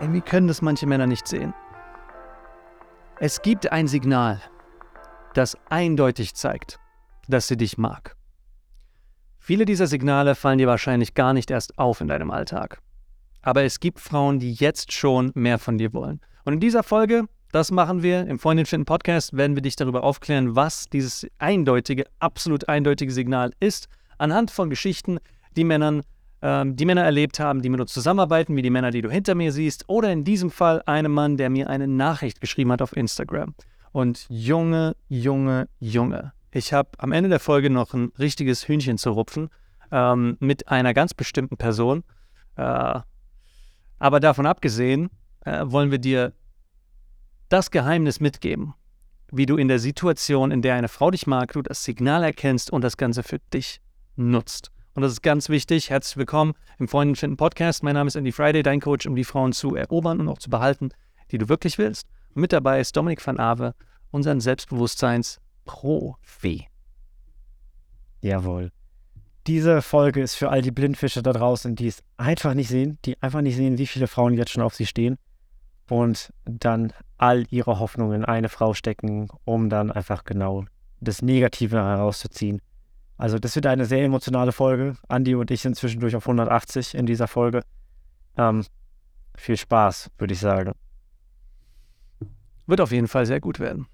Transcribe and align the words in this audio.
Irgendwie 0.00 0.20
können 0.20 0.48
das 0.48 0.62
manche 0.62 0.86
Männer 0.86 1.06
nicht 1.06 1.26
sehen. 1.28 1.54
Es 3.20 3.42
gibt 3.42 3.70
ein 3.70 3.86
Signal, 3.86 4.40
das 5.34 5.56
eindeutig 5.70 6.34
zeigt, 6.34 6.78
dass 7.28 7.46
sie 7.48 7.56
dich 7.56 7.78
mag. 7.78 8.16
Viele 9.38 9.66
dieser 9.66 9.86
Signale 9.86 10.34
fallen 10.34 10.58
dir 10.58 10.66
wahrscheinlich 10.66 11.14
gar 11.14 11.32
nicht 11.32 11.50
erst 11.50 11.78
auf 11.78 12.00
in 12.00 12.08
deinem 12.08 12.30
Alltag. 12.30 12.80
Aber 13.42 13.62
es 13.62 13.78
gibt 13.78 14.00
Frauen, 14.00 14.38
die 14.38 14.54
jetzt 14.54 14.92
schon 14.92 15.30
mehr 15.34 15.58
von 15.58 15.78
dir 15.78 15.92
wollen. 15.92 16.20
Und 16.44 16.54
in 16.54 16.60
dieser 16.60 16.82
Folge, 16.82 17.26
das 17.52 17.70
machen 17.70 18.02
wir 18.02 18.26
im 18.26 18.38
Freundin 18.38 18.66
finden 18.66 18.86
Podcast, 18.86 19.36
werden 19.36 19.54
wir 19.54 19.62
dich 19.62 19.76
darüber 19.76 20.02
aufklären, 20.02 20.56
was 20.56 20.88
dieses 20.88 21.26
eindeutige, 21.38 22.04
absolut 22.18 22.68
eindeutige 22.68 23.12
Signal 23.12 23.52
ist, 23.60 23.88
anhand 24.18 24.50
von 24.50 24.70
Geschichten, 24.70 25.18
die 25.56 25.64
Männern 25.64 26.02
ähm, 26.44 26.76
die 26.76 26.84
Männer 26.84 27.02
erlebt 27.02 27.40
haben, 27.40 27.62
die 27.62 27.70
mit 27.70 27.80
uns 27.80 27.94
zusammenarbeiten, 27.94 28.54
wie 28.54 28.60
die 28.60 28.68
Männer, 28.68 28.90
die 28.90 29.00
du 29.00 29.10
hinter 29.10 29.34
mir 29.34 29.50
siehst, 29.50 29.88
oder 29.88 30.12
in 30.12 30.24
diesem 30.24 30.50
Fall 30.50 30.82
einem 30.82 31.10
Mann, 31.10 31.38
der 31.38 31.48
mir 31.48 31.70
eine 31.70 31.88
Nachricht 31.88 32.42
geschrieben 32.42 32.70
hat 32.70 32.82
auf 32.82 32.94
Instagram. 32.94 33.54
Und 33.92 34.26
Junge, 34.28 34.94
Junge, 35.08 35.68
Junge, 35.80 36.34
ich 36.50 36.74
habe 36.74 36.90
am 36.98 37.12
Ende 37.12 37.30
der 37.30 37.40
Folge 37.40 37.70
noch 37.70 37.94
ein 37.94 38.12
richtiges 38.18 38.68
Hühnchen 38.68 38.98
zu 38.98 39.12
rupfen 39.12 39.48
ähm, 39.90 40.36
mit 40.38 40.68
einer 40.68 40.92
ganz 40.92 41.14
bestimmten 41.14 41.56
Person. 41.56 42.04
Äh, 42.56 43.00
aber 43.98 44.20
davon 44.20 44.44
abgesehen 44.44 45.08
äh, 45.46 45.62
wollen 45.64 45.90
wir 45.90 45.98
dir 45.98 46.34
das 47.48 47.70
Geheimnis 47.70 48.20
mitgeben, 48.20 48.74
wie 49.32 49.46
du 49.46 49.56
in 49.56 49.68
der 49.68 49.78
Situation, 49.78 50.50
in 50.50 50.60
der 50.60 50.74
eine 50.74 50.88
Frau 50.88 51.10
dich 51.10 51.26
mag, 51.26 51.54
du 51.54 51.62
das 51.62 51.84
Signal 51.84 52.22
erkennst 52.22 52.70
und 52.70 52.84
das 52.84 52.98
Ganze 52.98 53.22
für 53.22 53.38
dich 53.38 53.80
nutzt. 54.16 54.73
Und 54.94 55.02
das 55.02 55.12
ist 55.12 55.22
ganz 55.22 55.48
wichtig. 55.48 55.88
Herzlich 55.90 56.16
willkommen 56.16 56.54
im 56.78 56.86
Freunde 56.86 57.18
finden 57.18 57.36
Podcast. 57.36 57.82
Mein 57.82 57.94
Name 57.94 58.06
ist 58.06 58.14
Andy 58.14 58.30
Friday, 58.30 58.62
dein 58.62 58.80
Coach, 58.80 59.08
um 59.08 59.16
die 59.16 59.24
Frauen 59.24 59.52
zu 59.52 59.74
erobern 59.74 60.20
und 60.20 60.28
auch 60.28 60.38
zu 60.38 60.50
behalten, 60.50 60.90
die 61.32 61.38
du 61.38 61.48
wirklich 61.48 61.78
willst. 61.78 62.06
Und 62.32 62.42
mit 62.42 62.52
dabei 62.52 62.78
ist 62.78 62.96
Dominik 62.96 63.26
van 63.26 63.40
Ave, 63.40 63.74
unser 64.12 64.40
Selbstbewusstseins-Profi. 64.40 66.68
Jawohl. 68.20 68.70
Diese 69.48 69.82
Folge 69.82 70.22
ist 70.22 70.36
für 70.36 70.50
all 70.50 70.62
die 70.62 70.70
Blindfische 70.70 71.24
da 71.24 71.32
draußen, 71.32 71.74
die 71.74 71.88
es 71.88 72.04
einfach 72.16 72.54
nicht 72.54 72.68
sehen, 72.68 73.00
die 73.04 73.20
einfach 73.20 73.40
nicht 73.40 73.56
sehen, 73.56 73.78
wie 73.78 73.88
viele 73.88 74.06
Frauen 74.06 74.34
jetzt 74.34 74.52
schon 74.52 74.62
auf 74.62 74.76
sie 74.76 74.86
stehen 74.86 75.18
und 75.90 76.32
dann 76.44 76.92
all 77.18 77.46
ihre 77.50 77.80
Hoffnungen 77.80 78.22
in 78.22 78.24
eine 78.24 78.48
Frau 78.48 78.74
stecken, 78.74 79.26
um 79.44 79.68
dann 79.68 79.90
einfach 79.90 80.22
genau 80.22 80.66
das 81.00 81.20
Negative 81.20 81.78
herauszuziehen 81.78 82.62
also 83.16 83.38
das 83.38 83.54
wird 83.54 83.66
eine 83.66 83.84
sehr 83.84 84.02
emotionale 84.04 84.52
Folge. 84.52 84.96
Andi 85.08 85.34
und 85.34 85.50
ich 85.50 85.62
sind 85.62 85.76
zwischendurch 85.76 86.16
auf 86.16 86.24
180 86.24 86.94
in 86.94 87.06
dieser 87.06 87.28
Folge. 87.28 87.62
Ähm, 88.36 88.64
viel 89.36 89.56
Spaß, 89.56 90.10
würde 90.18 90.34
ich 90.34 90.40
sagen. 90.40 90.72
Wird 92.66 92.80
auf 92.80 92.92
jeden 92.92 93.08
Fall 93.08 93.26
sehr 93.26 93.40
gut 93.40 93.60
werden. 93.60 93.86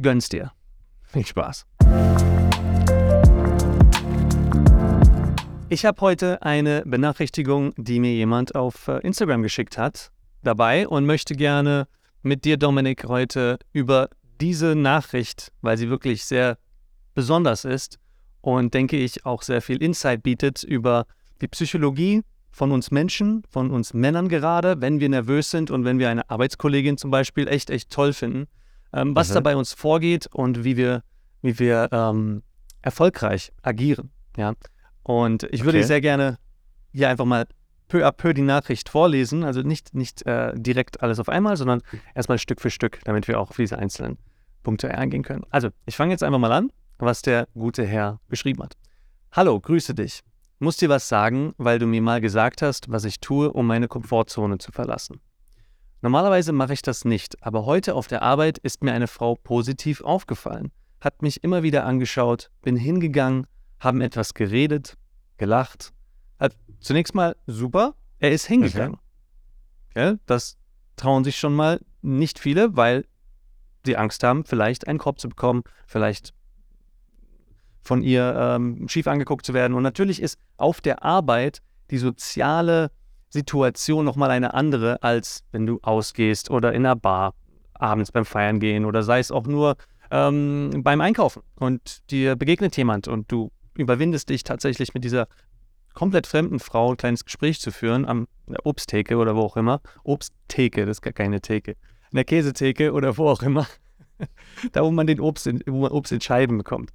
Gönn's 0.00 0.28
dir. 0.28 0.52
Viel 1.02 1.26
Spaß. 1.26 1.66
Ich 5.70 5.84
habe 5.84 6.00
heute 6.00 6.42
eine 6.42 6.82
Benachrichtigung, 6.86 7.74
die 7.76 8.00
mir 8.00 8.12
jemand 8.12 8.54
auf 8.54 8.88
äh, 8.88 8.98
Instagram 9.00 9.42
geschickt 9.42 9.76
hat, 9.76 10.10
dabei 10.42 10.88
und 10.88 11.04
möchte 11.04 11.34
gerne 11.34 11.86
mit 12.22 12.44
dir, 12.44 12.56
Dominik, 12.56 13.04
heute 13.04 13.58
über 13.72 14.08
diese 14.40 14.74
Nachricht, 14.74 15.52
weil 15.60 15.76
sie 15.76 15.90
wirklich 15.90 16.24
sehr 16.24 16.56
besonders 17.14 17.64
ist, 17.64 17.98
und 18.40 18.74
denke 18.74 18.96
ich 18.96 19.26
auch 19.26 19.42
sehr 19.42 19.62
viel 19.62 19.82
Insight 19.82 20.22
bietet 20.22 20.62
über 20.62 21.06
die 21.40 21.48
Psychologie 21.48 22.22
von 22.50 22.72
uns 22.72 22.90
Menschen, 22.90 23.42
von 23.48 23.70
uns 23.70 23.94
Männern 23.94 24.28
gerade, 24.28 24.80
wenn 24.80 25.00
wir 25.00 25.08
nervös 25.08 25.50
sind 25.50 25.70
und 25.70 25.84
wenn 25.84 25.98
wir 25.98 26.10
eine 26.10 26.28
Arbeitskollegin 26.28 26.96
zum 26.96 27.10
Beispiel 27.10 27.46
echt, 27.46 27.70
echt 27.70 27.90
toll 27.90 28.12
finden, 28.12 28.46
ähm, 28.92 29.14
was 29.14 29.30
mhm. 29.30 29.34
da 29.34 29.40
bei 29.40 29.56
uns 29.56 29.72
vorgeht 29.72 30.26
und 30.32 30.64
wie 30.64 30.76
wir, 30.76 31.02
wie 31.42 31.58
wir 31.58 31.88
ähm, 31.92 32.42
erfolgreich 32.82 33.52
agieren. 33.62 34.10
Ja? 34.36 34.54
Und 35.02 35.44
ich 35.50 35.64
würde 35.64 35.78
okay. 35.78 35.86
sehr 35.86 36.00
gerne 36.00 36.38
hier 36.92 37.08
einfach 37.08 37.24
mal 37.24 37.46
peu 37.88 38.06
à 38.06 38.12
peu 38.12 38.34
die 38.34 38.42
Nachricht 38.42 38.88
vorlesen, 38.88 39.44
also 39.44 39.62
nicht, 39.62 39.94
nicht 39.94 40.26
äh, 40.26 40.52
direkt 40.54 41.02
alles 41.02 41.18
auf 41.18 41.28
einmal, 41.28 41.56
sondern 41.56 41.80
erstmal 42.14 42.38
Stück 42.38 42.60
für 42.60 42.70
Stück, 42.70 43.00
damit 43.04 43.28
wir 43.28 43.40
auch 43.40 43.50
auf 43.50 43.56
diese 43.56 43.78
einzelnen 43.78 44.18
Punkte 44.62 44.90
eingehen 44.90 45.22
können. 45.22 45.44
Also, 45.50 45.70
ich 45.86 45.96
fange 45.96 46.12
jetzt 46.12 46.22
einfach 46.22 46.38
mal 46.38 46.52
an 46.52 46.70
was 46.98 47.22
der 47.22 47.48
gute 47.54 47.84
Herr 47.84 48.20
beschrieben 48.28 48.62
hat. 48.62 48.76
Hallo, 49.32 49.60
grüße 49.60 49.94
dich. 49.94 50.22
Muss 50.58 50.76
dir 50.76 50.88
was 50.88 51.08
sagen, 51.08 51.54
weil 51.56 51.78
du 51.78 51.86
mir 51.86 52.02
mal 52.02 52.20
gesagt 52.20 52.62
hast, 52.62 52.90
was 52.90 53.04
ich 53.04 53.20
tue, 53.20 53.52
um 53.52 53.66
meine 53.66 53.86
Komfortzone 53.86 54.58
zu 54.58 54.72
verlassen. 54.72 55.20
Normalerweise 56.00 56.52
mache 56.52 56.72
ich 56.72 56.82
das 56.82 57.04
nicht, 57.04 57.42
aber 57.44 57.64
heute 57.66 57.94
auf 57.94 58.06
der 58.06 58.22
Arbeit 58.22 58.58
ist 58.58 58.82
mir 58.82 58.92
eine 58.92 59.08
Frau 59.08 59.34
positiv 59.34 60.00
aufgefallen, 60.00 60.72
hat 61.00 61.22
mich 61.22 61.42
immer 61.44 61.62
wieder 61.62 61.84
angeschaut, 61.84 62.50
bin 62.62 62.76
hingegangen, 62.76 63.46
haben 63.80 64.00
etwas 64.00 64.34
geredet, 64.34 64.96
gelacht. 65.36 65.92
Hat 66.38 66.56
zunächst 66.80 67.14
mal 67.14 67.36
super, 67.46 67.94
er 68.18 68.32
ist 68.32 68.46
hingegangen. 68.46 68.98
Okay. 69.90 70.00
Ja, 70.00 70.14
das 70.26 70.56
trauen 70.96 71.24
sich 71.24 71.36
schon 71.36 71.54
mal 71.54 71.80
nicht 72.02 72.38
viele, 72.38 72.76
weil 72.76 73.04
sie 73.84 73.96
Angst 73.96 74.22
haben, 74.22 74.44
vielleicht 74.44 74.86
einen 74.86 74.98
Korb 74.98 75.18
zu 75.18 75.28
bekommen, 75.28 75.62
vielleicht 75.86 76.34
von 77.88 78.02
ihr 78.02 78.36
ähm, 78.38 78.86
schief 78.86 79.06
angeguckt 79.06 79.46
zu 79.46 79.54
werden. 79.54 79.72
Und 79.72 79.82
natürlich 79.82 80.20
ist 80.20 80.38
auf 80.58 80.82
der 80.82 81.02
Arbeit 81.02 81.60
die 81.90 81.96
soziale 81.96 82.90
Situation 83.30 84.04
nochmal 84.04 84.30
eine 84.30 84.52
andere, 84.52 85.02
als 85.02 85.42
wenn 85.52 85.66
du 85.66 85.78
ausgehst 85.82 86.50
oder 86.50 86.74
in 86.74 86.84
einer 86.84 86.96
Bar 86.96 87.34
abends 87.74 88.12
beim 88.12 88.26
Feiern 88.26 88.60
gehen 88.60 88.84
oder 88.84 89.02
sei 89.02 89.20
es 89.20 89.32
auch 89.32 89.46
nur 89.46 89.76
ähm, 90.10 90.82
beim 90.82 91.00
Einkaufen 91.00 91.42
und 91.56 92.10
dir 92.10 92.36
begegnet 92.36 92.76
jemand 92.76 93.08
und 93.08 93.32
du 93.32 93.50
überwindest 93.74 94.28
dich 94.28 94.44
tatsächlich 94.44 94.92
mit 94.92 95.04
dieser 95.04 95.26
komplett 95.94 96.26
fremden 96.26 96.60
Frau 96.60 96.90
ein 96.90 96.96
kleines 96.96 97.24
Gespräch 97.24 97.58
zu 97.60 97.70
führen 97.70 98.04
am 98.04 98.28
der 98.46 98.66
Obsttheke 98.66 99.16
oder 99.16 99.34
wo 99.34 99.40
auch 99.40 99.56
immer. 99.56 99.80
Obsttheke, 100.04 100.84
das 100.84 100.98
ist 100.98 101.02
gar 101.02 101.12
keine 101.12 101.40
Theke. 101.40 101.72
In 102.10 102.16
der 102.16 102.24
Käsetheke 102.24 102.92
oder 102.92 103.16
wo 103.16 103.28
auch 103.28 103.42
immer. 103.42 103.66
da, 104.72 104.82
wo 104.82 104.90
man 104.90 105.06
den 105.06 105.20
Obst 105.20 105.46
in, 105.46 105.62
wo 105.66 105.80
man 105.80 105.92
Obst 105.92 106.12
in 106.12 106.20
Scheiben 106.20 106.58
bekommt. 106.58 106.90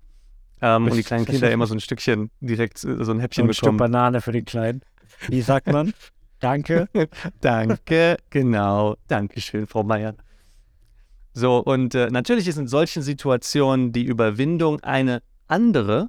Ähm, 0.64 0.86
und 0.86 0.96
die 0.96 1.04
kleinen 1.04 1.26
Kinder 1.26 1.52
immer 1.52 1.68
so 1.68 1.76
ein 1.76 1.82
Stückchen 1.82 2.32
direkt, 2.40 2.86
äh, 2.86 3.04
so 3.04 3.12
ein 3.12 3.20
Häppchen 3.20 3.44
ein 3.44 3.48
bekommen. 3.48 3.74
Stück 3.74 3.78
Banane 3.78 4.22
für 4.22 4.32
den 4.32 4.46
Kleinen. 4.46 4.82
Wie 5.28 5.42
sagt 5.42 5.68
man? 5.68 5.94
Danke. 6.40 6.88
Danke, 7.42 8.18
genau. 8.30 8.96
Dankeschön, 9.10 9.68
Frau 9.68 9.84
Meier. 9.84 10.16
So, 11.34 11.58
und 11.58 11.96
äh, 11.96 12.10
natürlich 12.10 12.48
ist 12.48 12.58
in 12.58 12.68
solchen 12.68 13.02
Situationen 13.02 13.92
die 13.92 14.06
Überwindung 14.06 14.80
eine 14.82 15.22
andere, 15.48 16.08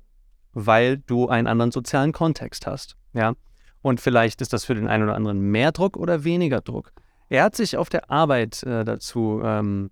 weil 0.53 0.99
du 0.99 1.29
einen 1.29 1.49
anderen 1.49 1.73
sozialen 1.73 2.13
Kontext 2.13 2.69
hast. 2.69 2.97
Ja. 3.13 3.35
Und 3.83 4.01
vielleicht 4.01 4.41
ist 4.41 4.53
das 4.53 4.65
für 4.65 4.77
den 4.77 4.87
einen 4.87 5.03
oder 5.03 5.17
anderen 5.17 5.41
mehr 5.41 5.73
Druck 5.73 5.97
oder 5.97 6.23
weniger 6.23 6.61
Druck. 6.61 6.93
Er 7.29 7.43
hat 7.43 7.57
sich 7.57 7.77
auf 7.77 7.89
der 7.89 8.09
Arbeit 8.09 8.63
äh, 8.63 8.85
dazu 8.85 9.41
ähm, 9.43 9.91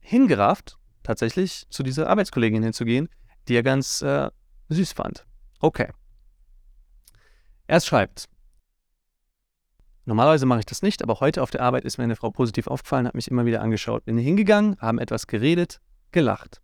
hingerafft, 0.00 0.78
tatsächlich 1.02 1.66
zu 1.68 1.82
dieser 1.82 2.08
Arbeitskollegin 2.08 2.62
hinzugehen, 2.62 3.10
die 3.48 3.54
er 3.54 3.62
ganz 3.62 4.02
äh, 4.02 4.30
süß 4.68 4.92
fand. 4.92 5.26
Okay. 5.60 5.90
Er 7.66 7.80
schreibt, 7.80 8.28
Normalerweise 10.04 10.46
mache 10.46 10.60
ich 10.60 10.64
das 10.64 10.80
nicht, 10.80 11.02
aber 11.02 11.20
heute 11.20 11.42
auf 11.42 11.50
der 11.50 11.60
Arbeit 11.60 11.84
ist 11.84 11.98
mir 11.98 12.04
eine 12.04 12.16
Frau 12.16 12.30
positiv 12.30 12.66
aufgefallen, 12.66 13.06
hat 13.06 13.14
mich 13.14 13.30
immer 13.30 13.44
wieder 13.44 13.60
angeschaut. 13.60 14.06
Bin 14.06 14.16
hingegangen, 14.16 14.80
haben 14.80 14.98
etwas 14.98 15.26
geredet, 15.26 15.82
gelacht. 16.12 16.62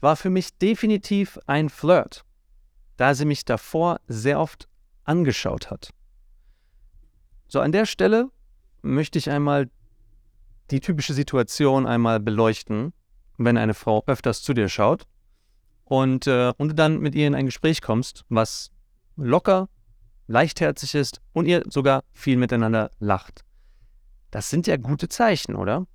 War 0.00 0.16
für 0.16 0.30
mich 0.30 0.58
definitiv 0.58 1.38
ein 1.46 1.68
Flirt, 1.68 2.24
da 2.96 3.14
sie 3.14 3.24
mich 3.24 3.44
davor 3.44 4.00
sehr 4.08 4.40
oft 4.40 4.68
angeschaut 5.04 5.70
hat. 5.70 5.90
So, 7.46 7.60
an 7.60 7.70
der 7.70 7.86
Stelle 7.86 8.30
möchte 8.80 9.16
ich 9.16 9.30
einmal 9.30 9.70
die 10.72 10.80
typische 10.80 11.14
Situation 11.14 11.86
einmal 11.86 12.18
beleuchten, 12.18 12.92
wenn 13.38 13.58
eine 13.58 13.74
Frau 13.74 14.02
öfters 14.08 14.42
zu 14.42 14.54
dir 14.54 14.68
schaut 14.68 15.06
und, 15.84 16.26
äh, 16.26 16.52
und 16.56 16.68
du 16.68 16.74
dann 16.74 16.98
mit 17.00 17.14
ihr 17.14 17.26
in 17.26 17.34
ein 17.34 17.46
Gespräch 17.46 17.82
kommst, 17.82 18.24
was 18.28 18.70
locker, 19.16 19.68
leichtherzig 20.26 20.94
ist 20.94 21.20
und 21.32 21.46
ihr 21.46 21.62
sogar 21.68 22.04
viel 22.12 22.36
miteinander 22.36 22.90
lacht. 22.98 23.44
Das 24.30 24.48
sind 24.48 24.66
ja 24.66 24.76
gute 24.76 25.08
Zeichen, 25.08 25.54
oder? 25.54 25.86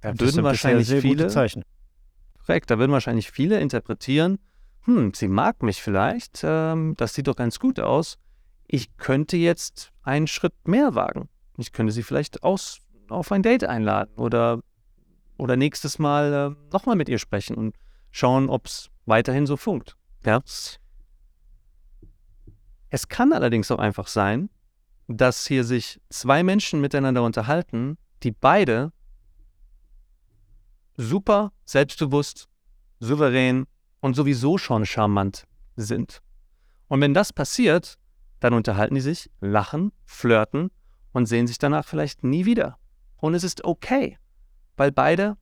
Da 0.00 0.12
das 0.12 0.20
würden 0.20 0.44
wahrscheinlich 0.44 0.86
sehr, 0.86 1.00
sehr 1.00 1.10
viele. 1.10 1.28
Zeichen. 1.28 1.64
Korrekt, 2.44 2.70
da 2.70 2.78
würden 2.78 2.92
wahrscheinlich 2.92 3.30
viele 3.30 3.60
interpretieren, 3.60 4.38
hm, 4.84 5.14
sie 5.14 5.28
mag 5.28 5.62
mich 5.62 5.80
vielleicht, 5.80 6.40
ähm, 6.42 6.94
das 6.96 7.14
sieht 7.14 7.28
doch 7.28 7.36
ganz 7.36 7.58
gut 7.58 7.78
aus. 7.78 8.18
Ich 8.66 8.96
könnte 8.96 9.36
jetzt 9.36 9.92
einen 10.02 10.26
Schritt 10.26 10.54
mehr 10.64 10.94
wagen. 10.94 11.28
Ich 11.56 11.72
könnte 11.72 11.92
sie 11.92 12.02
vielleicht 12.02 12.42
aus, 12.42 12.78
auf 13.08 13.30
ein 13.30 13.42
Date 13.42 13.64
einladen 13.64 14.14
oder, 14.16 14.60
oder 15.36 15.56
nächstes 15.56 15.98
Mal 15.98 16.32
äh, 16.32 16.72
nochmal 16.72 16.96
mit 16.96 17.08
ihr 17.08 17.18
sprechen 17.18 17.54
und 17.56 17.76
schauen, 18.12 18.48
ob 18.48 18.66
es 18.66 18.90
weiterhin 19.06 19.46
so 19.46 19.56
funkt. 19.56 19.96
Ja? 20.24 20.42
Es 22.90 23.08
kann 23.08 23.32
allerdings 23.32 23.70
auch 23.70 23.78
einfach 23.78 24.06
sein, 24.06 24.50
dass 25.08 25.46
hier 25.46 25.64
sich 25.64 26.00
zwei 26.10 26.42
Menschen 26.42 26.80
miteinander 26.80 27.24
unterhalten, 27.24 27.98
die 28.22 28.30
beide 28.30 28.92
super 30.96 31.52
selbstbewusst, 31.64 32.48
souverän 33.00 33.66
und 34.00 34.14
sowieso 34.14 34.58
schon 34.58 34.86
charmant 34.86 35.46
sind. 35.76 36.22
Und 36.88 37.00
wenn 37.00 37.14
das 37.14 37.32
passiert, 37.32 37.98
dann 38.40 38.52
unterhalten 38.54 38.94
die 38.94 39.00
sich, 39.00 39.30
lachen, 39.40 39.92
flirten 40.04 40.70
und 41.12 41.26
sehen 41.26 41.46
sich 41.46 41.58
danach 41.58 41.86
vielleicht 41.86 42.22
nie 42.22 42.44
wieder. 42.44 42.78
Und 43.16 43.34
es 43.34 43.44
ist 43.44 43.64
okay, 43.64 44.18
weil 44.76 44.92
beide 44.92 45.36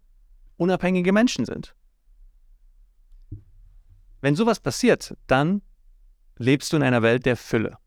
unabhängige 0.57 1.13
Menschen 1.13 1.45
sind. 1.45 1.75
Wenn 4.21 4.37
sowas 4.37 4.61
passiert, 4.61 5.17
dann 5.27 5.63
lebst 6.37 6.73
du 6.73 6.77
in 6.77 6.83
einer 6.83 7.03
Welt 7.03 7.27
der 7.27 7.37
Fülle. 7.37 7.79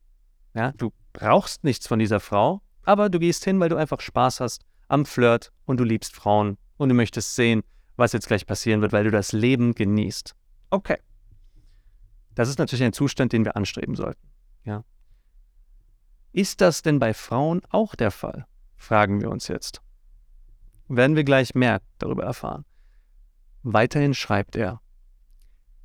Ja, 0.54 0.72
du 0.74 0.92
brauchst 1.14 1.64
nichts 1.64 1.88
von 1.88 2.00
dieser 2.00 2.20
Frau, 2.20 2.62
aber 2.84 3.10
du 3.10 3.20
gehst 3.20 3.44
hin, 3.44 3.60
weil 3.60 3.70
du 3.70 3.76
einfach 3.76 4.02
Spaß 4.02 4.40
hast 4.40 4.66
am 4.88 5.06
Flirt 5.06 5.52
und 5.66 5.80
du 5.80 5.84
liebst 5.84 6.16
Frauen 6.16 6.58
und 6.78 6.90
du 6.90 6.96
möchtest 6.96 7.36
sehen, 7.36 7.64
was 7.96 8.14
jetzt 8.14 8.28
gleich 8.28 8.46
passieren 8.46 8.82
wird, 8.82 8.92
weil 8.92 9.04
du 9.04 9.12
das 9.12 9.32
Leben 9.32 9.74
genießt. 9.74 10.36
Okay. 10.70 10.98
Das 12.36 12.50
ist 12.50 12.60
natürlich 12.60 12.84
ein 12.84 12.94
Zustand, 12.94 13.32
den 13.34 13.46
wir 13.46 13.56
anstreben 13.56 13.96
sollten. 13.96 14.28
Ja. 14.64 14.84
Ist 16.32 16.62
das 16.62 16.82
denn 16.82 17.00
bei 17.00 17.14
Frauen 17.14 17.62
auch 17.70 17.96
der 17.96 18.12
Fall? 18.12 18.46
Fragen 18.76 19.22
wir 19.22 19.30
uns 19.30 19.48
jetzt. 19.48 19.82
Werden 20.88 21.16
wir 21.16 21.24
gleich 21.24 21.56
mehr 21.56 21.82
darüber 22.00 22.24
erfahren. 22.24 22.66
Weiterhin 23.62 24.14
schreibt 24.14 24.56
er, 24.56 24.82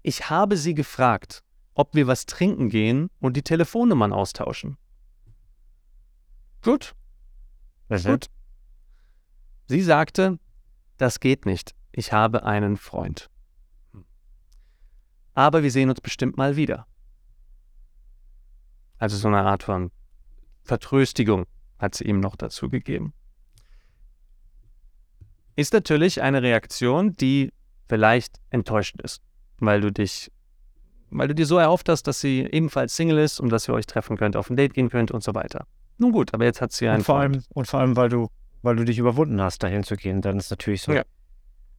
ich 0.08 0.30
habe 0.30 0.56
sie 0.56 0.72
gefragt, 0.72 1.44
ob 1.74 1.94
wir 1.94 2.06
was 2.06 2.24
trinken 2.24 2.70
gehen 2.70 3.10
und 3.20 3.36
die 3.36 3.42
Telefonnummern 3.42 4.14
austauschen. 4.14 4.78
Gut. 6.62 6.94
Was 7.88 8.04
Gut. 8.04 8.30
Sie 9.66 9.82
sagte, 9.82 10.38
das 10.96 11.20
geht 11.20 11.44
nicht. 11.44 11.74
Ich 11.92 12.10
habe 12.14 12.44
einen 12.44 12.78
Freund. 12.78 13.28
Aber 15.34 15.62
wir 15.62 15.70
sehen 15.70 15.90
uns 15.90 16.00
bestimmt 16.00 16.38
mal 16.38 16.56
wieder. 16.56 16.86
Also 18.96 19.18
so 19.18 19.28
eine 19.28 19.42
Art 19.42 19.62
von 19.62 19.90
Vertröstigung 20.62 21.44
hat 21.78 21.94
sie 21.94 22.04
ihm 22.04 22.18
noch 22.18 22.34
dazu 22.34 22.70
gegeben. 22.70 23.12
Ist 25.54 25.74
natürlich 25.74 26.22
eine 26.22 26.40
Reaktion, 26.40 27.12
die 27.12 27.52
vielleicht 27.88 28.40
enttäuschend 28.48 29.02
ist, 29.02 29.22
weil 29.60 29.80
du 29.80 29.92
dich, 29.92 30.30
weil 31.10 31.28
du 31.28 31.34
dir 31.34 31.46
so 31.46 31.58
erhofft 31.58 31.88
hast, 31.88 32.04
dass 32.04 32.20
sie 32.20 32.40
ebenfalls 32.50 32.94
Single 32.96 33.18
ist 33.18 33.40
und 33.40 33.50
dass 33.50 33.68
ihr 33.68 33.74
euch 33.74 33.86
treffen 33.86 34.16
könnt, 34.16 34.36
auf 34.36 34.50
ein 34.50 34.56
Date 34.56 34.74
gehen 34.74 34.90
könnt 34.90 35.10
und 35.10 35.22
so 35.22 35.34
weiter. 35.34 35.66
Nun 35.98 36.12
gut, 36.12 36.32
aber 36.34 36.44
jetzt 36.44 36.60
hat 36.60 36.72
sie 36.72 36.88
einen 36.88 36.98
Und 36.98 37.04
vor, 37.04 37.16
Freund. 37.16 37.34
allem, 37.34 37.44
und 37.54 37.66
vor 37.66 37.80
allem, 37.80 37.96
weil 37.96 38.08
du, 38.08 38.28
weil 38.62 38.76
du 38.76 38.84
dich 38.84 38.98
überwunden 38.98 39.40
hast, 39.40 39.62
dahin 39.62 39.82
zu 39.82 39.96
gehen, 39.96 40.20
dann 40.22 40.38
ist 40.38 40.50
natürlich 40.50 40.82
so. 40.82 40.92
Ja. 40.92 41.02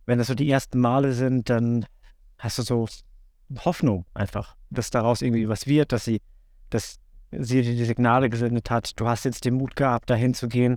Wenn 0.05 0.17
das 0.17 0.27
so 0.27 0.35
die 0.35 0.49
ersten 0.49 0.79
Male 0.79 1.13
sind, 1.13 1.49
dann 1.49 1.85
hast 2.37 2.57
du 2.57 2.63
so 2.63 2.87
Hoffnung 3.63 4.05
einfach, 4.13 4.55
dass 4.69 4.91
daraus 4.91 5.21
irgendwie 5.21 5.47
was 5.47 5.67
wird, 5.67 5.91
dass 5.91 6.05
sie, 6.05 6.21
dass 6.69 6.99
sie 7.31 7.61
dir 7.61 7.75
die 7.75 7.85
Signale 7.85 8.29
gesendet 8.29 8.69
hat. 8.69 8.99
Du 8.99 9.07
hast 9.07 9.25
jetzt 9.25 9.45
den 9.45 9.55
Mut 9.55 9.75
gehabt, 9.75 10.09
dahin 10.09 10.33
zu 10.33 10.47
gehen. 10.47 10.75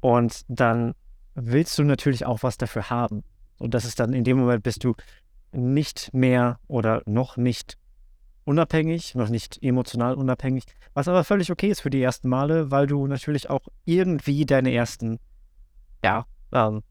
Und 0.00 0.42
dann 0.48 0.94
willst 1.34 1.78
du 1.78 1.84
natürlich 1.84 2.24
auch 2.24 2.42
was 2.42 2.56
dafür 2.56 2.90
haben. 2.90 3.22
Und 3.58 3.74
das 3.74 3.84
ist 3.84 4.00
dann 4.00 4.14
in 4.14 4.24
dem 4.24 4.38
Moment 4.38 4.62
bist 4.62 4.82
du 4.82 4.94
nicht 5.52 6.12
mehr 6.12 6.58
oder 6.66 7.02
noch 7.06 7.36
nicht 7.36 7.76
unabhängig, 8.44 9.14
noch 9.14 9.28
nicht 9.28 9.62
emotional 9.62 10.14
unabhängig, 10.14 10.64
was 10.94 11.08
aber 11.08 11.24
völlig 11.24 11.50
okay 11.50 11.68
ist 11.68 11.80
für 11.80 11.90
die 11.90 12.02
ersten 12.02 12.28
Male, 12.28 12.70
weil 12.70 12.86
du 12.86 13.06
natürlich 13.06 13.48
auch 13.48 13.68
irgendwie 13.84 14.44
deine 14.46 14.72
ersten, 14.72 15.18
ja, 16.04 16.26
ähm, 16.52 16.82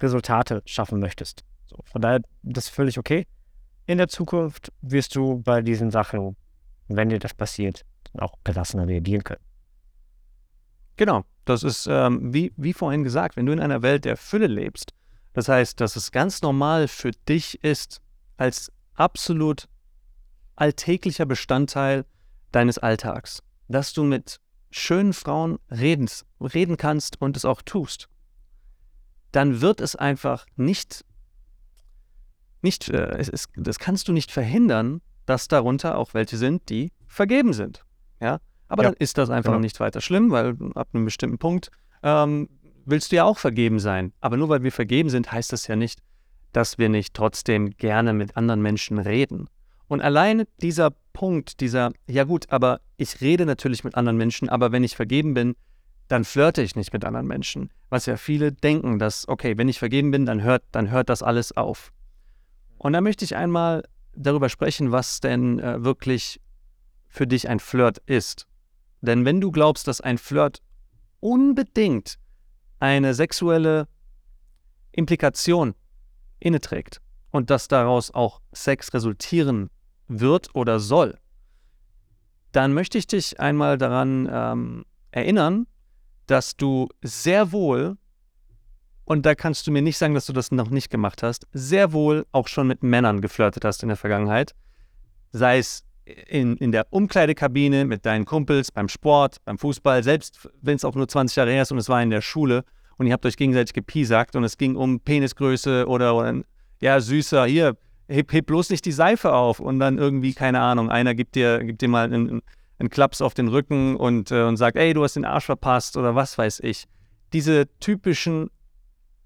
Resultate 0.00 0.62
schaffen 0.64 0.98
möchtest. 0.98 1.44
So, 1.66 1.78
von 1.84 2.02
daher, 2.02 2.22
das 2.42 2.66
ist 2.66 2.70
völlig 2.70 2.98
okay. 2.98 3.26
In 3.86 3.98
der 3.98 4.08
Zukunft 4.08 4.72
wirst 4.82 5.14
du 5.14 5.42
bei 5.42 5.62
diesen 5.62 5.90
Sachen, 5.90 6.36
wenn 6.88 7.08
dir 7.08 7.18
das 7.18 7.34
passiert, 7.34 7.84
auch 8.18 8.34
gelassener 8.44 8.88
reagieren 8.88 9.22
können. 9.22 9.42
Genau, 10.96 11.24
das 11.44 11.62
ist 11.62 11.86
ähm, 11.86 12.34
wie, 12.34 12.52
wie 12.56 12.72
vorhin 12.72 13.04
gesagt, 13.04 13.36
wenn 13.36 13.46
du 13.46 13.52
in 13.52 13.60
einer 13.60 13.82
Welt 13.82 14.04
der 14.04 14.16
Fülle 14.16 14.46
lebst, 14.48 14.92
das 15.32 15.48
heißt, 15.48 15.80
dass 15.80 15.96
es 15.96 16.10
ganz 16.10 16.42
normal 16.42 16.88
für 16.88 17.12
dich 17.12 17.62
ist, 17.62 18.00
als 18.36 18.72
absolut 18.94 19.68
alltäglicher 20.56 21.26
Bestandteil 21.26 22.04
deines 22.52 22.78
Alltags, 22.78 23.42
dass 23.68 23.92
du 23.92 24.02
mit 24.04 24.40
schönen 24.70 25.12
Frauen 25.12 25.58
reden, 25.70 26.08
reden 26.40 26.76
kannst 26.76 27.20
und 27.20 27.36
es 27.36 27.44
auch 27.44 27.62
tust, 27.62 28.08
dann 29.32 29.60
wird 29.60 29.80
es 29.80 29.96
einfach 29.96 30.46
nicht, 30.56 31.04
nicht 32.62 32.88
äh, 32.88 33.16
es 33.18 33.28
ist, 33.28 33.48
das 33.56 33.78
kannst 33.78 34.08
du 34.08 34.12
nicht 34.12 34.30
verhindern, 34.30 35.00
dass 35.26 35.48
darunter 35.48 35.96
auch 35.96 36.14
welche 36.14 36.36
sind, 36.36 36.68
die 36.68 36.92
vergeben 37.06 37.52
sind. 37.52 37.84
Ja, 38.20 38.40
aber 38.68 38.82
Ja, 38.84 38.90
dann 38.90 38.96
ist 38.98 39.18
das 39.18 39.30
einfach 39.30 39.52
genau. 39.52 39.60
nicht 39.60 39.80
weiter 39.80 40.00
schlimm, 40.00 40.30
weil 40.30 40.56
ab 40.74 40.88
einem 40.92 41.04
bestimmten 41.04 41.38
Punkt 41.38 41.70
ähm, 42.02 42.48
willst 42.90 43.12
du 43.12 43.16
ja 43.16 43.24
auch 43.24 43.38
vergeben 43.38 43.78
sein. 43.78 44.12
Aber 44.20 44.36
nur 44.36 44.48
weil 44.48 44.62
wir 44.62 44.72
vergeben 44.72 45.10
sind, 45.10 45.32
heißt 45.32 45.52
das 45.52 45.66
ja 45.66 45.76
nicht, 45.76 46.00
dass 46.52 46.78
wir 46.78 46.88
nicht 46.88 47.14
trotzdem 47.14 47.70
gerne 47.70 48.12
mit 48.12 48.36
anderen 48.36 48.62
Menschen 48.62 48.98
reden. 48.98 49.48
Und 49.88 50.00
alleine 50.00 50.46
dieser 50.62 50.92
Punkt, 51.12 51.60
dieser, 51.60 51.90
ja 52.06 52.24
gut, 52.24 52.50
aber 52.50 52.80
ich 52.96 53.20
rede 53.20 53.46
natürlich 53.46 53.82
mit 53.82 53.96
anderen 53.96 54.16
Menschen, 54.16 54.48
aber 54.48 54.72
wenn 54.72 54.84
ich 54.84 54.94
vergeben 54.94 55.34
bin, 55.34 55.56
dann 56.06 56.24
flirte 56.24 56.62
ich 56.62 56.76
nicht 56.76 56.92
mit 56.92 57.04
anderen 57.04 57.26
Menschen. 57.26 57.70
Was 57.88 58.06
ja 58.06 58.16
viele 58.16 58.52
denken, 58.52 58.98
dass, 58.98 59.28
okay, 59.28 59.58
wenn 59.58 59.68
ich 59.68 59.78
vergeben 59.78 60.10
bin, 60.10 60.26
dann 60.26 60.42
hört, 60.42 60.62
dann 60.72 60.90
hört 60.90 61.08
das 61.08 61.22
alles 61.22 61.56
auf. 61.56 61.92
Und 62.78 62.92
da 62.92 63.00
möchte 63.00 63.24
ich 63.24 63.36
einmal 63.36 63.82
darüber 64.14 64.48
sprechen, 64.48 64.92
was 64.92 65.20
denn 65.20 65.58
äh, 65.58 65.82
wirklich 65.84 66.40
für 67.08 67.26
dich 67.26 67.48
ein 67.48 67.58
Flirt 67.58 67.98
ist. 68.06 68.46
Denn 69.00 69.24
wenn 69.24 69.40
du 69.40 69.50
glaubst, 69.50 69.88
dass 69.88 70.00
ein 70.00 70.18
Flirt 70.18 70.62
unbedingt 71.18 72.19
eine 72.80 73.14
sexuelle 73.14 73.86
Implikation 74.90 75.74
inneträgt 76.40 77.00
und 77.30 77.50
dass 77.50 77.68
daraus 77.68 78.10
auch 78.10 78.40
Sex 78.52 78.92
resultieren 78.92 79.70
wird 80.08 80.54
oder 80.54 80.80
soll, 80.80 81.18
dann 82.52 82.72
möchte 82.72 82.98
ich 82.98 83.06
dich 83.06 83.38
einmal 83.38 83.78
daran 83.78 84.28
ähm, 84.30 84.84
erinnern, 85.12 85.66
dass 86.26 86.56
du 86.56 86.88
sehr 87.02 87.52
wohl, 87.52 87.96
und 89.04 89.26
da 89.26 89.34
kannst 89.34 89.66
du 89.66 89.72
mir 89.72 89.82
nicht 89.82 89.98
sagen, 89.98 90.14
dass 90.14 90.26
du 90.26 90.32
das 90.32 90.50
noch 90.50 90.70
nicht 90.70 90.90
gemacht 90.90 91.22
hast, 91.22 91.46
sehr 91.52 91.92
wohl 91.92 92.26
auch 92.32 92.48
schon 92.48 92.66
mit 92.66 92.82
Männern 92.82 93.20
geflirtet 93.20 93.64
hast 93.64 93.82
in 93.82 93.88
der 93.88 93.96
Vergangenheit. 93.96 94.54
Sei 95.32 95.58
es 95.58 95.84
in, 96.04 96.56
in 96.56 96.72
der 96.72 96.86
Umkleidekabine 96.90 97.84
mit 97.84 98.06
deinen 98.06 98.24
Kumpels, 98.24 98.72
beim 98.72 98.88
Sport, 98.88 99.36
beim 99.44 99.58
Fußball, 99.58 100.02
selbst 100.02 100.48
wenn 100.60 100.76
es 100.76 100.84
auch 100.84 100.94
nur 100.94 101.08
20 101.08 101.36
Jahre 101.36 101.52
her 101.52 101.62
ist 101.62 101.72
und 101.72 101.78
es 101.78 101.88
war 101.88 102.02
in 102.02 102.10
der 102.10 102.20
Schule 102.20 102.64
und 102.96 103.06
ihr 103.06 103.12
habt 103.12 103.24
euch 103.26 103.36
gegenseitig 103.36 103.72
gepiesackt 103.72 104.36
und 104.36 104.44
es 104.44 104.58
ging 104.58 104.76
um 104.76 105.00
Penisgröße 105.00 105.86
oder, 105.86 106.16
oder 106.16 106.42
ja, 106.80 107.00
süßer, 107.00 107.46
hier, 107.46 107.76
heb, 108.08 108.32
heb 108.32 108.46
bloß 108.46 108.70
nicht 108.70 108.84
die 108.84 108.92
Seife 108.92 109.32
auf 109.32 109.60
und 109.60 109.78
dann 109.78 109.98
irgendwie, 109.98 110.34
keine 110.34 110.60
Ahnung, 110.60 110.90
einer 110.90 111.14
gibt 111.14 111.34
dir, 111.34 111.62
gibt 111.64 111.80
dir 111.80 111.88
mal 111.88 112.04
einen, 112.04 112.42
einen 112.78 112.90
Klaps 112.90 113.20
auf 113.20 113.34
den 113.34 113.48
Rücken 113.48 113.96
und, 113.96 114.30
äh, 114.30 114.42
und 114.42 114.56
sagt, 114.56 114.76
ey, 114.76 114.92
du 114.94 115.04
hast 115.04 115.16
den 115.16 115.24
Arsch 115.24 115.46
verpasst 115.46 115.96
oder 115.96 116.14
was 116.14 116.36
weiß 116.36 116.60
ich. 116.60 116.84
Diese 117.32 117.68
typischen 117.78 118.50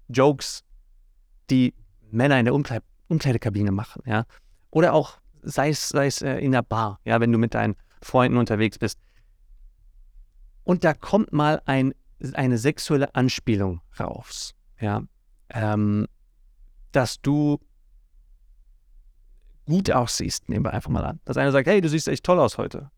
Jokes, 0.07 0.63
die 1.49 1.73
Männer 2.11 2.39
in 2.39 2.45
der 2.45 2.53
Umkleid 2.53 2.83
Umkleidekabine 3.07 3.71
machen, 3.71 4.01
ja. 4.05 4.25
Oder 4.71 4.93
auch, 4.93 5.19
sei 5.45 5.69
es, 5.69 5.89
sei 5.89 6.07
es 6.07 6.21
äh, 6.21 6.37
in 6.37 6.51
der 6.51 6.61
Bar, 6.63 6.99
ja, 7.05 7.19
wenn 7.19 7.31
du 7.31 7.37
mit 7.37 7.53
deinen 7.53 7.75
Freunden 8.01 8.37
unterwegs 8.37 8.77
bist. 8.77 8.99
Und 10.63 10.83
da 10.83 10.93
kommt 10.93 11.31
mal 11.31 11.61
ein, 11.65 11.93
eine 12.33 12.57
sexuelle 12.57 13.13
Anspielung 13.15 13.81
raus, 13.99 14.53
ja. 14.79 15.03
Ähm, 15.49 16.07
dass 16.91 17.21
du 17.21 17.59
gut 19.65 19.91
aussiehst, 19.91 20.49
nehmen 20.49 20.65
wir 20.65 20.73
einfach 20.73 20.89
mal 20.89 21.05
an. 21.05 21.19
Dass 21.25 21.37
einer 21.37 21.51
sagt, 21.51 21.67
hey, 21.67 21.81
du 21.81 21.89
siehst 21.89 22.07
echt 22.07 22.23
toll 22.23 22.39
aus 22.39 22.57
heute. 22.57 22.89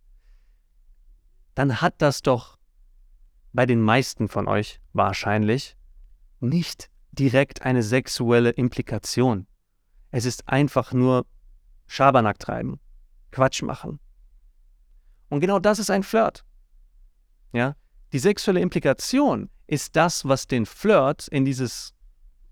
Dann 1.55 1.81
hat 1.81 1.95
das 2.01 2.21
doch 2.21 2.57
bei 3.53 3.65
den 3.65 3.81
meisten 3.81 4.27
von 4.27 4.47
euch 4.47 4.79
wahrscheinlich 4.93 5.75
nicht 6.39 6.89
direkt 7.11 7.63
eine 7.63 7.83
sexuelle 7.83 8.51
Implikation. 8.51 9.47
Es 10.11 10.25
ist 10.25 10.47
einfach 10.47 10.93
nur 10.93 11.25
Schabernack 11.88 12.39
treiben, 12.39 12.79
Quatsch 13.32 13.62
machen. 13.63 14.00
Und 15.29 15.39
genau 15.39 15.60
das 15.60 15.79
ist 15.79 15.89
ein 15.89 16.03
Flirt. 16.03 16.46
Ja? 17.53 17.75
Die 18.13 18.20
sexuelle 18.20 18.62
Implikation 18.62 19.50
ist 19.67 19.96
das, 19.96 20.25
was 20.25 20.48
den 20.48 20.65
Flirt 20.65 21.27
in 21.27 21.44
dieses 21.44 21.94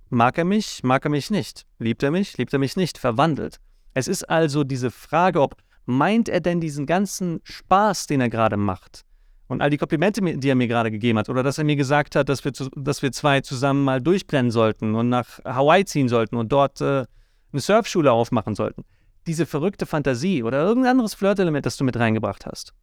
mag 0.10 0.38
er 0.38 0.46
mich, 0.46 0.84
mag 0.84 1.06
er 1.06 1.12
mich 1.12 1.30
nicht, 1.32 1.65
liebt 1.80 2.04
er 2.04 2.12
mich, 2.12 2.38
liebt 2.38 2.54
er 2.54 2.60
mich 2.60 2.75
nicht, 2.75 2.98
verwandelt. 2.98 3.60
Es 3.94 4.08
ist 4.08 4.24
also 4.30 4.63
diese 4.63 4.92
Frage, 4.92 5.42
ob 5.42 5.56
meint 5.86 6.30
er 6.30 6.42
denn 6.42 6.60
diesen 6.60 6.86
ganzen 6.86 7.42
Spaß, 7.44 8.08
den 8.08 8.22
er 8.22 8.30
gerade 8.30 8.58
macht, 8.58 9.04
Und 9.48 9.62
all 9.62 9.70
die 9.70 9.77
Komplimente, 9.77 10.22
die 10.22 10.50
er 10.50 10.56
mir 10.56 10.68
gerade 10.68 10.89
gegeben 10.89 11.20
hat, 11.20 11.30
oder 11.30 11.44
dass 11.44 11.58
er 11.58 11.63
mir 11.63 11.75
gesagt 11.75 12.15
hat, 12.15 12.30
dass 12.30 12.44
wir, 12.44 12.54
zu, 12.54 12.70
dass 12.75 13.01
wir 13.01 13.12
zwei 13.12 13.42
zusammen 13.42 13.84
mal 13.84 14.01
durchbrennen 14.01 14.51
sollten 14.51 14.96
und 14.96 15.10
nach 15.10 15.39
Hawaii 15.46 15.86
ziehen 15.86 16.10
sollten 16.10 16.36
und 16.36 16.51
dort 16.51 16.82
äh, 16.82 17.06
eine 17.51 17.62
Surfschule 17.62 18.12
aufmachen 18.12 18.56
sollten. 18.56 18.84
Diese 19.27 19.46
verrückte 19.46 19.86
Fantasie 19.86 20.44
oder 20.44 20.62
irgendein 20.62 20.91
anderes 20.91 21.13
Flirtelement, 21.13 21.65
das 21.65 21.77
du 21.77 21.84
mit 21.84 21.98
reingebracht 21.98 22.46
hast. 22.46 22.74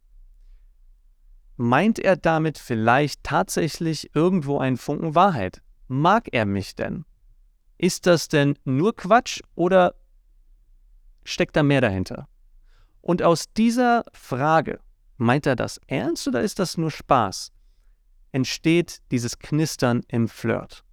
Meint 1.55 1.99
er 1.99 2.15
damit 2.17 2.57
vielleicht 2.57 3.23
tatsächlich 3.23 4.15
irgendwo 4.15 4.57
einen 4.57 4.77
Funken 4.77 5.15
Wahrheit? 5.15 5.61
Mag 5.87 6.29
er 6.31 6.45
mich 6.45 6.75
denn? 6.75 7.05
Ist 7.77 8.07
das 8.07 8.27
denn 8.27 8.57
nur 8.65 8.95
Quatsch 8.95 9.41
oder 9.55 9.95
steckt 11.23 11.55
da 11.55 11.63
mehr 11.63 11.81
dahinter? 11.81 12.27
Und 13.01 13.21
aus 13.21 13.51
dieser 13.53 14.03
Frage, 14.13 14.79
meint 15.17 15.45
er 15.45 15.55
das 15.55 15.79
ernst 15.87 16.27
oder 16.27 16.41
ist 16.41 16.59
das 16.59 16.77
nur 16.77 16.89
Spaß, 16.89 17.51
entsteht 18.31 19.01
dieses 19.11 19.39
Knistern 19.39 20.01
im 20.07 20.27
Flirt. 20.27 20.83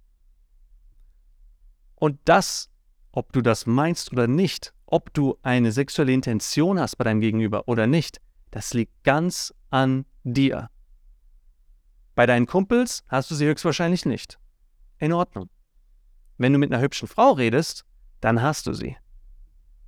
Und 1.95 2.19
das, 2.25 2.69
ob 3.11 3.31
du 3.31 3.41
das 3.41 3.65
meinst 3.65 4.11
oder 4.11 4.27
nicht, 4.27 4.73
ob 4.91 5.13
du 5.13 5.37
eine 5.41 5.71
sexuelle 5.71 6.11
Intention 6.11 6.79
hast 6.79 6.97
bei 6.97 7.05
deinem 7.05 7.21
Gegenüber 7.21 7.67
oder 7.67 7.87
nicht, 7.87 8.19
das 8.51 8.73
liegt 8.73 9.03
ganz 9.03 9.53
an 9.69 10.05
dir. 10.23 10.69
Bei 12.13 12.25
deinen 12.25 12.45
Kumpels 12.45 13.03
hast 13.07 13.31
du 13.31 13.35
sie 13.35 13.45
höchstwahrscheinlich 13.45 14.05
nicht. 14.05 14.37
In 14.99 15.13
Ordnung. 15.13 15.49
Wenn 16.37 16.53
du 16.53 16.59
mit 16.59 16.71
einer 16.71 16.81
hübschen 16.81 17.07
Frau 17.07 17.31
redest, 17.31 17.85
dann 18.19 18.41
hast 18.41 18.67
du 18.67 18.73
sie. 18.73 18.97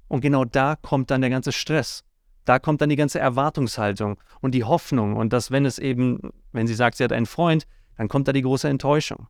Und 0.07 0.22
genau 0.22 0.45
da 0.45 0.75
kommt 0.75 1.12
dann 1.12 1.22
der 1.22 1.29
ganze 1.29 1.51
Stress. 1.51 2.03
Da 2.45 2.60
kommt 2.60 2.81
dann 2.81 2.89
die 2.89 2.95
ganze 2.95 3.19
Erwartungshaltung 3.19 4.19
und 4.41 4.51
die 4.51 4.63
Hoffnung 4.63 5.15
und 5.15 5.33
dass, 5.33 5.51
wenn 5.51 5.65
es 5.65 5.79
eben, 5.79 6.19
wenn 6.51 6.67
sie 6.67 6.75
sagt, 6.75 6.98
sie 6.98 7.03
hat 7.03 7.12
einen 7.12 7.25
Freund, 7.25 7.67
dann 7.98 8.07
kommt 8.07 8.27
da 8.27 8.33
die 8.33 8.41
große 8.41 8.67
Enttäuschung. 8.69 9.27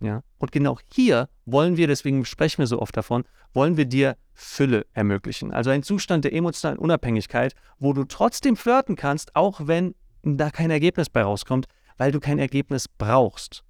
Ja? 0.00 0.22
Und 0.38 0.52
genau 0.52 0.78
hier 0.92 1.28
wollen 1.44 1.76
wir, 1.76 1.86
deswegen 1.86 2.24
sprechen 2.24 2.58
wir 2.58 2.66
so 2.66 2.80
oft 2.80 2.96
davon, 2.96 3.24
wollen 3.52 3.76
wir 3.76 3.86
dir 3.86 4.16
Fülle 4.34 4.86
ermöglichen. 4.92 5.52
Also 5.52 5.70
einen 5.70 5.82
Zustand 5.82 6.24
der 6.24 6.34
emotionalen 6.34 6.78
Unabhängigkeit, 6.78 7.54
wo 7.78 7.92
du 7.92 8.04
trotzdem 8.04 8.56
flirten 8.56 8.96
kannst, 8.96 9.34
auch 9.34 9.66
wenn 9.66 9.94
da 10.22 10.50
kein 10.50 10.70
Ergebnis 10.70 11.08
bei 11.08 11.22
rauskommt, 11.22 11.66
weil 11.96 12.12
du 12.12 12.20
kein 12.20 12.38
Ergebnis 12.38 12.88
brauchst. 12.88 13.64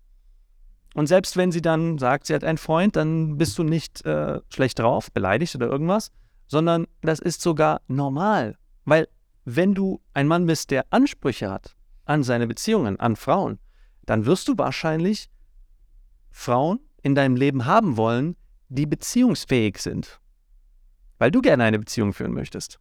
Und 0.95 1.07
selbst 1.07 1.37
wenn 1.37 1.53
sie 1.53 1.61
dann 1.61 1.99
sagt, 1.99 2.27
sie 2.27 2.35
hat 2.35 2.43
einen 2.43 2.59
Freund, 2.59 2.97
dann 2.97 3.37
bist 3.37 3.59
du 3.59 3.63
nicht 3.63 4.05
äh, 4.07 4.41
schlecht 4.49 4.79
drauf, 4.79 5.13
beleidigt 5.13 5.55
oder 5.55 5.67
irgendwas, 5.67 6.11
sondern 6.49 6.87
das 7.03 7.19
ist 7.19 7.43
sogar 7.43 7.83
normal. 7.87 8.57
Weil 8.87 9.07
wenn 9.45 9.75
du 9.75 10.01
ein 10.15 10.27
Mann 10.27 10.47
bist, 10.47 10.71
der 10.71 10.87
Ansprüche 10.91 11.51
hat 11.51 11.77
an 12.07 12.23
seine 12.23 12.47
Beziehungen, 12.47 12.99
an 12.99 13.15
Frauen, 13.15 13.59
dann 14.07 14.25
wirst 14.25 14.49
du 14.49 14.57
wahrscheinlich 14.57 15.29
Frauen 16.37 16.81
in 17.03 17.15
deinem 17.15 17.35
Leben 17.35 17.65
haben 17.65 17.97
wollen, 17.97 18.37
die 18.69 18.85
beziehungsfähig 18.85 19.79
sind. 19.79 20.21
Weil 21.19 21.31
du 21.31 21.41
gerne 21.41 21.65
eine 21.65 21.79
Beziehung 21.79 22.13
führen 22.13 22.35
möchtest. 22.35 22.79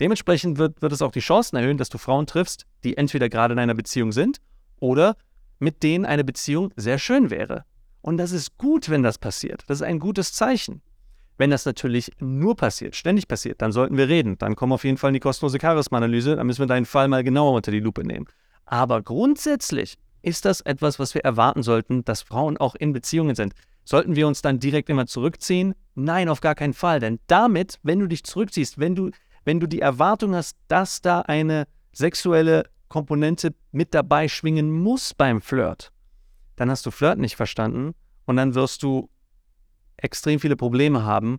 Dementsprechend 0.00 0.56
wird, 0.56 0.80
wird 0.80 0.92
es 0.92 1.02
auch 1.02 1.12
die 1.12 1.20
Chancen 1.20 1.56
erhöhen, 1.56 1.76
dass 1.76 1.90
du 1.90 1.98
Frauen 1.98 2.26
triffst, 2.26 2.66
die 2.84 2.96
entweder 2.96 3.28
gerade 3.28 3.52
in 3.52 3.58
einer 3.58 3.74
Beziehung 3.74 4.12
sind 4.12 4.38
oder 4.80 5.16
mit 5.58 5.82
denen 5.82 6.06
eine 6.06 6.24
Beziehung 6.24 6.72
sehr 6.76 6.98
schön 6.98 7.30
wäre. 7.30 7.64
Und 8.00 8.16
das 8.16 8.32
ist 8.32 8.56
gut, 8.56 8.88
wenn 8.88 9.02
das 9.02 9.18
passiert. 9.18 9.64
Das 9.66 9.78
ist 9.78 9.86
ein 9.86 9.98
gutes 9.98 10.32
Zeichen. 10.32 10.80
Wenn 11.36 11.50
das 11.50 11.66
natürlich 11.66 12.10
nur 12.18 12.56
passiert, 12.56 12.96
ständig 12.96 13.28
passiert, 13.28 13.60
dann 13.60 13.72
sollten 13.72 13.98
wir 13.98 14.08
reden. 14.08 14.38
Dann 14.38 14.56
kommen 14.56 14.72
auf 14.72 14.84
jeden 14.84 14.96
Fall 14.96 15.10
in 15.10 15.14
die 15.14 15.20
kostenlose 15.20 15.58
Charisma-Analyse. 15.60 16.36
Dann 16.36 16.46
müssen 16.46 16.60
wir 16.60 16.66
deinen 16.66 16.86
Fall 16.86 17.08
mal 17.08 17.22
genauer 17.22 17.52
unter 17.52 17.70
die 17.70 17.80
Lupe 17.80 18.04
nehmen. 18.04 18.26
Aber 18.64 19.02
grundsätzlich 19.02 19.98
ist 20.26 20.44
das 20.44 20.60
etwas, 20.60 20.98
was 20.98 21.14
wir 21.14 21.24
erwarten 21.24 21.62
sollten, 21.62 22.04
dass 22.04 22.20
Frauen 22.20 22.56
auch 22.56 22.74
in 22.74 22.92
Beziehungen 22.92 23.36
sind. 23.36 23.54
Sollten 23.84 24.16
wir 24.16 24.26
uns 24.26 24.42
dann 24.42 24.58
direkt 24.58 24.90
immer 24.90 25.06
zurückziehen? 25.06 25.76
Nein, 25.94 26.28
auf 26.28 26.40
gar 26.40 26.56
keinen 26.56 26.74
Fall. 26.74 26.98
Denn 26.98 27.20
damit, 27.28 27.78
wenn 27.84 28.00
du 28.00 28.08
dich 28.08 28.24
zurückziehst, 28.24 28.80
wenn 28.80 28.96
du, 28.96 29.10
wenn 29.44 29.60
du 29.60 29.68
die 29.68 29.80
Erwartung 29.80 30.34
hast, 30.34 30.56
dass 30.66 31.00
da 31.00 31.20
eine 31.20 31.68
sexuelle 31.92 32.64
Komponente 32.88 33.54
mit 33.70 33.94
dabei 33.94 34.26
schwingen 34.26 34.68
muss 34.68 35.14
beim 35.14 35.40
Flirt, 35.40 35.92
dann 36.56 36.70
hast 36.70 36.84
du 36.86 36.90
Flirt 36.90 37.20
nicht 37.20 37.36
verstanden 37.36 37.94
und 38.24 38.36
dann 38.36 38.56
wirst 38.56 38.82
du 38.82 39.08
extrem 39.96 40.40
viele 40.40 40.56
Probleme 40.56 41.04
haben. 41.04 41.38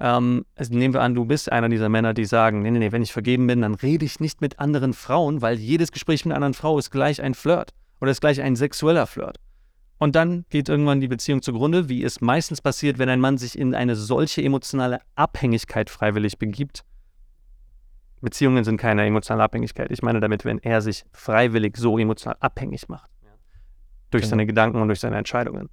Ähm, 0.00 0.46
also 0.54 0.74
nehmen 0.74 0.94
wir 0.94 1.02
an, 1.02 1.14
du 1.14 1.26
bist 1.26 1.52
einer 1.52 1.68
dieser 1.68 1.90
Männer, 1.90 2.14
die 2.14 2.24
sagen, 2.24 2.62
nee, 2.62 2.70
nee, 2.70 2.78
nee, 2.78 2.92
wenn 2.92 3.02
ich 3.02 3.12
vergeben 3.12 3.46
bin, 3.46 3.60
dann 3.60 3.74
rede 3.74 4.06
ich 4.06 4.20
nicht 4.20 4.40
mit 4.40 4.58
anderen 4.58 4.94
Frauen, 4.94 5.42
weil 5.42 5.58
jedes 5.58 5.92
Gespräch 5.92 6.24
mit 6.24 6.32
einer 6.32 6.36
anderen 6.36 6.54
Frau 6.54 6.78
ist 6.78 6.90
gleich 6.90 7.20
ein 7.20 7.34
Flirt 7.34 7.74
oder 8.02 8.10
ist 8.10 8.20
gleich 8.20 8.42
ein 8.42 8.56
sexueller 8.56 9.06
Flirt. 9.06 9.38
Und 9.98 10.16
dann 10.16 10.44
geht 10.50 10.68
irgendwann 10.68 11.00
die 11.00 11.08
Beziehung 11.08 11.40
zugrunde, 11.40 11.88
wie 11.88 12.02
es 12.02 12.20
meistens 12.20 12.60
passiert, 12.60 12.98
wenn 12.98 13.08
ein 13.08 13.20
Mann 13.20 13.38
sich 13.38 13.56
in 13.56 13.74
eine 13.74 13.94
solche 13.94 14.42
emotionale 14.42 15.00
Abhängigkeit 15.14 15.88
freiwillig 15.88 16.38
begibt. 16.38 16.84
Beziehungen 18.20 18.64
sind 18.64 18.76
keine 18.76 19.06
emotionale 19.06 19.44
Abhängigkeit. 19.44 19.90
Ich 19.90 20.02
meine 20.02 20.20
damit, 20.20 20.44
wenn 20.44 20.58
er 20.58 20.82
sich 20.82 21.04
freiwillig 21.12 21.76
so 21.76 21.96
emotional 21.96 22.36
abhängig 22.40 22.88
macht. 22.88 23.10
Durch 24.10 24.22
genau. 24.22 24.30
seine 24.30 24.46
Gedanken 24.46 24.82
und 24.82 24.88
durch 24.88 25.00
seine 25.00 25.16
Entscheidungen 25.16 25.70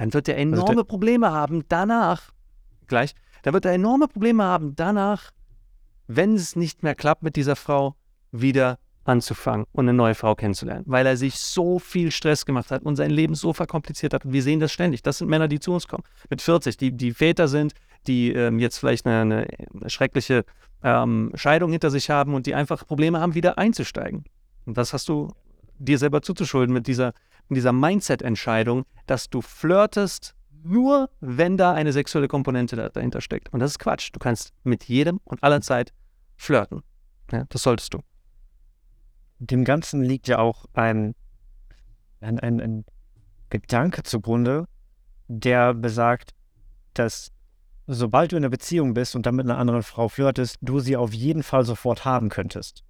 dann 0.00 0.14
wird 0.14 0.28
er 0.28 0.36
also 0.36 0.48
enorme 0.48 0.70
also 0.70 0.84
Probleme 0.84 1.30
haben 1.30 1.64
danach, 1.68 2.32
gleich, 2.86 3.14
dann 3.42 3.52
wird 3.52 3.66
er 3.66 3.72
enorme 3.72 4.08
Probleme 4.08 4.44
haben 4.44 4.74
danach, 4.74 5.30
wenn 6.06 6.34
es 6.34 6.56
nicht 6.56 6.82
mehr 6.82 6.94
klappt 6.94 7.22
mit 7.22 7.36
dieser 7.36 7.54
Frau, 7.54 7.96
wieder 8.32 8.78
anzufangen 9.10 9.66
und 9.72 9.86
eine 9.86 9.96
neue 9.96 10.14
Frau 10.14 10.34
kennenzulernen, 10.34 10.84
weil 10.86 11.06
er 11.06 11.16
sich 11.16 11.38
so 11.38 11.78
viel 11.78 12.10
Stress 12.10 12.46
gemacht 12.46 12.70
hat 12.70 12.82
und 12.82 12.96
sein 12.96 13.10
Leben 13.10 13.34
so 13.34 13.52
verkompliziert 13.52 14.14
hat. 14.14 14.24
Und 14.24 14.32
wir 14.32 14.42
sehen 14.42 14.60
das 14.60 14.72
ständig. 14.72 15.02
Das 15.02 15.18
sind 15.18 15.28
Männer, 15.28 15.48
die 15.48 15.60
zu 15.60 15.72
uns 15.72 15.88
kommen, 15.88 16.04
mit 16.28 16.40
40, 16.40 16.76
die, 16.76 16.92
die 16.92 17.12
Väter 17.12 17.48
sind, 17.48 17.72
die 18.06 18.32
ähm, 18.32 18.58
jetzt 18.58 18.78
vielleicht 18.78 19.06
eine, 19.06 19.20
eine, 19.20 19.90
schreckliche 19.90 20.44
ähm, 20.82 21.32
Scheidung 21.34 21.70
hinter 21.70 21.90
sich 21.90 22.08
haben 22.08 22.34
und 22.34 22.46
die 22.46 22.54
einfach 22.54 22.86
Probleme 22.86 23.20
haben, 23.20 23.34
wieder 23.34 23.58
einzusteigen. 23.58 24.24
Und 24.64 24.78
das 24.78 24.92
hast 24.92 25.08
du 25.08 25.28
dir 25.78 25.98
selber 25.98 26.22
zuzuschulden 26.22 26.72
mit 26.72 26.86
dieser 26.86 27.12
dieser 27.54 27.72
Mindset-Entscheidung, 27.72 28.84
dass 29.06 29.28
du 29.28 29.40
flirtest, 29.40 30.34
nur 30.62 31.10
wenn 31.20 31.56
da 31.56 31.72
eine 31.72 31.92
sexuelle 31.92 32.28
Komponente 32.28 32.90
dahinter 32.92 33.20
steckt. 33.20 33.52
Und 33.52 33.60
das 33.60 33.72
ist 33.72 33.78
Quatsch. 33.78 34.10
Du 34.12 34.18
kannst 34.18 34.52
mit 34.62 34.84
jedem 34.84 35.20
und 35.24 35.42
aller 35.42 35.60
Zeit 35.60 35.92
flirten. 36.36 36.82
Ja, 37.32 37.44
das 37.48 37.62
solltest 37.62 37.94
du. 37.94 38.00
Dem 39.40 39.64
Ganzen 39.64 40.02
liegt 40.02 40.28
ja 40.28 40.38
auch 40.38 40.66
ein, 40.74 41.14
ein, 42.20 42.38
ein, 42.38 42.60
ein 42.60 42.84
Gedanke 43.48 44.02
zugrunde, 44.02 44.66
der 45.28 45.74
besagt, 45.74 46.34
dass 46.94 47.32
sobald 47.86 48.32
du 48.32 48.36
in 48.36 48.44
einer 48.44 48.50
Beziehung 48.50 48.94
bist 48.94 49.16
und 49.16 49.26
dann 49.26 49.34
mit 49.34 49.46
einer 49.46 49.58
anderen 49.58 49.82
Frau 49.82 50.08
flirtest, 50.08 50.58
du 50.60 50.78
sie 50.78 50.96
auf 50.96 51.12
jeden 51.12 51.42
Fall 51.42 51.64
sofort 51.64 52.04
haben 52.04 52.28
könntest. 52.28 52.84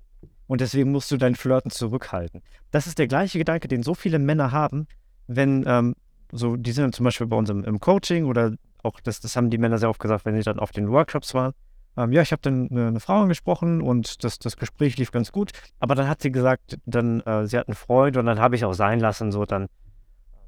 Und 0.46 0.60
deswegen 0.60 0.90
musst 0.90 1.10
du 1.10 1.16
dein 1.16 1.36
Flirten 1.36 1.70
zurückhalten. 1.70 2.42
Das 2.70 2.86
ist 2.86 2.98
der 2.98 3.06
gleiche 3.06 3.38
Gedanke, 3.38 3.68
den 3.68 3.82
so 3.82 3.94
viele 3.94 4.18
Männer 4.18 4.52
haben, 4.52 4.88
wenn, 5.26 5.64
ähm, 5.66 5.94
so, 6.32 6.56
die 6.56 6.72
sind 6.72 6.94
zum 6.94 7.04
Beispiel 7.04 7.28
bei 7.28 7.36
uns 7.36 7.48
im, 7.50 7.64
im, 7.64 7.80
Coaching 7.80 8.24
oder 8.24 8.54
auch, 8.82 9.00
das, 9.00 9.20
das 9.20 9.36
haben 9.36 9.50
die 9.50 9.58
Männer 9.58 9.78
sehr 9.78 9.88
oft 9.88 10.00
gesagt, 10.00 10.24
wenn 10.24 10.34
sie 10.34 10.42
dann 10.42 10.58
auf 10.58 10.72
den 10.72 10.90
Workshops 10.90 11.34
waren. 11.34 11.52
Ähm, 11.96 12.12
ja, 12.12 12.22
ich 12.22 12.32
habe 12.32 12.42
dann 12.42 12.68
eine, 12.70 12.88
eine, 12.88 13.00
Frau 13.00 13.22
angesprochen 13.22 13.82
und 13.82 14.22
das, 14.24 14.38
das 14.38 14.56
Gespräch 14.56 14.96
lief 14.96 15.10
ganz 15.10 15.32
gut. 15.32 15.52
Aber 15.78 15.94
dann 15.94 16.08
hat 16.08 16.22
sie 16.22 16.30
gesagt, 16.30 16.78
dann, 16.86 17.20
äh, 17.20 17.46
sie 17.46 17.58
hat 17.58 17.68
einen 17.68 17.74
Freund 17.74 18.16
und 18.16 18.26
dann 18.26 18.38
habe 18.38 18.56
ich 18.56 18.64
auch 18.64 18.72
sein 18.72 19.00
lassen, 19.00 19.32
so 19.32 19.44
dann, 19.44 19.68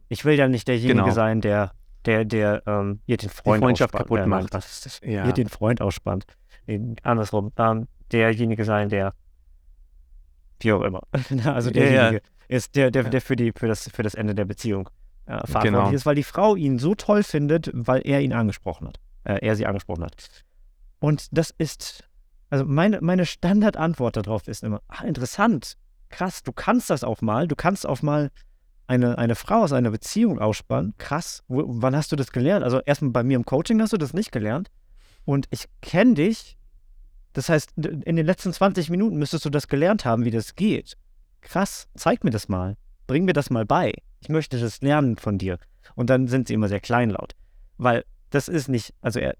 ich 0.08 0.24
will 0.24 0.34
ja 0.34 0.48
nicht 0.48 0.68
derjenige 0.68 1.02
genau. 1.02 1.14
sein, 1.14 1.40
der, 1.40 1.72
der, 2.06 2.24
der 2.24 2.62
ähm, 2.66 3.00
ihr 3.06 3.16
den 3.16 3.30
Freund 3.30 3.60
die 3.60 3.66
Freundschaft 3.66 3.94
kaputt 3.94 4.20
äh, 4.20 4.26
macht. 4.26 4.54
Das, 4.54 5.00
ja. 5.02 5.26
Ihr 5.26 5.32
den 5.32 5.48
Freund 5.48 5.80
ausspannt. 5.80 6.24
Andersrum, 7.02 7.52
ähm, 7.56 7.88
derjenige 8.12 8.64
sein, 8.64 8.88
der 8.88 9.14
wie 10.60 10.72
auch 10.72 10.82
immer. 10.82 11.02
also 11.44 11.70
derjenige 11.70 11.96
ja, 11.96 12.12
ja. 12.12 12.18
ist 12.48 12.76
der, 12.76 12.90
der, 12.90 13.04
der 13.04 13.20
für, 13.20 13.36
die, 13.36 13.52
für, 13.54 13.66
das, 13.66 13.88
für 13.92 14.02
das 14.02 14.14
Ende 14.14 14.34
der 14.34 14.44
Beziehung 14.44 14.88
äh, 15.26 15.46
verantwortlich 15.46 15.72
genau. 15.72 15.90
ist, 15.90 16.06
weil 16.06 16.14
die 16.14 16.22
Frau 16.22 16.56
ihn 16.56 16.78
so 16.78 16.94
toll 16.94 17.22
findet, 17.22 17.70
weil 17.72 18.02
er 18.04 18.20
ihn 18.20 18.32
angesprochen 18.32 18.88
hat. 18.88 19.00
Äh, 19.24 19.44
er 19.44 19.56
sie 19.56 19.66
angesprochen 19.66 20.04
hat. 20.04 20.14
Und 21.02 21.26
das 21.36 21.52
ist, 21.58 22.04
also 22.48 22.64
meine, 22.64 23.00
meine 23.00 23.26
Standardantwort 23.26 24.16
darauf 24.16 24.48
ist 24.48 24.62
immer, 24.62 24.80
ah, 24.88 25.04
interessant, 25.04 25.76
krass, 26.08 26.42
du 26.42 26.52
kannst 26.52 26.90
das 26.90 27.04
auch 27.04 27.20
mal, 27.20 27.48
du 27.48 27.56
kannst 27.56 27.86
auch 27.86 28.02
mal 28.02 28.30
eine, 28.86 29.18
eine 29.18 29.34
Frau 29.34 29.62
aus 29.62 29.72
einer 29.72 29.90
Beziehung 29.90 30.38
ausspannen, 30.38 30.94
krass, 30.98 31.42
wo, 31.48 31.64
wann 31.66 31.96
hast 31.96 32.12
du 32.12 32.16
das 32.16 32.32
gelernt? 32.32 32.64
Also 32.64 32.80
erstmal 32.80 33.10
bei 33.10 33.22
mir 33.24 33.36
im 33.36 33.44
Coaching 33.44 33.80
hast 33.82 33.92
du 33.92 33.98
das 33.98 34.14
nicht 34.14 34.32
gelernt 34.32 34.70
und 35.24 35.46
ich 35.50 35.66
kenne 35.80 36.14
dich 36.14 36.56
das 37.32 37.48
heißt, 37.48 37.72
in 37.76 38.16
den 38.16 38.26
letzten 38.26 38.52
20 38.52 38.90
Minuten 38.90 39.16
müsstest 39.16 39.44
du 39.44 39.50
das 39.50 39.68
gelernt 39.68 40.04
haben, 40.04 40.24
wie 40.24 40.30
das 40.30 40.54
geht. 40.54 40.96
Krass, 41.40 41.88
zeig 41.94 42.24
mir 42.24 42.30
das 42.30 42.48
mal. 42.48 42.76
Bring 43.06 43.24
mir 43.24 43.32
das 43.32 43.50
mal 43.50 43.64
bei. 43.64 43.94
Ich 44.20 44.28
möchte 44.28 44.60
das 44.60 44.80
lernen 44.82 45.16
von 45.16 45.38
dir. 45.38 45.58
Und 45.94 46.10
dann 46.10 46.28
sind 46.28 46.48
sie 46.48 46.54
immer 46.54 46.68
sehr 46.68 46.80
kleinlaut. 46.80 47.34
Weil 47.78 48.04
das 48.30 48.48
ist 48.48 48.68
nicht, 48.68 48.94
also 49.00 49.18
er, 49.18 49.34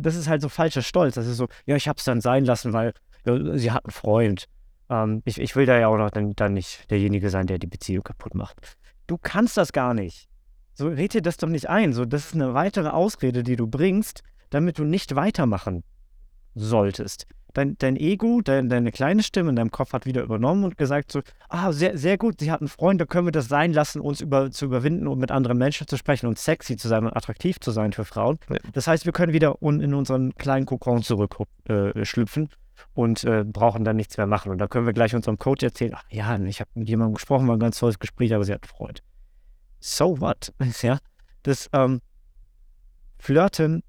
das 0.00 0.16
ist 0.16 0.28
halt 0.28 0.42
so 0.42 0.48
falscher 0.48 0.82
Stolz. 0.82 1.14
Das 1.14 1.26
ist 1.26 1.36
so, 1.36 1.48
ja, 1.66 1.76
ich 1.76 1.88
hab's 1.88 2.04
dann 2.04 2.20
sein 2.20 2.44
lassen, 2.44 2.72
weil 2.72 2.92
ja, 3.24 3.56
sie 3.56 3.70
hat 3.70 3.84
einen 3.84 3.92
Freund. 3.92 4.46
ähm, 4.90 5.22
ich, 5.24 5.40
ich 5.40 5.54
will 5.56 5.66
da 5.66 5.78
ja 5.78 5.88
auch 5.88 5.96
noch 5.96 6.10
dann, 6.10 6.34
dann 6.34 6.54
nicht 6.54 6.90
derjenige 6.90 7.30
sein, 7.30 7.46
der 7.46 7.58
die 7.58 7.66
Beziehung 7.66 8.04
kaputt 8.04 8.34
macht. 8.34 8.76
Du 9.06 9.18
kannst 9.18 9.56
das 9.56 9.72
gar 9.72 9.94
nicht. 9.94 10.28
So 10.74 10.88
red 10.88 11.14
dir 11.14 11.22
das 11.22 11.36
doch 11.36 11.48
nicht 11.48 11.68
ein. 11.68 11.92
So, 11.92 12.04
das 12.04 12.26
ist 12.26 12.34
eine 12.34 12.54
weitere 12.54 12.88
Ausrede, 12.88 13.42
die 13.42 13.56
du 13.56 13.66
bringst, 13.66 14.22
damit 14.50 14.78
du 14.78 14.84
nicht 14.84 15.14
weitermachen 15.14 15.84
solltest. 16.54 17.26
Dein, 17.54 17.76
dein 17.78 17.96
Ego, 17.96 18.40
dein, 18.42 18.68
deine 18.68 18.92
kleine 18.92 19.22
Stimme 19.22 19.50
in 19.50 19.56
deinem 19.56 19.70
Kopf 19.70 19.92
hat 19.92 20.06
wieder 20.06 20.22
übernommen 20.22 20.64
und 20.64 20.78
gesagt 20.78 21.12
so, 21.12 21.20
ah, 21.48 21.72
sehr, 21.72 21.98
sehr 21.98 22.16
gut, 22.18 22.40
sie 22.40 22.50
hat 22.50 22.60
einen 22.60 22.68
Freund, 22.68 23.00
da 23.00 23.04
können 23.04 23.26
wir 23.26 23.32
das 23.32 23.48
sein 23.48 23.72
lassen, 23.72 24.00
uns 24.00 24.20
über, 24.20 24.50
zu 24.50 24.64
überwinden 24.64 25.06
und 25.06 25.18
mit 25.18 25.30
anderen 25.30 25.58
Menschen 25.58 25.86
zu 25.86 25.96
sprechen 25.96 26.26
und 26.26 26.38
sexy 26.38 26.76
zu 26.76 26.88
sein 26.88 27.04
und 27.04 27.14
attraktiv 27.14 27.60
zu 27.60 27.70
sein 27.70 27.92
für 27.92 28.04
Frauen. 28.04 28.38
Ja. 28.48 28.56
Das 28.72 28.86
heißt, 28.86 29.04
wir 29.04 29.12
können 29.12 29.32
wieder 29.32 29.62
un, 29.62 29.80
in 29.80 29.94
unseren 29.94 30.34
kleinen 30.34 30.66
Kokon 30.66 31.02
zurückschlüpfen 31.02 32.44
äh, 32.44 32.48
und 32.94 33.24
äh, 33.24 33.44
brauchen 33.44 33.84
dann 33.84 33.96
nichts 33.96 34.16
mehr 34.16 34.26
machen. 34.26 34.50
Und 34.50 34.58
da 34.58 34.66
können 34.66 34.86
wir 34.86 34.92
gleich 34.92 35.14
unserem 35.14 35.38
Coach 35.38 35.62
erzählen, 35.62 35.92
ach 35.94 36.04
ja, 36.10 36.38
ich 36.38 36.60
habe 36.60 36.70
mit 36.74 36.88
jemandem 36.88 37.14
gesprochen, 37.14 37.46
war 37.48 37.56
ein 37.56 37.60
ganz 37.60 37.78
tolles 37.78 37.98
Gespräch, 37.98 38.34
aber 38.34 38.44
sie 38.44 38.52
hat 38.52 38.62
einen 38.62 38.76
Freund. 38.76 39.02
So 39.80 40.20
what? 40.20 40.52
Ja, 40.82 40.98
das 41.42 41.68
ähm, 41.72 42.00
Flirten 43.18 43.82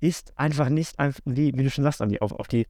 ist 0.00 0.38
einfach 0.38 0.68
nicht, 0.68 0.98
einfach, 0.98 1.20
wie, 1.24 1.52
wie 1.54 1.64
du 1.64 1.70
schon 1.70 1.84
sagst, 1.84 2.00
Andi, 2.00 2.20
auf, 2.20 2.32
auf, 2.32 2.48
die, 2.48 2.66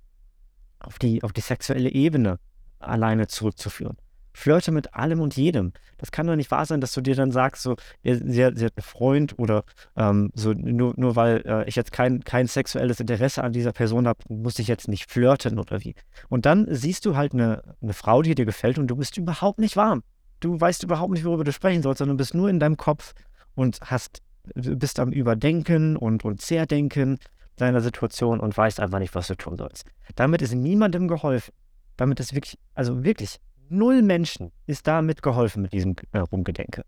auf, 0.81 0.99
die, 0.99 1.23
auf 1.23 1.33
die 1.33 1.41
sexuelle 1.41 1.91
Ebene 1.91 2.39
alleine 2.79 3.27
zurückzuführen. 3.27 3.97
Flirte 4.39 4.71
mit 4.71 4.95
allem 4.95 5.21
und 5.21 5.37
jedem. 5.37 5.73
Das 5.97 6.13
kann 6.13 6.29
doch 6.29 6.37
nicht 6.37 6.53
wahr 6.53 6.65
sein, 6.65 6.81
dass 6.81 6.93
du 6.93 7.01
dir 7.01 7.17
dann 7.17 7.33
sagst, 7.33 7.63
so, 7.63 7.75
sie, 8.05 8.21
sie 8.25 8.45
hat 8.45 8.61
einen 8.61 8.85
Freund 8.85 9.37
oder 9.37 9.65
ähm, 9.97 10.31
so, 10.33 10.53
nur, 10.53 10.95
nur 10.97 11.17
weil 11.17 11.43
äh, 11.45 11.69
ich 11.69 11.75
jetzt 11.75 11.91
kein, 11.91 12.23
kein 12.23 12.47
sexuelles 12.47 13.01
Interesse 13.01 13.43
an 13.43 13.53
dieser 13.53 13.73
Person 13.73 14.07
habe, 14.07 14.21
muss 14.29 14.61
ich 14.61 14.69
jetzt 14.69 14.87
nicht 14.87 15.11
flirten 15.11 15.59
oder 15.59 15.83
wie. 15.83 15.97
Und 16.29 16.47
dann 16.47 16.67
siehst 16.71 17.05
du 17.05 17.17
halt 17.17 17.33
eine, 17.35 17.63
eine 17.83 17.95
Frau, 17.95 18.23
die 18.23 18.37
dir 18.37 18.45
gefällt 18.45 18.79
und 18.79 18.87
du 18.87 18.95
bist 18.95 19.17
überhaupt 19.17 19.59
nicht 19.59 19.77
warm. 19.77 20.05
Du 20.39 20.61
weißt 20.61 20.85
überhaupt 20.85 21.13
nicht, 21.13 21.25
worüber 21.25 21.43
du 21.43 21.53
sprechen 21.53 21.83
sollst, 21.83 21.99
sondern 21.99 22.17
bist 22.17 22.33
nur 22.33 22.49
in 22.49 22.61
deinem 22.61 22.77
Kopf 22.77 23.15
und 23.57 23.81
hast, 23.83 24.23
bist 24.55 25.01
am 25.01 25.11
Überdenken 25.11 25.97
und, 25.97 26.25
und 26.25 26.41
Zerdenken 26.41 27.19
deiner 27.61 27.81
Situation 27.81 28.41
und 28.41 28.57
weißt 28.57 28.81
einfach 28.81 28.99
nicht, 28.99 29.15
was 29.15 29.29
du 29.29 29.37
tun 29.37 29.57
sollst. 29.57 29.85
Damit 30.17 30.43
ist 30.43 30.55
niemandem 30.55 31.09
geholfen. 31.09 31.53
Damit 31.97 32.21
ist 32.21 32.35
wirklich, 32.35 32.59
also 32.75 33.05
wirklich, 33.05 33.41
null 33.69 34.03
Menschen 34.03 34.53
ist 34.67 34.87
damit 34.87 35.23
geholfen 35.23 35.63
mit 35.63 35.73
diesem 35.73 35.97
äh, 36.13 36.19
Rumgedenke. 36.19 36.85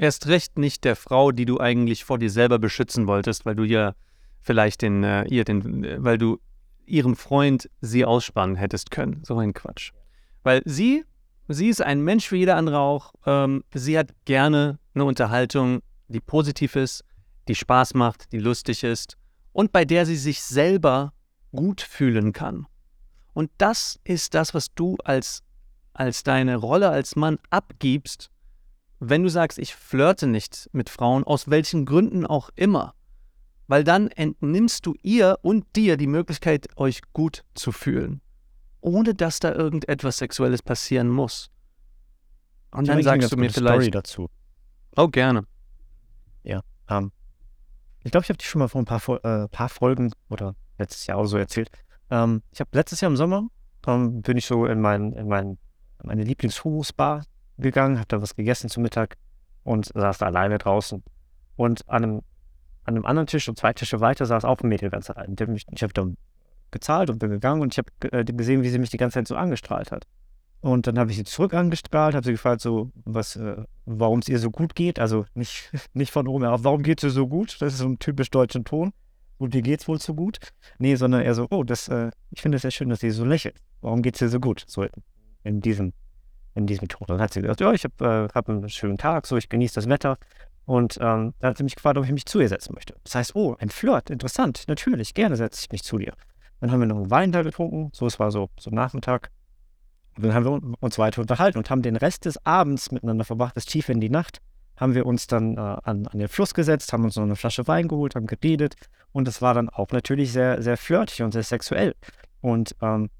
Erst 0.00 0.28
recht 0.28 0.58
nicht 0.58 0.84
der 0.84 0.96
Frau, 0.96 1.30
die 1.30 1.44
du 1.44 1.60
eigentlich 1.60 2.04
vor 2.06 2.18
dir 2.18 2.30
selber 2.30 2.58
beschützen 2.58 3.06
wolltest, 3.06 3.44
weil 3.44 3.54
du 3.54 3.64
ja 3.64 3.94
vielleicht 4.40 4.80
den, 4.80 5.04
äh, 5.04 5.24
ihr 5.24 5.44
den, 5.44 5.84
äh, 5.84 6.02
weil 6.02 6.16
du 6.16 6.38
ihrem 6.86 7.16
Freund 7.16 7.68
sie 7.82 8.06
ausspannen 8.06 8.56
hättest 8.56 8.90
können. 8.90 9.20
So 9.26 9.36
ein 9.36 9.52
Quatsch. 9.52 9.92
Weil 10.42 10.62
sie, 10.64 11.04
sie 11.48 11.68
ist 11.68 11.82
ein 11.82 12.00
Mensch 12.00 12.32
wie 12.32 12.38
jeder 12.38 12.56
andere 12.56 12.78
auch. 12.78 13.12
Ähm, 13.26 13.62
sie 13.74 13.98
hat 13.98 14.14
gerne 14.24 14.78
eine 14.94 15.04
Unterhaltung, 15.04 15.80
die 16.08 16.20
positiv 16.20 16.76
ist, 16.76 17.04
die 17.48 17.54
Spaß 17.54 17.92
macht, 17.92 18.32
die 18.32 18.38
lustig 18.38 18.84
ist 18.84 19.18
und 19.52 19.72
bei 19.72 19.84
der 19.84 20.06
sie 20.06 20.16
sich 20.16 20.42
selber 20.42 21.12
gut 21.52 21.80
fühlen 21.80 22.32
kann. 22.32 22.66
Und 23.32 23.50
das 23.58 23.98
ist 24.04 24.34
das, 24.34 24.54
was 24.54 24.74
du 24.74 24.96
als, 25.04 25.42
als 25.92 26.22
deine 26.22 26.56
Rolle 26.56 26.90
als 26.90 27.16
Mann 27.16 27.38
abgibst, 27.50 28.30
wenn 28.98 29.22
du 29.22 29.30
sagst, 29.30 29.58
ich 29.58 29.74
flirte 29.74 30.26
nicht 30.26 30.68
mit 30.72 30.90
Frauen, 30.90 31.24
aus 31.24 31.48
welchen 31.48 31.86
Gründen 31.86 32.26
auch 32.26 32.50
immer. 32.54 32.94
Weil 33.66 33.84
dann 33.84 34.08
entnimmst 34.08 34.84
du 34.84 34.94
ihr 35.02 35.38
und 35.42 35.64
dir 35.76 35.96
die 35.96 36.08
Möglichkeit, 36.08 36.68
euch 36.76 37.00
gut 37.12 37.44
zu 37.54 37.72
fühlen, 37.72 38.20
ohne 38.80 39.14
dass 39.14 39.38
da 39.38 39.54
irgendetwas 39.54 40.18
Sexuelles 40.18 40.62
passieren 40.62 41.08
muss. 41.08 41.50
Und 42.72 42.88
dann 42.88 43.02
sagst 43.02 43.32
du 43.32 43.36
mir 43.36 43.46
gute 43.46 43.60
Story 43.60 43.78
vielleicht, 43.78 43.94
dazu. 43.94 44.28
oh 44.96 45.08
gerne. 45.08 45.46
Ähm, 46.90 47.12
ich 48.02 48.10
glaube, 48.10 48.24
ich 48.24 48.30
habe 48.30 48.38
dich 48.38 48.48
schon 48.48 48.60
mal 48.60 48.68
vor 48.68 48.80
ein 48.80 48.86
paar, 48.86 49.24
äh, 49.24 49.48
paar 49.48 49.68
Folgen 49.68 50.12
oder 50.28 50.54
letztes 50.78 51.06
Jahr 51.06 51.18
auch 51.18 51.26
so 51.26 51.36
erzählt. 51.36 51.70
Ähm, 52.10 52.42
ich 52.52 52.60
habe 52.60 52.70
letztes 52.72 53.00
Jahr 53.00 53.10
im 53.10 53.16
Sommer 53.16 53.48
ähm, 53.86 54.22
bin 54.22 54.36
ich 54.36 54.46
so 54.46 54.66
in, 54.66 54.80
mein, 54.80 55.12
in, 55.12 55.28
mein, 55.28 55.58
in 56.02 56.06
meine 56.06 56.24
Lieblings-Hummus-Bar 56.24 57.24
gegangen, 57.58 57.98
habe 57.98 58.08
da 58.08 58.22
was 58.22 58.34
gegessen 58.34 58.70
zum 58.70 58.82
Mittag 58.82 59.16
und 59.64 59.86
saß 59.86 60.18
da 60.18 60.26
alleine 60.26 60.58
draußen. 60.58 61.02
Und 61.56 61.88
an 61.88 62.02
einem, 62.02 62.22
an 62.84 62.96
einem 62.96 63.06
anderen 63.06 63.26
Tisch 63.26 63.48
und 63.48 63.58
zwei 63.58 63.72
Tische 63.72 64.00
weiter 64.00 64.26
saß 64.26 64.44
auch 64.44 64.60
ein 64.60 64.68
Mädel 64.68 64.90
ganz 64.90 65.10
allein. 65.10 65.36
Die 65.36 65.44
Ich 65.70 65.82
habe 65.82 65.92
dann 65.92 66.16
gezahlt 66.70 67.10
und 67.10 67.18
bin 67.18 67.30
gegangen 67.30 67.60
und 67.60 67.74
ich 67.74 67.78
habe 67.78 68.16
äh, 68.16 68.24
gesehen, 68.24 68.62
wie 68.62 68.70
sie 68.70 68.78
mich 68.78 68.90
die 68.90 68.96
ganze 68.96 69.14
Zeit 69.14 69.28
so 69.28 69.36
angestrahlt 69.36 69.92
hat. 69.92 70.06
Und 70.60 70.86
dann 70.86 70.98
habe 70.98 71.10
ich 71.10 71.16
sie 71.16 71.24
zurück 71.24 71.54
angestrahlt, 71.54 72.14
habe 72.14 72.24
sie 72.24 72.32
gefragt, 72.32 72.60
so, 72.60 72.90
was, 73.04 73.36
äh, 73.36 73.64
warum 73.86 74.18
es 74.18 74.28
ihr 74.28 74.38
so 74.38 74.50
gut 74.50 74.74
geht. 74.74 74.98
Also 74.98 75.24
nicht, 75.34 75.70
nicht 75.94 76.12
von 76.12 76.28
oben 76.28 76.44
herab, 76.44 76.60
warum 76.64 76.82
geht 76.82 76.98
es 76.98 77.04
ihr 77.04 77.10
so 77.10 77.26
gut? 77.26 77.56
Das 77.60 77.72
ist 77.72 77.78
so 77.78 77.86
ein 77.86 77.98
typisch 77.98 78.30
deutschen 78.30 78.64
Ton. 78.64 78.92
Und 79.38 79.54
dir 79.54 79.62
geht's 79.62 79.88
wohl 79.88 79.98
so 79.98 80.14
gut? 80.14 80.38
Nee, 80.78 80.96
sondern 80.96 81.22
eher 81.22 81.34
so, 81.34 81.46
oh, 81.50 81.64
das, 81.64 81.88
äh, 81.88 82.10
ich 82.30 82.42
finde 82.42 82.56
es 82.56 82.62
sehr 82.62 82.70
schön, 82.70 82.90
dass 82.90 83.00
sie 83.00 83.10
so 83.10 83.24
lächelt. 83.24 83.56
Warum 83.80 84.02
geht's 84.02 84.20
ihr 84.20 84.28
so 84.28 84.38
gut? 84.38 84.64
So 84.66 84.86
in 85.44 85.62
diesem, 85.62 85.94
in 86.54 86.66
diesem 86.66 86.88
Ton. 86.88 87.06
Dann 87.08 87.22
hat 87.22 87.32
sie 87.32 87.40
gesagt, 87.40 87.60
ja, 87.62 87.72
ich 87.72 87.84
habe 87.84 88.28
äh, 88.30 88.34
hab 88.34 88.50
einen 88.50 88.68
schönen 88.68 88.98
Tag, 88.98 89.26
so, 89.26 89.38
ich 89.38 89.48
genieße 89.48 89.76
das 89.76 89.88
Wetter. 89.88 90.18
Und 90.66 90.98
ähm, 91.00 91.32
dann 91.38 91.50
hat 91.50 91.56
sie 91.56 91.64
mich 91.64 91.74
gefragt, 91.74 91.96
ob 91.96 92.04
ich 92.04 92.12
mich 92.12 92.26
zu 92.26 92.38
ihr 92.38 92.50
setzen 92.50 92.74
möchte. 92.74 92.94
Das 93.02 93.14
heißt, 93.14 93.34
oh, 93.34 93.56
ein 93.58 93.70
Flirt, 93.70 94.10
interessant, 94.10 94.64
natürlich, 94.68 95.14
gerne 95.14 95.36
setze 95.36 95.62
ich 95.64 95.72
mich 95.72 95.82
zu 95.82 95.96
dir. 95.96 96.12
Dann 96.60 96.70
haben 96.70 96.80
wir 96.80 96.86
noch 96.86 96.96
einen 96.96 97.10
Wein 97.10 97.32
da 97.32 97.42
getrunken, 97.42 97.90
so, 97.94 98.06
es 98.06 98.20
war 98.20 98.30
so, 98.30 98.50
so 98.58 98.70
Nachmittag. 98.70 99.30
Und 100.16 100.24
dann 100.24 100.34
haben 100.34 100.44
wir 100.44 100.74
uns 100.80 100.98
weiter 100.98 101.20
unterhalten 101.20 101.58
und 101.58 101.70
haben 101.70 101.82
den 101.82 101.96
Rest 101.96 102.24
des 102.24 102.44
Abends 102.44 102.90
miteinander 102.90 103.24
verbracht, 103.24 103.54
bis 103.54 103.64
tief 103.64 103.88
in 103.88 104.00
die 104.00 104.10
Nacht. 104.10 104.38
Haben 104.76 104.94
wir 104.94 105.06
uns 105.06 105.26
dann 105.26 105.56
äh, 105.56 105.60
an, 105.60 106.06
an 106.06 106.18
den 106.18 106.28
Fluss 106.28 106.54
gesetzt, 106.54 106.92
haben 106.92 107.04
uns 107.04 107.16
noch 107.16 107.22
eine 107.22 107.36
Flasche 107.36 107.66
Wein 107.68 107.88
geholt, 107.88 108.14
haben 108.14 108.26
geredet. 108.26 108.74
Und 109.12 109.28
es 109.28 109.42
war 109.42 109.54
dann 109.54 109.68
auch 109.68 109.88
natürlich 109.90 110.32
sehr, 110.32 110.62
sehr 110.62 110.76
flirtig 110.76 111.22
und 111.22 111.32
sehr 111.32 111.42
sexuell. 111.42 111.94
Und 112.40 112.74
ähm, 112.80 113.10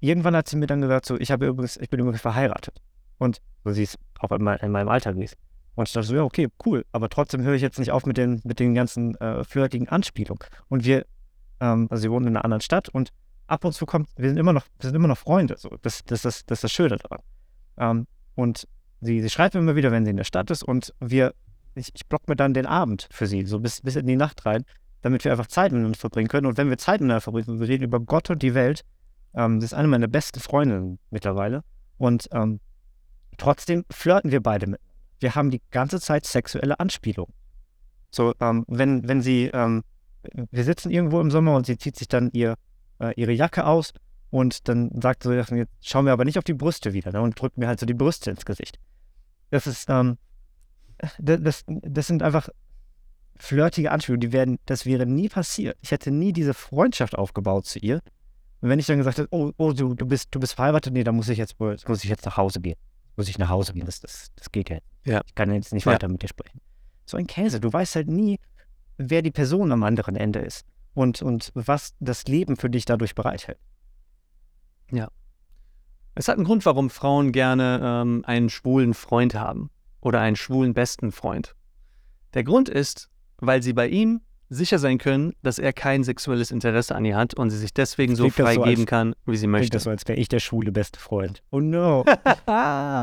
irgendwann 0.00 0.36
hat 0.36 0.48
sie 0.48 0.56
mir 0.56 0.66
dann 0.66 0.80
gesagt, 0.80 1.06
so, 1.06 1.16
ich 1.18 1.30
habe 1.30 1.46
übrigens, 1.46 1.76
ich 1.76 1.90
bin 1.90 2.00
übrigens 2.00 2.20
verheiratet. 2.20 2.80
Und 3.18 3.40
so 3.64 3.72
sie 3.72 3.84
ist 3.84 3.98
auch 4.18 4.30
in, 4.32 4.42
mein, 4.42 4.58
in 4.58 4.70
meinem 4.70 4.88
Alter 4.88 5.14
gewesen. 5.14 5.36
Und 5.74 5.88
ich 5.88 5.92
dachte 5.92 6.06
so, 6.06 6.14
ja, 6.14 6.22
okay, 6.22 6.48
cool. 6.64 6.84
Aber 6.92 7.08
trotzdem 7.08 7.42
höre 7.42 7.54
ich 7.54 7.62
jetzt 7.62 7.78
nicht 7.78 7.92
auf 7.92 8.06
mit 8.06 8.16
den, 8.16 8.40
mit 8.44 8.60
den 8.60 8.74
ganzen 8.74 9.14
äh, 9.16 9.44
flirtigen 9.44 9.88
Anspielungen. 9.88 10.42
Und 10.68 10.84
wir, 10.84 11.06
ähm, 11.60 11.86
also 11.90 12.02
sie 12.02 12.10
wohnen 12.10 12.28
in 12.28 12.36
einer 12.36 12.44
anderen 12.44 12.62
Stadt 12.62 12.88
und 12.88 13.12
ab 13.46 13.64
und 13.64 13.72
zu 13.72 13.86
kommt, 13.86 14.08
wir 14.16 14.28
sind 14.28 14.38
immer 14.38 14.52
noch, 14.52 14.66
wir 14.78 14.88
sind 14.88 14.96
immer 14.96 15.08
noch 15.08 15.18
Freunde. 15.18 15.56
So. 15.58 15.70
Das, 15.82 16.04
das, 16.04 16.22
das, 16.22 16.44
das 16.46 16.58
ist 16.58 16.64
das 16.64 16.72
Schöne 16.72 16.96
daran. 16.96 17.20
Ähm, 17.78 18.06
und 18.34 18.66
sie, 19.00 19.20
sie 19.22 19.30
schreibt 19.30 19.54
mir 19.54 19.60
immer 19.60 19.76
wieder, 19.76 19.92
wenn 19.92 20.04
sie 20.04 20.10
in 20.10 20.16
der 20.16 20.24
Stadt 20.24 20.50
ist 20.50 20.62
und 20.62 20.94
wir, 21.00 21.34
ich, 21.74 21.90
ich 21.94 22.06
block 22.06 22.28
mir 22.28 22.36
dann 22.36 22.54
den 22.54 22.66
Abend 22.66 23.08
für 23.10 23.26
sie, 23.26 23.44
so 23.46 23.60
bis, 23.60 23.80
bis 23.80 23.96
in 23.96 24.06
die 24.06 24.16
Nacht 24.16 24.44
rein, 24.46 24.64
damit 25.02 25.24
wir 25.24 25.32
einfach 25.32 25.46
Zeit 25.46 25.72
miteinander 25.72 25.98
verbringen 25.98 26.28
können. 26.28 26.46
Und 26.46 26.58
wenn 26.58 26.68
wir 26.68 26.78
Zeit 26.78 27.00
miteinander 27.00 27.20
verbringen, 27.20 27.60
wir 27.60 27.68
reden 27.68 27.84
über 27.84 28.00
Gott 28.00 28.30
und 28.30 28.42
die 28.42 28.54
Welt, 28.54 28.84
ähm, 29.34 29.60
sie 29.60 29.66
ist 29.66 29.74
eine 29.74 29.88
meiner 29.88 30.08
besten 30.08 30.40
Freundinnen 30.40 30.98
mittlerweile. 31.10 31.62
Und 31.98 32.28
ähm, 32.32 32.60
trotzdem 33.38 33.84
flirten 33.90 34.30
wir 34.30 34.42
beide 34.42 34.66
mit. 34.66 34.80
Wir 35.20 35.34
haben 35.34 35.50
die 35.50 35.62
ganze 35.70 36.00
Zeit 36.00 36.26
sexuelle 36.26 36.78
Anspielung. 36.80 37.32
So, 38.10 38.34
ähm, 38.40 38.64
wenn, 38.68 39.06
wenn 39.08 39.22
sie, 39.22 39.50
ähm, 39.52 39.82
wir 40.50 40.64
sitzen 40.64 40.90
irgendwo 40.90 41.20
im 41.20 41.30
Sommer 41.30 41.54
und 41.54 41.66
sie 41.66 41.78
zieht 41.78 41.96
sich 41.96 42.08
dann 42.08 42.30
ihr, 42.32 42.56
äh, 43.00 43.12
ihre 43.16 43.32
Jacke 43.32 43.66
aus 43.66 43.92
und 44.30 44.68
dann 44.68 44.90
sagt 45.00 45.22
sie, 45.22 45.34
jetzt 45.34 45.70
schauen 45.82 46.04
wir 46.06 46.12
aber 46.12 46.24
nicht 46.24 46.38
auf 46.38 46.44
die 46.44 46.54
Brüste 46.54 46.92
wieder 46.92 47.12
ne, 47.12 47.20
und 47.20 47.40
drückt 47.40 47.58
mir 47.58 47.68
halt 47.68 47.80
so 47.80 47.86
die 47.86 47.94
Brüste 47.94 48.30
ins 48.30 48.44
Gesicht. 48.44 48.78
Das 49.50 49.66
ist, 49.66 49.88
ähm, 49.88 50.18
das, 51.18 51.40
das, 51.42 51.64
das 51.66 52.06
sind 52.06 52.22
einfach 52.22 52.48
flirtige 53.38 53.90
Anspielungen, 53.92 54.20
die 54.20 54.32
werden, 54.32 54.58
das 54.66 54.86
wäre 54.86 55.06
nie 55.06 55.28
passiert. 55.28 55.76
Ich 55.82 55.90
hätte 55.90 56.10
nie 56.10 56.32
diese 56.32 56.54
Freundschaft 56.54 57.16
aufgebaut 57.16 57.66
zu 57.66 57.78
ihr. 57.78 58.00
Und 58.60 58.70
wenn 58.70 58.78
ich 58.78 58.86
dann 58.86 58.98
gesagt 58.98 59.18
hätte, 59.18 59.28
oh, 59.30 59.52
oh 59.58 59.72
du, 59.72 59.94
du 59.94 60.06
bist, 60.06 60.28
du 60.30 60.40
bist 60.40 60.54
verheiratet, 60.54 60.92
nee, 60.92 61.04
dann 61.04 61.14
muss 61.14 61.28
ich 61.28 61.38
jetzt 61.38 61.60
muss 61.60 62.04
ich 62.04 62.10
jetzt 62.10 62.24
nach 62.24 62.36
Hause 62.36 62.60
gehen. 62.60 62.76
Muss 63.16 63.28
ich 63.28 63.38
nach 63.38 63.48
Hause 63.48 63.72
gehen. 63.74 63.86
Das, 63.86 64.00
das, 64.00 64.28
das 64.36 64.50
geht 64.50 64.70
ja. 64.70 64.78
Ja. 65.04 65.22
Ich 65.26 65.34
kann 65.34 65.52
jetzt 65.52 65.72
nicht 65.72 65.84
Ja. 65.86 65.92
weiter 65.92 66.08
mit 66.08 66.22
dir 66.22 66.28
sprechen. 66.28 66.60
So 67.04 67.16
ein 67.16 67.26
Käse. 67.26 67.60
Du 67.60 67.72
weißt 67.72 67.96
halt 67.96 68.08
nie, 68.08 68.38
wer 68.98 69.22
die 69.22 69.30
Person 69.30 69.70
am 69.72 69.82
anderen 69.82 70.16
Ende 70.16 70.40
ist. 70.40 70.64
Und, 70.96 71.20
und 71.20 71.52
was 71.54 71.94
das 72.00 72.24
Leben 72.24 72.56
für 72.56 72.70
dich 72.70 72.86
dadurch 72.86 73.14
bereithält. 73.14 73.58
Es 76.18 76.28
hat 76.28 76.36
einen 76.36 76.46
Grund, 76.46 76.64
warum 76.64 76.88
Frauen 76.88 77.32
gerne 77.32 77.80
ähm, 77.82 78.22
einen 78.26 78.48
schwulen 78.48 78.94
Freund 78.94 79.34
haben 79.34 79.68
oder 80.00 80.20
einen 80.20 80.36
schwulen 80.36 80.72
besten 80.72 81.12
Freund. 81.12 81.54
Der 82.32 82.42
Grund 82.42 82.70
ist, 82.70 83.10
weil 83.36 83.62
sie 83.62 83.74
bei 83.74 83.88
ihm 83.88 84.22
sicher 84.48 84.78
sein 84.78 84.96
können, 84.96 85.34
dass 85.42 85.58
er 85.58 85.74
kein 85.74 86.04
sexuelles 86.04 86.50
Interesse 86.50 86.94
an 86.94 87.04
ihr 87.04 87.16
hat 87.16 87.34
und 87.34 87.50
sie 87.50 87.58
sich 87.58 87.74
deswegen 87.74 88.16
so 88.16 88.30
frei 88.30 88.54
so, 88.54 88.62
geben 88.62 88.82
als- 88.82 88.88
kann, 88.88 89.14
wie 89.26 89.36
sie 89.36 89.46
möchte. 89.46 89.72
das 89.72 89.82
so, 89.82 89.90
als 89.90 90.08
wäre 90.08 90.18
ich 90.18 90.28
der 90.28 90.40
schwule 90.40 90.72
beste 90.72 90.98
Freund. 90.98 91.42
Oh 91.50 91.60
no. 91.60 92.02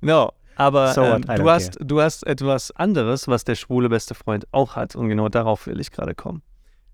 no, 0.00 0.30
aber 0.60 0.92
So 0.92 1.02
ähm, 1.02 1.22
du, 1.22 1.48
hast, 1.50 1.78
du 1.80 2.00
hast 2.02 2.26
etwas 2.26 2.70
anderes, 2.72 3.26
was 3.28 3.44
der 3.44 3.54
schwule 3.54 3.88
beste 3.88 4.14
Freund 4.14 4.46
auch 4.52 4.76
hat 4.76 4.94
und 4.94 5.08
genau 5.08 5.28
darauf 5.30 5.66
will 5.66 5.80
ich 5.80 5.90
gerade 5.90 6.14
kommen. 6.14 6.42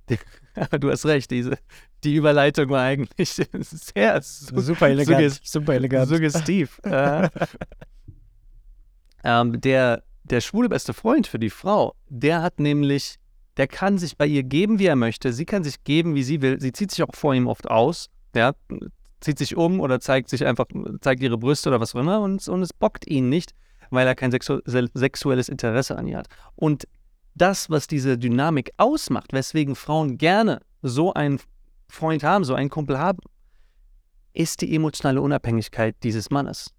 Aber 0.55 0.79
du 0.79 0.88
hast 0.90 1.05
recht, 1.05 1.33
diese, 1.33 1.59
die 2.05 2.14
Überleitung 2.14 2.70
war 2.70 2.81
eigentlich 2.83 3.31
sehr 3.61 4.22
su 4.22 4.61
Super 4.61 4.88
elegant. 4.88 5.20
sugges- 5.20 5.40
super 5.42 5.74
elegant. 5.74 6.09
suggestiv. 6.09 6.81
äh, 6.85 7.29
ähm, 9.24 9.61
der, 9.61 10.05
der 10.24 10.40
schwule 10.40 10.68
beste 10.68 10.94
Freund 10.94 11.26
für 11.26 11.38
die 11.40 11.50
Frau, 11.50 11.94
der 12.09 12.42
hat 12.42 12.61
nämlich, 12.61 13.16
der 13.57 13.66
kann 13.66 13.98
sich 13.98 14.16
bei 14.16 14.26
ihr 14.26 14.44
geben, 14.44 14.79
wie 14.79 14.87
er 14.87 14.96
möchte. 14.96 15.33
Sie 15.33 15.44
kann 15.44 15.64
sich 15.64 15.83
geben, 15.85 16.14
wie 16.14 16.22
sie 16.22 16.40
will. 16.40 16.61
Sie 16.61 16.72
zieht 16.72 16.90
sich 16.92 17.02
auch 17.02 17.14
vor 17.14 17.35
ihm 17.35 17.48
oft 17.48 17.68
aus. 17.68 18.09
Ja, 18.35 18.52
zieht 19.20 19.38
sich 19.38 19.57
um 19.57 19.81
oder 19.81 20.00
zeigt 20.00 20.29
sich 20.29 20.44
einfach, 20.44 20.66
zeigt 21.00 21.22
ihre 21.22 21.38
Brüste 21.38 21.68
oder 21.70 21.81
was 21.81 21.94
auch 21.94 22.00
immer 22.00 22.20
und, 22.20 22.46
und 22.48 22.62
es 22.62 22.72
bockt 22.72 23.07
ihn 23.07 23.29
nicht, 23.29 23.55
weil 23.90 24.07
er 24.07 24.14
kein 24.14 24.31
sexu 24.31 24.61
se- 24.64 24.90
sexuelles 24.94 25.48
Interesse 25.48 25.96
an 25.96 26.07
ihr 26.07 26.18
hat. 26.18 26.29
Und 26.55 26.87
das, 27.35 27.70
was 27.70 27.87
diese 27.87 28.18
Dynamik 28.18 28.72
ausmacht, 28.76 29.33
weswegen 29.33 29.74
Frauen 29.74 30.18
gerne 30.18 30.61
so 30.83 31.12
einen 31.14 31.40
Freund 31.88 32.22
haben, 32.24 32.44
so 32.44 32.55
einen 32.55 32.70
Kumpel 32.70 32.98
haben, 32.98 33.18
ist 34.33 34.61
die 34.61 34.74
emotionale 34.74 35.20
Unabhängigkeit 35.20 35.96
dieses 36.02 36.31
Mannes. 36.31 36.72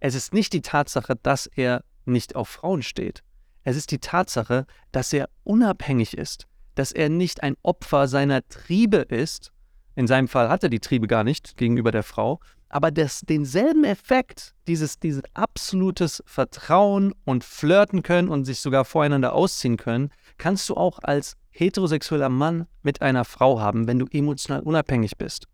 Es 0.00 0.14
ist 0.14 0.34
nicht 0.34 0.52
die 0.52 0.62
Tatsache, 0.62 1.14
dass 1.22 1.46
er 1.46 1.84
nicht 2.04 2.34
auf 2.34 2.48
Frauen 2.48 2.82
steht. 2.82 3.22
Es 3.62 3.76
ist 3.76 3.92
die 3.92 4.00
Tatsache, 4.00 4.66
dass 4.90 5.12
er 5.12 5.28
unabhängig 5.44 6.16
ist, 6.16 6.48
dass 6.74 6.90
er 6.90 7.08
nicht 7.08 7.42
ein 7.44 7.56
Opfer 7.62 8.08
seiner 8.08 8.46
Triebe 8.48 8.96
ist. 8.96 9.52
In 9.94 10.06
seinem 10.06 10.28
Fall 10.28 10.48
hat 10.48 10.62
er 10.62 10.68
die 10.68 10.80
Triebe 10.80 11.06
gar 11.06 11.24
nicht 11.24 11.56
gegenüber 11.56 11.90
der 11.90 12.02
Frau, 12.02 12.40
aber 12.68 12.90
das, 12.90 13.20
denselben 13.20 13.84
Effekt, 13.84 14.54
dieses, 14.66 14.98
dieses 14.98 15.22
absolutes 15.34 16.22
Vertrauen 16.26 17.14
und 17.24 17.44
Flirten 17.44 18.02
können 18.02 18.28
und 18.28 18.46
sich 18.46 18.60
sogar 18.60 18.86
voreinander 18.86 19.34
ausziehen 19.34 19.76
können, 19.76 20.10
kannst 20.38 20.70
du 20.70 20.74
auch 20.74 20.98
als 21.02 21.36
heterosexueller 21.50 22.30
Mann 22.30 22.66
mit 22.82 23.02
einer 23.02 23.26
Frau 23.26 23.60
haben, 23.60 23.86
wenn 23.86 23.98
du 23.98 24.06
emotional 24.10 24.62
unabhängig 24.62 25.18
bist. 25.18 25.48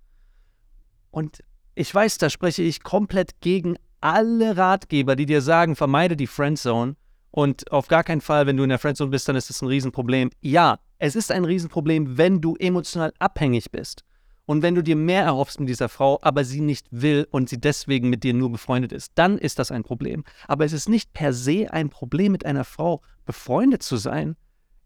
Und 1.10 1.42
ich 1.74 1.92
weiß, 1.92 2.18
da 2.18 2.30
spreche 2.30 2.62
ich 2.62 2.84
komplett 2.84 3.40
gegen 3.40 3.76
alle 4.00 4.56
Ratgeber, 4.56 5.16
die 5.16 5.26
dir 5.26 5.42
sagen, 5.42 5.74
vermeide 5.74 6.16
die 6.16 6.28
Friendzone 6.28 6.94
und 7.32 7.72
auf 7.72 7.88
gar 7.88 8.04
keinen 8.04 8.20
Fall, 8.20 8.46
wenn 8.46 8.56
du 8.56 8.62
in 8.62 8.68
der 8.68 8.78
Friendzone 8.78 9.10
bist, 9.10 9.28
dann 9.28 9.36
ist 9.36 9.50
das 9.50 9.60
ein 9.60 9.68
Riesenproblem. 9.68 10.30
Ja, 10.40 10.78
es 10.98 11.16
ist 11.16 11.32
ein 11.32 11.44
Riesenproblem, 11.44 12.16
wenn 12.16 12.40
du 12.40 12.54
emotional 12.56 13.12
abhängig 13.18 13.72
bist. 13.72 14.04
Und 14.48 14.62
wenn 14.62 14.74
du 14.74 14.82
dir 14.82 14.96
mehr 14.96 15.24
erhoffst 15.24 15.60
mit 15.60 15.68
dieser 15.68 15.90
Frau, 15.90 16.18
aber 16.22 16.42
sie 16.42 16.62
nicht 16.62 16.86
will 16.90 17.28
und 17.30 17.50
sie 17.50 17.60
deswegen 17.60 18.08
mit 18.08 18.24
dir 18.24 18.32
nur 18.32 18.50
befreundet 18.50 18.92
ist, 18.92 19.12
dann 19.14 19.36
ist 19.36 19.58
das 19.58 19.70
ein 19.70 19.82
Problem. 19.82 20.24
Aber 20.46 20.64
es 20.64 20.72
ist 20.72 20.88
nicht 20.88 21.12
per 21.12 21.34
se 21.34 21.70
ein 21.70 21.90
Problem, 21.90 22.32
mit 22.32 22.46
einer 22.46 22.64
Frau 22.64 23.02
befreundet 23.26 23.82
zu 23.82 23.98
sein. 23.98 24.36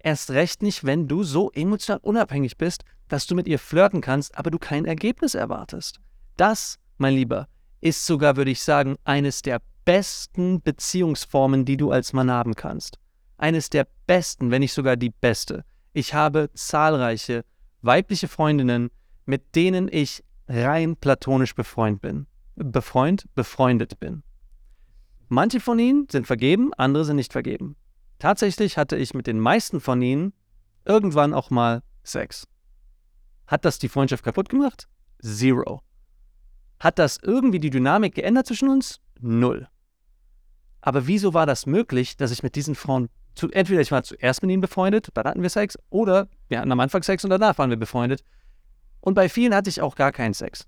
Erst 0.00 0.32
recht 0.32 0.64
nicht, 0.64 0.82
wenn 0.82 1.06
du 1.06 1.22
so 1.22 1.52
emotional 1.52 2.00
unabhängig 2.02 2.56
bist, 2.56 2.82
dass 3.06 3.28
du 3.28 3.36
mit 3.36 3.46
ihr 3.46 3.60
flirten 3.60 4.00
kannst, 4.00 4.36
aber 4.36 4.50
du 4.50 4.58
kein 4.58 4.84
Ergebnis 4.84 5.36
erwartest. 5.36 6.00
Das, 6.36 6.80
mein 6.98 7.14
Lieber, 7.14 7.46
ist 7.80 8.04
sogar, 8.04 8.36
würde 8.36 8.50
ich 8.50 8.64
sagen, 8.64 8.96
eines 9.04 9.42
der 9.42 9.62
besten 9.84 10.60
Beziehungsformen, 10.60 11.64
die 11.64 11.76
du 11.76 11.92
als 11.92 12.12
Mann 12.12 12.32
haben 12.32 12.56
kannst. 12.56 12.98
Eines 13.38 13.70
der 13.70 13.86
besten, 14.08 14.50
wenn 14.50 14.62
nicht 14.62 14.72
sogar 14.72 14.96
die 14.96 15.10
beste. 15.10 15.64
Ich 15.92 16.14
habe 16.14 16.50
zahlreiche 16.52 17.44
weibliche 17.80 18.26
Freundinnen, 18.26 18.90
mit 19.24 19.54
denen 19.54 19.88
ich 19.90 20.24
rein 20.48 20.96
platonisch 20.96 21.54
befreundet 21.54 22.02
bin. 22.02 22.26
Befreund, 22.54 23.26
befreundet 23.34 23.98
bin. 24.00 24.22
Manche 25.28 25.60
von 25.60 25.78
ihnen 25.78 26.06
sind 26.10 26.26
vergeben, 26.26 26.74
andere 26.74 27.04
sind 27.04 27.16
nicht 27.16 27.32
vergeben. 27.32 27.76
Tatsächlich 28.18 28.76
hatte 28.76 28.96
ich 28.96 29.14
mit 29.14 29.26
den 29.26 29.40
meisten 29.40 29.80
von 29.80 30.02
ihnen 30.02 30.32
irgendwann 30.84 31.32
auch 31.32 31.50
mal 31.50 31.82
Sex. 32.04 32.46
Hat 33.46 33.64
das 33.64 33.78
die 33.78 33.88
Freundschaft 33.88 34.24
kaputt 34.24 34.48
gemacht? 34.48 34.88
Zero. 35.20 35.82
Hat 36.80 36.98
das 36.98 37.18
irgendwie 37.22 37.60
die 37.60 37.70
Dynamik 37.70 38.14
geändert 38.14 38.46
zwischen 38.46 38.68
uns? 38.68 39.00
Null. 39.20 39.68
Aber 40.80 41.06
wieso 41.06 41.32
war 41.32 41.46
das 41.46 41.64
möglich, 41.64 42.16
dass 42.16 42.32
ich 42.32 42.42
mit 42.42 42.56
diesen 42.56 42.74
Frauen, 42.74 43.08
zu, 43.34 43.48
entweder 43.50 43.80
ich 43.80 43.92
war 43.92 44.02
zuerst 44.02 44.42
mit 44.42 44.50
ihnen 44.50 44.60
befreundet, 44.60 45.08
dann 45.14 45.24
hatten 45.24 45.42
wir 45.42 45.48
Sex, 45.48 45.78
oder 45.90 46.28
wir 46.48 46.58
hatten 46.58 46.72
am 46.72 46.80
Anfang 46.80 47.02
Sex 47.02 47.24
und 47.24 47.30
danach 47.30 47.56
waren 47.56 47.70
wir 47.70 47.76
befreundet. 47.76 48.24
Und 49.02 49.14
bei 49.14 49.28
vielen 49.28 49.54
hatte 49.54 49.68
ich 49.68 49.82
auch 49.82 49.96
gar 49.96 50.12
keinen 50.12 50.32
Sex. 50.32 50.66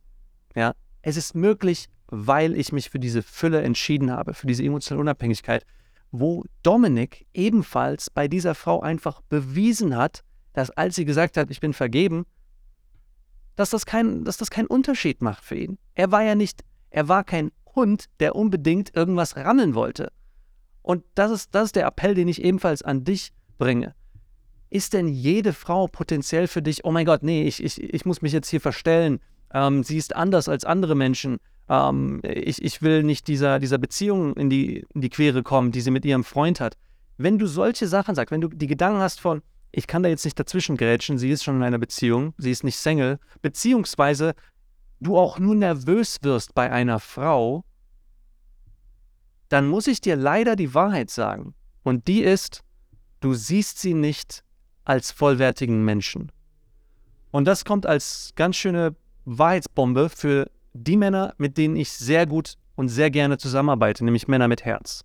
Ja, 0.55 0.75
es 1.01 1.17
ist 1.17 1.35
möglich, 1.35 1.89
weil 2.09 2.57
ich 2.57 2.73
mich 2.73 2.91
für 2.91 2.99
diese 2.99 3.23
Fülle 3.23 3.63
entschieden 3.63 4.11
habe, 4.11 4.35
für 4.35 4.47
diese 4.47 4.63
emotionale 4.63 5.01
Unabhängigkeit, 5.01 5.65
wo 6.11 6.45
Dominik 6.63 7.27
ebenfalls 7.33 8.11
bei 8.11 8.29
dieser 8.29 8.55
Frau 8.55 8.81
einfach 8.81 9.21
bewiesen 9.23 9.97
hat, 9.97 10.23
dass 10.53 10.71
als 10.71 10.97
sie 10.97 11.05
gesagt 11.05 11.37
hat, 11.37 11.51
ich 11.51 11.61
bin 11.61 11.73
vergeben, 11.73 12.27
dass 13.57 13.71
das, 13.71 13.87
kein, 13.87 14.25
dass 14.25 14.37
das 14.37 14.51
keinen 14.51 14.67
Unterschied 14.67 15.23
macht 15.23 15.45
für 15.45 15.57
ihn. 15.57 15.79
Er 15.95 16.11
war 16.11 16.23
ja 16.23 16.35
nicht, 16.35 16.65
er 16.91 17.09
war 17.09 17.25
kein 17.25 17.53
Hund, 17.75 18.07
der 18.19 18.35
unbedingt 18.35 18.95
irgendwas 18.97 19.37
rammeln 19.37 19.75
wollte. 19.75 20.13
Und 20.83 21.05
das 21.15 21.31
ist, 21.31 21.55
das 21.55 21.67
ist 21.67 21.77
der 21.77 21.87
Appell, 21.87 22.15
den 22.15 22.29
ich 22.29 22.45
ebenfalls 22.45 22.83
an 22.83 23.05
dich 23.05 23.33
bringe. 23.59 23.95
Ist 24.75 24.93
denn 24.93 25.07
jede 25.07 25.53
Frau 25.53 25.87
potenziell 25.87 26.49
für 26.49 26.61
dich, 26.61 26.85
oh 26.85 26.91
mein 26.91 27.07
Gott, 27.07 27.23
nee, 27.23 27.47
ich, 27.47 27.63
ich, 27.63 27.81
ich 27.81 28.05
muss 28.05 28.23
mich 28.23 28.33
jetzt 28.33 28.49
hier 28.49 28.61
verstellen, 28.61 29.21
ähm, 29.53 29.85
sie 29.85 29.97
ist 29.97 30.17
anders 30.17 30.49
als 30.49 30.65
andere 30.65 30.97
Menschen, 30.97 31.39
ähm, 31.69 32.21
ich, 32.25 32.61
ich 32.61 32.83
will 32.83 33.05
nicht 33.05 33.29
dieser, 33.29 33.61
dieser 33.61 33.79
Beziehung 33.79 34.35
in 34.37 34.51
die, 34.51 34.85
in 34.93 35.01
die 35.01 35.11
Quere 35.11 35.45
kommen, 35.45 35.71
die 35.71 35.81
sie 35.81 35.93
mit 35.93 36.05
ihrem 36.05 36.25
Freund 36.25 36.59
hat. 36.59 36.77
Wenn 37.19 37.39
du 37.39 37.47
solche 37.47 37.87
Sachen 37.87 38.17
sagst, 38.17 38.33
wenn 38.33 38.41
du 38.41 38.49
die 38.49 38.67
Gedanken 38.67 38.99
hast 38.99 39.21
von, 39.21 39.43
ich 39.71 39.87
kann 39.87 40.03
da 40.03 40.09
jetzt 40.09 40.25
nicht 40.25 40.41
dazwischen 40.41 40.77
grätschen, 40.77 41.19
sie 41.19 41.31
ist 41.31 41.45
schon 41.45 41.55
in 41.55 41.63
einer 41.63 41.79
Beziehung, 41.79 42.35
sie 42.39 42.51
ist 42.51 42.65
nicht 42.65 42.77
Single, 42.77 43.21
beziehungsweise 43.43 44.35
du 44.99 45.17
auch 45.17 45.39
nur 45.39 45.55
nervös 45.55 46.19
wirst 46.23 46.53
bei 46.53 46.73
einer 46.73 46.99
Frau, 46.99 47.63
dann 49.51 49.69
muss 49.69 49.87
ich 49.87 50.01
dir 50.01 50.17
leider 50.17 50.57
die 50.57 50.75
Wahrheit 50.75 51.11
sagen. 51.11 51.55
Und 51.85 52.09
die 52.09 52.25
ist, 52.25 52.65
du 53.21 53.35
siehst 53.35 53.79
sie 53.79 53.95
nicht 53.95 54.43
als 54.85 55.13
vollwertigen 55.13 55.85
Menschen. 55.85 56.31
Und 57.31 57.47
das 57.47 57.65
kommt 57.65 57.87
als 57.87 58.33
ganz 58.37 58.57
schöne 58.57 58.95
Wahrheitsbombe 59.25 60.09
für 60.09 60.51
die 60.73 60.97
Männer, 60.97 61.35
mit 61.39 61.57
denen 61.57 61.77
ich 61.77 61.91
sehr 61.91 62.27
gut 62.27 62.55
und 62.75 62.89
sehr 62.89 63.11
gerne 63.11 63.39
zusammenarbeite, 63.39 64.05
nämlich 64.05 64.29
Männer 64.29 64.49
mit 64.49 64.65
Herz. 64.65 65.05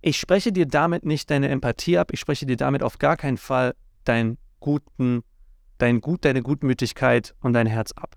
Ich 0.00 0.18
spreche 0.18 0.52
dir 0.52 0.66
damit 0.66 1.04
nicht 1.06 1.30
deine 1.30 1.48
Empathie 1.48 1.98
ab, 1.98 2.12
ich 2.12 2.20
spreche 2.20 2.46
dir 2.46 2.56
damit 2.56 2.82
auf 2.82 2.98
gar 2.98 3.16
keinen 3.16 3.38
Fall 3.38 3.74
deinen 4.04 4.36
guten, 4.60 5.22
dein 5.78 6.00
Gut, 6.00 6.24
deine 6.24 6.42
Gutmütigkeit 6.42 7.34
und 7.40 7.54
dein 7.54 7.66
Herz 7.66 7.92
ab. 7.92 8.16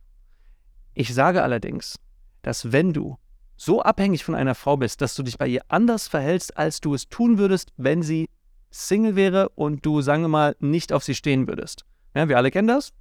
Ich 0.94 1.14
sage 1.14 1.44
allerdings, 1.44 1.96
dass 2.42 2.72
wenn 2.72 2.94
du 2.94 3.18
so 3.56 3.82
abhängig 3.82 4.24
von 4.24 4.36
einer 4.36 4.56
Frau 4.56 4.78
bist, 4.78 5.02
dass 5.02 5.16
du 5.16 5.24
dich 5.24 5.38
bei 5.38 5.48
ihr 5.48 5.62
anders 5.68 6.08
verhältst, 6.08 6.58
als 6.58 6.82
du 6.82 6.94
es 6.94 7.10
tun 7.10 7.38
würdest, 7.38 7.72
wenn 7.78 8.04
sie 8.04 8.30
Single 8.72 9.16
wäre 9.16 9.50
und 9.50 9.86
du, 9.86 10.02
sagen 10.02 10.24
wir 10.24 10.28
mal, 10.30 10.56
nicht 10.60 10.94
auf 10.94 11.04
sie 11.04 11.16
stehen 11.16 11.48
würdest. 11.48 11.86
Ja, 12.16 12.28
wir 12.28 12.38
alle 12.38 12.52
kennen 12.52 12.68
das, 12.68 12.94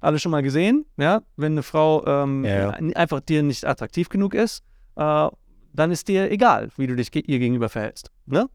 alle 0.00 0.18
schon 0.18 0.30
mal 0.30 0.42
gesehen, 0.42 0.86
ja, 0.96 1.22
wenn 1.36 1.52
eine 1.52 1.62
Frau 1.62 2.06
ähm, 2.06 2.44
Ja, 2.44 2.58
ja. 2.58 2.70
einfach 2.70 3.20
dir 3.20 3.42
nicht 3.42 3.64
attraktiv 3.64 4.08
genug 4.08 4.34
ist, 4.34 4.62
äh, 4.96 5.28
dann 5.72 5.90
ist 5.90 6.08
dir 6.08 6.30
egal, 6.30 6.70
wie 6.76 6.86
du 6.86 6.96
dich 6.96 7.10
ge 7.10 7.22
ihr 7.22 7.38
gegenüber 7.38 7.68
verhältst. 7.68 8.10
Ne? 8.26 8.48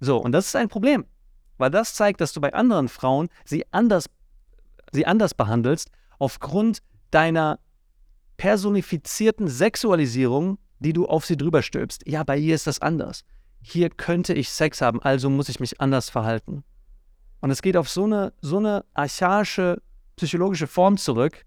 So, 0.00 0.18
und 0.18 0.32
das 0.32 0.46
ist 0.46 0.56
ein 0.56 0.68
Problem, 0.68 1.04
weil 1.58 1.70
das 1.70 1.94
zeigt, 1.94 2.20
dass 2.20 2.32
du 2.32 2.40
bei 2.40 2.52
anderen 2.54 2.88
Frauen 2.88 3.28
sie 3.44 3.64
anders, 3.72 4.06
sie 4.92 5.06
anders 5.06 5.34
behandelst, 5.34 5.90
aufgrund 6.18 6.82
deiner 7.10 7.58
personifizierten 8.36 9.48
Sexualisierung, 9.48 10.58
die 10.78 10.92
du 10.92 11.06
auf 11.06 11.26
sie 11.26 11.36
drüber 11.36 11.62
stülpst. 11.62 12.06
Ja, 12.06 12.24
bei 12.24 12.38
ihr 12.38 12.54
ist 12.54 12.66
das 12.66 12.80
anders. 12.80 13.24
Hier 13.60 13.90
könnte 13.90 14.32
ich 14.34 14.48
Sex 14.48 14.80
haben, 14.80 15.02
also 15.02 15.30
muss 15.30 15.48
ich 15.48 15.60
mich 15.60 15.80
anders 15.80 16.10
verhalten. 16.10 16.64
Und 17.40 17.50
es 17.50 17.62
geht 17.62 17.76
auf 17.76 17.88
so 17.88 18.04
eine, 18.04 18.32
so 18.40 18.58
eine 18.58 18.84
archaische 18.94 19.82
psychologische 20.16 20.66
Form 20.66 20.96
zurück, 20.96 21.44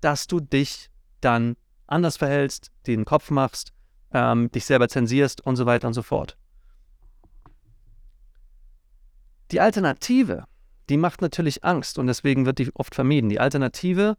dass 0.00 0.26
du 0.26 0.40
dich 0.40 0.90
dann 1.20 1.56
anders 1.86 2.16
verhältst, 2.16 2.70
den 2.86 3.04
Kopf 3.04 3.30
machst, 3.30 3.72
ähm, 4.12 4.50
dich 4.50 4.64
selber 4.64 4.88
zensierst 4.88 5.40
und 5.44 5.56
so 5.56 5.66
weiter 5.66 5.88
und 5.88 5.94
so 5.94 6.02
fort. 6.02 6.36
Die 9.50 9.60
Alternative, 9.60 10.44
die 10.88 10.96
macht 10.96 11.22
natürlich 11.22 11.64
Angst 11.64 11.98
und 11.98 12.06
deswegen 12.06 12.46
wird 12.46 12.58
die 12.58 12.74
oft 12.74 12.94
vermieden. 12.94 13.30
Die 13.30 13.40
Alternative, 13.40 14.16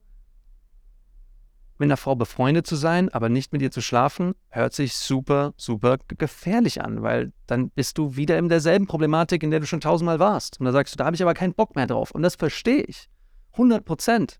mit 1.78 1.88
einer 1.88 1.98
Frau 1.98 2.16
befreundet 2.16 2.66
zu 2.66 2.76
sein, 2.76 3.10
aber 3.10 3.28
nicht 3.28 3.52
mit 3.52 3.62
ihr 3.62 3.72
zu 3.72 3.82
schlafen, 3.82 4.34
hört 4.50 4.74
sich 4.74 4.96
super, 4.96 5.54
super 5.58 5.98
gefährlich 6.08 6.82
an, 6.82 7.02
weil 7.02 7.34
dann 7.48 7.70
bist 7.70 7.98
du 7.98 8.16
wieder 8.16 8.38
in 8.38 8.48
derselben 8.48 8.88
Problematik, 8.88 9.44
in 9.44 9.52
der 9.52 9.60
du 9.60 9.66
schon 9.66 9.82
tausendmal 9.82 10.20
warst. 10.20 10.60
Und 10.60 10.66
da 10.66 10.72
sagst 10.72 10.94
du, 10.94 10.98
da 10.98 11.06
habe 11.06 11.16
ich 11.16 11.22
aber 11.22 11.34
keinen 11.34 11.54
Bock 11.54 11.76
mehr 11.76 11.88
drauf. 11.88 12.12
Und 12.12 12.22
das 12.22 12.36
verstehe 12.36 12.84
ich. 12.84 13.10
100 13.54 13.84
Prozent. 13.84 14.40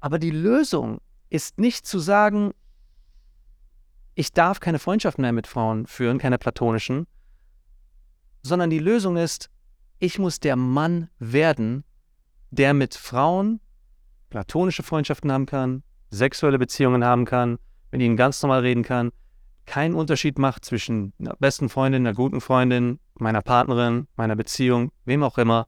Aber 0.00 0.18
die 0.18 0.30
Lösung 0.30 1.00
ist 1.28 1.58
nicht 1.58 1.86
zu 1.86 1.98
sagen, 1.98 2.52
ich 4.14 4.32
darf 4.32 4.60
keine 4.60 4.78
Freundschaft 4.78 5.18
mehr 5.18 5.32
mit 5.32 5.46
Frauen 5.46 5.86
führen, 5.86 6.18
keine 6.18 6.38
platonischen, 6.38 7.06
sondern 8.42 8.70
die 8.70 8.78
Lösung 8.78 9.16
ist, 9.16 9.50
ich 9.98 10.18
muss 10.18 10.40
der 10.40 10.56
Mann 10.56 11.10
werden, 11.18 11.84
der 12.50 12.72
mit 12.74 12.94
Frauen 12.94 13.60
platonische 14.30 14.82
Freundschaften 14.82 15.30
haben 15.30 15.46
kann, 15.46 15.82
sexuelle 16.10 16.58
Beziehungen 16.58 17.04
haben 17.04 17.24
kann, 17.24 17.58
mit 17.90 18.02
ihnen 18.02 18.16
ganz 18.16 18.42
normal 18.42 18.60
reden 18.60 18.82
kann, 18.82 19.10
keinen 19.66 19.94
Unterschied 19.94 20.38
macht 20.38 20.64
zwischen 20.64 21.12
einer 21.20 21.36
besten 21.38 21.68
Freundin, 21.68 22.06
einer 22.06 22.14
guten 22.14 22.40
Freundin, 22.40 22.98
meiner 23.14 23.42
Partnerin, 23.42 24.08
meiner 24.16 24.36
Beziehung, 24.36 24.90
wem 25.04 25.22
auch 25.22 25.38
immer, 25.38 25.66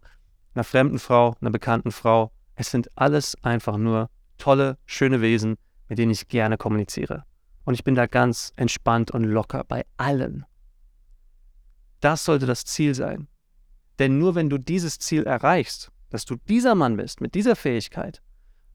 einer 0.55 0.65
fremden 0.65 0.99
Frau, 0.99 1.37
einer 1.41 1.51
bekannten 1.51 1.93
Frau. 1.93 2.33
Es 2.55 2.71
sind 2.71 2.89
alles 2.97 3.37
einfach 3.43 3.77
nur 3.77 4.11
tolle, 4.39 4.79
schöne 4.87 5.21
Wesen, 5.21 5.57
mit 5.89 5.99
denen 5.99 6.11
ich 6.11 6.29
gerne 6.29 6.57
kommuniziere. 6.57 7.25
Und 7.65 7.75
ich 7.75 7.85
bin 7.85 7.95
da 7.95 8.07
ganz 8.07 8.53
entspannt 8.57 9.13
und 9.13 9.25
locker 9.25 9.65
bei 9.65 9.85
allen. 9.97 10.45
Das 12.01 12.25
sollte 12.25 12.47
das 12.47 12.65
Ziel 12.65 12.95
sein. 12.95 13.29
Denn 13.99 14.19
nur 14.19 14.35
wenn 14.35 14.51
du 14.51 14.59
dieses 14.59 14.99
Ziel 14.99 15.23
erreichst, 15.23 15.93
dass 16.11 16.25
du 16.25 16.37
dieser 16.49 16.75
Mann 16.75 16.97
bist, 16.97 17.21
mit 17.21 17.35
dieser 17.37 17.55
Fähigkeit, 17.55 18.21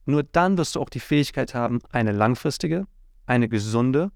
nur 0.07 0.23
dann 0.23 0.57
wirst 0.57 0.75
du 0.75 0.81
auch 0.81 0.89
die 0.89 0.99
Fähigkeit 0.99 1.53
haben, 1.53 1.79
eine 1.91 2.11
langfristige, 2.11 2.87
eine 3.25 3.49
gesunde 3.49 4.11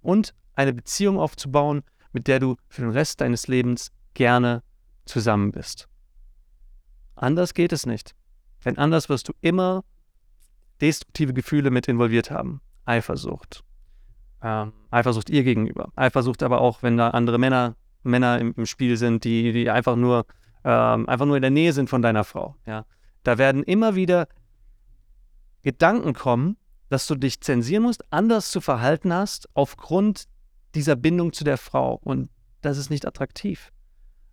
und 0.00 0.34
eine 0.54 0.72
Beziehung 0.72 1.18
aufzubauen, 1.18 1.82
mit 2.12 2.28
der 2.28 2.38
du 2.38 2.56
für 2.68 2.82
den 2.82 2.90
Rest 2.90 3.20
deines 3.20 3.48
Lebens 3.48 3.90
gerne 4.14 4.62
zusammen 5.04 5.52
bist. 5.52 5.88
Anders 7.14 7.54
geht 7.54 7.72
es 7.72 7.86
nicht. 7.86 8.14
Denn 8.64 8.78
anders 8.78 9.08
wirst 9.08 9.28
du 9.28 9.32
immer 9.40 9.84
destruktive 10.80 11.32
Gefühle 11.32 11.70
mit 11.70 11.88
involviert 11.88 12.30
haben. 12.30 12.60
Eifersucht. 12.84 13.64
Ähm, 14.42 14.72
Eifersucht 14.90 15.30
ihr 15.30 15.44
gegenüber. 15.44 15.92
Eifersucht 15.96 16.42
aber 16.42 16.60
auch, 16.60 16.82
wenn 16.82 16.96
da 16.96 17.10
andere 17.10 17.38
Männer, 17.38 17.76
Männer 18.02 18.38
im, 18.38 18.54
im 18.56 18.66
Spiel 18.66 18.96
sind, 18.96 19.24
die, 19.24 19.52
die 19.52 19.70
einfach 19.70 19.96
nur 19.96 20.26
ähm, 20.64 21.08
einfach 21.08 21.26
nur 21.26 21.36
in 21.36 21.42
der 21.42 21.50
Nähe 21.50 21.72
sind 21.72 21.90
von 21.90 22.02
deiner 22.02 22.24
Frau. 22.24 22.56
Ja. 22.66 22.84
Da 23.22 23.38
werden 23.38 23.62
immer 23.62 23.94
wieder 23.94 24.28
Gedanken 25.62 26.12
kommen, 26.12 26.56
dass 26.88 27.06
du 27.06 27.14
dich 27.14 27.40
zensieren 27.40 27.84
musst, 27.84 28.04
anders 28.12 28.50
zu 28.50 28.60
verhalten 28.60 29.12
hast, 29.12 29.48
aufgrund 29.54 30.24
dieser 30.74 30.96
Bindung 30.96 31.32
zu 31.32 31.44
der 31.44 31.58
Frau. 31.58 31.98
Und 32.02 32.28
das 32.60 32.78
ist 32.78 32.90
nicht 32.90 33.06
attraktiv. 33.06 33.72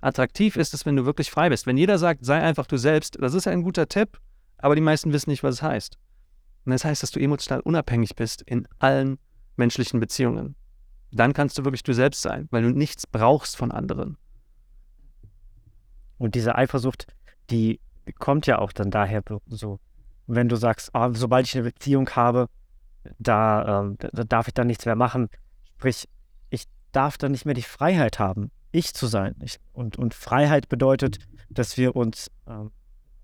Attraktiv 0.01 0.55
ist 0.55 0.73
es, 0.73 0.85
wenn 0.85 0.95
du 0.95 1.05
wirklich 1.05 1.29
frei 1.29 1.49
bist. 1.49 1.67
Wenn 1.67 1.77
jeder 1.77 1.97
sagt, 1.97 2.25
sei 2.25 2.41
einfach 2.41 2.65
du 2.65 2.77
selbst, 2.77 3.17
das 3.21 3.33
ist 3.33 3.47
ein 3.47 3.63
guter 3.63 3.87
Tipp, 3.87 4.19
aber 4.57 4.75
die 4.75 4.81
meisten 4.81 5.13
wissen 5.13 5.29
nicht, 5.29 5.43
was 5.43 5.55
es 5.55 5.61
heißt. 5.61 5.97
Und 6.65 6.71
das 6.71 6.85
heißt, 6.85 7.03
dass 7.03 7.11
du 7.11 7.19
emotional 7.19 7.61
unabhängig 7.61 8.15
bist 8.15 8.41
in 8.41 8.67
allen 8.79 9.19
menschlichen 9.55 9.99
Beziehungen. 9.99 10.55
Dann 11.11 11.33
kannst 11.33 11.57
du 11.57 11.65
wirklich 11.65 11.83
du 11.83 11.93
selbst 11.93 12.21
sein, 12.21 12.47
weil 12.51 12.63
du 12.63 12.69
nichts 12.69 13.07
brauchst 13.07 13.57
von 13.57 13.71
anderen. 13.71 14.17
Und 16.17 16.35
diese 16.35 16.55
Eifersucht, 16.55 17.07
die 17.49 17.79
kommt 18.19 18.45
ja 18.45 18.59
auch 18.59 18.71
dann 18.71 18.91
daher 18.91 19.23
so, 19.47 19.79
wenn 20.29 20.47
du 20.47 20.55
sagst, 20.55 20.91
oh, 20.93 21.09
sobald 21.13 21.47
ich 21.47 21.55
eine 21.55 21.63
Beziehung 21.63 22.09
habe, 22.11 22.47
da, 23.17 23.81
ähm, 23.81 23.97
da, 23.99 24.23
darf 24.23 24.47
ich 24.47 24.53
dann 24.53 24.67
nichts 24.67 24.85
mehr 24.85 24.95
machen. 24.95 25.29
Sprich, 25.75 26.07
ich 26.49 26.65
darf 26.91 27.17
dann 27.17 27.31
nicht 27.31 27.45
mehr 27.45 27.55
die 27.55 27.63
Freiheit 27.63 28.19
haben, 28.19 28.51
ich 28.71 28.93
zu 28.93 29.07
sein. 29.07 29.35
Ich, 29.41 29.59
und, 29.73 29.97
und 29.97 30.13
Freiheit 30.13 30.69
bedeutet, 30.69 31.17
dass 31.49 31.77
wir 31.77 31.95
uns, 31.95 32.29
ähm, 32.47 32.71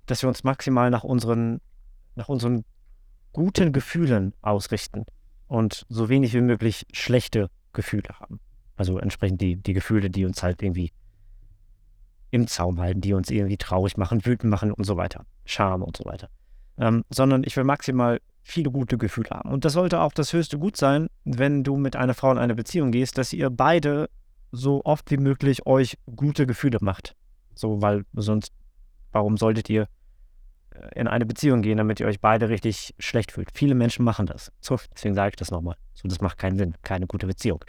dass 0.08 0.24
wir 0.24 0.30
uns 0.30 0.44
maximal 0.44 0.89
nach 0.89 1.04
unseren, 1.04 1.62
nach 2.15 2.28
unseren 2.30 2.65
guten 3.34 3.72
Gefühlen 3.72 4.34
ausrichten 4.41 5.06
und 5.48 5.86
so 5.89 6.10
wenig 6.10 6.34
wie 6.34 6.41
möglich 6.41 6.88
schlechte 6.91 7.50
Gefühle 7.74 8.20
haben. 8.20 8.39
Also 8.78 8.98
entsprechend 8.98 9.41
die, 9.41 9.58
die 9.58 9.74
Gefühle, 9.74 10.10
die 10.10 10.26
uns 10.26 10.41
halt 10.41 10.62
irgendwie 10.63 10.91
im 12.32 12.48
Zaum 12.48 12.80
halten, 12.80 13.02
die 13.02 13.13
uns 13.13 13.30
irgendwie 13.30 13.58
traurig 13.58 13.96
machen, 13.96 14.26
wütend 14.26 14.50
machen 14.50 14.72
und 14.72 14.86
so 14.86 14.98
weiter. 14.98 15.26
Scham 15.46 15.84
und 15.84 15.96
so 15.96 16.06
weiter. 16.06 16.30
Ähm, 16.78 17.04
sondern 17.10 17.44
ich 17.44 17.56
will 17.56 17.64
maximal 17.64 18.20
viele 18.44 18.70
gute 18.70 18.98
Gefühle 18.98 19.30
haben. 19.32 19.52
Und 19.52 19.66
das 19.66 19.74
sollte 19.74 20.02
auch 20.02 20.14
das 20.14 20.32
höchste 20.32 20.60
Gut 20.60 20.78
sein, 20.78 21.08
wenn 21.24 21.64
du 21.64 21.78
mit 21.78 21.96
einer 21.96 22.14
Frau 22.14 22.32
in 22.32 22.38
eine 22.38 22.54
Beziehung 22.54 22.92
gehst, 22.92 23.18
dass 23.18 23.34
ihr 23.34 23.50
beide 23.50 24.10
so 24.52 24.82
oft 24.86 25.10
wie 25.10 25.18
möglich 25.18 25.66
euch 25.66 25.98
gute 26.16 26.46
Gefühle 26.46 26.78
macht. 26.82 27.16
So, 27.56 27.82
weil 27.82 28.06
sonst, 28.14 28.52
warum 29.12 29.38
solltet 29.38 29.70
ihr 29.70 29.88
äh, 30.72 31.00
in 31.00 31.08
eine 31.08 31.26
Beziehung 31.26 31.62
gehen, 31.62 31.78
damit 31.78 32.00
ihr 32.00 32.06
euch 32.06 32.20
beide 32.20 32.50
richtig 32.50 32.94
schlecht 33.00 33.32
fühlt? 33.32 33.50
Viele 33.54 33.74
Menschen 33.74 34.06
machen 34.06 34.28
das. 34.28 34.52
So, 34.62 34.78
deswegen 34.94 35.16
sage 35.16 35.30
ich 35.30 35.36
das 35.38 35.50
nochmal. 35.52 35.76
So, 35.94 36.08
das 36.08 36.22
macht 36.22 36.38
keinen 36.38 36.58
Sinn, 36.58 36.76
keine 36.84 37.08
gute 37.08 37.26
Beziehung. 37.26 37.64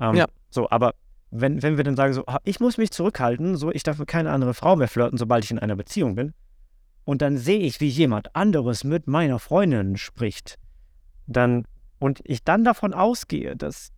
Ähm, 0.00 0.16
ja. 0.16 0.26
So, 0.50 0.68
aber 0.68 0.94
wenn, 1.30 1.62
wenn 1.62 1.76
wir 1.76 1.84
dann 1.84 1.96
sagen, 1.96 2.12
so, 2.14 2.24
ich 2.44 2.58
muss 2.58 2.78
mich 2.78 2.90
zurückhalten, 2.90 3.56
so, 3.56 3.70
ich 3.70 3.82
darf 3.82 3.98
mit 3.98 4.08
keiner 4.08 4.32
anderen 4.32 4.54
Frau 4.54 4.76
mehr 4.76 4.88
flirten, 4.88 5.18
sobald 5.18 5.44
ich 5.44 5.50
in 5.50 5.58
einer 5.58 5.76
Beziehung 5.76 6.14
bin, 6.14 6.34
und 7.08 7.22
dann 7.22 7.38
sehe 7.38 7.60
ich, 7.60 7.80
wie 7.80 7.88
jemand 7.88 8.36
anderes 8.36 8.84
mit 8.84 9.06
meiner 9.06 9.38
Freundin 9.38 9.96
spricht, 9.96 10.58
dann, 11.26 11.64
und 11.98 12.20
ich 12.24 12.44
dann 12.44 12.64
davon 12.64 12.92
ausgehe, 12.92 13.56
dass, 13.56 13.92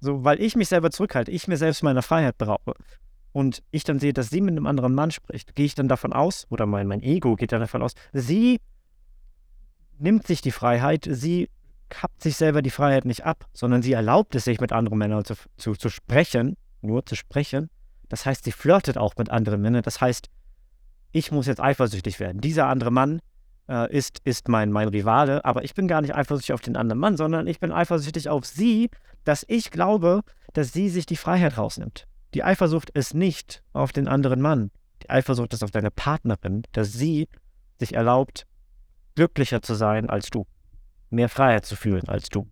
so, 0.00 0.22
weil 0.22 0.38
ich 0.38 0.54
mich 0.54 0.68
selber 0.68 0.90
zurückhalte, 0.90 1.30
ich 1.30 1.48
mir 1.48 1.56
selbst 1.56 1.82
meine 1.82 2.02
Freiheit 2.02 2.36
beraube, 2.36 2.74
und 3.32 3.62
ich 3.70 3.84
dann 3.84 3.98
sehe, 3.98 4.12
dass 4.12 4.28
sie 4.28 4.42
mit 4.42 4.50
einem 4.50 4.66
anderen 4.66 4.94
Mann 4.94 5.10
spricht, 5.10 5.54
gehe 5.54 5.64
ich 5.64 5.74
dann 5.74 5.88
davon 5.88 6.12
aus, 6.12 6.46
oder 6.50 6.66
mein, 6.66 6.86
mein 6.86 7.02
Ego 7.02 7.36
geht 7.36 7.52
dann 7.52 7.62
davon 7.62 7.82
aus, 7.82 7.94
sie 8.12 8.60
nimmt 9.98 10.26
sich 10.26 10.42
die 10.42 10.50
Freiheit, 10.50 11.08
sie 11.10 11.48
kappt 11.88 12.22
sich 12.22 12.36
selber 12.36 12.60
die 12.60 12.68
Freiheit 12.68 13.06
nicht 13.06 13.24
ab, 13.24 13.46
sondern 13.54 13.80
sie 13.80 13.94
erlaubt 13.94 14.34
es 14.34 14.44
sich, 14.44 14.60
mit 14.60 14.72
anderen 14.72 14.98
Männern 14.98 15.24
zu, 15.24 15.36
zu, 15.56 15.72
zu 15.72 15.88
sprechen, 15.88 16.58
nur 16.82 17.06
zu 17.06 17.14
sprechen. 17.14 17.70
Das 18.10 18.26
heißt, 18.26 18.44
sie 18.44 18.52
flirtet 18.52 18.98
auch 18.98 19.14
mit 19.16 19.30
anderen 19.30 19.62
Männern. 19.62 19.80
Das 19.82 20.02
heißt, 20.02 20.28
ich 21.12 21.30
muss 21.30 21.46
jetzt 21.46 21.60
eifersüchtig 21.60 22.18
werden. 22.20 22.40
Dieser 22.40 22.66
andere 22.66 22.90
Mann 22.90 23.20
äh, 23.68 23.94
ist, 23.94 24.20
ist 24.24 24.48
mein, 24.48 24.72
mein 24.72 24.88
Rivale, 24.88 25.44
aber 25.44 25.64
ich 25.64 25.74
bin 25.74 25.88
gar 25.88 26.00
nicht 26.00 26.14
eifersüchtig 26.14 26.52
auf 26.52 26.60
den 26.60 26.76
anderen 26.76 27.00
Mann, 27.00 27.16
sondern 27.16 27.46
ich 27.46 27.60
bin 27.60 27.70
eifersüchtig 27.70 28.28
auf 28.28 28.44
sie, 28.44 28.90
dass 29.24 29.44
ich 29.48 29.70
glaube, 29.70 30.22
dass 30.52 30.72
sie 30.72 30.88
sich 30.88 31.06
die 31.06 31.16
Freiheit 31.16 31.58
rausnimmt. 31.58 32.06
Die 32.34 32.42
Eifersucht 32.42 32.90
ist 32.90 33.14
nicht 33.14 33.62
auf 33.72 33.92
den 33.92 34.08
anderen 34.08 34.40
Mann. 34.40 34.70
Die 35.02 35.10
Eifersucht 35.10 35.52
ist 35.52 35.62
auf 35.62 35.70
deine 35.70 35.90
Partnerin, 35.90 36.62
dass 36.72 36.92
sie 36.92 37.28
sich 37.78 37.94
erlaubt, 37.94 38.46
glücklicher 39.14 39.62
zu 39.62 39.74
sein 39.74 40.08
als 40.08 40.30
du 40.30 40.46
mehr 41.12 41.28
Freiheit 41.28 41.66
zu 41.66 41.76
fühlen 41.76 42.08
als 42.08 42.28
du. 42.28 42.48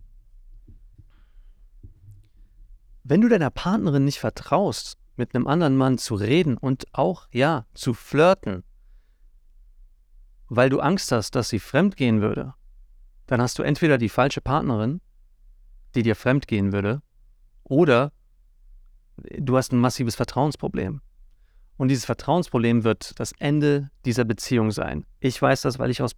Wenn 3.03 3.21
du 3.21 3.27
deiner 3.27 3.49
Partnerin 3.49 4.05
nicht 4.05 4.19
vertraust, 4.19 4.97
mit 5.21 5.35
einem 5.35 5.45
anderen 5.45 5.77
Mann 5.77 5.99
zu 5.99 6.15
reden 6.15 6.57
und 6.57 6.87
auch, 6.93 7.27
ja, 7.31 7.67
zu 7.75 7.93
flirten, 7.93 8.63
weil 10.49 10.71
du 10.71 10.79
Angst 10.79 11.11
hast, 11.11 11.35
dass 11.35 11.49
sie 11.49 11.59
fremdgehen 11.59 12.21
würde, 12.21 12.55
dann 13.27 13.39
hast 13.39 13.59
du 13.59 13.63
entweder 13.63 13.99
die 13.99 14.09
falsche 14.09 14.41
Partnerin, 14.41 14.99
die 15.93 16.01
dir 16.01 16.15
fremdgehen 16.15 16.73
würde, 16.73 17.03
oder 17.63 18.11
du 19.17 19.55
hast 19.57 19.71
ein 19.71 19.79
massives 19.79 20.15
Vertrauensproblem. 20.15 21.01
Und 21.77 21.89
dieses 21.89 22.05
Vertrauensproblem 22.05 22.83
wird 22.83 23.19
das 23.19 23.31
Ende 23.37 23.91
dieser 24.05 24.25
Beziehung 24.25 24.71
sein. 24.71 25.05
Ich 25.19 25.39
weiß 25.39 25.61
das, 25.61 25.77
weil 25.77 25.91
ich 25.91 26.01
aus 26.01 26.13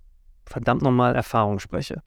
verdammt 0.45 0.81
nochmal 0.81 1.13
Erfahrung 1.13 1.59
spreche. 1.59 2.01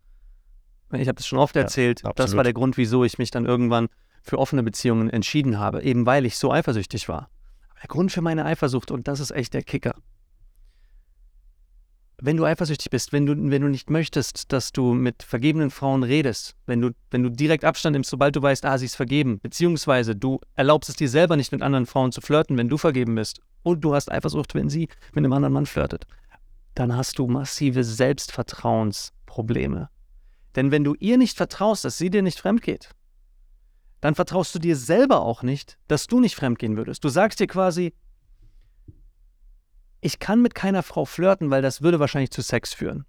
Ich 0.92 1.08
habe 1.08 1.20
es 1.20 1.26
schon 1.26 1.38
oft 1.38 1.56
erzählt. 1.56 2.02
Ja, 2.04 2.12
das 2.14 2.36
war 2.36 2.44
der 2.44 2.54
Grund, 2.54 2.78
wieso 2.78 3.04
ich 3.04 3.18
mich 3.18 3.30
dann 3.30 3.44
irgendwann 3.44 3.88
für 4.26 4.38
offene 4.38 4.64
Beziehungen 4.64 5.08
entschieden 5.08 5.58
habe, 5.58 5.82
eben 5.82 6.04
weil 6.04 6.26
ich 6.26 6.36
so 6.36 6.52
eifersüchtig 6.52 7.08
war. 7.08 7.30
der 7.80 7.88
Grund 7.88 8.10
für 8.10 8.22
meine 8.22 8.44
Eifersucht, 8.44 8.90
und 8.90 9.06
das 9.06 9.20
ist 9.20 9.30
echt 9.30 9.54
der 9.54 9.62
Kicker. 9.62 9.94
Wenn 12.18 12.36
du 12.36 12.44
eifersüchtig 12.44 12.90
bist, 12.90 13.12
wenn 13.12 13.26
du, 13.26 13.36
wenn 13.36 13.62
du 13.62 13.68
nicht 13.68 13.88
möchtest, 13.90 14.52
dass 14.52 14.72
du 14.72 14.94
mit 14.94 15.22
vergebenen 15.22 15.70
Frauen 15.70 16.02
redest, 16.02 16.56
wenn 16.64 16.80
du, 16.80 16.90
wenn 17.10 17.22
du 17.22 17.30
direkt 17.30 17.64
Abstand 17.64 17.92
nimmst, 17.92 18.10
sobald 18.10 18.34
du 18.34 18.42
weißt, 18.42 18.64
ah, 18.64 18.78
sie 18.78 18.86
ist 18.86 18.96
vergeben, 18.96 19.38
beziehungsweise 19.38 20.16
du 20.16 20.40
erlaubst 20.54 20.88
es 20.88 20.96
dir 20.96 21.10
selber 21.10 21.36
nicht 21.36 21.52
mit 21.52 21.62
anderen 21.62 21.86
Frauen 21.86 22.10
zu 22.12 22.20
flirten, 22.20 22.56
wenn 22.56 22.68
du 22.68 22.78
vergeben 22.78 23.14
bist, 23.14 23.40
und 23.62 23.84
du 23.84 23.94
hast 23.94 24.10
Eifersucht, 24.10 24.54
wenn 24.54 24.70
sie 24.70 24.88
mit 25.12 25.24
einem 25.24 25.34
anderen 25.34 25.52
Mann 25.52 25.66
flirtet, 25.66 26.06
dann 26.74 26.96
hast 26.96 27.18
du 27.18 27.28
massive 27.28 27.84
Selbstvertrauensprobleme. 27.84 29.90
Denn 30.56 30.70
wenn 30.70 30.84
du 30.84 30.94
ihr 30.94 31.18
nicht 31.18 31.36
vertraust, 31.36 31.84
dass 31.84 31.98
sie 31.98 32.10
dir 32.10 32.22
nicht 32.22 32.40
fremd 32.40 32.62
geht, 32.62 32.95
dann 34.00 34.14
vertraust 34.14 34.54
du 34.54 34.58
dir 34.58 34.76
selber 34.76 35.20
auch 35.20 35.42
nicht, 35.42 35.78
dass 35.88 36.06
du 36.06 36.20
nicht 36.20 36.36
fremd 36.36 36.58
gehen 36.58 36.76
würdest. 36.76 37.04
Du 37.04 37.08
sagst 37.08 37.40
dir 37.40 37.46
quasi, 37.46 37.94
ich 40.00 40.18
kann 40.18 40.42
mit 40.42 40.54
keiner 40.54 40.82
Frau 40.82 41.04
flirten, 41.04 41.50
weil 41.50 41.62
das 41.62 41.82
würde 41.82 41.98
wahrscheinlich 41.98 42.30
zu 42.30 42.42
Sex 42.42 42.74
führen. 42.74 43.06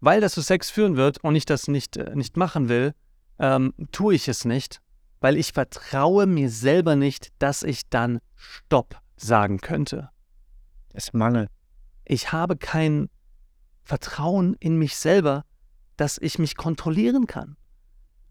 Weil 0.00 0.20
das 0.20 0.32
zu 0.32 0.40
Sex 0.40 0.70
führen 0.70 0.96
wird 0.96 1.22
und 1.22 1.36
ich 1.36 1.44
das 1.44 1.68
nicht, 1.68 1.96
äh, 1.96 2.14
nicht 2.14 2.36
machen 2.36 2.68
will, 2.68 2.94
ähm, 3.38 3.74
tue 3.92 4.14
ich 4.14 4.28
es 4.28 4.44
nicht, 4.44 4.80
weil 5.20 5.36
ich 5.36 5.52
vertraue 5.52 6.26
mir 6.26 6.50
selber 6.50 6.96
nicht, 6.96 7.28
dass 7.38 7.62
ich 7.62 7.88
dann 7.88 8.20
Stopp 8.34 9.00
sagen 9.16 9.58
könnte. 9.58 10.10
Es 10.92 11.12
mangelt. 11.12 11.50
Ich 12.04 12.32
habe 12.32 12.56
kein 12.56 13.10
Vertrauen 13.84 14.54
in 14.54 14.76
mich 14.76 14.96
selber, 14.96 15.44
dass 15.96 16.18
ich 16.18 16.38
mich 16.38 16.56
kontrollieren 16.56 17.26
kann. 17.26 17.56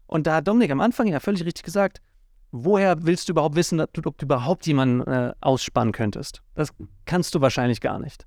Und 0.08 0.26
da 0.26 0.36
hat 0.36 0.48
Dominik 0.48 0.72
am 0.72 0.80
Anfang 0.80 1.06
ja 1.06 1.20
völlig 1.20 1.44
richtig 1.44 1.62
gesagt, 1.62 2.00
woher 2.50 3.04
willst 3.04 3.28
du 3.28 3.32
überhaupt 3.32 3.54
wissen, 3.54 3.80
ob 3.80 3.92
du, 3.92 4.02
ob 4.04 4.18
du 4.18 4.24
überhaupt 4.24 4.66
jemanden 4.66 5.02
äh, 5.02 5.32
ausspannen 5.40 5.92
könntest? 5.92 6.42
Das 6.54 6.70
kannst 7.04 7.34
du 7.34 7.40
wahrscheinlich 7.40 7.80
gar 7.80 8.00
nicht. 8.00 8.26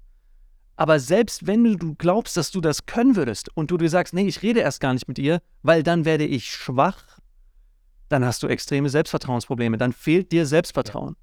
Aber 0.75 0.99
selbst 0.99 1.47
wenn 1.47 1.63
du 1.63 1.95
glaubst, 1.95 2.37
dass 2.37 2.51
du 2.51 2.61
das 2.61 2.85
können 2.85 3.15
würdest 3.15 3.49
und 3.55 3.71
du 3.71 3.77
dir 3.77 3.89
sagst, 3.89 4.13
nee, 4.13 4.27
ich 4.27 4.41
rede 4.41 4.61
erst 4.61 4.79
gar 4.79 4.93
nicht 4.93 5.07
mit 5.07 5.19
ihr, 5.19 5.41
weil 5.63 5.83
dann 5.83 6.05
werde 6.05 6.25
ich 6.25 6.51
schwach, 6.51 7.19
dann 8.09 8.23
hast 8.25 8.43
du 8.43 8.47
extreme 8.47 8.89
Selbstvertrauensprobleme, 8.89 9.77
dann 9.77 9.93
fehlt 9.93 10.31
dir 10.31 10.45
Selbstvertrauen. 10.45 11.15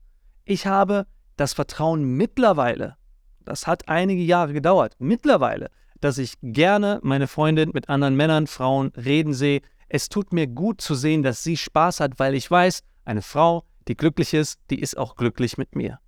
Ich 0.45 0.67
habe 0.67 1.07
das 1.37 1.53
Vertrauen 1.53 2.05
mittlerweile, 2.05 2.97
das 3.45 3.67
hat 3.67 3.89
einige 3.89 4.23
Jahre 4.23 4.53
gedauert, 4.53 4.97
mittlerweile, 4.99 5.71
dass 6.01 6.19
ich 6.19 6.35
gerne 6.43 7.01
meine 7.03 7.27
Freundin 7.27 7.71
mit 7.75 7.89
anderen 7.89 8.17
Männern, 8.17 8.47
Frauen 8.47 8.89
reden 8.97 9.35
sehe. 9.35 9.61
Es 9.89 10.09
tut 10.09 10.33
mir 10.33 10.47
gut 10.47 10.81
zu 10.81 10.95
sehen, 10.95 11.23
dass 11.23 11.43
sie 11.43 11.57
Spaß 11.57 12.01
hat, 12.01 12.19
weil 12.19 12.35
ich 12.35 12.51
weiß, 12.51 12.83
eine 13.05 13.23
Frau, 13.23 13.65
die 13.89 13.97
glücklich 13.97 14.35
ist, 14.35 14.61
die 14.71 14.81
ist 14.81 14.99
auch 14.99 15.17
glücklich 15.17 15.57
mit 15.57 15.75
mir. 15.75 15.99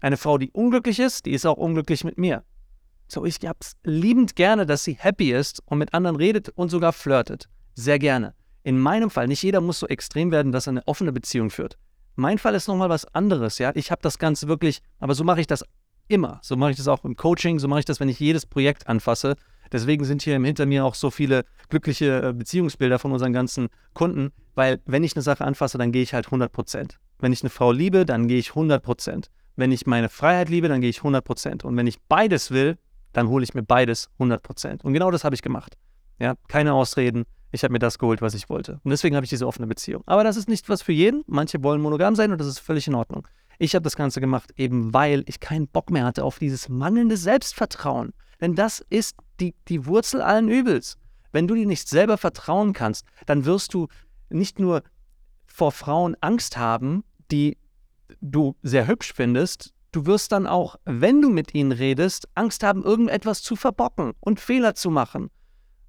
Eine 0.00 0.16
Frau, 0.16 0.38
die 0.38 0.50
unglücklich 0.52 0.98
ist, 0.98 1.26
die 1.26 1.32
ist 1.32 1.44
auch 1.44 1.58
unglücklich 1.58 2.02
mit 2.02 2.16
mir. 2.16 2.44
So, 3.08 3.24
ich 3.26 3.36
hab's 3.44 3.76
liebend 3.84 4.36
gerne, 4.36 4.64
dass 4.64 4.84
sie 4.84 4.94
happy 4.94 5.32
ist 5.32 5.62
und 5.66 5.78
mit 5.78 5.92
anderen 5.92 6.16
redet 6.16 6.48
und 6.48 6.70
sogar 6.70 6.92
flirtet. 6.92 7.48
Sehr 7.74 7.98
gerne. 7.98 8.34
In 8.62 8.78
meinem 8.78 9.10
Fall, 9.10 9.28
nicht 9.28 9.42
jeder 9.42 9.60
muss 9.60 9.78
so 9.78 9.86
extrem 9.86 10.32
werden, 10.32 10.50
dass 10.50 10.66
er 10.66 10.72
eine 10.72 10.86
offene 10.86 11.12
Beziehung 11.12 11.50
führt. 11.50 11.78
Mein 12.14 12.38
Fall 12.38 12.54
ist 12.54 12.68
nochmal 12.68 12.88
was 12.88 13.04
anderes, 13.14 13.58
ja. 13.58 13.70
Ich 13.74 13.90
habe 13.90 14.00
das 14.02 14.18
Ganze 14.18 14.48
wirklich, 14.48 14.80
aber 14.98 15.14
so 15.14 15.22
mache 15.22 15.40
ich 15.40 15.46
das 15.46 15.62
immer. 16.08 16.40
So 16.42 16.56
mache 16.56 16.70
ich 16.70 16.76
das 16.78 16.88
auch 16.88 17.04
im 17.04 17.16
Coaching, 17.16 17.58
so 17.58 17.68
mache 17.68 17.80
ich 17.80 17.84
das, 17.84 18.00
wenn 18.00 18.08
ich 18.08 18.18
jedes 18.18 18.46
Projekt 18.46 18.88
anfasse. 18.88 19.36
Deswegen 19.70 20.04
sind 20.04 20.22
hier 20.22 20.40
hinter 20.40 20.66
mir 20.66 20.84
auch 20.84 20.94
so 20.94 21.10
viele 21.10 21.44
glückliche 21.68 22.22
äh, 22.22 22.32
Beziehungsbilder 22.32 22.98
von 22.98 23.12
unseren 23.12 23.32
ganzen 23.32 23.68
Kunden, 23.94 24.32
weil 24.54 24.80
wenn 24.86 25.04
ich 25.04 25.14
eine 25.14 25.22
Sache 25.22 25.44
anfasse, 25.44 25.78
dann 25.78 25.92
gehe 25.92 26.02
ich 26.02 26.14
halt 26.14 26.26
100 26.26 26.52
Prozent. 26.52 26.98
Wenn 27.18 27.32
ich 27.32 27.42
eine 27.42 27.50
Frau 27.50 27.72
liebe, 27.72 28.04
dann 28.04 28.28
gehe 28.28 28.38
ich 28.38 28.50
100 28.50 28.82
Prozent. 28.82 29.30
Wenn 29.56 29.72
ich 29.72 29.86
meine 29.86 30.08
Freiheit 30.08 30.48
liebe, 30.48 30.68
dann 30.68 30.80
gehe 30.80 30.90
ich 30.90 30.98
100 30.98 31.24
Prozent. 31.24 31.64
Und 31.64 31.76
wenn 31.76 31.86
ich 31.86 32.00
beides 32.02 32.50
will, 32.50 32.76
dann 33.12 33.28
hole 33.28 33.42
ich 33.42 33.54
mir 33.54 33.62
beides 33.62 34.10
100 34.14 34.42
Prozent. 34.42 34.84
Und 34.84 34.92
genau 34.92 35.10
das 35.10 35.24
habe 35.24 35.34
ich 35.34 35.42
gemacht. 35.42 35.76
Ja, 36.18 36.34
keine 36.48 36.74
Ausreden. 36.74 37.24
Ich 37.52 37.62
habe 37.64 37.72
mir 37.72 37.78
das 37.78 37.98
geholt, 37.98 38.20
was 38.20 38.34
ich 38.34 38.50
wollte. 38.50 38.80
Und 38.84 38.90
deswegen 38.90 39.16
habe 39.16 39.24
ich 39.24 39.30
diese 39.30 39.46
offene 39.46 39.66
Beziehung. 39.66 40.02
Aber 40.06 40.24
das 40.24 40.36
ist 40.36 40.48
nicht 40.48 40.68
was 40.68 40.82
für 40.82 40.92
jeden. 40.92 41.22
Manche 41.26 41.62
wollen 41.62 41.80
monogam 41.80 42.14
sein 42.14 42.32
und 42.32 42.38
das 42.38 42.46
ist 42.46 42.58
völlig 42.58 42.86
in 42.86 42.94
Ordnung. 42.94 43.26
Ich 43.58 43.74
habe 43.74 43.82
das 43.82 43.96
Ganze 43.96 44.20
gemacht, 44.20 44.52
eben 44.56 44.92
weil 44.92 45.24
ich 45.26 45.40
keinen 45.40 45.66
Bock 45.66 45.90
mehr 45.90 46.04
hatte 46.04 46.24
auf 46.24 46.38
dieses 46.38 46.68
mangelnde 46.68 47.16
Selbstvertrauen. 47.16 48.12
Denn 48.40 48.54
das 48.54 48.84
ist 48.90 49.16
die, 49.40 49.54
die 49.68 49.86
Wurzel 49.86 50.20
allen 50.20 50.48
Übels. 50.48 50.98
Wenn 51.36 51.46
du 51.46 51.54
dir 51.54 51.66
nicht 51.66 51.86
selber 51.86 52.16
vertrauen 52.16 52.72
kannst, 52.72 53.04
dann 53.26 53.44
wirst 53.44 53.74
du 53.74 53.88
nicht 54.30 54.58
nur 54.58 54.82
vor 55.44 55.70
Frauen 55.70 56.16
Angst 56.22 56.56
haben, 56.56 57.04
die 57.30 57.58
du 58.22 58.56
sehr 58.62 58.86
hübsch 58.86 59.12
findest, 59.14 59.74
du 59.92 60.06
wirst 60.06 60.32
dann 60.32 60.46
auch, 60.46 60.76
wenn 60.86 61.20
du 61.20 61.28
mit 61.28 61.54
ihnen 61.54 61.72
redest, 61.72 62.26
Angst 62.34 62.62
haben, 62.62 62.82
irgendetwas 62.82 63.42
zu 63.42 63.54
verbocken 63.54 64.14
und 64.20 64.40
Fehler 64.40 64.74
zu 64.74 64.88
machen 64.88 65.28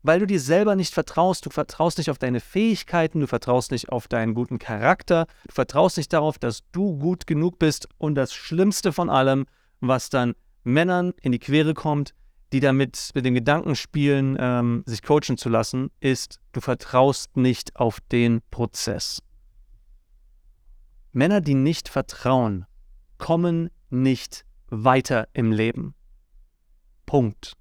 weil 0.03 0.19
du 0.19 0.27
dir 0.27 0.39
selber 0.39 0.75
nicht 0.75 0.93
vertraust. 0.93 1.45
Du 1.45 1.49
vertraust 1.49 1.97
nicht 1.97 2.09
auf 2.09 2.17
deine 2.17 2.39
Fähigkeiten, 2.39 3.19
du 3.19 3.27
vertraust 3.27 3.71
nicht 3.71 3.89
auf 3.89 4.07
deinen 4.07 4.35
guten 4.35 4.57
Charakter, 4.57 5.27
du 5.47 5.53
vertraust 5.53 5.97
nicht 5.97 6.13
darauf, 6.13 6.39
dass 6.39 6.63
du 6.71 6.97
gut 6.97 7.27
genug 7.27 7.59
bist. 7.59 7.89
Und 7.97 8.15
das 8.15 8.33
Schlimmste 8.33 8.93
von 8.93 9.09
allem, 9.09 9.47
was 9.81 10.09
dann 10.09 10.35
Männern 10.63 11.13
in 11.21 11.33
die 11.33 11.39
Quere 11.39 11.73
kommt, 11.73 12.13
die 12.53 12.59
damit 12.59 13.11
mit 13.13 13.25
dem 13.25 13.33
Gedanken 13.33 13.75
spielen, 13.75 14.37
ähm, 14.39 14.83
sich 14.85 15.01
coachen 15.01 15.37
zu 15.37 15.49
lassen, 15.49 15.91
ist, 15.99 16.39
du 16.53 16.61
vertraust 16.61 17.35
nicht 17.35 17.75
auf 17.75 17.99
den 18.11 18.41
Prozess. 18.51 19.21
Männer, 21.11 21.41
die 21.41 21.55
nicht 21.55 21.89
vertrauen, 21.89 22.65
kommen 23.17 23.69
nicht 23.89 24.45
weiter 24.69 25.27
im 25.33 25.51
Leben. 25.51 25.95
Punkt. 27.05 27.53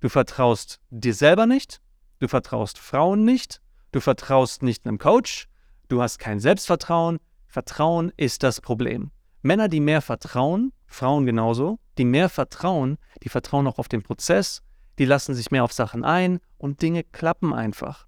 Du 0.00 0.08
vertraust 0.08 0.80
dir 0.90 1.14
selber 1.14 1.46
nicht, 1.46 1.80
du 2.20 2.28
vertraust 2.28 2.78
Frauen 2.78 3.24
nicht, 3.24 3.60
du 3.92 4.00
vertraust 4.00 4.62
nicht 4.62 4.86
einem 4.86 4.98
Coach, 4.98 5.48
du 5.88 6.02
hast 6.02 6.18
kein 6.18 6.40
Selbstvertrauen. 6.40 7.18
Vertrauen 7.48 8.12
ist 8.16 8.42
das 8.42 8.60
Problem. 8.60 9.10
Männer, 9.42 9.68
die 9.68 9.80
mehr 9.80 10.02
vertrauen, 10.02 10.72
Frauen 10.86 11.26
genauso, 11.26 11.78
die 11.98 12.04
mehr 12.04 12.28
vertrauen, 12.28 12.98
die 13.22 13.28
vertrauen 13.28 13.66
auch 13.66 13.78
auf 13.78 13.88
den 13.88 14.02
Prozess, 14.02 14.62
die 14.98 15.04
lassen 15.04 15.34
sich 15.34 15.50
mehr 15.50 15.64
auf 15.64 15.72
Sachen 15.72 16.04
ein 16.04 16.40
und 16.58 16.82
Dinge 16.82 17.04
klappen 17.04 17.52
einfach. 17.52 18.06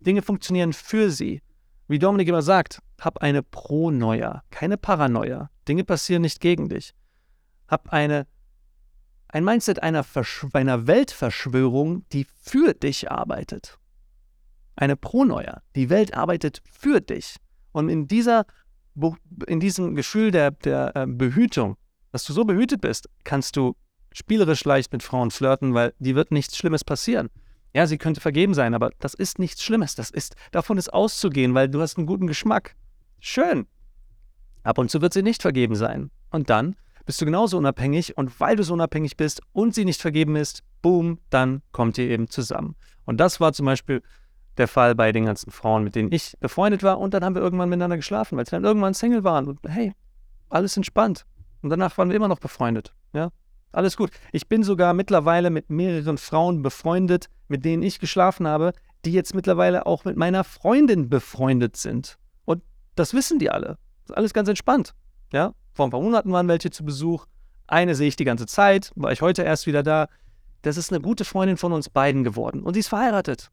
Dinge 0.00 0.22
funktionieren 0.22 0.72
für 0.72 1.10
sie. 1.10 1.42
Wie 1.88 1.98
Dominik 1.98 2.28
immer 2.28 2.42
sagt, 2.42 2.80
hab 3.00 3.22
eine 3.22 3.42
Pro-Neuer, 3.42 4.42
keine 4.50 4.76
Paranoia. 4.76 5.50
Dinge 5.66 5.84
passieren 5.84 6.22
nicht 6.22 6.40
gegen 6.40 6.68
dich. 6.68 6.94
Hab 7.66 7.92
eine 7.92 8.26
ein 9.28 9.44
Mindset 9.44 9.82
einer, 9.82 10.04
einer 10.54 10.86
Weltverschwörung, 10.86 12.08
die 12.12 12.24
für 12.24 12.72
dich 12.72 13.10
arbeitet. 13.10 13.78
Eine 14.74 14.96
Pronoia. 14.96 15.62
Die 15.76 15.90
Welt 15.90 16.14
arbeitet 16.14 16.62
für 16.64 17.00
dich. 17.00 17.36
Und 17.72 17.90
in, 17.90 18.08
dieser, 18.08 18.46
in 19.46 19.60
diesem 19.60 19.94
Gefühl 19.94 20.30
der, 20.30 20.50
der 20.50 20.92
äh, 20.94 21.06
Behütung, 21.06 21.76
dass 22.12 22.24
du 22.24 22.32
so 22.32 22.44
behütet 22.44 22.80
bist, 22.80 23.08
kannst 23.24 23.56
du 23.56 23.76
spielerisch 24.12 24.64
leicht 24.64 24.92
mit 24.92 25.02
Frauen 25.02 25.30
flirten, 25.30 25.74
weil 25.74 25.94
die 25.98 26.14
wird 26.14 26.32
nichts 26.32 26.56
Schlimmes 26.56 26.84
passieren. 26.84 27.28
Ja, 27.74 27.86
sie 27.86 27.98
könnte 27.98 28.20
vergeben 28.20 28.54
sein, 28.54 28.74
aber 28.74 28.90
das 28.98 29.14
ist 29.14 29.38
nichts 29.38 29.62
Schlimmes. 29.62 29.94
Das 29.94 30.10
ist, 30.10 30.34
davon 30.52 30.78
ist 30.78 30.92
auszugehen, 30.92 31.54
weil 31.54 31.68
du 31.68 31.80
hast 31.80 31.98
einen 31.98 32.06
guten 32.06 32.26
Geschmack. 32.26 32.74
Schön. 33.20 33.66
Ab 34.62 34.78
und 34.78 34.90
zu 34.90 35.00
wird 35.00 35.12
sie 35.12 35.22
nicht 35.22 35.42
vergeben 35.42 35.76
sein. 35.76 36.10
Und 36.30 36.50
dann 36.50 36.76
bist 37.04 37.20
du 37.20 37.24
genauso 37.24 37.56
unabhängig 37.56 38.16
und 38.16 38.38
weil 38.40 38.56
du 38.56 38.62
so 38.62 38.74
unabhängig 38.74 39.16
bist 39.16 39.40
und 39.52 39.74
sie 39.74 39.84
nicht 39.84 40.00
vergeben 40.00 40.36
ist, 40.36 40.62
boom, 40.82 41.18
dann 41.30 41.62
kommt 41.72 41.98
ihr 41.98 42.08
eben 42.08 42.28
zusammen. 42.28 42.76
Und 43.04 43.18
das 43.18 43.40
war 43.40 43.52
zum 43.52 43.66
Beispiel 43.66 44.02
der 44.58 44.68
Fall 44.68 44.94
bei 44.94 45.12
den 45.12 45.26
ganzen 45.26 45.50
Frauen, 45.50 45.84
mit 45.84 45.94
denen 45.94 46.12
ich 46.12 46.36
befreundet 46.40 46.82
war 46.82 46.98
und 46.98 47.14
dann 47.14 47.24
haben 47.24 47.34
wir 47.34 47.42
irgendwann 47.42 47.68
miteinander 47.68 47.96
geschlafen, 47.96 48.36
weil 48.36 48.46
sie 48.46 48.50
dann 48.50 48.64
irgendwann 48.64 48.94
Single 48.94 49.24
waren 49.24 49.46
und 49.46 49.60
hey, 49.66 49.92
alles 50.48 50.76
entspannt. 50.76 51.24
Und 51.62 51.70
danach 51.70 51.96
waren 51.98 52.08
wir 52.08 52.16
immer 52.16 52.28
noch 52.28 52.38
befreundet. 52.38 52.94
Ja, 53.12 53.30
alles 53.72 53.96
gut. 53.96 54.10
Ich 54.32 54.48
bin 54.48 54.62
sogar 54.62 54.94
mittlerweile 54.94 55.50
mit 55.50 55.70
mehreren 55.70 56.18
Frauen 56.18 56.62
befreundet, 56.62 57.28
mit 57.48 57.64
denen 57.64 57.82
ich 57.82 57.98
geschlafen 57.98 58.46
habe, 58.46 58.72
die 59.04 59.12
jetzt 59.12 59.34
mittlerweile 59.34 59.86
auch 59.86 60.04
mit 60.04 60.16
meiner 60.16 60.44
Freundin 60.44 61.08
befreundet 61.08 61.76
sind. 61.76 62.18
Und 62.44 62.62
das 62.94 63.14
wissen 63.14 63.38
die 63.38 63.50
alle. 63.50 63.78
Das 64.02 64.10
ist 64.10 64.16
alles 64.16 64.34
ganz 64.34 64.48
entspannt. 64.48 64.94
Ja, 65.32 65.52
vor 65.74 65.86
ein 65.86 65.90
paar 65.90 66.00
Monaten 66.00 66.32
waren 66.32 66.48
welche 66.48 66.70
zu 66.70 66.84
Besuch. 66.84 67.26
Eine 67.66 67.94
sehe 67.94 68.08
ich 68.08 68.16
die 68.16 68.24
ganze 68.24 68.46
Zeit, 68.46 68.92
war 68.94 69.12
ich 69.12 69.20
heute 69.20 69.42
erst 69.42 69.66
wieder 69.66 69.82
da. 69.82 70.08
Das 70.62 70.76
ist 70.76 70.92
eine 70.92 71.00
gute 71.00 71.24
Freundin 71.24 71.56
von 71.56 71.72
uns 71.72 71.88
beiden 71.90 72.24
geworden. 72.24 72.62
Und 72.62 72.74
sie 72.74 72.80
ist 72.80 72.88
verheiratet. 72.88 73.50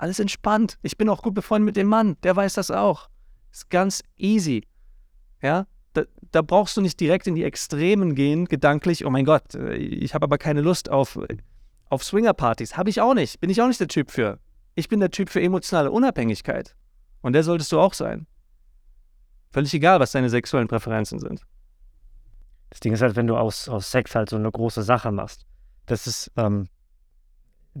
Alles 0.00 0.18
entspannt. 0.18 0.78
Ich 0.80 0.96
bin 0.96 1.10
auch 1.10 1.20
gut 1.20 1.34
befreundet 1.34 1.66
mit 1.66 1.76
dem 1.76 1.86
Mann. 1.86 2.16
Der 2.22 2.34
weiß 2.34 2.54
das 2.54 2.70
auch. 2.70 3.10
Ist 3.52 3.68
ganz 3.68 4.02
easy. 4.16 4.66
Ja, 5.42 5.66
da, 5.92 6.04
da, 6.32 6.40
brauchst 6.40 6.74
du 6.78 6.80
nicht 6.80 6.98
direkt 7.00 7.26
in 7.26 7.34
die 7.34 7.44
Extremen 7.44 8.14
gehen, 8.14 8.46
gedanklich, 8.46 9.04
oh 9.04 9.10
mein 9.10 9.26
Gott, 9.26 9.54
äh, 9.54 9.74
ich 9.74 10.14
habe 10.14 10.24
aber 10.24 10.38
keine 10.38 10.62
Lust 10.62 10.88
auf, 10.88 11.18
auf 11.90 12.02
Swinger-Partys. 12.02 12.78
Habe 12.78 12.88
ich 12.88 13.02
auch 13.02 13.12
nicht. 13.12 13.40
Bin 13.40 13.50
ich 13.50 13.60
auch 13.60 13.66
nicht 13.66 13.78
der 13.78 13.88
Typ 13.88 14.10
für. 14.10 14.38
Ich 14.74 14.88
bin 14.88 15.00
der 15.00 15.10
Typ 15.10 15.28
für 15.28 15.42
emotionale 15.42 15.90
Unabhängigkeit. 15.90 16.74
Und 17.20 17.34
der 17.34 17.42
solltest 17.42 17.70
du 17.70 17.78
auch 17.78 17.92
sein. 17.92 18.26
Völlig 19.52 19.74
egal, 19.74 20.00
was 20.00 20.12
deine 20.12 20.30
sexuellen 20.30 20.68
Präferenzen 20.68 21.18
sind. 21.18 21.42
Das 22.70 22.80
Ding 22.80 22.94
ist 22.94 23.02
halt, 23.02 23.16
wenn 23.16 23.26
du 23.26 23.36
aus, 23.36 23.68
aus 23.68 23.90
Sex 23.90 24.14
halt 24.14 24.30
so 24.30 24.36
eine 24.36 24.50
große 24.50 24.82
Sache 24.82 25.12
machst. 25.12 25.44
Das 25.84 26.06
ist, 26.06 26.32
ähm, 26.36 26.68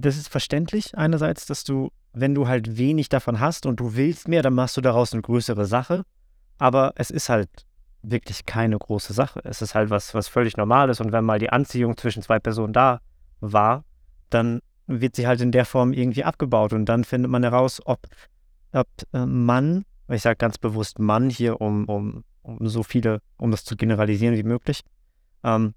das 0.00 0.16
ist 0.16 0.28
verständlich 0.28 0.96
einerseits, 0.96 1.46
dass 1.46 1.64
du, 1.64 1.90
wenn 2.12 2.34
du 2.34 2.48
halt 2.48 2.76
wenig 2.76 3.08
davon 3.08 3.40
hast 3.40 3.66
und 3.66 3.80
du 3.80 3.94
willst 3.94 4.28
mehr, 4.28 4.42
dann 4.42 4.54
machst 4.54 4.76
du 4.76 4.80
daraus 4.80 5.12
eine 5.12 5.22
größere 5.22 5.66
Sache. 5.66 6.04
Aber 6.58 6.92
es 6.96 7.10
ist 7.10 7.28
halt 7.28 7.48
wirklich 8.02 8.46
keine 8.46 8.78
große 8.78 9.12
Sache. 9.12 9.40
Es 9.44 9.62
ist 9.62 9.74
halt 9.74 9.90
was, 9.90 10.14
was 10.14 10.28
völlig 10.28 10.56
Normales. 10.56 11.00
Und 11.00 11.12
wenn 11.12 11.24
mal 11.24 11.38
die 11.38 11.50
Anziehung 11.50 11.96
zwischen 11.96 12.22
zwei 12.22 12.38
Personen 12.38 12.72
da 12.72 13.00
war, 13.40 13.84
dann 14.30 14.60
wird 14.86 15.16
sie 15.16 15.26
halt 15.26 15.40
in 15.40 15.52
der 15.52 15.64
Form 15.64 15.92
irgendwie 15.92 16.24
abgebaut. 16.24 16.72
Und 16.72 16.86
dann 16.86 17.04
findet 17.04 17.30
man 17.30 17.42
heraus, 17.42 17.80
ob, 17.84 18.06
ob 18.72 18.88
äh, 19.12 19.24
Mann 19.24 19.84
ich 20.14 20.22
sage 20.22 20.36
ganz 20.36 20.58
bewusst 20.58 20.98
Mann 20.98 21.30
hier, 21.30 21.60
um, 21.60 21.84
um, 21.86 22.24
um 22.42 22.68
so 22.68 22.82
viele, 22.82 23.20
um 23.36 23.50
das 23.50 23.64
zu 23.64 23.76
generalisieren 23.76 24.36
wie 24.36 24.42
möglich, 24.42 24.80
ähm, 25.44 25.74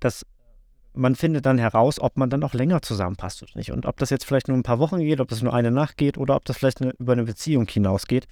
dass 0.00 0.24
man 0.94 1.14
findet 1.14 1.46
dann 1.46 1.58
heraus, 1.58 2.00
ob 2.00 2.16
man 2.16 2.30
dann 2.30 2.42
auch 2.44 2.54
länger 2.54 2.82
zusammenpasst 2.82 3.42
oder 3.42 3.52
nicht. 3.54 3.72
Und 3.72 3.86
ob 3.86 3.96
das 3.96 4.10
jetzt 4.10 4.24
vielleicht 4.24 4.48
nur 4.48 4.56
ein 4.56 4.62
paar 4.62 4.78
Wochen 4.78 4.98
geht, 4.98 5.20
ob 5.20 5.28
das 5.28 5.42
nur 5.42 5.54
eine 5.54 5.70
Nacht 5.70 5.96
geht 5.96 6.18
oder 6.18 6.36
ob 6.36 6.44
das 6.44 6.58
vielleicht 6.58 6.80
über 6.80 7.12
eine 7.12 7.24
Beziehung 7.24 7.66
hinausgeht. 7.66 8.26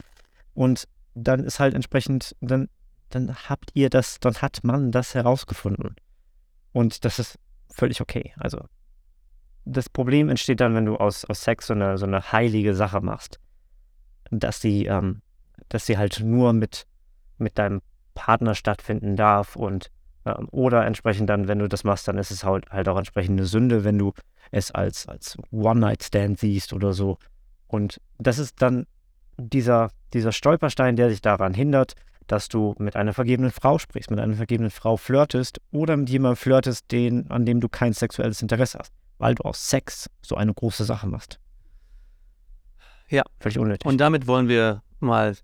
Und 0.54 0.86
dann 1.14 1.44
ist 1.44 1.60
halt 1.60 1.74
entsprechend, 1.74 2.36
dann, 2.40 2.68
dann 3.08 3.34
habt 3.48 3.70
ihr 3.74 3.88
das, 3.90 4.20
dann 4.20 4.34
hat 4.36 4.60
man 4.62 4.92
das 4.92 5.14
herausgefunden. 5.14 5.96
Und 6.72 7.04
das 7.04 7.18
ist 7.18 7.38
völlig 7.70 8.00
okay. 8.00 8.32
Also 8.36 8.60
das 9.64 9.88
Problem 9.88 10.28
entsteht 10.28 10.60
dann, 10.60 10.74
wenn 10.74 10.86
du 10.86 10.96
aus, 10.96 11.24
aus 11.24 11.42
Sex 11.42 11.66
so 11.66 11.74
eine, 11.74 11.98
so 11.98 12.06
eine 12.06 12.32
heilige 12.32 12.74
Sache 12.74 13.00
machst 13.00 13.40
dass 14.30 14.60
sie, 14.60 14.86
ähm, 14.86 15.22
dass 15.68 15.86
sie 15.86 15.98
halt 15.98 16.20
nur 16.20 16.52
mit, 16.52 16.86
mit 17.38 17.58
deinem 17.58 17.82
Partner 18.14 18.54
stattfinden 18.54 19.16
darf 19.16 19.56
und 19.56 19.90
oder 20.50 20.84
entsprechend 20.84 21.30
dann, 21.30 21.48
wenn 21.48 21.58
du 21.58 21.68
das 21.68 21.84
machst, 21.84 22.06
dann 22.08 22.18
ist 22.18 22.30
es 22.30 22.44
halt, 22.44 22.70
halt 22.70 22.88
auch 22.88 22.98
entsprechend 22.98 23.38
eine 23.38 23.46
Sünde, 23.46 23.84
wenn 23.84 23.98
du 23.98 24.12
es 24.50 24.70
als, 24.70 25.08
als 25.08 25.36
One-Night-Stand 25.50 26.38
siehst 26.38 26.72
oder 26.72 26.92
so. 26.92 27.18
Und 27.68 28.00
das 28.18 28.38
ist 28.38 28.60
dann 28.60 28.86
dieser, 29.38 29.90
dieser 30.12 30.32
Stolperstein, 30.32 30.96
der 30.96 31.08
dich 31.08 31.22
daran 31.22 31.54
hindert, 31.54 31.94
dass 32.26 32.48
du 32.48 32.74
mit 32.78 32.96
einer 32.96 33.12
vergebenen 33.12 33.50
Frau 33.50 33.78
sprichst, 33.78 34.10
mit 34.10 34.20
einer 34.20 34.34
vergebenen 34.34 34.70
Frau 34.70 34.96
flirtest 34.96 35.60
oder 35.72 35.96
mit 35.96 36.10
jemandem 36.10 36.36
flirtest, 36.36 36.90
den, 36.92 37.30
an 37.30 37.44
dem 37.44 37.60
du 37.60 37.68
kein 37.68 37.92
sexuelles 37.92 38.42
Interesse 38.42 38.78
hast, 38.78 38.92
weil 39.18 39.34
du 39.34 39.42
aus 39.42 39.68
Sex 39.68 40.08
so 40.22 40.36
eine 40.36 40.54
große 40.54 40.84
Sache 40.84 41.08
machst. 41.08 41.40
Ja. 43.08 43.24
Völlig 43.40 43.58
unnötig. 43.58 43.86
Und 43.86 43.98
damit 43.98 44.26
wollen 44.26 44.48
wir 44.48 44.82
mal 45.00 45.36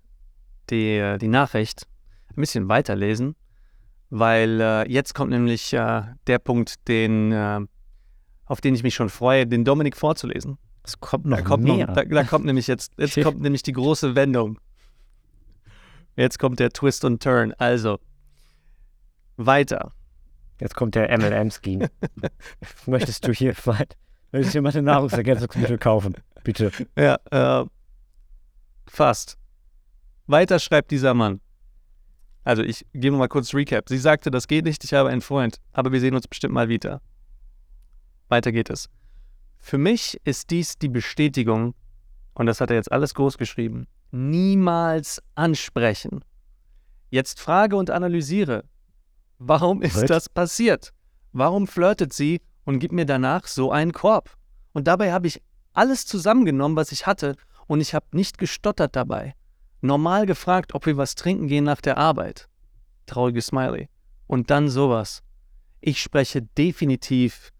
die, 0.69 1.17
die 1.19 1.27
Nachricht 1.27 1.87
ein 2.29 2.41
bisschen 2.41 2.69
weiterlesen, 2.69 3.35
weil 4.09 4.61
äh, 4.61 4.91
jetzt 4.91 5.13
kommt 5.13 5.31
nämlich 5.31 5.73
äh, 5.73 6.03
der 6.27 6.39
Punkt, 6.39 6.87
den, 6.87 7.31
äh, 7.31 7.59
auf 8.45 8.61
den 8.61 8.75
ich 8.75 8.83
mich 8.83 8.95
schon 8.95 9.09
freue, 9.09 9.45
den 9.45 9.65
Dominik 9.65 9.97
vorzulesen. 9.97 10.57
Es 10.83 10.99
kommt 10.99 11.25
noch 11.25 11.37
da 11.37 11.43
kommt 11.43 11.63
mehr. 11.63 11.87
Noch, 11.87 11.95
da, 11.95 12.03
da 12.03 12.23
kommt 12.23 12.45
nämlich 12.45 12.67
jetzt, 12.67 12.93
jetzt 12.97 13.19
kommt 13.23 13.41
nämlich 13.41 13.63
die 13.63 13.73
große 13.73 14.15
Wendung. 14.15 14.59
Jetzt 16.15 16.39
kommt 16.39 16.59
der 16.59 16.71
Twist 16.71 17.03
und 17.05 17.21
Turn. 17.21 17.53
Also, 17.57 17.99
weiter. 19.35 19.91
Jetzt 20.59 20.75
kommt 20.75 20.95
der 20.95 21.15
MLM-Scheme. 21.15 21.89
Möchtest 22.87 23.27
du 23.27 23.31
hier 23.31 23.53
weit, 23.65 23.95
möchtest 24.31 24.55
du 24.55 24.57
jemand 24.57 24.75
eine 24.75 24.85
Nahrungsergänzungsmittel 24.85 25.77
kaufen? 25.77 26.15
Bitte. 26.43 26.71
Ja, 26.97 27.19
äh, 27.29 27.65
fast. 28.87 29.37
Weiter 30.25 30.59
schreibt 30.59 30.89
dieser 30.91 31.13
Mann. 31.13 31.41
Also 32.47 32.63
ich 32.63 32.85
gebe 32.93 33.17
mal 33.17 33.27
kurz 33.27 33.53
Recap. 33.53 33.89
Sie 33.89 33.97
sagte, 33.97 34.31
das 34.31 34.47
geht 34.47 34.63
nicht, 34.63 34.81
ich 34.85 34.93
habe 34.93 35.09
einen 35.09 35.19
Freund, 35.19 35.57
aber 35.73 35.91
wir 35.91 35.99
sehen 35.99 36.15
uns 36.15 36.29
bestimmt 36.29 36.53
mal 36.53 36.69
wieder. 36.69 37.01
Weiter 38.29 38.53
geht 38.53 38.69
es. 38.69 38.87
Für 39.57 39.77
mich 39.77 40.21
ist 40.23 40.49
dies 40.49 40.77
die 40.77 40.87
Bestätigung, 40.87 41.75
und 42.35 42.45
das 42.45 42.61
hat 42.61 42.69
er 42.69 42.77
jetzt 42.77 42.89
alles 42.89 43.13
groß 43.15 43.37
geschrieben, 43.37 43.85
niemals 44.11 45.21
ansprechen. 45.35 46.23
Jetzt 47.09 47.41
frage 47.41 47.75
und 47.75 47.89
analysiere, 47.89 48.63
warum 49.39 49.81
ist 49.81 49.97
What? 50.03 50.09
das 50.09 50.29
passiert? 50.29 50.93
Warum 51.33 51.67
flirtet 51.67 52.13
sie 52.13 52.39
und 52.63 52.79
gibt 52.79 52.93
mir 52.93 53.05
danach 53.05 53.45
so 53.47 53.73
einen 53.73 53.91
Korb? 53.91 54.37
Und 54.71 54.87
dabei 54.87 55.11
habe 55.11 55.27
ich 55.27 55.41
alles 55.73 56.05
zusammengenommen, 56.05 56.77
was 56.77 56.93
ich 56.93 57.07
hatte, 57.07 57.35
und 57.65 57.81
ich 57.81 57.93
habe 57.93 58.05
nicht 58.13 58.37
gestottert 58.37 58.95
dabei. 58.95 59.35
Normal 59.81 60.25
gefragt, 60.25 60.73
ob 60.73 60.85
wir 60.85 60.97
was 60.97 61.15
trinken 61.15 61.47
gehen 61.47 61.63
nach 61.63 61.81
der 61.81 61.97
Arbeit. 61.97 62.47
Trauriges 63.05 63.47
Smiley. 63.47 63.89
Und 64.25 64.49
dann 64.49 64.69
sowas. 64.69 65.23
Ich 65.79 66.01
spreche 66.01 66.41
definitiv 66.41 67.51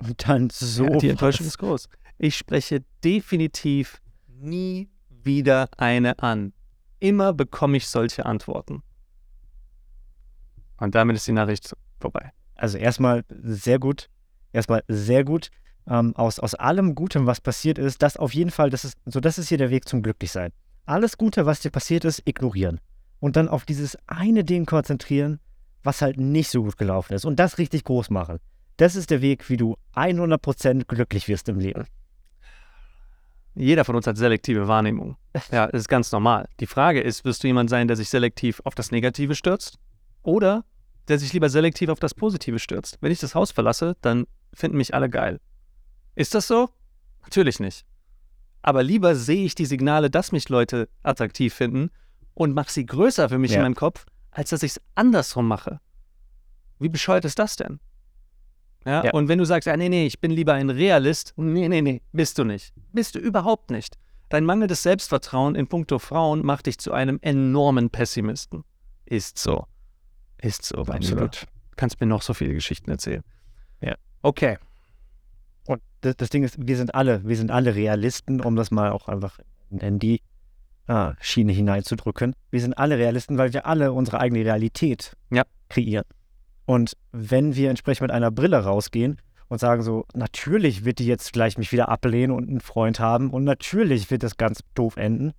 Und 0.00 0.28
dann 0.28 0.50
so. 0.50 0.84
ja, 0.84 0.96
die 0.96 1.08
Enttäuschung 1.10 1.46
ist 1.46 1.58
groß. 1.58 1.88
Ich 2.18 2.36
spreche 2.36 2.84
definitiv 3.04 4.00
nie 4.28 4.88
wieder 5.08 5.68
eine 5.76 6.18
an. 6.20 6.52
Immer 7.00 7.32
bekomme 7.32 7.76
ich 7.76 7.86
solche 7.86 8.26
Antworten. 8.26 8.82
Und 10.78 10.94
damit 10.94 11.16
ist 11.16 11.26
die 11.26 11.32
Nachricht 11.32 11.76
vorbei. 12.00 12.32
Also 12.54 12.78
erstmal 12.78 13.24
sehr 13.28 13.78
gut. 13.78 14.08
Erstmal 14.52 14.82
sehr 14.88 15.24
gut. 15.24 15.50
Ähm, 15.86 16.14
aus, 16.16 16.38
aus 16.38 16.54
allem 16.54 16.94
Gutem, 16.94 17.26
was 17.26 17.40
passiert 17.40 17.78
ist, 17.78 18.02
das 18.02 18.16
auf 18.16 18.34
jeden 18.34 18.50
Fall, 18.50 18.70
das 18.70 18.84
ist, 18.84 18.98
so 19.06 19.20
das 19.20 19.38
ist 19.38 19.48
hier 19.48 19.58
der 19.58 19.70
Weg 19.70 19.88
zum 19.88 20.02
Glücklichsein. 20.02 20.52
Alles 20.88 21.18
Gute, 21.18 21.44
was 21.44 21.60
dir 21.60 21.70
passiert 21.70 22.06
ist, 22.06 22.22
ignorieren. 22.24 22.80
Und 23.20 23.36
dann 23.36 23.46
auf 23.46 23.66
dieses 23.66 23.98
eine 24.06 24.42
Ding 24.42 24.64
konzentrieren, 24.64 25.38
was 25.82 26.00
halt 26.00 26.16
nicht 26.16 26.48
so 26.48 26.62
gut 26.62 26.78
gelaufen 26.78 27.12
ist. 27.12 27.26
Und 27.26 27.38
das 27.38 27.58
richtig 27.58 27.84
groß 27.84 28.08
machen. 28.08 28.38
Das 28.78 28.96
ist 28.96 29.10
der 29.10 29.20
Weg, 29.20 29.50
wie 29.50 29.58
du 29.58 29.76
100% 29.94 30.86
glücklich 30.86 31.28
wirst 31.28 31.50
im 31.50 31.58
Leben. 31.58 31.84
Jeder 33.54 33.84
von 33.84 33.96
uns 33.96 34.06
hat 34.06 34.16
selektive 34.16 34.66
Wahrnehmung. 34.66 35.18
Ja, 35.52 35.66
das 35.66 35.82
ist 35.82 35.88
ganz 35.88 36.10
normal. 36.10 36.48
Die 36.58 36.66
Frage 36.66 37.02
ist, 37.02 37.22
wirst 37.22 37.42
du 37.42 37.48
jemand 37.48 37.68
sein, 37.68 37.86
der 37.86 37.98
sich 37.98 38.08
selektiv 38.08 38.62
auf 38.64 38.74
das 38.74 38.90
Negative 38.90 39.34
stürzt? 39.34 39.78
Oder 40.22 40.64
der 41.08 41.18
sich 41.18 41.34
lieber 41.34 41.50
selektiv 41.50 41.90
auf 41.90 42.00
das 42.00 42.14
Positive 42.14 42.58
stürzt? 42.58 42.96
Wenn 43.02 43.12
ich 43.12 43.20
das 43.20 43.34
Haus 43.34 43.50
verlasse, 43.50 43.94
dann 44.00 44.24
finden 44.54 44.78
mich 44.78 44.94
alle 44.94 45.10
geil. 45.10 45.38
Ist 46.14 46.34
das 46.34 46.46
so? 46.46 46.70
Natürlich 47.24 47.60
nicht. 47.60 47.84
Aber 48.62 48.82
lieber 48.82 49.14
sehe 49.14 49.44
ich 49.44 49.54
die 49.54 49.66
Signale, 49.66 50.10
dass 50.10 50.32
mich 50.32 50.48
Leute 50.48 50.88
attraktiv 51.02 51.54
finden 51.54 51.90
und 52.34 52.54
mache 52.54 52.72
sie 52.72 52.86
größer 52.86 53.28
für 53.28 53.38
mich 53.38 53.52
Ja. 53.52 53.58
in 53.58 53.62
meinem 53.62 53.74
Kopf, 53.74 54.06
als 54.30 54.50
dass 54.50 54.62
ich 54.62 54.72
es 54.72 54.80
andersrum 54.94 55.46
mache. 55.48 55.80
Wie 56.78 56.88
bescheuert 56.88 57.24
ist 57.24 57.38
das 57.38 57.56
denn? 57.56 57.80
Ja, 58.84 59.04
Ja. 59.04 59.10
und 59.12 59.28
wenn 59.28 59.38
du 59.38 59.44
sagst, 59.44 59.66
ja, 59.66 59.76
nee, 59.76 59.88
nee, 59.88 60.06
ich 60.06 60.20
bin 60.20 60.30
lieber 60.30 60.54
ein 60.54 60.70
Realist, 60.70 61.34
nee, 61.36 61.68
nee, 61.68 61.82
nee, 61.82 62.02
bist 62.12 62.38
du 62.38 62.44
nicht. 62.44 62.72
Bist 62.92 63.14
du 63.14 63.18
überhaupt 63.18 63.70
nicht. 63.70 63.96
Dein 64.28 64.44
mangelndes 64.44 64.82
Selbstvertrauen 64.82 65.54
in 65.54 65.66
puncto 65.68 65.98
Frauen 65.98 66.44
macht 66.44 66.66
dich 66.66 66.78
zu 66.78 66.92
einem 66.92 67.18
enormen 67.22 67.90
Pessimisten. 67.90 68.64
Ist 69.06 69.38
so. 69.38 69.66
Ist 70.40 70.64
so, 70.64 70.84
mein 70.86 71.02
Lieber. 71.02 71.30
Kannst 71.76 72.00
mir 72.00 72.06
noch 72.06 72.22
so 72.22 72.34
viele 72.34 72.54
Geschichten 72.54 72.90
erzählen. 72.90 73.22
Ja. 73.80 73.94
Okay. 74.22 74.58
Und 75.68 75.82
das, 76.00 76.16
das 76.16 76.30
Ding 76.30 76.44
ist, 76.44 76.66
wir 76.66 76.76
sind 76.78 76.94
alle, 76.94 77.22
wir 77.24 77.36
sind 77.36 77.50
alle 77.50 77.74
Realisten, 77.74 78.40
um 78.40 78.56
das 78.56 78.70
mal 78.70 78.90
auch 78.90 79.06
einfach 79.06 79.38
in 79.70 79.98
die 79.98 80.22
ah, 80.86 81.12
Schiene 81.20 81.52
hineinzudrücken. 81.52 82.34
Wir 82.50 82.62
sind 82.62 82.78
alle 82.78 82.96
Realisten, 82.96 83.36
weil 83.36 83.52
wir 83.52 83.66
alle 83.66 83.92
unsere 83.92 84.18
eigene 84.18 84.46
Realität 84.46 85.14
Ja. 85.30 85.42
kreieren. 85.68 86.06
Und 86.64 86.96
wenn 87.12 87.54
wir 87.54 87.68
entsprechend 87.68 88.00
mit 88.00 88.10
einer 88.12 88.30
Brille 88.30 88.64
rausgehen 88.64 89.20
und 89.48 89.60
sagen 89.60 89.82
so, 89.82 90.06
natürlich 90.14 90.86
wird 90.86 91.00
die 91.00 91.06
jetzt 91.06 91.34
gleich 91.34 91.58
mich 91.58 91.70
wieder 91.70 91.90
ablehnen 91.90 92.34
und 92.34 92.48
einen 92.48 92.60
Freund 92.60 92.98
haben 92.98 93.28
und 93.28 93.44
natürlich 93.44 94.10
wird 94.10 94.22
das 94.22 94.38
ganz 94.38 94.60
doof 94.74 94.96
enden, 94.96 95.32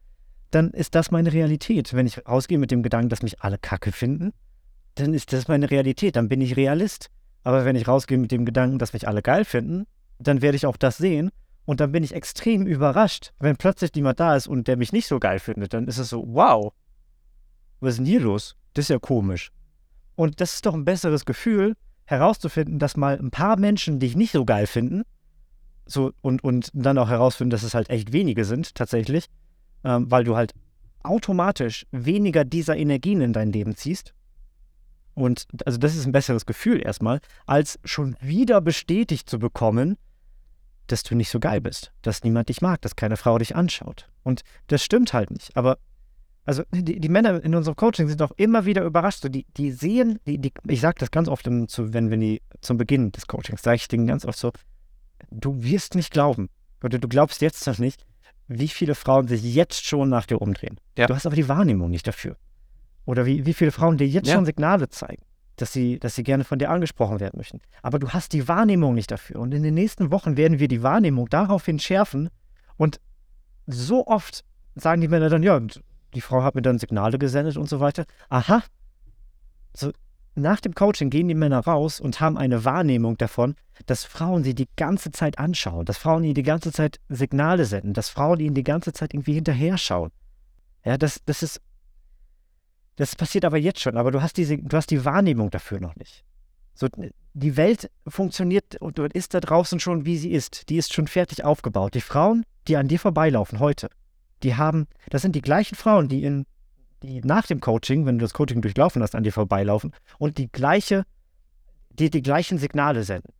dann 0.52 0.70
ist 0.70 0.94
das 0.94 1.10
meine 1.10 1.34
Realität. 1.34 1.92
Wenn 1.96 2.06
ich 2.06 2.28
rausgehe 2.28 2.60
mit 2.60 2.70
dem 2.70 2.84
Gedanken, 2.84 3.10
dass 3.10 3.24
mich 3.24 3.42
alle 3.42 3.58
Kacke 3.58 3.92
finden, 3.92 4.32
dann 4.94 5.16
ist 5.16 5.34
das 5.34 5.48
meine 5.48 5.72
Realität, 5.72 6.16
dann 6.16 6.30
bin 6.30 6.42
ich 6.42 6.56
Realist. 6.56 7.10
Aber 7.44 7.66
wenn 7.66 7.76
ich 7.76 7.88
rausgehe 7.88 8.20
mit 8.20 8.32
dem 8.32 8.46
Gedanken, 8.46 8.78
dass 8.78 8.94
mich 8.94 9.08
alle 9.08 9.24
geil 9.24 9.44
finden, 9.44 9.88
dann 10.20 10.42
werde 10.42 10.56
ich 10.56 10.66
auch 10.66 10.78
das 10.78 10.98
sehen 10.98 11.32
und 11.66 11.80
dann 11.80 11.92
bin 11.92 12.04
ich 12.04 12.14
extrem 12.14 12.68
überrascht, 12.68 13.32
wenn 13.40 13.58
plötzlich 13.58 13.92
jemand 13.96 14.20
da 14.20 14.36
ist 14.36 14.48
und 14.48 14.68
der 14.68 14.78
mich 14.78 14.92
nicht 14.92 15.08
so 15.08 15.20
geil 15.20 15.40
findet. 15.40 15.74
Dann 15.74 15.88
ist 15.88 15.98
es 15.98 16.10
so, 16.10 16.24
wow, 16.28 16.74
was 17.80 17.92
ist 17.92 17.98
denn 17.98 18.06
hier 18.06 18.22
los? 18.22 18.56
Das 18.74 18.86
ist 18.86 18.90
ja 18.90 19.00
komisch. 19.00 19.52
Und 20.16 20.42
das 20.42 20.56
ist 20.56 20.66
doch 20.66 20.74
ein 20.74 20.86
besseres 20.86 21.26
Gefühl, 21.26 21.76
herauszufinden, 22.06 22.80
dass 22.80 22.98
mal 22.98 23.18
ein 23.18 23.32
paar 23.32 23.58
Menschen 23.58 24.00
dich 24.00 24.16
nicht 24.16 24.32
so 24.32 24.46
geil 24.46 24.68
finden, 24.68 25.04
so 25.86 26.12
und, 26.22 26.44
und 26.44 26.72
dann 26.74 26.98
auch 26.98 27.10
herausfinden, 27.10 27.52
dass 27.52 27.64
es 27.64 27.74
halt 27.74 27.90
echt 27.90 28.12
wenige 28.12 28.46
sind, 28.46 28.76
tatsächlich, 28.76 29.28
ähm, 29.84 30.10
weil 30.10 30.24
du 30.24 30.36
halt 30.36 30.54
automatisch 31.04 31.86
weniger 31.92 32.44
dieser 32.44 32.76
Energien 32.76 33.22
in 33.22 33.32
dein 33.34 33.52
Leben 33.52 33.76
ziehst. 33.76 34.14
Und 35.14 35.48
also 35.66 35.78
das 35.78 35.96
ist 35.96 36.06
ein 36.06 36.12
besseres 36.12 36.46
Gefühl 36.46 36.82
erstmal, 36.84 37.20
als 37.46 37.80
schon 37.84 38.16
wieder 38.22 38.62
bestätigt 38.62 39.30
zu 39.30 39.38
bekommen, 39.38 39.98
dass 40.92 41.04
du 41.04 41.16
nicht 41.16 41.30
so 41.30 41.40
geil 41.40 41.62
bist, 41.62 41.92
dass 42.02 42.24
niemand 42.24 42.50
dich 42.50 42.62
mag, 42.62 42.82
dass 42.82 42.96
keine 42.96 43.18
Frau 43.18 43.38
dich 43.38 43.56
anschaut. 43.56 44.10
Und 44.24 44.42
das 44.68 44.84
stimmt 44.84 45.14
halt 45.14 45.32
nicht. 45.32 45.56
Aber 45.56 45.78
also 46.46 46.64
die, 46.72 47.00
die 47.00 47.10
Männer 47.10 47.44
in 47.44 47.54
unserem 47.54 47.76
Coaching 47.76 48.08
sind 48.08 48.22
auch 48.22 48.32
immer 48.38 48.66
wieder 48.66 48.84
überrascht. 48.84 49.22
So, 49.22 49.30
die, 49.30 49.46
die 49.58 49.72
sehen, 49.72 50.20
die, 50.26 50.40
die, 50.40 50.52
ich 50.68 50.82
sage 50.82 50.96
das 51.00 51.12
ganz 51.12 51.28
oft, 51.28 51.46
im, 51.48 51.68
zu, 51.68 51.94
wenn, 51.94 52.10
wenn 52.10 52.22
die 52.22 52.42
zum 52.62 52.78
Beginn 52.78 53.12
des 53.12 53.28
Coachings, 53.28 53.62
sage 53.62 53.76
ich 53.76 53.88
denen 53.88 54.08
ganz 54.08 54.26
oft 54.26 54.40
so, 54.40 54.52
du 55.30 55.62
wirst 55.64 55.96
nicht 55.96 56.12
glauben, 56.12 56.50
oder 56.84 56.98
du 56.98 57.08
glaubst 57.08 57.42
jetzt 57.42 57.68
noch 57.68 57.78
nicht, 57.78 58.06
wie 58.48 58.68
viele 58.68 58.96
Frauen 58.96 59.28
sich 59.28 59.44
jetzt 59.44 59.86
schon 59.86 60.10
nach 60.10 60.26
dir 60.26 60.42
umdrehen. 60.42 60.80
Ja. 60.98 61.06
Du 61.06 61.14
hast 61.14 61.26
aber 61.26 61.36
die 61.36 61.48
Wahrnehmung 61.48 61.92
nicht 61.92 62.08
dafür. 62.08 62.36
Oder 63.06 63.26
wie, 63.26 63.46
wie 63.46 63.54
viele 63.54 63.72
Frauen 63.72 63.98
dir 63.98 64.08
jetzt 64.08 64.28
Ja. 64.28 64.36
schon 64.36 64.46
Signale 64.46 64.90
zeigen, 64.90 65.24
dass 65.62 65.74
sie, 65.74 66.00
dass 66.00 66.16
sie 66.16 66.24
gerne 66.24 66.44
von 66.44 66.60
dir 66.60 66.70
angesprochen 66.70 67.20
werden 67.20 67.38
möchten. 67.38 67.62
Aber 67.82 68.00
du 68.00 68.10
hast 68.10 68.34
die 68.34 68.48
Wahrnehmung 68.48 68.94
nicht 68.96 69.12
dafür. 69.12 69.40
Und 69.40 69.54
in 69.54 69.64
den 69.64 69.74
nächsten 69.74 70.12
Wochen 70.12 70.38
werden 70.38 70.60
wir 70.60 70.68
die 70.68 70.84
Wahrnehmung 70.84 71.30
daraufhin 71.30 71.80
schärfen. 71.80 72.30
Und 72.78 73.00
so 73.68 74.08
oft 74.08 74.44
sagen 74.76 75.02
die 75.02 75.08
Männer 75.08 75.30
dann, 75.30 75.44
ja, 75.44 75.60
die 76.14 76.22
Frau 76.22 76.44
hat 76.44 76.56
mir 76.56 76.62
dann 76.62 76.80
Signale 76.80 77.20
gesendet 77.20 77.58
und 77.58 77.70
so 77.70 77.80
weiter. 77.80 78.06
Aha. 78.30 78.64
So, 79.76 79.92
nach 80.36 80.60
dem 80.60 80.74
Coaching 80.74 81.10
gehen 81.10 81.28
die 81.28 81.36
Männer 81.36 81.60
raus 81.60 82.00
und 82.00 82.20
haben 82.20 82.38
eine 82.38 82.66
Wahrnehmung 82.66 83.18
davon, 83.18 83.56
dass 83.86 84.06
Frauen 84.06 84.44
sie 84.44 84.56
die 84.56 84.68
ganze 84.76 85.12
Zeit 85.12 85.38
anschauen, 85.38 85.86
dass 85.86 85.98
Frauen 85.98 86.24
ihnen 86.24 86.34
die 86.34 86.44
ganze 86.44 86.72
Zeit 86.72 87.00
Signale 87.10 87.66
senden, 87.66 87.94
dass 87.94 88.10
Frauen 88.10 88.40
ihnen 88.40 88.56
die 88.56 88.64
ganze 88.64 88.94
Zeit 88.94 89.14
irgendwie 89.14 89.34
hinterher 89.34 89.78
schauen. 89.78 90.12
Ja, 90.86 90.98
das, 90.98 91.20
das 91.26 91.44
ist. 91.44 91.62
Das 93.00 93.16
passiert 93.16 93.46
aber 93.46 93.58
jetzt 93.58 93.80
schon, 93.80 93.96
aber 93.96 94.12
du 94.12 94.22
hast, 94.22 94.36
diese, 94.36 94.58
du 94.58 94.76
hast 94.76 94.92
die 94.92 95.06
Wahrnehmung 95.06 95.52
dafür 95.52 95.80
noch 95.80 95.96
nicht. 95.96 96.26
So, 96.74 96.88
die 97.34 97.56
Welt 97.56 97.90
funktioniert 98.06 98.76
und 98.82 99.00
ist 99.00 99.34
da 99.34 99.40
draußen 99.40 99.80
schon, 99.80 100.06
wie 100.06 100.18
sie 100.18 100.32
ist. 100.32 100.68
Die 100.68 100.76
ist 100.76 100.94
schon 100.94 101.08
fertig 101.08 101.46
aufgebaut. 101.46 101.94
Die 101.94 102.02
Frauen, 102.02 102.44
die 102.68 102.76
an 102.76 102.90
dir 102.90 103.00
vorbeilaufen 103.00 103.60
heute, 103.60 103.90
die 104.44 104.56
haben, 104.56 104.86
das 105.10 105.22
sind 105.22 105.34
die 105.34 105.42
gleichen 105.42 105.76
Frauen, 105.76 106.10
die 106.10 106.26
in, 106.26 106.46
die 107.02 107.22
nach 107.22 107.48
dem 107.48 107.62
Coaching, 107.62 108.06
wenn 108.06 108.20
du 108.20 108.24
das 108.26 108.34
Coaching 108.34 108.62
durchlaufen 108.62 109.02
hast, 109.02 109.16
an 109.16 109.24
dir 109.24 109.32
vorbeilaufen 109.32 109.94
und 110.18 110.38
die 110.38 110.52
gleiche 110.52 111.06
die 112.00 112.10
die 112.10 112.22
gleichen 112.22 112.58
Signale 112.58 113.04
senden. 113.04 113.34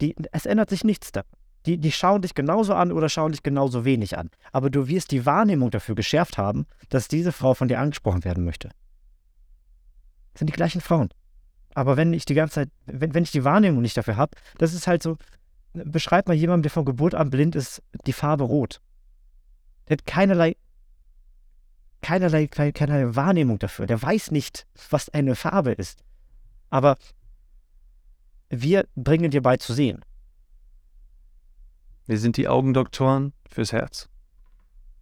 Die, 0.00 0.14
es 0.32 0.46
ändert 0.46 0.70
sich 0.70 0.84
nichts 0.84 1.12
da. 1.12 1.22
Die, 1.66 1.78
die 1.78 1.92
schauen 1.92 2.22
dich 2.22 2.34
genauso 2.34 2.74
an 2.74 2.90
oder 2.90 3.08
schauen 3.08 3.32
dich 3.32 3.42
genauso 3.42 3.84
wenig 3.84 4.16
an. 4.16 4.30
Aber 4.52 4.70
du 4.70 4.88
wirst 4.88 5.10
die 5.10 5.26
Wahrnehmung 5.26 5.70
dafür 5.70 5.94
geschärft 5.94 6.38
haben, 6.38 6.66
dass 6.88 7.08
diese 7.08 7.32
Frau 7.32 7.54
von 7.54 7.68
dir 7.68 7.80
angesprochen 7.80 8.24
werden 8.24 8.44
möchte. 8.44 8.70
Das 10.32 10.40
sind 10.40 10.48
die 10.48 10.54
gleichen 10.54 10.80
Frauen. 10.80 11.10
Aber 11.74 11.96
wenn 11.96 12.12
ich 12.12 12.24
die 12.24 12.34
ganze 12.34 12.54
Zeit, 12.54 12.70
wenn, 12.86 13.14
wenn 13.14 13.22
ich 13.22 13.30
die 13.30 13.44
Wahrnehmung 13.44 13.82
nicht 13.82 13.96
dafür 13.96 14.16
habe, 14.16 14.36
das 14.58 14.74
ist 14.74 14.86
halt 14.86 15.02
so, 15.02 15.16
beschreib 15.72 16.28
mal 16.28 16.34
jemandem, 16.34 16.62
der 16.62 16.70
von 16.70 16.84
Geburt 16.84 17.14
an 17.14 17.30
blind 17.30 17.54
ist, 17.54 17.82
die 18.06 18.12
Farbe 18.12 18.44
rot. 18.44 18.80
Der 19.88 19.98
hat 19.98 20.06
keinerlei, 20.06 20.56
keinerlei, 22.00 22.46
keinerlei 22.46 23.14
Wahrnehmung 23.14 23.58
dafür. 23.58 23.86
Der 23.86 24.00
weiß 24.00 24.30
nicht, 24.30 24.66
was 24.88 25.08
eine 25.10 25.36
Farbe 25.36 25.72
ist. 25.72 26.02
Aber 26.70 26.96
wir 28.48 28.86
bringen 28.96 29.30
dir 29.30 29.42
bei 29.42 29.56
zu 29.56 29.72
sehen. 29.72 30.04
Wir 32.06 32.18
sind 32.18 32.36
die 32.36 32.48
Augendoktoren 32.48 33.32
fürs 33.48 33.72
Herz. 33.72 34.08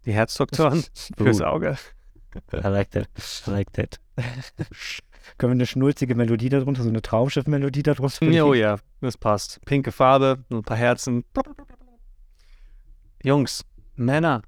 Die 0.04 0.12
Herzdoktoren 0.12 0.84
fürs 1.16 1.40
Auge. 1.40 1.76
I 2.52 2.68
like 2.68 2.90
that. 2.90 3.08
I 3.46 3.50
like 3.50 3.72
that. 3.72 3.98
Können 5.36 5.52
wir 5.52 5.56
eine 5.56 5.66
schnulzige 5.66 6.14
Melodie 6.14 6.48
darunter, 6.48 6.82
so 6.82 6.88
eine 6.88 7.02
Traumschiff-Melodie 7.02 7.82
darunter? 7.82 8.26
Oh 8.44 8.54
ja, 8.54 8.78
das 9.00 9.16
passt. 9.16 9.60
Pinke 9.64 9.92
Farbe, 9.92 10.44
ein 10.50 10.62
paar 10.62 10.76
Herzen. 10.76 11.24
Jungs, 13.22 13.64
Männer, 13.96 14.42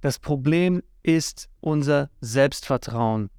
das 0.00 0.18
Problem 0.18 0.82
ist 1.02 1.48
unser 1.60 2.10
Selbstvertrauen. 2.20 3.30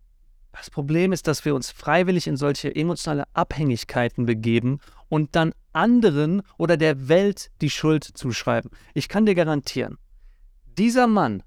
Das 0.52 0.70
Problem 0.70 1.12
ist, 1.12 1.28
dass 1.28 1.46
wir 1.46 1.56
uns 1.56 1.72
freiwillig 1.72 2.28
in 2.28 2.38
solche 2.38 2.76
emotionale 2.76 3.26
Abhängigkeiten 3.34 4.26
begeben 4.26 4.80
und 5.14 5.36
dann 5.36 5.54
anderen 5.74 6.42
oder 6.58 6.76
der 6.76 7.08
Welt 7.08 7.52
die 7.62 7.70
Schuld 7.70 8.04
zuschreiben. 8.04 8.72
Ich 8.96 9.08
kann 9.08 9.28
dir 9.28 9.36
garantieren, 9.36 10.00
dieser 10.66 11.06
Mann, 11.06 11.44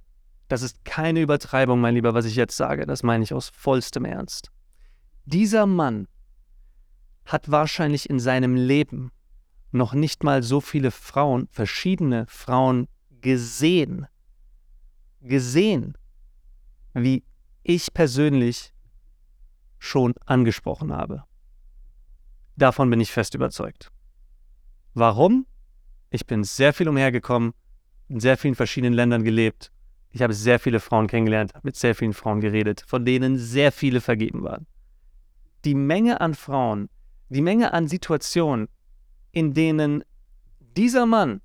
das 0.47 0.62
ist 0.62 0.85
keine 0.85 1.21
Übertreibung, 1.21 1.81
mein 1.81 1.97
Lieber, 1.97 2.14
was 2.14 2.27
ich 2.27 2.37
jetzt 2.37 2.57
sage, 2.57 2.87
das 2.87 3.03
meine 3.03 3.25
ich 3.25 3.35
aus 3.35 3.49
vollstem 3.49 4.05
Ernst. 4.05 4.53
Dieser 5.25 5.67
Mann 5.67 6.07
hat 7.25 7.51
wahrscheinlich 7.51 8.09
in 8.09 8.21
seinem 8.21 8.55
Leben 8.55 9.11
noch 9.73 9.95
nicht 9.95 10.23
mal 10.23 10.45
so 10.45 10.61
viele 10.61 10.93
Frauen, 10.93 11.49
verschiedene 11.51 12.25
Frauen 12.29 12.87
gesehen, 13.21 14.07
gesehen, 15.23 15.99
wie 16.95 17.25
ich 17.64 17.93
persönlich 17.93 18.73
schon 19.81 20.14
angesprochen 20.25 20.93
habe. 20.93 21.25
Davon 22.57 22.90
bin 22.90 23.00
ich 23.00 23.12
fest 23.12 23.34
überzeugt. 23.34 23.90
Warum? 24.94 25.46
Ich 26.11 26.26
bin 26.26 26.44
sehr 26.44 26.72
viel 26.72 26.88
umhergekommen, 26.88 27.52
in 28.09 28.20
sehr 28.20 28.36
vielen 28.36 28.54
verschiedenen 28.54 28.94
Ländern 28.94 29.24
gelebt. 29.24 29.72
Ich 30.11 30.22
habe 30.22 30.32
sehr 30.32 30.59
viele 30.59 30.80
Frauen 30.80 31.09
kennengelernt, 31.09 31.52
mit 31.62 31.76
sehr 31.76 31.94
vielen 31.94 32.14
Frauen 32.14 32.40
geredet, 32.40 32.82
von 32.86 33.04
denen 33.04 33.36
sehr 33.36 33.72
viele 33.72 34.00
vergeben 34.00 34.42
waren 34.42 34.66
die 35.66 35.74
Menge 35.74 36.20
an 36.20 36.34
Frauen, 36.34 36.88
die 37.28 37.42
Menge 37.42 37.74
an 37.74 37.88
Situationen, 37.88 38.68
in 39.32 39.52
denen 39.52 40.04
dieser 40.61 41.04
Mann 41.04 41.42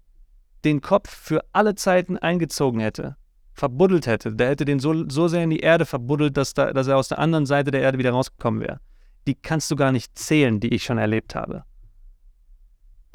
den 0.64 0.80
Kopf 0.80 1.10
für 1.10 1.44
alle 1.52 1.74
Zeiten 1.74 2.18
eingezogen 2.18 2.80
hätte, 2.80 3.18
verbuddelt 3.54 4.06
hätte, 4.06 4.34
der 4.34 4.50
hätte 4.50 4.64
den 4.64 4.80
so, 4.80 5.10
so 5.10 5.28
sehr 5.28 5.44
in 5.44 5.50
die 5.50 5.60
Erde 5.60 5.88
verbuddelt, 5.88 6.38
dass, 6.38 6.54
da, 6.54 6.72
dass 6.72 6.88
er 6.88 6.98
aus 6.98 7.08
der 7.08 7.18
anderen 7.18 7.48
Seite 7.48 7.72
der 7.72 7.82
Erde 7.82 7.98
wieder 7.98 8.12
rausgekommen 8.12 8.62
wäre. 8.62 8.80
Die 9.28 9.36
kannst 9.36 9.70
du 9.72 9.76
gar 9.76 9.92
nicht 9.92 10.18
zählen, 10.18 10.60
die 10.60 10.74
ich 10.74 10.84
schon 10.84 10.98
erlebt 10.98 11.36
habe. 11.36 11.64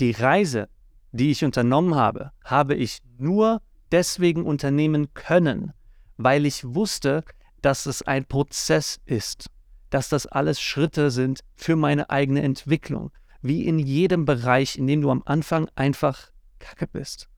Die 0.00 0.12
Reise, 0.12 0.68
die 1.12 1.30
ich 1.30 1.44
unternommen 1.44 1.94
habe, 1.94 2.32
habe 2.44 2.74
ich 2.74 3.00
nur 3.18 3.62
deswegen 3.90 4.44
unternehmen 4.44 5.14
können, 5.14 5.72
weil 6.16 6.46
ich 6.46 6.64
wusste, 6.64 7.24
dass 7.62 7.86
es 7.86 8.02
ein 8.02 8.24
Prozess 8.26 9.00
ist 9.06 9.50
dass 9.90 10.08
das 10.08 10.26
alles 10.26 10.60
Schritte 10.60 11.10
sind 11.10 11.40
für 11.54 11.76
meine 11.76 12.10
eigene 12.10 12.42
Entwicklung. 12.42 13.10
Wie 13.42 13.66
in 13.66 13.78
jedem 13.78 14.24
Bereich, 14.24 14.76
in 14.76 14.86
dem 14.86 15.02
du 15.02 15.10
am 15.10 15.22
Anfang 15.24 15.68
einfach 15.74 16.30
kacke 16.58 16.86
bist. 16.86 17.28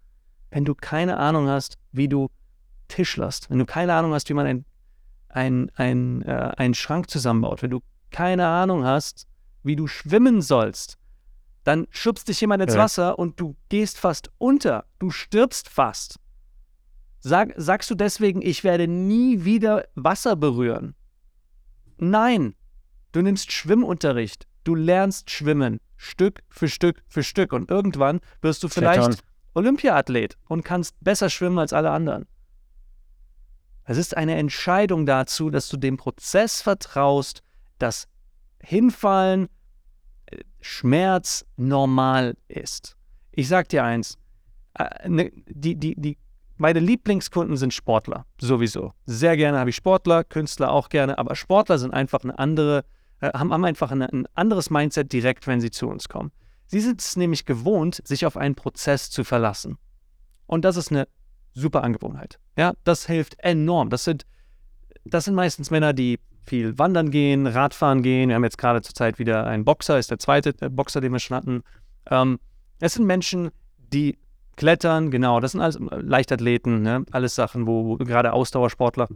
Wenn 0.51 0.65
du 0.65 0.75
keine 0.75 1.19
Ahnung 1.19 1.49
hast, 1.49 1.77
wie 1.93 2.09
du 2.09 2.29
tischlerst, 2.89 3.51
wenn 3.51 3.59
du 3.59 3.67
keine 3.67 3.95
Ahnung 3.95 4.15
hast, 4.15 4.29
wie 4.31 4.35
man 4.35 4.47
ein, 4.47 4.65
ein, 5.29 5.71
ein, 5.75 6.23
äh, 6.23 6.53
einen 6.57 6.75
Schrank 6.75 7.11
zusammenbaut, 7.11 7.63
wenn 7.63 7.71
du 7.71 7.81
keine 8.11 8.47
Ahnung 8.47 8.85
hast, 8.85 9.27
wie 9.63 9.77
du 9.77 9.87
schwimmen 9.87 10.43
sollst, 10.43 10.99
dann 11.65 11.87
schubst 11.91 12.29
dich 12.29 12.41
jemand 12.41 12.63
ins 12.63 12.75
ja. 12.75 12.81
Wasser 12.81 13.19
und 13.19 13.39
du 13.39 13.57
gehst 13.69 13.99
fast 13.99 14.31
unter, 14.39 14.87
du 14.99 15.11
stirbst 15.11 15.69
fast. 15.69 16.19
Sag, 17.21 17.53
sagst 17.57 17.91
du 17.91 17.95
deswegen, 17.95 18.43
ich 18.43 18.65
werde 18.65 18.87
nie 18.87 19.45
wieder 19.45 19.87
Wasser 19.95 20.37
berühren? 20.37 20.95
Nein, 21.99 22.55
du 23.13 23.23
nimmst 23.23 23.53
Schwimmunterricht. 23.53 24.47
Du 24.65 24.75
lernst 24.75 25.31
schwimmen, 25.31 25.81
Stück 25.97 26.43
für 26.49 26.69
Stück 26.69 27.03
für 27.09 27.23
Stück. 27.23 27.53
Und 27.53 27.71
irgendwann 27.71 28.21
wirst 28.41 28.63
du 28.63 28.69
vielleicht 28.69 29.25
Olympiaathlet 29.55 30.37
und 30.49 30.65
kannst 30.65 30.95
besser 31.01 31.29
schwimmen 31.29 31.59
als 31.59 31.73
alle 31.73 31.91
anderen. 31.91 32.27
Es 33.85 33.97
ist 33.97 34.17
eine 34.17 34.37
Entscheidung 34.37 35.07
dazu, 35.07 35.51
dass 35.51 35.69
du 35.69 35.77
dem 35.77 35.97
Prozess 35.97 36.61
vertraust, 36.61 37.43
dass 37.79 38.09
Hinfallen, 38.61 39.49
äh, 40.27 40.39
Schmerz 40.61 41.47
normal 41.57 42.37
ist. 42.49 42.97
Ich 43.33 43.49
sag 43.49 43.69
dir 43.69 43.85
eins, 43.85 44.19
äh, 44.75 45.09
ne, 45.09 45.33
die, 45.47 45.77
die, 45.77 45.95
die 45.97 46.19
meine 46.57 46.81
Lieblingskunden 46.81 47.57
sind 47.57 47.73
Sportler, 47.73 48.27
sowieso. 48.41 48.93
Sehr 49.07 49.37
gerne 49.37 49.59
habe 49.59 49.71
ich 49.71 49.77
Sportler, 49.77 50.25
Künstler 50.25 50.73
auch 50.73 50.89
gerne, 50.89 51.17
aber 51.17 51.37
Sportler 51.37 51.79
sind 51.79 51.95
einfach 51.95 52.25
eine 52.25 52.37
andere, 52.39 52.85
äh, 53.21 53.31
haben, 53.33 53.65
einfach 53.65 53.93
ein 53.93 54.27
anderes 54.35 54.69
Mindset 54.69 55.13
direkt, 55.13 55.47
wenn 55.47 55.61
sie 55.61 55.71
zu 55.71 55.89
uns 55.89 56.09
kommen. 56.09 56.33
Sie 56.67 56.81
sind 56.81 57.01
es 57.01 57.17
nämlich 57.17 57.47
gewohnt, 57.47 58.03
sich 58.05 58.27
auf 58.27 58.37
einen 58.37 58.57
Prozess 58.57 59.09
zu 59.09 59.25
verlassen. 59.25 59.79
Und 60.47 60.65
das 60.65 60.77
ist 60.77 60.91
eine 60.91 61.07
super 61.55 61.85
Angewohnheit. 61.85 62.39
Ja, 62.57 62.75
das 62.85 63.07
hilft 63.07 63.39
enorm. 63.39 63.89
Das 63.89 64.05
sind, 64.05 64.27
das 65.05 65.27
sind 65.27 65.35
meistens 65.35 65.71
Männer, 65.71 65.93
die 65.93 66.19
viel 66.49 66.79
wandern 66.79 67.11
gehen, 67.11 67.47
Radfahren 67.47 68.03
gehen. 68.03 68.29
Wir 68.29 68.37
haben 68.37 68.45
jetzt 68.45 68.59
gerade 68.59 68.83
zurzeit 68.83 69.19
wieder 69.19 69.47
einen 69.47 69.65
Boxer, 69.65 69.99
ist 69.99 70.11
der 70.11 70.19
zweite 70.19 70.53
Boxer, 70.71 71.01
den 71.01 71.13
wir 71.13 71.19
schon 71.19 71.37
hatten. 71.37 71.63
Ähm, 72.11 72.39
es 72.81 72.95
sind 72.95 73.07
Menschen, 73.07 73.51
die 73.93 74.19
Klettern, 74.57 75.11
genau, 75.11 75.39
das 75.39 75.53
sind 75.53 75.61
alles 75.61 75.79
Leichtathleten, 75.79 76.83
ne? 76.83 77.05
alles 77.13 77.35
Sachen, 77.37 77.67
wo, 77.67 77.85
wo 77.87 77.97
gerade 77.97 78.33
Ausdauersportler. 78.33 79.09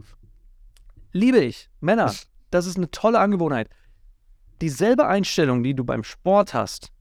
Liebe 1.11 1.39
ich, 1.39 1.69
Männer, 1.81 2.13
das 2.49 2.65
ist 2.65 2.77
eine 2.77 2.89
tolle 2.91 3.19
Angewohnheit. 3.19 3.69
Dieselbe 4.61 5.05
Einstellung, 5.05 5.63
die 5.63 5.73
du 5.73 5.83
beim 5.83 6.03
Sport 6.03 6.53
hast, 6.53 6.93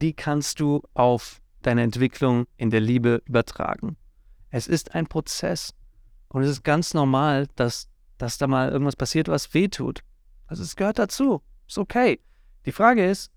die 0.00 0.14
kannst 0.14 0.60
du 0.60 0.82
auf 0.94 1.40
deine 1.62 1.82
Entwicklung 1.82 2.46
in 2.56 2.70
der 2.70 2.80
Liebe 2.80 3.22
übertragen. 3.26 3.96
Es 4.50 4.66
ist 4.66 4.94
ein 4.94 5.06
Prozess 5.06 5.74
und 6.28 6.42
es 6.42 6.50
ist 6.50 6.64
ganz 6.64 6.94
normal, 6.94 7.48
dass, 7.56 7.88
dass 8.18 8.38
da 8.38 8.46
mal 8.46 8.70
irgendwas 8.70 8.96
passiert, 8.96 9.28
was 9.28 9.54
wehtut. 9.54 10.00
Also 10.46 10.62
es 10.62 10.76
gehört 10.76 10.98
dazu. 10.98 11.42
Ist 11.66 11.78
okay. 11.78 12.20
Die 12.66 12.72
Frage 12.72 13.08
ist, 13.08 13.30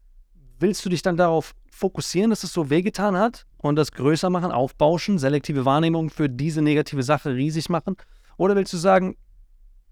willst 0.59 0.85
du 0.85 0.89
dich 0.89 1.01
dann 1.01 1.17
darauf 1.17 1.53
fokussieren, 1.69 2.29
dass 2.29 2.43
es 2.43 2.53
so 2.53 2.69
wehgetan 2.69 3.17
hat 3.17 3.45
und 3.57 3.75
das 3.75 3.91
größer 3.91 4.29
machen, 4.29 4.51
aufbauschen, 4.51 5.17
selektive 5.17 5.65
Wahrnehmung 5.65 6.09
für 6.09 6.29
diese 6.29 6.61
negative 6.61 7.03
Sache 7.03 7.35
riesig 7.35 7.69
machen? 7.69 7.95
Oder 8.37 8.55
willst 8.55 8.73
du 8.73 8.77
sagen, 8.77 9.15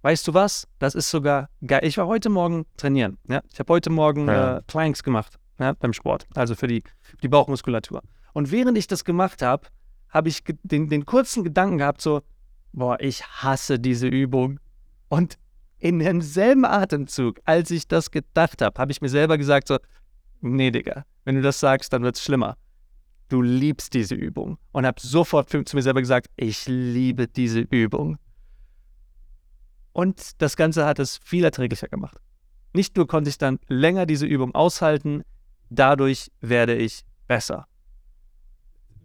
weißt 0.02 0.28
du 0.28 0.34
was, 0.34 0.68
das 0.80 0.96
ist 0.96 1.10
sogar 1.10 1.50
geil. 1.66 1.82
Ich 1.84 1.98
war 1.98 2.08
heute 2.08 2.30
Morgen 2.30 2.66
trainieren. 2.78 3.18
Ja? 3.28 3.42
Ich 3.52 3.60
habe 3.60 3.74
heute 3.74 3.90
Morgen 3.90 4.28
ja. 4.28 4.58
äh, 4.58 4.62
Planks 4.64 5.04
gemacht 5.04 5.38
ja, 5.60 5.74
beim 5.74 5.94
Sport, 5.94 6.28
also 6.36 6.56
für 6.56 6.68
die, 6.68 6.84
die 7.22 7.28
Bauchmuskulatur. 7.28 8.02
Und 8.34 8.52
während 8.52 8.78
ich 8.78 8.88
das 8.88 9.04
gemacht 9.04 9.42
habe, 9.42 9.68
habe 10.10 10.30
ich 10.30 10.44
den, 10.64 10.90
den 10.90 11.06
kurzen 11.06 11.44
Gedanken 11.44 11.78
gehabt, 11.78 12.02
so, 12.02 12.22
boah, 12.72 13.00
ich 13.00 13.24
hasse 13.24 13.80
diese 13.80 14.08
Übung. 14.08 14.60
Und 15.10 15.38
in 15.80 16.00
demselben 16.00 16.66
Atemzug, 16.66 17.40
als 17.46 17.72
ich 17.72 17.88
das 17.88 18.12
gedacht 18.12 18.62
habe, 18.62 18.80
habe 18.80 18.92
ich 18.92 19.02
mir 19.02 19.10
selber 19.10 19.38
gesagt, 19.38 19.68
so, 19.68 19.78
nee, 20.42 20.72
Digga, 20.72 21.06
wenn 21.26 21.36
du 21.36 21.42
das 21.42 21.60
sagst, 21.60 21.92
dann 21.94 22.04
wird 22.04 22.16
es 22.16 22.24
schlimmer. 22.24 22.58
Du 23.30 23.42
liebst 23.42 23.94
diese 23.94 24.16
Übung. 24.16 24.58
Und 24.72 24.86
habe 24.86 25.00
sofort 25.00 25.50
zu 25.50 25.76
mir 25.76 25.82
selber 25.82 26.02
gesagt, 26.02 26.28
ich 26.36 26.68
liebe 26.68 27.28
diese 27.28 27.60
Übung. 27.60 28.18
Und 29.94 30.42
das 30.42 30.56
Ganze 30.56 30.86
hat 30.86 31.00
es 31.00 31.20
viel 31.24 31.44
erträglicher 31.44 31.88
gemacht. 31.88 32.18
Nicht 32.74 32.96
nur 32.96 33.08
konnte 33.08 33.30
ich 33.30 33.38
dann 33.38 33.60
länger 33.68 34.06
diese 34.06 34.26
Übung 34.26 34.54
aushalten, 34.54 35.24
dadurch 35.70 36.32
werde 36.42 36.76
ich 36.76 37.02
besser. 37.28 37.68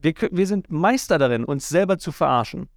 Wir, 0.02 0.14
wir 0.30 0.46
sind 0.46 0.70
Meister 0.70 1.18
darin, 1.18 1.44
uns 1.44 1.68
selber 1.68 1.98
zu 1.98 2.12
verarschen. 2.12 2.68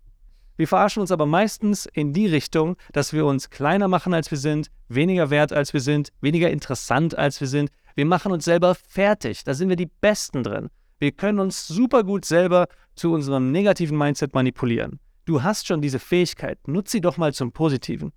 Wir 0.57 0.67
verarschen 0.67 1.01
uns 1.01 1.11
aber 1.11 1.25
meistens 1.25 1.85
in 1.85 2.13
die 2.13 2.27
Richtung, 2.27 2.75
dass 2.91 3.13
wir 3.13 3.25
uns 3.25 3.49
kleiner 3.49 3.87
machen, 3.87 4.13
als 4.13 4.29
wir 4.31 4.37
sind, 4.37 4.69
weniger 4.89 5.29
wert, 5.29 5.53
als 5.53 5.71
wir 5.73 5.81
sind, 5.81 6.09
weniger 6.19 6.49
interessant, 6.49 7.17
als 7.17 7.39
wir 7.39 7.47
sind, 7.47 7.69
Wir 7.97 8.05
machen 8.05 8.31
uns 8.31 8.45
selber 8.45 8.75
fertig. 8.75 9.43
Da 9.43 9.55
sind 9.55 9.69
wir 9.69 9.75
die 9.75 9.87
Besten 9.87 10.43
drin. 10.43 10.69
Wir 10.99 11.11
können 11.11 11.39
uns 11.39 11.67
super 11.67 12.03
gut 12.03 12.25
selber 12.25 12.67
zu 12.93 13.11
unserem 13.11 13.51
negativen 13.51 13.97
Mindset 13.97 14.35
manipulieren. 14.35 14.99
Du 15.25 15.41
hast 15.41 15.65
schon 15.65 15.81
diese 15.81 15.97
Fähigkeit. 15.97 16.59
Nutz 16.67 16.91
sie 16.91 17.01
doch 17.01 17.17
mal 17.17 17.33
zum 17.33 17.51
Positiven. 17.51 18.13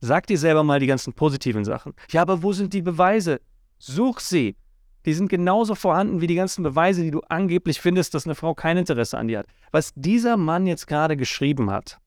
Sag 0.00 0.26
dir 0.26 0.38
selber 0.38 0.64
mal 0.64 0.80
die 0.80 0.86
ganzen 0.86 1.12
positiven 1.12 1.66
Sachen. 1.66 1.92
Ja, 2.10 2.22
aber 2.22 2.42
wo 2.42 2.54
sind 2.54 2.72
die 2.72 2.80
Beweise? 2.80 3.42
Such 3.78 4.20
sie. 4.20 4.56
Die 5.06 5.14
sind 5.14 5.28
genauso 5.28 5.74
vorhanden 5.74 6.20
wie 6.20 6.26
die 6.26 6.34
ganzen 6.34 6.62
Beweise, 6.62 7.02
die 7.02 7.10
du 7.10 7.20
angeblich 7.28 7.80
findest, 7.80 8.14
dass 8.14 8.26
eine 8.26 8.34
Frau 8.34 8.54
kein 8.54 8.76
Interesse 8.76 9.16
an 9.16 9.28
dir 9.28 9.38
hat. 9.38 9.46
Was 9.70 9.92
dieser 9.94 10.36
Mann 10.36 10.66
jetzt 10.66 10.86
gerade 10.86 11.16
geschrieben 11.16 11.70
hat. 11.70 11.98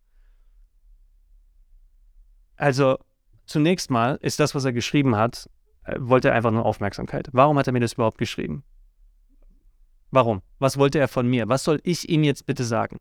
Also, 2.56 2.98
zunächst 3.46 3.90
mal 3.90 4.18
ist 4.22 4.40
das, 4.40 4.54
was 4.54 4.66
er 4.66 4.74
geschrieben 4.74 5.16
hat, 5.16 5.50
äh, 5.86 5.96
wollte 6.00 6.30
er 6.30 6.36
einfach 6.36 6.52
nur 6.52 6.66
Aufmerksamkeit. 6.66 7.30
Warum 7.32 7.58
hat 7.58 7.68
er 7.68 7.74
mir 7.74 7.80
das 7.80 7.94
überhaupt 7.94 8.18
geschrieben? 8.18 8.64
Warum? 10.12 10.42
Was 10.60 10.78
wollte 10.78 11.00
er 11.00 11.08
von 11.08 11.28
mir? 11.28 11.50
Was 11.50 11.64
soll 11.64 11.80
ich 11.84 12.08
ihm 12.08 12.24
jetzt 12.24 12.46
bitte 12.46 12.64
sagen? 12.64 12.98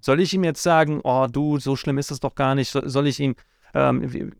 Soll 0.00 0.20
ich 0.20 0.32
ihm 0.32 0.44
jetzt 0.44 0.62
sagen, 0.62 1.00
oh 1.04 1.26
du, 1.30 1.58
so 1.58 1.76
schlimm 1.76 1.98
ist 1.98 2.10
es 2.10 2.20
doch 2.20 2.34
gar 2.34 2.54
nicht? 2.54 2.70
Soll 2.70 3.06
ich 3.06 3.20
ihm, 3.20 3.36
ähm, 3.74 4.32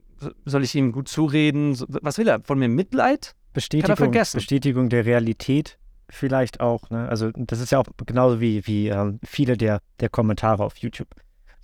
soll 0.46 0.64
ich 0.64 0.74
ihm 0.74 0.92
gut 0.92 1.08
zureden? 1.08 1.76
Was 1.88 2.16
will 2.16 2.28
er? 2.28 2.42
Von 2.42 2.58
mir 2.58 2.68
Mitleid? 2.68 3.34
Bestätigung, 3.54 4.10
Bestätigung 4.10 4.88
der 4.90 5.06
Realität 5.06 5.78
vielleicht 6.10 6.60
auch. 6.60 6.90
Ne? 6.90 7.08
Also 7.08 7.30
das 7.34 7.60
ist 7.60 7.72
ja 7.72 7.78
auch 7.78 7.86
genauso 8.04 8.40
wie, 8.40 8.66
wie 8.66 8.88
ähm, 8.88 9.20
viele 9.24 9.56
der, 9.56 9.80
der 10.00 10.10
Kommentare 10.10 10.62
auf 10.62 10.76
YouTube 10.76 11.08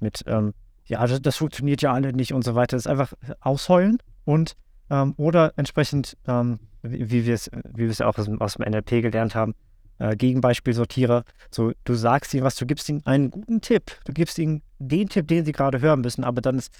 mit, 0.01 0.24
ähm, 0.26 0.55
ja, 0.86 1.07
das, 1.07 1.20
das, 1.20 1.36
funktioniert 1.36 1.82
ja 1.82 1.93
alle 1.93 2.12
nicht 2.12 2.32
und 2.32 2.43
so 2.43 2.55
weiter. 2.55 2.76
Das 2.76 2.86
ist 2.86 2.91
einfach 2.91 3.12
ausheulen 3.41 3.99
und 4.24 4.57
ähm, 4.88 5.14
oder 5.18 5.53
entsprechend, 5.57 6.16
ähm, 6.26 6.59
wie, 6.82 7.11
wie 7.11 7.26
wir 7.26 7.34
es 7.34 7.51
wie 7.74 7.84
ja 7.84 8.07
auch 8.07 8.18
aus, 8.18 8.28
aus 8.41 8.55
dem 8.55 8.70
NLP 8.70 9.03
gelernt 9.03 9.34
haben, 9.34 9.55
äh, 9.99 10.16
Gegenbeispielsortierer. 10.16 11.24
So, 11.51 11.72
du 11.84 11.95
sagst 11.95 12.32
ihnen 12.34 12.45
was, 12.45 12.57
du 12.57 12.66
gibst 12.66 12.88
ihnen 12.88 13.05
einen 13.05 13.30
guten 13.30 13.61
Tipp. 13.61 13.93
Du 14.05 14.12
gibst 14.12 14.38
ihnen 14.38 14.62
den 14.78 15.09
Tipp, 15.09 15.28
den 15.28 15.45
sie 15.45 15.53
gerade 15.53 15.80
hören 15.80 16.01
müssen, 16.01 16.24
aber 16.24 16.41
dann 16.41 16.59
ist 16.59 16.72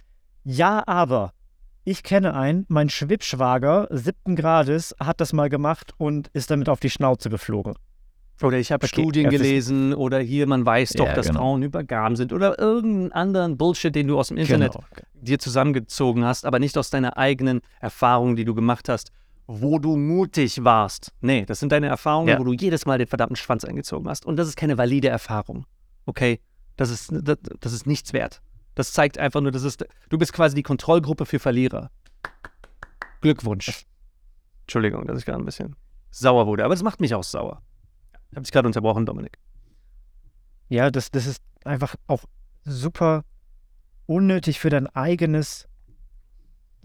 ja, 0.45 0.83
aber. 0.87 1.35
Ich 1.85 2.03
kenne 2.03 2.35
einen, 2.35 2.67
mein 2.69 2.91
Schwippschwager 2.91 3.89
siebten 3.91 4.37
Grades 4.37 4.95
hat 5.01 5.21
das 5.21 5.33
mal 5.33 5.49
gemacht 5.49 5.93
und 5.97 6.29
ist 6.35 6.51
damit 6.51 6.69
auf 6.69 6.81
die 6.81 6.91
Schnauze 6.91 7.31
geflogen. 7.31 7.75
Oder 8.43 8.59
ich 8.59 8.73
habe 8.73 8.85
okay, 8.85 8.95
Studien 8.95 9.29
gelesen 9.29 9.93
oder 9.93 10.19
hier, 10.19 10.47
man 10.47 10.65
weiß 10.65 10.93
doch, 10.93 11.07
ja, 11.07 11.15
dass 11.15 11.27
genau. 11.27 11.41
Frauen 11.41 11.63
übergaben 11.63 12.17
sind 12.17 12.33
oder 12.33 12.59
irgendeinen 12.59 13.13
anderen 13.13 13.57
Bullshit, 13.59 13.95
den 13.95 14.09
du 14.09 14.19
aus 14.19 14.29
dem 14.29 14.39
Internet 14.39 14.73
genau. 14.73 14.85
dir 15.13 15.39
zusammengezogen 15.39 16.25
hast, 16.25 16.47
aber 16.47 16.59
nicht 16.59 16.79
aus 16.79 16.89
deiner 16.89 17.19
eigenen 17.19 17.61
Erfahrung, 17.81 18.37
die 18.37 18.45
du 18.45 18.55
gemacht 18.55 18.89
hast 18.89 19.13
wo 19.53 19.81
du 19.81 19.97
mutig 19.97 20.63
warst. 20.63 21.13
Nee, 21.21 21.45
das 21.45 21.59
sind 21.59 21.73
deine 21.73 21.89
Erfahrungen, 21.89 22.29
ja. 22.29 22.39
wo 22.39 22.45
du 22.45 22.53
jedes 22.53 22.87
Mal 22.87 22.99
den 22.99 23.09
verdammten 23.09 23.35
Schwanz 23.35 23.65
eingezogen 23.65 24.09
hast. 24.09 24.25
Und 24.25 24.37
das 24.37 24.47
ist 24.47 24.57
keine 24.57 24.79
valide 24.79 25.09
Erfahrung. 25.09 25.67
Okay? 26.07 26.39
Das 26.77 26.89
ist, 26.89 27.11
das, 27.13 27.37
das 27.59 27.73
ist 27.73 27.85
nichts 27.85 28.13
wert. 28.13 28.41
Das 28.81 28.93
zeigt 28.93 29.19
einfach 29.19 29.43
nur, 29.43 29.51
dass 29.51 29.63
es, 29.63 29.77
du 30.09 30.17
bist 30.17 30.33
quasi 30.33 30.55
die 30.55 30.63
Kontrollgruppe 30.63 31.27
für 31.27 31.39
Verlierer. 31.39 31.91
Glückwunsch. 33.21 33.85
Entschuldigung, 34.63 35.07
dass 35.07 35.19
ich 35.19 35.27
gerade 35.27 35.39
ein 35.39 35.45
bisschen 35.45 35.77
sauer 36.11 36.47
wurde, 36.47 36.65
aber 36.65 36.73
das 36.73 36.83
macht 36.83 36.99
mich 36.99 37.15
auch 37.15 37.23
sauer. 37.23 37.61
Ich 38.31 38.37
habe 38.37 38.41
dich 38.41 38.53
gerade 38.53 38.67
unterbrochen, 38.67 39.05
Dominik. 39.05 39.37
Ja, 40.71 40.91
das, 40.91 41.11
das 41.11 41.27
ist 41.27 41.43
einfach 41.63 41.95
auch 42.07 42.25
super 42.65 43.25
unnötig 44.07 44.59
für 44.59 44.71
dein 44.71 44.87
eigenes, 44.87 45.69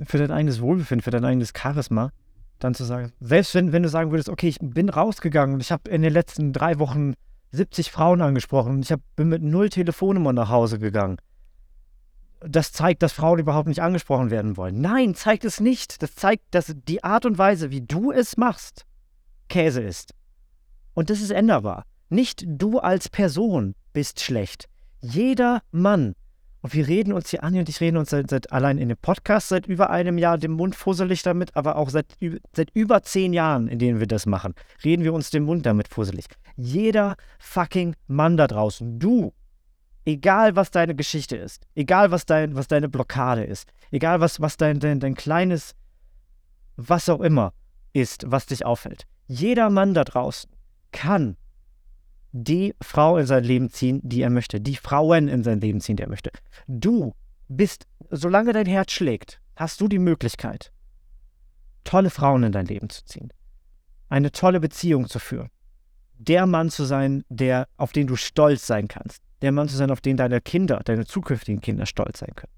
für 0.03 0.17
dein 0.17 0.31
eigenes 0.31 0.59
Wohlbefinden, 0.59 1.01
für 1.01 1.11
dein 1.11 1.23
eigenes 1.23 1.53
Charisma 1.57 2.11
dann 2.59 2.73
zu 2.73 2.83
sagen, 2.83 3.13
selbst 3.21 3.55
wenn, 3.55 3.71
wenn 3.71 3.83
du 3.83 3.89
sagen 3.89 4.11
würdest, 4.11 4.27
okay, 4.27 4.49
ich 4.49 4.59
bin 4.59 4.89
rausgegangen 4.89 5.55
und 5.55 5.61
ich 5.61 5.71
habe 5.71 5.89
in 5.89 6.01
den 6.01 6.11
letzten 6.11 6.51
drei 6.51 6.77
Wochen 6.77 7.13
70 7.51 7.89
Frauen 7.89 8.21
angesprochen 8.21 8.73
und 8.73 8.81
ich 8.81 8.91
hab, 8.91 8.99
bin 9.15 9.29
mit 9.29 9.41
null 9.41 9.69
Telefonnummern 9.69 10.35
nach 10.35 10.49
Hause 10.49 10.77
gegangen. 10.77 11.19
Das 12.39 12.71
zeigt, 12.71 13.01
dass 13.01 13.13
Frauen 13.13 13.39
überhaupt 13.39 13.67
nicht 13.67 13.81
angesprochen 13.81 14.29
werden 14.29 14.57
wollen. 14.57 14.81
Nein, 14.81 15.15
zeigt 15.15 15.45
es 15.45 15.59
nicht. 15.59 16.01
Das 16.01 16.15
zeigt, 16.15 16.43
dass 16.51 16.73
die 16.87 17.03
Art 17.03 17.25
und 17.25 17.37
Weise, 17.37 17.71
wie 17.71 17.81
du 17.81 18.11
es 18.11 18.37
machst, 18.37 18.85
Käse 19.49 19.81
ist. 19.81 20.13
Und 20.93 21.09
das 21.09 21.21
ist 21.21 21.31
änderbar. 21.31 21.85
Nicht 22.09 22.43
du 22.47 22.79
als 22.79 23.09
Person 23.09 23.75
bist 23.93 24.19
schlecht. 24.21 24.65
Jeder 25.01 25.61
Mann 25.71 26.15
und 26.65 26.73
wir 26.73 26.87
reden 26.87 27.13
uns 27.13 27.29
hier, 27.29 27.43
Anja 27.43 27.59
und 27.59 27.69
ich 27.69 27.79
reden 27.79 27.95
uns 27.95 28.09
seit, 28.09 28.27
seit, 28.27 28.51
allein 28.51 28.79
in 28.79 28.89
dem 28.89 28.97
Podcast 28.97 29.49
seit 29.49 29.67
über 29.67 29.91
einem 29.91 30.17
Jahr 30.17 30.39
den 30.39 30.49
Mund 30.49 30.75
fusselig 30.75 31.21
damit, 31.21 31.55
aber 31.55 31.75
auch 31.75 31.91
seit, 31.91 32.07
seit 32.55 32.71
über 32.73 33.03
zehn 33.03 33.33
Jahren, 33.33 33.67
in 33.67 33.77
denen 33.77 33.99
wir 33.99 34.07
das 34.07 34.25
machen, 34.25 34.55
reden 34.83 35.03
wir 35.03 35.13
uns 35.13 35.29
den 35.29 35.43
Mund 35.43 35.67
damit 35.67 35.89
fusselig. 35.89 36.25
Jeder 36.57 37.17
fucking 37.37 37.95
Mann 38.07 38.35
da 38.35 38.47
draußen, 38.47 38.97
du, 38.97 39.31
egal 40.05 40.55
was 40.55 40.71
deine 40.71 40.95
Geschichte 40.95 41.35
ist, 41.35 41.67
egal 41.75 42.11
was, 42.11 42.25
dein, 42.25 42.55
was 42.55 42.67
deine 42.67 42.89
Blockade 42.89 43.43
ist, 43.43 43.71
egal 43.91 44.21
was, 44.21 44.39
was 44.39 44.57
dein, 44.57 44.79
dein, 44.79 44.99
dein 44.99 45.15
kleines, 45.15 45.75
was 46.77 47.09
auch 47.09 47.21
immer 47.21 47.53
ist, 47.93 48.25
was 48.27 48.45
dich 48.45 48.65
auffällt, 48.65 49.05
jeder 49.27 49.69
Mann 49.69 49.93
da 49.93 50.03
draußen 50.03 50.49
kann 50.91 51.37
die 52.37 52.75
Frau 52.81 53.17
in 53.17 53.25
sein 53.25 53.45
Leben 53.45 53.69
ziehen, 53.69 54.01
die 54.03 54.21
er 54.21 54.29
möchte, 54.29 54.59
die 54.59 54.75
Frauen 54.75 55.29
in 55.29 55.43
sein 55.43 55.61
Leben 55.61 55.79
ziehen, 55.79 55.95
die 55.95 56.03
er 56.03 56.09
möchte. 56.09 56.31
Du 56.67 57.15
bist, 57.47 57.87
solange 58.09 58.51
dein 58.51 58.65
Herz 58.65 58.91
schlägt, 58.91 59.39
hast 59.55 59.79
du 59.79 59.87
die 59.87 59.99
Möglichkeit, 59.99 60.73
tolle 61.85 62.09
Frauen 62.09 62.43
in 62.43 62.51
dein 62.51 62.65
Leben 62.65 62.89
zu 62.89 63.05
ziehen, 63.05 63.31
eine 64.09 64.33
tolle 64.33 64.59
Beziehung 64.59 65.07
zu 65.07 65.19
führen, 65.19 65.49
der 66.17 66.45
Mann 66.45 66.69
zu 66.69 66.83
sein, 66.83 67.23
der 67.29 67.69
auf 67.77 67.93
den 67.93 68.07
du 68.07 68.17
stolz 68.17 68.67
sein 68.67 68.89
kannst, 68.89 69.21
der 69.41 69.51
Mann 69.51 69.67
zu 69.67 69.75
sein, 69.75 69.91
auf 69.91 70.01
den 70.01 70.17
deine 70.17 70.41
Kinder, 70.41 70.81
deine 70.85 71.05
zukünftigen 71.05 71.61
Kinder 71.61 71.85
stolz 71.85 72.19
sein 72.19 72.33
können. 72.35 72.51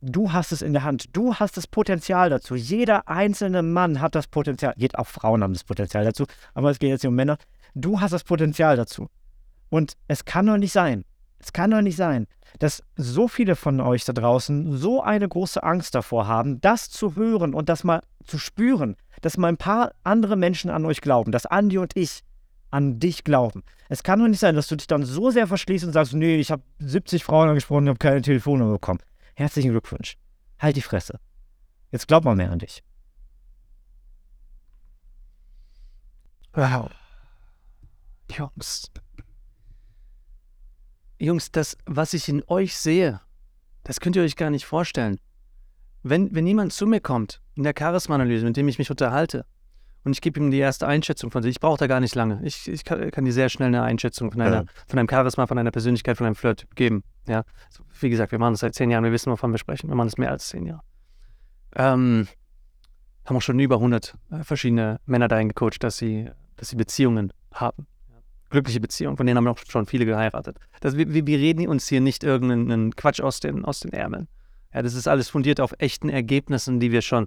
Du 0.00 0.32
hast 0.32 0.50
es 0.50 0.62
in 0.62 0.72
der 0.72 0.82
Hand. 0.82 1.16
Du 1.16 1.34
hast 1.34 1.56
das 1.56 1.68
Potenzial 1.68 2.28
dazu. 2.28 2.56
Jeder 2.56 3.08
einzelne 3.08 3.62
Mann 3.62 4.00
hat 4.00 4.16
das 4.16 4.26
Potenzial. 4.26 4.74
Auch 4.94 5.06
Frauen 5.06 5.42
haben 5.44 5.52
das 5.52 5.62
Potenzial 5.62 6.04
dazu. 6.04 6.26
Aber 6.54 6.70
es 6.70 6.80
geht 6.80 6.90
jetzt 6.90 7.04
um 7.04 7.14
Männer. 7.14 7.38
Du 7.74 8.00
hast 8.00 8.10
das 8.10 8.24
Potenzial 8.24 8.76
dazu. 8.76 9.08
Und 9.70 9.94
es 10.08 10.24
kann 10.24 10.46
doch 10.46 10.58
nicht 10.58 10.72
sein, 10.72 11.04
es 11.42 11.52
kann 11.52 11.70
doch 11.70 11.80
nicht 11.80 11.96
sein, 11.96 12.26
dass 12.58 12.82
so 12.96 13.26
viele 13.26 13.56
von 13.56 13.80
euch 13.80 14.04
da 14.04 14.12
draußen 14.12 14.76
so 14.76 15.02
eine 15.02 15.28
große 15.28 15.62
Angst 15.62 15.94
davor 15.94 16.28
haben, 16.28 16.60
das 16.60 16.88
zu 16.88 17.16
hören 17.16 17.52
und 17.52 17.68
das 17.68 17.82
mal 17.82 18.00
zu 18.24 18.38
spüren, 18.38 18.96
dass 19.22 19.36
mal 19.36 19.48
ein 19.48 19.56
paar 19.56 19.92
andere 20.04 20.36
Menschen 20.36 20.70
an 20.70 20.84
euch 20.84 21.00
glauben, 21.00 21.32
dass 21.32 21.46
Andi 21.46 21.78
und 21.78 21.96
ich 21.96 22.20
an 22.72 22.98
dich 22.98 23.22
glauben. 23.22 23.62
Es 23.88 24.02
kann 24.02 24.18
doch 24.18 24.26
nicht 24.26 24.40
sein, 24.40 24.56
dass 24.56 24.66
du 24.66 24.76
dich 24.76 24.86
dann 24.86 25.04
so 25.04 25.30
sehr 25.30 25.46
verschließt 25.46 25.84
und 25.84 25.92
sagst, 25.92 26.14
nee, 26.14 26.36
ich 26.36 26.50
habe 26.50 26.62
70 26.80 27.22
Frauen 27.22 27.48
angesprochen 27.48 27.84
und 27.84 27.90
habe 27.90 27.98
keine 27.98 28.22
Telefonnummer 28.22 28.72
bekommen. 28.72 29.00
Herzlichen 29.34 29.70
Glückwunsch. 29.70 30.16
Halt 30.58 30.76
die 30.76 30.82
Fresse. 30.82 31.20
Jetzt 31.90 32.08
glaub 32.08 32.24
mal 32.24 32.34
mehr 32.34 32.50
an 32.50 32.58
dich. 32.58 32.82
Wow. 36.54 36.90
Jungs, 38.30 38.90
Jungs, 41.18 41.52
das, 41.52 41.76
was 41.86 42.14
ich 42.14 42.28
in 42.28 42.42
euch 42.48 42.76
sehe, 42.76 43.20
das 43.84 44.00
könnt 44.00 44.16
ihr 44.16 44.22
euch 44.22 44.36
gar 44.36 44.50
nicht 44.50 44.64
vorstellen. 44.64 45.20
Wenn, 46.02 46.34
wenn 46.34 46.46
jemand 46.46 46.72
zu 46.72 46.86
mir 46.86 47.00
kommt, 47.00 47.40
in 47.54 47.62
der 47.62 47.74
Charisma-Analyse, 47.78 48.44
mit 48.44 48.56
dem 48.56 48.66
ich 48.66 48.78
mich 48.78 48.90
unterhalte, 48.90 49.46
und 50.04 50.12
ich 50.12 50.20
gebe 50.20 50.40
ihm 50.40 50.50
die 50.50 50.58
erste 50.58 50.86
Einschätzung 50.86 51.30
von 51.30 51.42
sich, 51.42 51.52
ich 51.52 51.60
brauche 51.60 51.78
da 51.78 51.86
gar 51.86 52.00
nicht 52.00 52.14
lange. 52.14 52.40
Ich, 52.42 52.68
ich 52.68 52.84
kann, 52.84 53.10
kann 53.10 53.24
dir 53.24 53.32
sehr 53.32 53.48
schnell 53.48 53.68
eine 53.68 53.82
Einschätzung 53.82 54.32
von, 54.32 54.40
einer, 54.40 54.56
ja. 54.56 54.64
von 54.88 54.98
einem 54.98 55.08
Charisma, 55.08 55.46
von 55.46 55.58
einer 55.58 55.70
Persönlichkeit, 55.70 56.16
von 56.16 56.26
einem 56.26 56.34
Flirt 56.34 56.66
geben. 56.74 57.04
Ja? 57.28 57.44
Wie 58.00 58.10
gesagt, 58.10 58.32
wir 58.32 58.38
machen 58.38 58.54
das 58.54 58.60
seit 58.60 58.74
zehn 58.74 58.90
Jahren, 58.90 59.04
wir 59.04 59.12
wissen, 59.12 59.30
wovon 59.30 59.52
wir 59.52 59.58
sprechen. 59.58 59.88
Wir 59.88 59.94
machen 59.94 60.08
das 60.08 60.18
mehr 60.18 60.30
als 60.30 60.48
zehn 60.48 60.66
Jahre. 60.66 60.82
Ähm, 61.76 62.26
haben 63.24 63.36
auch 63.36 63.42
schon 63.42 63.58
über 63.58 63.76
100 63.76 64.14
äh, 64.30 64.42
verschiedene 64.42 64.98
Männer 65.06 65.28
dahin 65.28 65.48
gecoacht, 65.48 65.82
dass 65.82 65.98
sie, 65.98 66.28
dass 66.56 66.68
sie 66.68 66.76
Beziehungen 66.76 67.32
haben 67.52 67.86
glückliche 68.52 68.80
Beziehung, 68.80 69.16
von 69.16 69.26
denen 69.26 69.38
haben 69.38 69.48
auch 69.48 69.58
schon 69.68 69.86
viele 69.86 70.06
geheiratet. 70.06 70.58
Das, 70.80 70.96
wir, 70.96 71.12
wir 71.26 71.38
reden 71.38 71.66
uns 71.66 71.88
hier 71.88 72.00
nicht 72.00 72.22
irgendeinen 72.22 72.94
Quatsch 72.94 73.20
aus 73.20 73.40
den, 73.40 73.64
aus 73.64 73.80
den 73.80 73.92
Ärmeln. 73.92 74.28
Ja, 74.72 74.82
das 74.82 74.94
ist 74.94 75.08
alles 75.08 75.28
fundiert 75.28 75.60
auf 75.60 75.74
echten 75.78 76.08
Ergebnissen, 76.08 76.78
die 76.78 76.92
wir 76.92 77.02
schon 77.02 77.26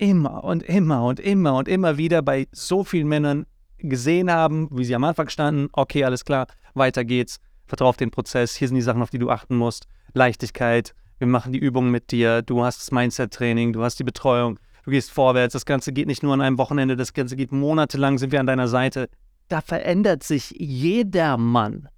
immer 0.00 0.44
und 0.44 0.62
immer 0.62 1.04
und 1.04 1.20
immer 1.20 1.54
und 1.56 1.68
immer 1.68 1.98
wieder 1.98 2.22
bei 2.22 2.48
so 2.52 2.84
vielen 2.84 3.06
Männern 3.06 3.46
gesehen 3.78 4.30
haben, 4.30 4.68
wie 4.72 4.84
sie 4.84 4.94
am 4.94 5.04
Anfang 5.04 5.28
standen, 5.28 5.68
okay, 5.72 6.04
alles 6.04 6.24
klar, 6.24 6.46
weiter 6.74 7.04
geht's, 7.04 7.38
vertrau 7.66 7.88
auf 7.88 7.96
den 7.96 8.10
Prozess, 8.10 8.54
hier 8.54 8.68
sind 8.68 8.76
die 8.76 8.82
Sachen, 8.82 9.02
auf 9.02 9.10
die 9.10 9.18
du 9.18 9.30
achten 9.30 9.56
musst, 9.56 9.86
Leichtigkeit, 10.14 10.94
wir 11.18 11.26
machen 11.26 11.52
die 11.52 11.58
Übungen 11.58 11.90
mit 11.90 12.10
dir, 12.12 12.40
du 12.42 12.64
hast 12.64 12.80
das 12.80 12.92
Mindset-Training, 12.92 13.74
du 13.74 13.82
hast 13.82 13.98
die 13.98 14.04
Betreuung, 14.04 14.58
du 14.84 14.90
gehst 14.90 15.10
vorwärts, 15.10 15.52
das 15.52 15.66
Ganze 15.66 15.92
geht 15.92 16.06
nicht 16.06 16.22
nur 16.22 16.32
an 16.32 16.40
einem 16.40 16.58
Wochenende, 16.58 16.96
das 16.96 17.12
Ganze 17.12 17.36
geht 17.36 17.52
monatelang, 17.52 18.16
sind 18.16 18.32
wir 18.32 18.40
an 18.40 18.46
deiner 18.46 18.68
Seite. 18.68 19.08
Da 19.48 19.60
verändert 19.60 20.22
sich 20.22 20.54
jeder 20.56 21.36
Mann. 21.36 21.88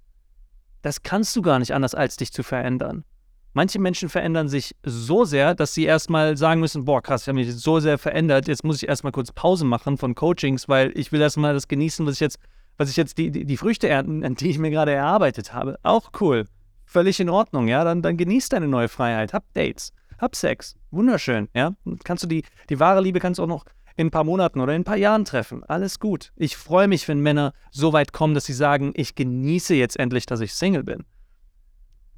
Das 0.81 1.03
kannst 1.03 1.35
du 1.37 1.41
gar 1.41 1.59
nicht 1.59 1.73
anders, 1.73 1.95
als 1.95 2.17
dich 2.17 2.33
zu 2.33 2.43
verändern. 2.43 3.05
Manche 3.53 3.79
Menschen 3.79 4.09
verändern 4.09 4.49
sich 4.49 4.75
so 4.83 5.25
sehr, 5.25 5.53
dass 5.53 5.75
sie 5.75 5.85
erstmal 5.85 6.35
sagen 6.37 6.59
müssen, 6.59 6.85
boah, 6.85 7.01
krass, 7.03 7.21
ich 7.21 7.27
habe 7.27 7.37
mich 7.37 7.53
so 7.55 7.79
sehr 7.79 7.99
verändert, 7.99 8.47
jetzt 8.47 8.63
muss 8.63 8.81
ich 8.81 8.89
erstmal 8.89 9.11
kurz 9.11 9.31
Pause 9.31 9.63
machen 9.63 9.97
von 9.97 10.15
Coachings, 10.15 10.67
weil 10.67 10.91
ich 10.97 11.11
will 11.11 11.21
erstmal 11.21 11.53
das 11.53 11.67
genießen, 11.67 12.05
was 12.05 12.15
ich 12.15 12.19
jetzt, 12.19 12.39
was 12.77 12.89
ich 12.89 12.97
jetzt 12.97 13.19
die, 13.19 13.29
die, 13.29 13.45
die 13.45 13.57
Früchte 13.57 13.87
ernten, 13.87 14.35
die 14.35 14.49
ich 14.49 14.57
mir 14.57 14.71
gerade 14.71 14.91
erarbeitet 14.91 15.53
habe. 15.53 15.77
Auch 15.83 16.09
cool. 16.19 16.45
Völlig 16.85 17.19
in 17.19 17.29
Ordnung, 17.29 17.67
ja. 17.67 17.83
Dann, 17.83 18.01
dann 18.01 18.17
genieß 18.17 18.49
deine 18.49 18.67
neue 18.67 18.89
Freiheit. 18.89 19.33
Hab 19.33 19.43
Dates. 19.53 19.93
Hab 20.17 20.35
Sex. 20.35 20.75
Wunderschön, 20.89 21.47
ja. 21.53 21.75
Kannst 22.03 22.23
du 22.23 22.27
die, 22.27 22.43
die 22.69 22.79
wahre 22.79 23.01
Liebe 23.01 23.19
kannst 23.19 23.37
du 23.37 23.43
auch 23.43 23.47
noch 23.47 23.65
in 23.95 24.07
ein 24.07 24.11
paar 24.11 24.23
Monaten 24.23 24.61
oder 24.61 24.73
in 24.73 24.81
ein 24.81 24.85
paar 24.85 24.97
Jahren 24.97 25.25
treffen. 25.25 25.63
Alles 25.65 25.99
gut. 25.99 26.31
Ich 26.35 26.57
freue 26.57 26.87
mich, 26.87 27.07
wenn 27.07 27.19
Männer 27.19 27.53
so 27.71 27.93
weit 27.93 28.13
kommen, 28.13 28.33
dass 28.33 28.45
sie 28.45 28.53
sagen, 28.53 28.93
ich 28.95 29.13
genieße 29.13 29.75
jetzt 29.75 29.99
endlich, 29.99 30.25
dass 30.25 30.39
ich 30.39 30.55
Single 30.55 30.83
bin. 30.83 31.05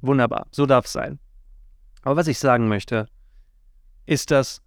Wunderbar. 0.00 0.46
So 0.50 0.64
darf 0.66 0.86
es 0.86 0.92
sein. 0.92 1.18
Aber 2.06 2.18
was 2.18 2.28
ich 2.28 2.38
sagen 2.38 2.68
möchte, 2.68 3.08
ist, 4.06 4.30
dass 4.30 4.62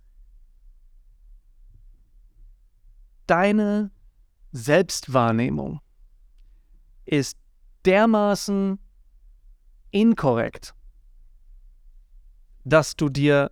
deine 3.28 3.92
Selbstwahrnehmung 4.52 5.80
ist 7.06 7.38
dermaßen 7.86 8.78
inkorrekt, 9.92 10.76
dass 12.66 12.98
du 12.98 13.08
dir 13.08 13.52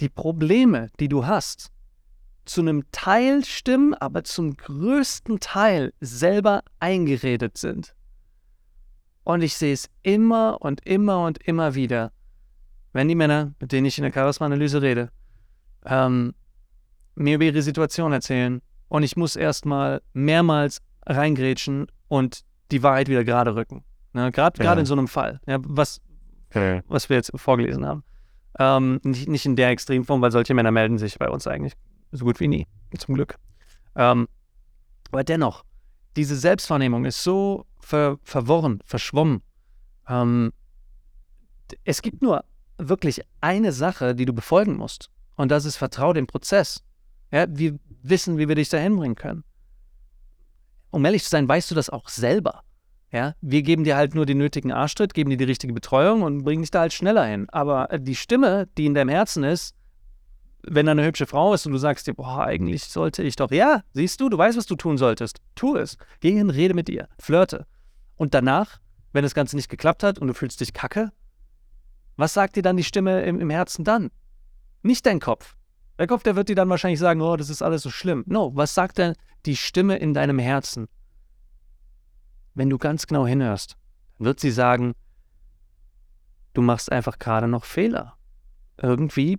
die 0.00 0.08
Probleme, 0.08 0.88
die 0.98 1.10
du 1.10 1.26
hast, 1.26 1.70
zu 2.46 2.62
einem 2.62 2.90
Teil 2.90 3.44
stimmen, 3.44 3.92
aber 3.92 4.24
zum 4.24 4.56
größten 4.56 5.40
Teil 5.40 5.92
selber 6.00 6.62
eingeredet 6.80 7.58
sind. 7.58 7.94
Und 9.24 9.42
ich 9.42 9.58
sehe 9.58 9.74
es 9.74 9.90
immer 10.02 10.62
und 10.62 10.86
immer 10.86 11.26
und 11.26 11.36
immer 11.46 11.74
wieder, 11.74 12.12
wenn 12.98 13.06
die 13.06 13.14
Männer, 13.14 13.54
mit 13.60 13.70
denen 13.70 13.86
ich 13.86 13.96
in 13.96 14.02
der 14.02 14.12
Charisma-Analyse 14.12 14.82
rede, 14.82 15.10
ähm, 15.86 16.34
mir 17.14 17.36
über 17.36 17.44
ihre 17.44 17.62
Situation 17.62 18.12
erzählen 18.12 18.60
und 18.88 19.04
ich 19.04 19.16
muss 19.16 19.36
erstmal 19.36 20.02
mehrmals 20.14 20.82
reingrätschen 21.06 21.86
und 22.08 22.40
die 22.72 22.82
Wahrheit 22.82 23.08
wieder 23.08 23.22
gerade 23.22 23.54
rücken. 23.54 23.84
Ne? 24.14 24.32
Gerade 24.32 24.64
ja. 24.64 24.72
in 24.74 24.84
so 24.84 24.94
einem 24.94 25.06
Fall, 25.06 25.40
ja, 25.46 25.58
was, 25.62 26.00
ja. 26.52 26.82
was 26.88 27.08
wir 27.08 27.18
jetzt 27.18 27.30
vorgelesen 27.36 27.86
haben. 27.86 28.02
Ähm, 28.58 29.00
nicht, 29.04 29.28
nicht 29.28 29.46
in 29.46 29.54
der 29.54 29.68
Extremform, 29.68 30.20
weil 30.20 30.32
solche 30.32 30.54
Männer 30.54 30.72
melden 30.72 30.98
sich 30.98 31.20
bei 31.20 31.28
uns 31.28 31.46
eigentlich 31.46 31.74
so 32.10 32.24
gut 32.24 32.40
wie 32.40 32.48
nie, 32.48 32.66
zum 32.98 33.14
Glück. 33.14 33.36
Ähm, 33.94 34.26
aber 35.12 35.22
dennoch, 35.22 35.64
diese 36.16 36.34
Selbstwahrnehmung 36.34 37.04
ist 37.04 37.22
so 37.22 37.64
ver 37.78 38.18
verworren, 38.24 38.80
verschwommen. 38.84 39.42
Ähm, 40.08 40.52
es 41.84 42.02
gibt 42.02 42.22
nur 42.22 42.44
wirklich 42.78 43.22
eine 43.40 43.72
Sache, 43.72 44.14
die 44.14 44.24
du 44.24 44.32
befolgen 44.32 44.76
musst. 44.76 45.10
Und 45.36 45.50
das 45.50 45.64
ist 45.64 45.76
Vertrau 45.76 46.12
dem 46.12 46.26
Prozess. 46.26 46.82
Ja, 47.30 47.46
wir 47.48 47.78
wissen, 48.02 48.38
wie 48.38 48.48
wir 48.48 48.54
dich 48.54 48.68
dahin 48.68 48.96
bringen 48.96 49.14
können. 49.14 49.44
Um 50.90 51.04
ehrlich 51.04 51.24
zu 51.24 51.30
sein, 51.30 51.48
weißt 51.48 51.70
du 51.70 51.74
das 51.74 51.90
auch 51.90 52.08
selber. 52.08 52.62
Ja, 53.10 53.34
wir 53.40 53.62
geben 53.62 53.84
dir 53.84 53.96
halt 53.96 54.14
nur 54.14 54.26
den 54.26 54.38
nötigen 54.38 54.70
Arschtritt, 54.70 55.14
geben 55.14 55.30
dir 55.30 55.38
die 55.38 55.44
richtige 55.44 55.72
Betreuung 55.72 56.22
und 56.22 56.44
bringen 56.44 56.62
dich 56.62 56.70
da 56.70 56.80
halt 56.80 56.92
schneller 56.92 57.24
hin. 57.24 57.48
Aber 57.50 57.88
die 57.98 58.14
Stimme, 58.14 58.68
die 58.76 58.86
in 58.86 58.94
deinem 58.94 59.08
Herzen 59.08 59.44
ist, 59.44 59.74
wenn 60.62 60.86
da 60.86 60.92
eine 60.92 61.04
hübsche 61.04 61.26
Frau 61.26 61.54
ist 61.54 61.64
und 61.66 61.72
du 61.72 61.78
sagst 61.78 62.06
dir, 62.06 62.14
boah, 62.14 62.44
eigentlich 62.44 62.84
sollte 62.84 63.22
ich 63.22 63.36
doch, 63.36 63.50
ja, 63.50 63.82
siehst 63.92 64.20
du, 64.20 64.28
du 64.28 64.36
weißt, 64.36 64.58
was 64.58 64.66
du 64.66 64.76
tun 64.76 64.98
solltest. 64.98 65.40
Tu 65.54 65.76
es. 65.76 65.96
Geh 66.20 66.32
hin, 66.32 66.50
rede 66.50 66.74
mit 66.74 66.88
ihr, 66.88 67.08
flirte. 67.18 67.66
Und 68.16 68.34
danach, 68.34 68.78
wenn 69.12 69.22
das 69.22 69.34
Ganze 69.34 69.56
nicht 69.56 69.68
geklappt 69.68 70.02
hat 70.02 70.18
und 70.18 70.26
du 70.26 70.34
fühlst 70.34 70.60
dich 70.60 70.74
kacke, 70.74 71.12
was 72.18 72.34
sagt 72.34 72.56
dir 72.56 72.62
dann 72.62 72.76
die 72.76 72.84
Stimme 72.84 73.22
im, 73.22 73.40
im 73.40 73.48
Herzen 73.48 73.84
dann? 73.84 74.10
Nicht 74.82 75.06
dein 75.06 75.20
Kopf. 75.20 75.56
Der 75.98 76.08
Kopf, 76.08 76.24
der 76.24 76.34
wird 76.34 76.48
dir 76.48 76.56
dann 76.56 76.68
wahrscheinlich 76.68 76.98
sagen, 76.98 77.22
oh, 77.22 77.36
das 77.36 77.48
ist 77.48 77.62
alles 77.62 77.82
so 77.82 77.90
schlimm. 77.90 78.24
No, 78.26 78.54
was 78.56 78.74
sagt 78.74 78.98
denn 78.98 79.14
die 79.46 79.56
Stimme 79.56 79.96
in 79.96 80.14
deinem 80.14 80.40
Herzen? 80.40 80.88
Wenn 82.54 82.70
du 82.70 82.76
ganz 82.76 83.06
genau 83.06 83.24
hinhörst, 83.24 83.76
wird 84.18 84.40
sie 84.40 84.50
sagen, 84.50 84.94
du 86.54 86.60
machst 86.60 86.90
einfach 86.90 87.20
gerade 87.20 87.46
noch 87.46 87.64
Fehler. 87.64 88.18
Irgendwie 88.78 89.38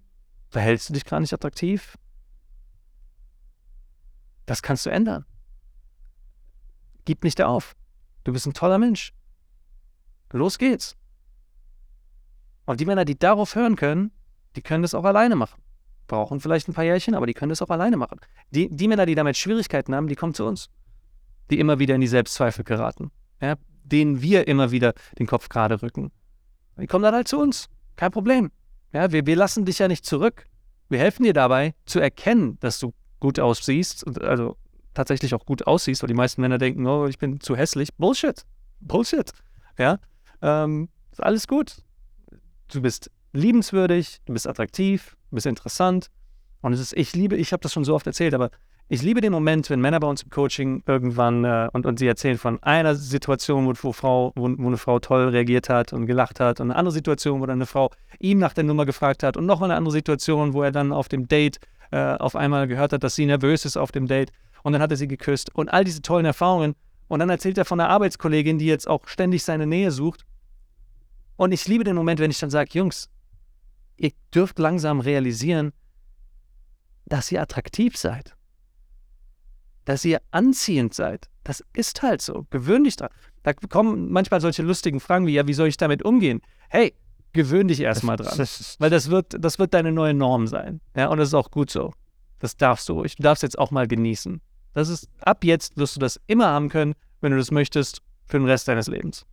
verhältst 0.49 0.87
du 0.87 0.93
dich 0.93 1.03
gerade 1.03 1.21
nicht 1.21 1.33
attraktiv. 1.33 1.97
Das 4.45 4.61
kannst 4.61 4.85
du 4.85 4.89
ändern. 4.89 5.25
Gib 7.03 7.25
nicht 7.25 7.41
auf. 7.41 7.75
Du 8.23 8.31
bist 8.31 8.47
ein 8.47 8.53
toller 8.53 8.79
Mensch. 8.79 9.13
Los 10.31 10.57
geht's. 10.57 10.95
Und 12.69 12.79
die 12.79 12.85
Männer, 12.85 13.03
die 13.03 13.17
darauf 13.17 13.55
hören 13.55 13.75
können, 13.75 14.11
die 14.55 14.61
können 14.61 14.83
das 14.83 14.93
auch 14.93 15.03
alleine 15.03 15.35
machen. 15.35 15.59
Brauchen 16.05 16.39
vielleicht 16.39 16.67
ein 16.67 16.75
paar 16.75 16.83
Jährchen, 16.83 17.15
aber 17.15 17.25
die 17.25 17.33
können 17.33 17.49
das 17.49 17.63
auch 17.63 17.69
alleine 17.71 17.97
machen. 17.97 18.19
Die, 18.51 18.69
die 18.69 18.87
Männer, 18.87 19.07
die 19.07 19.15
damit 19.15 19.37
Schwierigkeiten 19.37 19.95
haben, 19.95 20.07
die 20.07 20.13
kommen 20.13 20.35
zu 20.35 20.45
uns. 20.45 20.69
Die 21.49 21.57
immer 21.57 21.79
wieder 21.79 21.95
in 21.95 22.01
die 22.01 22.07
Selbstzweifel 22.07 22.63
geraten. 22.63 23.09
Ja, 23.41 23.55
denen 23.83 24.21
wir 24.21 24.47
immer 24.47 24.69
wieder 24.69 24.93
den 25.17 25.25
Kopf 25.25 25.49
gerade 25.49 25.81
rücken. 25.81 26.11
Die 26.79 26.85
kommen 26.85 27.01
dann 27.01 27.15
halt 27.15 27.27
zu 27.27 27.39
uns. 27.39 27.69
Kein 27.95 28.11
Problem. 28.11 28.51
Ja, 28.93 29.11
wir, 29.11 29.25
wir 29.25 29.35
lassen 29.35 29.65
dich 29.65 29.79
ja 29.79 29.87
nicht 29.87 30.05
zurück. 30.05 30.45
Wir 30.89 30.99
helfen 30.99 31.23
dir 31.23 31.33
dabei, 31.33 31.73
zu 31.87 31.99
erkennen, 31.99 32.59
dass 32.59 32.77
du 32.77 32.93
gut 33.19 33.39
aussiehst, 33.39 34.05
also 34.21 34.57
tatsächlich 34.93 35.33
auch 35.33 35.47
gut 35.47 35.65
aussiehst, 35.65 36.03
weil 36.03 36.07
die 36.09 36.13
meisten 36.13 36.39
Männer 36.41 36.59
denken, 36.59 36.85
oh, 36.85 37.07
ich 37.07 37.17
bin 37.17 37.39
zu 37.39 37.55
hässlich. 37.55 37.95
Bullshit. 37.95 38.45
Bullshit. 38.79 39.31
Ja, 39.79 39.97
ähm, 40.43 40.89
ist 41.11 41.23
alles 41.23 41.47
gut 41.47 41.77
du 42.69 42.81
bist 42.81 43.11
liebenswürdig, 43.33 44.21
du 44.25 44.33
bist 44.33 44.47
attraktiv, 44.47 45.15
du 45.29 45.35
bist 45.35 45.45
interessant. 45.45 46.09
Und 46.61 46.73
es 46.73 46.79
ist, 46.79 46.93
ich 46.93 47.15
liebe, 47.15 47.35
ich 47.35 47.51
habe 47.51 47.61
das 47.61 47.73
schon 47.73 47.85
so 47.85 47.95
oft 47.95 48.07
erzählt, 48.07 48.33
aber 48.33 48.49
ich 48.91 49.03
liebe 49.03 49.21
den 49.21 49.31
Moment, 49.31 49.69
wenn 49.69 49.79
Männer 49.79 49.99
bei 49.99 50.07
uns 50.07 50.23
im 50.23 50.31
Coaching 50.31 50.83
irgendwann 50.87 51.45
äh, 51.45 51.69
und, 51.73 51.85
und 51.85 51.99
sie 51.99 52.07
erzählen 52.07 52.39
von 52.39 52.61
einer 52.63 52.95
Situation, 52.95 53.67
wo, 53.67 53.73
wo, 53.81 53.93
Frau, 53.93 54.33
wo, 54.35 54.49
wo, 54.57 54.67
eine 54.67 54.77
Frau 54.77 54.99
toll 54.99 55.29
reagiert 55.29 55.69
hat 55.69 55.93
und 55.93 56.07
gelacht 56.07 56.39
hat 56.39 56.59
und 56.59 56.71
eine 56.71 56.75
andere 56.75 56.93
Situation, 56.93 57.39
wo 57.39 57.45
dann 57.45 57.59
eine 57.59 57.67
Frau 57.67 57.91
ihm 58.19 58.39
nach 58.39 58.53
der 58.53 58.63
Nummer 58.63 58.85
gefragt 58.85 59.21
hat 59.21 59.37
und 59.37 59.45
noch 59.45 59.61
eine 59.61 59.75
andere 59.75 59.93
Situation, 59.93 60.53
wo 60.53 60.63
er 60.63 60.71
dann 60.71 60.91
auf 60.91 61.07
dem 61.07 61.27
Date 61.27 61.59
äh, 61.91 62.15
auf 62.15 62.35
einmal 62.35 62.67
gehört 62.67 62.91
hat, 62.91 63.03
dass 63.03 63.15
sie 63.15 63.27
nervös 63.27 63.63
ist 63.63 63.77
auf 63.77 63.91
dem 63.91 64.07
Date 64.07 64.31
und 64.63 64.73
dann 64.73 64.81
hat 64.81 64.89
er 64.89 64.97
sie 64.97 65.07
geküsst 65.07 65.53
und 65.55 65.69
all 65.69 65.83
diese 65.83 66.01
tollen 66.01 66.25
Erfahrungen. 66.25 66.75
Und 67.07 67.19
dann 67.19 67.29
erzählt 67.29 67.57
er 67.57 67.65
von 67.65 67.79
einer 67.79 67.89
Arbeitskollegin, 67.89 68.57
die 68.57 68.67
jetzt 68.67 68.87
auch 68.87 69.07
ständig 69.07 69.43
seine 69.43 69.65
Nähe 69.65 69.91
sucht 69.91 70.25
und 71.39 71.53
ich 71.53 71.69
liebe 71.69 71.85
den 71.85 71.95
Moment, 71.95 72.19
wenn 72.19 72.31
ich 72.31 72.39
dann 72.39 72.49
sage, 72.49 72.71
Jungs, 72.73 73.09
ihr 73.95 74.11
dürft 74.35 74.59
langsam 74.59 74.99
realisieren, 74.99 75.71
dass 77.05 77.31
ihr 77.31 77.41
attraktiv 77.41 77.95
seid. 77.95 78.35
Dass 79.85 80.03
ihr 80.03 80.21
anziehend 80.31 80.93
seid. 80.93 81.29
Das 81.45 81.63
ist 81.71 82.01
halt 82.01 82.21
so. 82.21 82.45
Gewöhn 82.49 82.83
dich 82.83 82.97
dran. 82.97 83.09
Da 83.43 83.53
kommen 83.53 84.11
manchmal 84.11 84.41
solche 84.41 84.63
lustigen 84.63 84.99
Fragen 84.99 85.27
wie, 85.27 85.33
ja, 85.33 85.47
wie 85.47 85.53
soll 85.53 85.69
ich 85.69 85.77
damit 85.77 86.03
umgehen? 86.03 86.41
Hey, 86.67 86.93
gewöhn 87.31 87.69
dich 87.69 87.79
erstmal 87.79 88.17
dran. 88.17 88.37
Weil 88.37 88.89
das 88.89 89.09
wird, 89.09 89.37
das 89.39 89.59
wird 89.59 89.73
deine 89.73 89.93
neue 89.93 90.13
Norm 90.13 90.45
sein. 90.45 90.81
Ja, 90.93 91.07
und 91.07 91.19
das 91.19 91.29
ist 91.29 91.35
auch 91.35 91.51
gut 91.51 91.71
so. 91.71 91.93
Das 92.39 92.57
darfst 92.57 92.89
du. 92.89 93.01
Du 93.01 93.23
darfst 93.23 93.43
jetzt 93.43 93.57
auch 93.57 93.71
mal 93.71 93.87
genießen. 93.87 94.41
Das 94.73 94.89
ist, 94.89 95.07
ab 95.21 95.45
jetzt 95.45 95.77
wirst 95.77 95.95
du 95.95 96.01
das 96.01 96.19
immer 96.27 96.47
haben 96.47 96.67
können, 96.67 96.95
wenn 97.21 97.31
du 97.31 97.37
das 97.37 97.49
möchtest, 97.49 98.01
für 98.25 98.39
den 98.39 98.45
Rest 98.45 98.67
deines 98.67 98.87
Lebens. 98.87 99.25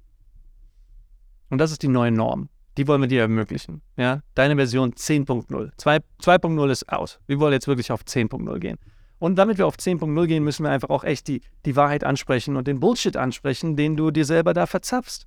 Und 1.50 1.58
das 1.58 1.72
ist 1.72 1.82
die 1.82 1.88
neue 1.88 2.10
Norm. 2.10 2.48
Die 2.76 2.86
wollen 2.86 3.00
wir 3.00 3.08
dir 3.08 3.22
ermöglichen. 3.22 3.80
Ja? 3.96 4.20
Deine 4.34 4.56
Version 4.56 4.92
10.0. 4.92 5.72
2.0 5.78 6.70
ist 6.70 6.88
aus. 6.92 7.18
Wir 7.26 7.40
wollen 7.40 7.52
jetzt 7.52 7.68
wirklich 7.68 7.90
auf 7.90 8.02
10.0 8.02 8.58
gehen. 8.58 8.78
Und 9.18 9.36
damit 9.36 9.56
wir 9.56 9.66
auf 9.66 9.76
10.0 9.76 10.26
gehen, 10.26 10.44
müssen 10.44 10.64
wir 10.64 10.70
einfach 10.70 10.90
auch 10.90 11.04
echt 11.04 11.28
die, 11.28 11.40
die 11.64 11.74
Wahrheit 11.74 12.04
ansprechen 12.04 12.56
und 12.56 12.66
den 12.66 12.80
Bullshit 12.80 13.16
ansprechen, 13.16 13.76
den 13.76 13.96
du 13.96 14.10
dir 14.10 14.26
selber 14.26 14.52
da 14.52 14.66
verzapfst. 14.66 15.26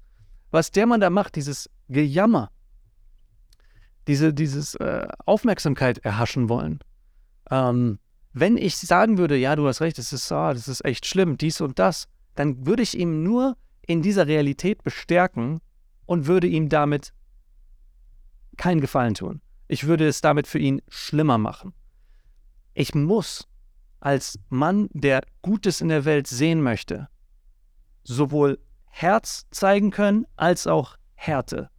Was 0.52 0.72
der 0.72 0.86
Mann 0.86 1.02
da 1.02 1.10
macht, 1.10 1.36
dieses 1.36 1.70
Gejammer, 1.90 2.52
diese 4.08 4.34
dieses 4.34 4.76
äh, 4.76 5.08
Aufmerksamkeit 5.26 6.00
erhaschen 6.00 6.50
wollen. 6.50 6.80
Ähm, 7.50 8.00
wenn 8.34 8.58
ich 8.58 8.78
sagen 8.78 9.18
würde, 9.18 9.36
ja, 9.38 9.56
du 9.56 9.68
hast 9.68 9.82
recht, 9.82 9.98
das 9.98 10.14
ist, 10.14 10.32
ah, 10.32 10.54
das 10.54 10.68
ist 10.68 10.86
echt 10.86 11.06
schlimm, 11.06 11.38
dies 11.38 11.62
und 11.62 11.80
das, 11.80 12.08
dann 12.36 12.66
würde 12.66 12.84
ich 12.84 12.98
ihm 12.98 13.24
nur 13.24 13.58
in 13.86 14.02
dieser 14.02 14.28
Realität 14.28 14.84
bestärken, 14.84 15.60
und 16.10 16.26
würde 16.26 16.48
ihm 16.48 16.70
damit 16.70 17.14
keinen 18.58 18.82
Gefallen 18.82 19.14
tun. 19.14 19.42
Ich 19.68 19.86
würde 19.86 20.08
es 20.08 20.22
damit 20.22 20.48
für 20.48 20.58
ihn 20.58 20.82
schlimmer 20.88 21.38
machen. 21.38 21.72
Ich 22.74 22.96
muss 22.96 23.48
als 24.00 24.40
Mann, 24.50 24.90
der 24.92 25.22
Gutes 25.44 25.82
in 25.82 25.90
der 25.90 26.06
Welt 26.06 26.26
sehen 26.26 26.64
möchte, 26.64 27.10
sowohl 28.02 28.58
Herz 28.86 29.46
zeigen 29.52 29.92
können 29.92 30.26
als 30.36 30.66
auch 30.66 30.98
Härte. 31.14 31.70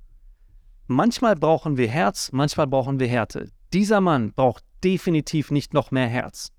Manchmal 0.87 1.35
brauchen 1.35 1.77
wir 1.77 1.89
Herz, 1.89 2.31
manchmal 2.31 2.69
brauchen 2.69 3.01
wir 3.01 3.09
Härte. 3.09 3.51
Dieser 3.73 4.01
Mann 4.01 4.33
braucht 4.33 4.63
definitiv 4.85 5.51
nicht 5.51 5.75
noch 5.75 5.91
mehr 5.91 6.07
Herz. 6.07 6.53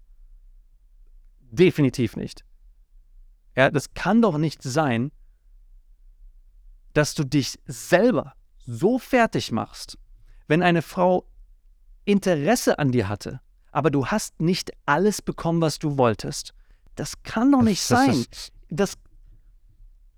Definitiv 1.40 2.18
nicht. 2.18 2.44
Ja, 3.56 3.72
das 3.72 3.94
kann 3.94 4.22
doch 4.22 4.38
nicht 4.38 4.62
sein, 4.62 5.14
dass 6.94 7.14
du 7.16 7.24
dich 7.24 7.60
selber 7.66 8.34
so 8.66 9.00
fertig 9.00 9.52
machst, 9.52 9.98
wenn 10.48 10.64
eine 10.64 10.82
Frau 10.82 11.26
Interesse 12.06 12.80
an 12.80 12.92
dir 12.92 13.08
hatte, 13.10 13.42
aber 13.72 13.90
du 13.90 14.08
hast 14.08 14.42
nicht 14.42 14.72
alles 14.86 15.22
bekommen, 15.22 15.62
was 15.62 15.80
du 15.80 15.98
wolltest. 15.98 16.54
Das 16.96 17.24
kann 17.24 17.52
doch 17.52 17.62
nicht 17.62 17.82
sein. 17.82 18.26
Das, 18.70 18.98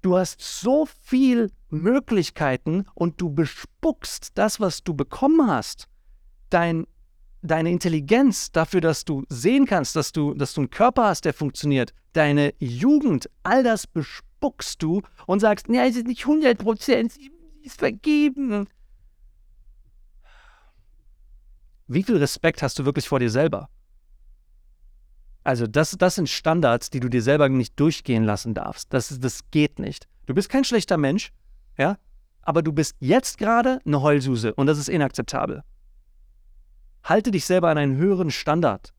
du 0.01 0.17
hast 0.17 0.41
so 0.41 0.85
viel 0.85 1.51
Möglichkeiten 1.69 2.85
und 2.95 3.21
du 3.21 3.29
bespuckst 3.29 4.31
das, 4.35 4.59
was 4.59 4.83
du 4.83 4.93
bekommen 4.93 5.49
hast. 5.49 5.87
Dein, 6.49 6.87
deine 7.43 7.69
Intelligenz 7.69 8.51
dafür, 8.51 8.81
dass 8.81 9.05
du 9.05 9.23
sehen 9.29 9.65
kannst, 9.65 9.95
dass 9.95 10.11
du, 10.11 10.33
dass 10.33 10.53
du 10.53 10.61
einen 10.61 10.69
Körper 10.69 11.05
hast, 11.05 11.25
der 11.25 11.33
funktioniert, 11.33 11.93
deine 12.13 12.53
Jugend, 12.59 13.29
all 13.43 13.63
das 13.63 13.85
bespuckst 13.85 14.81
du 14.81 15.01
und 15.27 15.39
sagst, 15.39 15.67
ja, 15.69 15.85
es 15.85 15.95
ist 15.95 16.07
nicht 16.07 16.25
100 16.25 16.57
Prozent, 16.57 17.11
sie 17.11 17.31
ist 17.61 17.79
vergeben. 17.79 18.67
Wie 21.87 22.03
viel 22.03 22.17
Respekt 22.17 22.63
hast 22.63 22.79
du 22.79 22.85
wirklich 22.85 23.07
vor 23.07 23.19
dir 23.19 23.29
selber? 23.29 23.69
Also 25.43 25.67
das, 25.67 25.91
das 25.91 26.15
sind 26.15 26.29
Standards, 26.29 26.89
die 26.89 27.01
du 27.01 27.09
dir 27.09 27.21
selber 27.21 27.49
nicht 27.49 27.77
durchgehen 27.77 28.23
lassen 28.23 28.53
darfst. 28.53 28.93
Das, 28.93 29.19
das 29.19 29.41
geht 29.51 29.77
nicht. 29.77 30.07
Du 30.25 30.33
bist 30.33 30.47
kein 30.47 30.63
schlechter 30.63 30.95
Mensch, 30.95 31.33
ja, 31.77 31.97
aber 32.41 32.61
du 32.61 32.71
bist 32.71 32.95
jetzt 32.99 33.37
gerade 33.37 33.79
eine 33.85 34.01
Heulsuse 34.01 34.53
und 34.53 34.67
das 34.67 34.77
ist 34.77 34.87
inakzeptabel. 34.87 35.63
Halte 37.03 37.31
dich 37.31 37.45
selber 37.45 37.69
an 37.69 37.77
einen 37.77 37.97
höheren 37.97 38.31
Standard. 38.31 38.93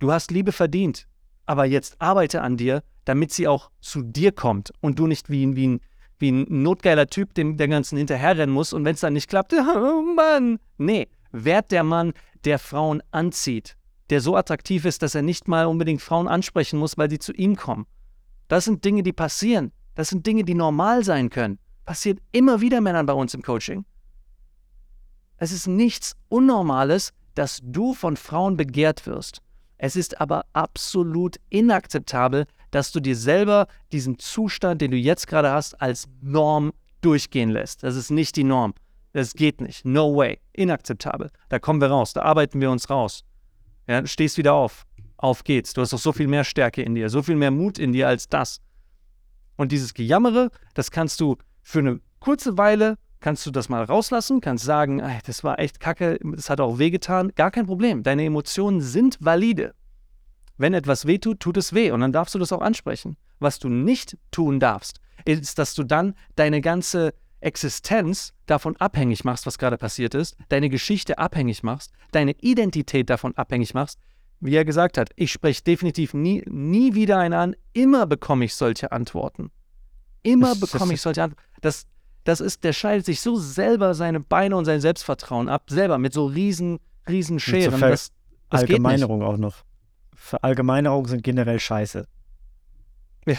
Du 0.00 0.12
hast 0.12 0.30
Liebe 0.30 0.52
verdient, 0.52 1.06
aber 1.46 1.64
jetzt 1.64 2.00
arbeite 2.00 2.42
an 2.42 2.56
dir, 2.56 2.82
damit 3.04 3.32
sie 3.32 3.48
auch 3.48 3.70
zu 3.80 4.02
dir 4.02 4.32
kommt 4.32 4.72
und 4.80 4.98
du 4.98 5.06
nicht 5.06 5.30
wie, 5.30 5.56
wie, 5.56 5.68
ein, 5.68 5.80
wie 6.18 6.30
ein 6.30 6.62
notgeiler 6.62 7.06
Typ 7.06 7.34
dem 7.34 7.56
der 7.56 7.68
ganzen 7.68 7.96
hinterherrennen 7.96 8.54
musst 8.54 8.74
und 8.74 8.84
wenn 8.84 8.94
es 8.94 9.00
dann 9.00 9.12
nicht 9.12 9.28
klappt, 9.28 9.52
oh 9.76 10.02
Mann. 10.14 10.58
Nee, 10.76 11.08
werd 11.32 11.70
der 11.70 11.84
Mann, 11.84 12.12
der 12.44 12.58
Frauen 12.58 13.02
anzieht, 13.10 13.76
der 14.10 14.20
so 14.20 14.36
attraktiv 14.36 14.84
ist, 14.84 15.02
dass 15.02 15.14
er 15.14 15.22
nicht 15.22 15.48
mal 15.48 15.66
unbedingt 15.66 16.02
Frauen 16.02 16.28
ansprechen 16.28 16.78
muss, 16.78 16.98
weil 16.98 17.10
sie 17.10 17.18
zu 17.18 17.32
ihm 17.32 17.56
kommen. 17.56 17.86
Das 18.48 18.64
sind 18.64 18.84
Dinge, 18.84 19.02
die 19.02 19.12
passieren. 19.12 19.72
Das 19.94 20.08
sind 20.08 20.26
Dinge, 20.26 20.44
die 20.44 20.54
normal 20.54 21.04
sein 21.04 21.30
können. 21.30 21.58
Passiert 21.84 22.20
immer 22.32 22.60
wieder 22.60 22.80
Männern 22.80 23.06
bei 23.06 23.12
uns 23.12 23.34
im 23.34 23.42
Coaching. 23.42 23.84
Es 25.38 25.52
ist 25.52 25.66
nichts 25.66 26.16
Unnormales, 26.28 27.12
dass 27.34 27.60
du 27.62 27.94
von 27.94 28.16
Frauen 28.16 28.56
begehrt 28.56 29.06
wirst. 29.06 29.40
Es 29.78 29.94
ist 29.94 30.20
aber 30.20 30.44
absolut 30.52 31.36
inakzeptabel, 31.48 32.46
dass 32.72 32.90
du 32.90 33.00
dir 33.00 33.16
selber 33.16 33.68
diesen 33.92 34.18
Zustand, 34.18 34.82
den 34.82 34.90
du 34.90 34.96
jetzt 34.96 35.28
gerade 35.28 35.50
hast, 35.50 35.80
als 35.80 36.08
Norm 36.20 36.72
durchgehen 37.00 37.50
lässt. 37.50 37.84
Das 37.84 37.94
ist 37.94 38.10
nicht 38.10 38.36
die 38.36 38.44
Norm. 38.44 38.74
Das 39.12 39.34
geht 39.34 39.60
nicht. 39.60 39.84
No 39.84 40.14
way. 40.14 40.40
Inakzeptabel. 40.52 41.30
Da 41.48 41.58
kommen 41.58 41.80
wir 41.80 41.88
raus. 41.88 42.12
Da 42.12 42.22
arbeiten 42.22 42.60
wir 42.60 42.70
uns 42.70 42.90
raus. 42.90 43.24
Ja, 43.86 44.00
du 44.00 44.08
stehst 44.08 44.36
wieder 44.36 44.54
auf. 44.54 44.84
Auf 45.16 45.44
geht's. 45.44 45.72
Du 45.72 45.80
hast 45.80 45.92
doch 45.92 45.98
so 45.98 46.12
viel 46.12 46.26
mehr 46.26 46.44
Stärke 46.44 46.82
in 46.82 46.94
dir, 46.94 47.08
so 47.08 47.22
viel 47.22 47.36
mehr 47.36 47.50
Mut 47.50 47.78
in 47.78 47.92
dir 47.92 48.08
als 48.08 48.28
das. 48.28 48.60
Und 49.56 49.72
dieses 49.72 49.94
Gejammere, 49.94 50.50
das 50.74 50.90
kannst 50.90 51.20
du 51.20 51.36
für 51.62 51.80
eine 51.80 52.00
kurze 52.20 52.58
Weile 52.58 52.96
kannst 53.20 53.44
du 53.46 53.50
das 53.50 53.68
mal 53.68 53.84
rauslassen, 53.84 54.40
kannst 54.40 54.64
sagen, 54.64 55.00
ey, 55.00 55.18
das 55.26 55.44
war 55.44 55.58
echt 55.58 55.80
kacke, 55.80 56.18
das 56.22 56.50
hat 56.50 56.60
auch 56.60 56.78
wehgetan. 56.78 57.32
Gar 57.34 57.50
kein 57.50 57.66
Problem. 57.66 58.02
Deine 58.02 58.24
Emotionen 58.24 58.80
sind 58.80 59.18
valide. 59.20 59.74
Wenn 60.56 60.74
etwas 60.74 61.06
wehtut, 61.06 61.40
tut 61.40 61.56
es 61.56 61.72
weh 61.72 61.90
und 61.92 62.00
dann 62.00 62.12
darfst 62.12 62.34
du 62.34 62.38
das 62.38 62.52
auch 62.52 62.60
ansprechen. 62.60 63.16
Was 63.38 63.58
du 63.58 63.68
nicht 63.68 64.16
tun 64.30 64.58
darfst, 64.58 65.00
ist, 65.24 65.58
dass 65.58 65.74
du 65.74 65.84
dann 65.84 66.14
deine 66.34 66.60
ganze 66.60 67.14
Existenz 67.40 68.32
davon 68.46 68.76
abhängig 68.76 69.24
machst, 69.24 69.46
was 69.46 69.58
gerade 69.58 69.78
passiert 69.78 70.14
ist, 70.14 70.36
deine 70.48 70.68
Geschichte 70.68 71.18
abhängig 71.18 71.62
machst, 71.62 71.92
deine 72.10 72.32
Identität 72.40 73.08
davon 73.10 73.36
abhängig 73.36 73.74
machst. 73.74 73.98
Wie 74.40 74.54
er 74.54 74.64
gesagt 74.64 74.98
hat, 74.98 75.10
ich 75.16 75.32
spreche 75.32 75.62
definitiv 75.62 76.14
nie, 76.14 76.42
nie 76.48 76.94
wieder 76.94 77.18
einen 77.18 77.34
an, 77.34 77.56
immer 77.72 78.06
bekomme 78.06 78.44
ich 78.44 78.54
solche 78.54 78.92
Antworten. 78.92 79.50
Immer 80.22 80.54
bekomme 80.56 80.94
ich 80.94 81.00
solche 81.00 81.22
Antworten. 81.22 81.42
Das, 81.60 81.86
das 82.24 82.40
ist, 82.40 82.64
der 82.64 82.72
scheidet 82.72 83.06
sich 83.06 83.20
so 83.20 83.36
selber 83.36 83.94
seine 83.94 84.20
Beine 84.20 84.56
und 84.56 84.64
sein 84.64 84.80
Selbstvertrauen 84.80 85.48
ab, 85.48 85.64
selber 85.70 85.98
mit 85.98 86.12
so 86.12 86.26
riesen, 86.26 86.78
riesen 87.08 87.40
Scheren. 87.40 87.80
Das, 87.80 88.10
das 88.50 88.60
Allgemeinerung 88.60 89.22
auch 89.22 89.36
noch. 89.36 89.64
Verallgemeinerungen 90.14 91.08
sind 91.08 91.22
generell 91.22 91.60
scheiße. 91.60 92.06
Ja. 93.26 93.36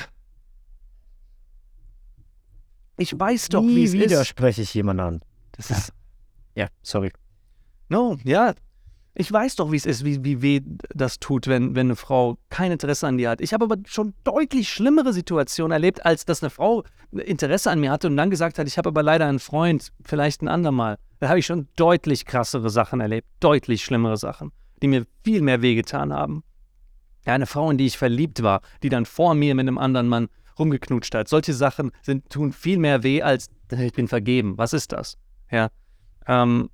Ich 2.98 3.18
weiß 3.18 3.50
doch, 3.50 3.64
wie 3.64 3.84
es 3.84 3.94
ist. 3.94 4.02
wieder 4.02 4.26
spreche 4.26 4.62
ich 4.62 4.74
jemanden 4.74 5.02
an. 5.02 5.22
Das 5.54 5.72
ist. 5.72 5.94
Ja, 6.56 6.68
sorry. 6.82 7.12
No, 7.88 8.18
ja. 8.24 8.54
Ich 9.20 9.30
weiß 9.30 9.58
doch, 9.58 9.70
wie 9.70 9.76
es 9.76 9.86
ist, 9.86 10.06
wie, 10.06 10.24
wie 10.24 10.42
weh 10.42 10.62
das 10.96 11.20
tut, 11.20 11.48
wenn, 11.48 11.76
wenn 11.76 11.88
eine 11.88 11.98
Frau 11.98 12.38
kein 12.50 12.72
Interesse 12.72 13.06
an 13.06 13.18
dir 13.18 13.30
hat. 13.32 13.42
Ich 13.42 13.54
habe 13.54 13.66
aber 13.66 13.76
schon 13.86 14.14
deutlich 14.24 14.70
schlimmere 14.70 15.12
Situationen 15.12 15.74
erlebt, 15.74 16.06
als 16.06 16.24
dass 16.24 16.42
eine 16.42 16.50
Frau 16.50 16.86
Interesse 17.12 17.70
an 17.70 17.82
mir 17.82 17.92
hatte 17.92 18.08
und 18.08 18.16
dann 18.16 18.30
gesagt 18.30 18.58
hat, 18.58 18.66
ich 18.66 18.78
habe 18.78 18.88
aber 18.88 19.04
leider 19.04 19.26
einen 19.26 19.40
Freund, 19.40 19.92
vielleicht 20.06 20.42
ein 20.42 20.48
andermal. 20.48 20.98
Da 21.20 21.28
habe 21.28 21.38
ich 21.38 21.46
schon 21.46 21.68
deutlich 21.76 22.26
krassere 22.26 22.70
Sachen 22.70 23.02
erlebt, 23.02 23.28
deutlich 23.42 23.84
schlimmere 23.84 24.16
Sachen, 24.16 24.54
die 24.82 24.88
mir 24.88 25.06
viel 25.26 25.42
mehr 25.42 25.62
wehgetan 25.62 26.14
haben. 26.14 26.42
Ja, 27.26 27.34
eine 27.34 27.46
Frau, 27.46 27.70
in 27.70 27.78
die 27.78 27.88
ich 27.88 27.98
verliebt 27.98 28.42
war, 28.42 28.62
die 28.84 28.90
dann 28.90 29.06
vor 29.06 29.34
mir 29.34 29.54
mit 29.54 29.68
einem 29.68 29.80
anderen 29.80 30.08
Mann 30.08 30.30
rumgeknutscht 30.58 31.14
hat. 31.14 31.28
Solche 31.28 31.54
Sachen 31.54 31.92
sind, 32.04 32.30
tun 32.30 32.54
viel 32.54 32.78
mehr 32.78 33.04
weh 33.04 33.22
als 33.22 33.50
ich 33.70 33.92
bin 33.92 34.08
vergeben. 34.08 34.58
Was 34.58 34.72
ist 34.72 34.94
das? 34.94 35.18
Ja. 35.52 35.68
Ähm, 36.26 36.70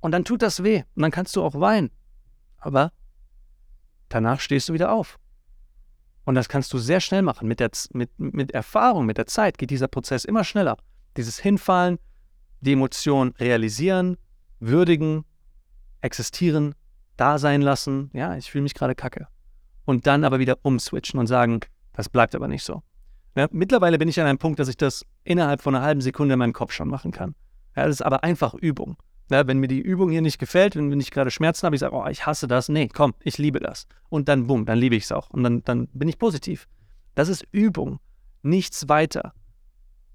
und 0.00 0.12
dann 0.12 0.24
tut 0.24 0.42
das 0.42 0.62
weh. 0.62 0.82
Und 0.94 1.02
dann 1.02 1.10
kannst 1.10 1.34
du 1.36 1.42
auch 1.42 1.58
weinen. 1.58 1.90
Aber 2.58 2.92
danach 4.08 4.40
stehst 4.40 4.68
du 4.68 4.72
wieder 4.72 4.92
auf. 4.92 5.18
Und 6.24 6.34
das 6.34 6.48
kannst 6.48 6.72
du 6.72 6.78
sehr 6.78 7.00
schnell 7.00 7.22
machen. 7.22 7.48
Mit, 7.48 7.60
der, 7.60 7.70
mit, 7.92 8.10
mit 8.18 8.52
Erfahrung, 8.52 9.06
mit 9.06 9.18
der 9.18 9.26
Zeit 9.26 9.56
geht 9.56 9.70
dieser 9.70 9.88
Prozess 9.88 10.24
immer 10.24 10.44
schneller. 10.44 10.76
Dieses 11.16 11.38
Hinfallen, 11.38 11.98
die 12.60 12.72
Emotion 12.72 13.32
realisieren, 13.38 14.18
würdigen, 14.60 15.24
existieren, 16.00 16.74
da 17.16 17.38
sein 17.38 17.62
lassen. 17.62 18.10
Ja, 18.12 18.36
ich 18.36 18.50
fühle 18.50 18.62
mich 18.62 18.74
gerade 18.74 18.94
kacke. 18.94 19.26
Und 19.84 20.06
dann 20.06 20.24
aber 20.24 20.38
wieder 20.38 20.58
umswitchen 20.62 21.18
und 21.18 21.26
sagen, 21.26 21.60
das 21.94 22.08
bleibt 22.08 22.34
aber 22.34 22.46
nicht 22.46 22.62
so. 22.62 22.82
Ja, 23.34 23.48
mittlerweile 23.50 23.98
bin 23.98 24.08
ich 24.08 24.20
an 24.20 24.26
einem 24.26 24.38
Punkt, 24.38 24.58
dass 24.58 24.68
ich 24.68 24.76
das 24.76 25.04
innerhalb 25.24 25.62
von 25.62 25.74
einer 25.74 25.84
halben 25.84 26.00
Sekunde 26.00 26.34
in 26.34 26.38
meinem 26.38 26.52
Kopf 26.52 26.72
schon 26.72 26.88
machen 26.88 27.10
kann. 27.10 27.34
Ja, 27.74 27.86
das 27.86 27.96
ist 27.96 28.02
aber 28.02 28.22
einfach 28.22 28.54
Übung. 28.54 28.96
Ja, 29.30 29.46
wenn 29.46 29.58
mir 29.58 29.68
die 29.68 29.80
Übung 29.80 30.10
hier 30.10 30.22
nicht 30.22 30.38
gefällt, 30.38 30.74
wenn 30.74 30.98
ich 31.00 31.10
gerade 31.10 31.30
Schmerzen 31.30 31.66
habe, 31.66 31.76
ich 31.76 31.80
sage, 31.80 31.94
oh, 31.94 32.06
ich 32.06 32.24
hasse 32.24 32.48
das. 32.48 32.68
Nee, 32.68 32.88
komm, 32.88 33.14
ich 33.22 33.36
liebe 33.36 33.60
das. 33.60 33.86
Und 34.08 34.28
dann, 34.28 34.46
bumm, 34.46 34.64
dann 34.64 34.78
liebe 34.78 34.96
ich 34.96 35.04
es 35.04 35.12
auch. 35.12 35.28
Und 35.30 35.42
dann, 35.42 35.62
dann 35.64 35.88
bin 35.88 36.08
ich 36.08 36.18
positiv. 36.18 36.66
Das 37.14 37.28
ist 37.28 37.46
Übung. 37.52 38.00
Nichts 38.42 38.88
weiter. 38.88 39.32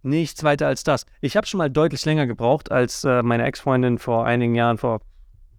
Nichts 0.01 0.43
weiter 0.43 0.67
als 0.67 0.83
das. 0.83 1.05
Ich 1.21 1.37
habe 1.37 1.45
schon 1.45 1.59
mal 1.59 1.69
deutlich 1.69 2.03
länger 2.05 2.25
gebraucht, 2.25 2.71
als 2.71 3.03
äh, 3.03 3.21
meine 3.21 3.45
Ex-Freundin 3.45 3.99
vor 3.99 4.25
einigen 4.25 4.55
Jahren, 4.55 4.77
vor 4.77 5.01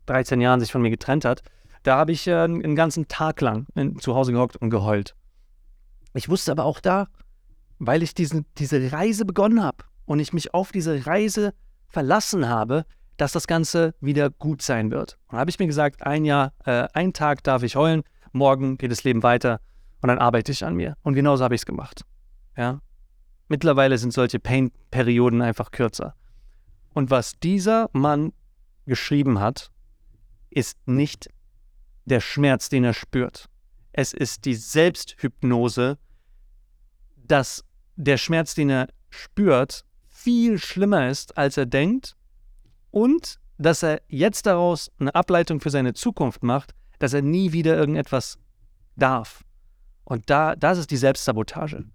13 0.06 0.40
Jahren 0.40 0.60
sich 0.60 0.72
von 0.72 0.82
mir 0.82 0.90
getrennt 0.90 1.24
hat. 1.24 1.42
Da 1.82 1.96
habe 1.96 2.12
ich 2.12 2.26
äh, 2.26 2.34
einen 2.34 2.74
ganzen 2.74 3.08
Tag 3.08 3.40
lang 3.40 3.66
in, 3.74 3.98
zu 4.00 4.14
Hause 4.14 4.32
gehockt 4.32 4.56
und 4.56 4.70
geheult. 4.70 5.14
Ich 6.12 6.28
wusste 6.28 6.50
aber 6.52 6.64
auch 6.64 6.80
da, 6.80 7.08
weil 7.78 8.02
ich 8.02 8.14
diesen, 8.14 8.46
diese 8.58 8.92
Reise 8.92 9.24
begonnen 9.24 9.62
habe 9.62 9.84
und 10.06 10.18
ich 10.18 10.32
mich 10.32 10.54
auf 10.54 10.72
diese 10.72 11.06
Reise 11.06 11.54
verlassen 11.88 12.48
habe, 12.48 12.84
dass 13.16 13.32
das 13.32 13.46
Ganze 13.46 13.94
wieder 14.00 14.30
gut 14.30 14.62
sein 14.62 14.90
wird. 14.90 15.18
Und 15.26 15.34
da 15.34 15.40
habe 15.40 15.50
ich 15.50 15.58
mir 15.58 15.66
gesagt, 15.66 16.02
ein 16.02 16.24
Jahr, 16.24 16.52
äh, 16.64 16.88
ein 16.92 17.12
Tag 17.12 17.42
darf 17.42 17.62
ich 17.62 17.76
heulen, 17.76 18.02
morgen 18.32 18.76
geht 18.78 18.90
das 18.90 19.04
Leben 19.04 19.22
weiter 19.22 19.60
und 20.00 20.08
dann 20.08 20.18
arbeite 20.18 20.52
ich 20.52 20.64
an 20.64 20.74
mir. 20.74 20.96
Und 21.02 21.14
genauso 21.14 21.44
habe 21.44 21.54
ich 21.54 21.62
es 21.62 21.66
gemacht. 21.66 22.02
Ja? 22.56 22.80
Mittlerweile 23.48 23.98
sind 23.98 24.12
solche 24.12 24.40
Pain-Perioden 24.40 25.42
einfach 25.42 25.70
kürzer. 25.70 26.14
Und 26.92 27.10
was 27.10 27.38
dieser 27.40 27.90
Mann 27.92 28.32
geschrieben 28.86 29.40
hat, 29.40 29.70
ist 30.50 30.76
nicht 30.86 31.28
der 32.04 32.20
Schmerz, 32.20 32.68
den 32.68 32.84
er 32.84 32.94
spürt. 32.94 33.48
Es 33.92 34.12
ist 34.12 34.44
die 34.44 34.54
Selbsthypnose, 34.54 35.98
dass 37.16 37.64
der 37.96 38.16
Schmerz, 38.16 38.54
den 38.54 38.70
er 38.70 38.88
spürt, 39.10 39.84
viel 40.08 40.58
schlimmer 40.58 41.08
ist, 41.08 41.36
als 41.38 41.56
er 41.56 41.66
denkt 41.66 42.16
und 42.94 43.40
dass 43.58 43.82
er 43.82 44.02
jetzt 44.06 44.46
daraus 44.46 44.92
eine 45.00 45.12
Ableitung 45.16 45.58
für 45.58 45.70
seine 45.70 45.94
Zukunft 45.94 46.44
macht, 46.44 46.76
dass 47.00 47.12
er 47.12 47.22
nie 47.22 47.50
wieder 47.50 47.76
irgendetwas 47.76 48.38
darf. 48.94 49.44
Und 50.04 50.30
da, 50.30 50.54
das 50.54 50.78
ist 50.78 50.92
die 50.92 50.96
Selbstsabotage. 50.96 51.86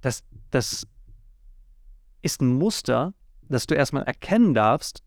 Das, 0.00 0.24
das 0.50 0.84
ist 2.22 2.42
ein 2.42 2.54
Muster, 2.54 3.14
das 3.42 3.68
du 3.68 3.76
erstmal 3.76 4.02
erkennen 4.02 4.52
darfst, 4.52 5.04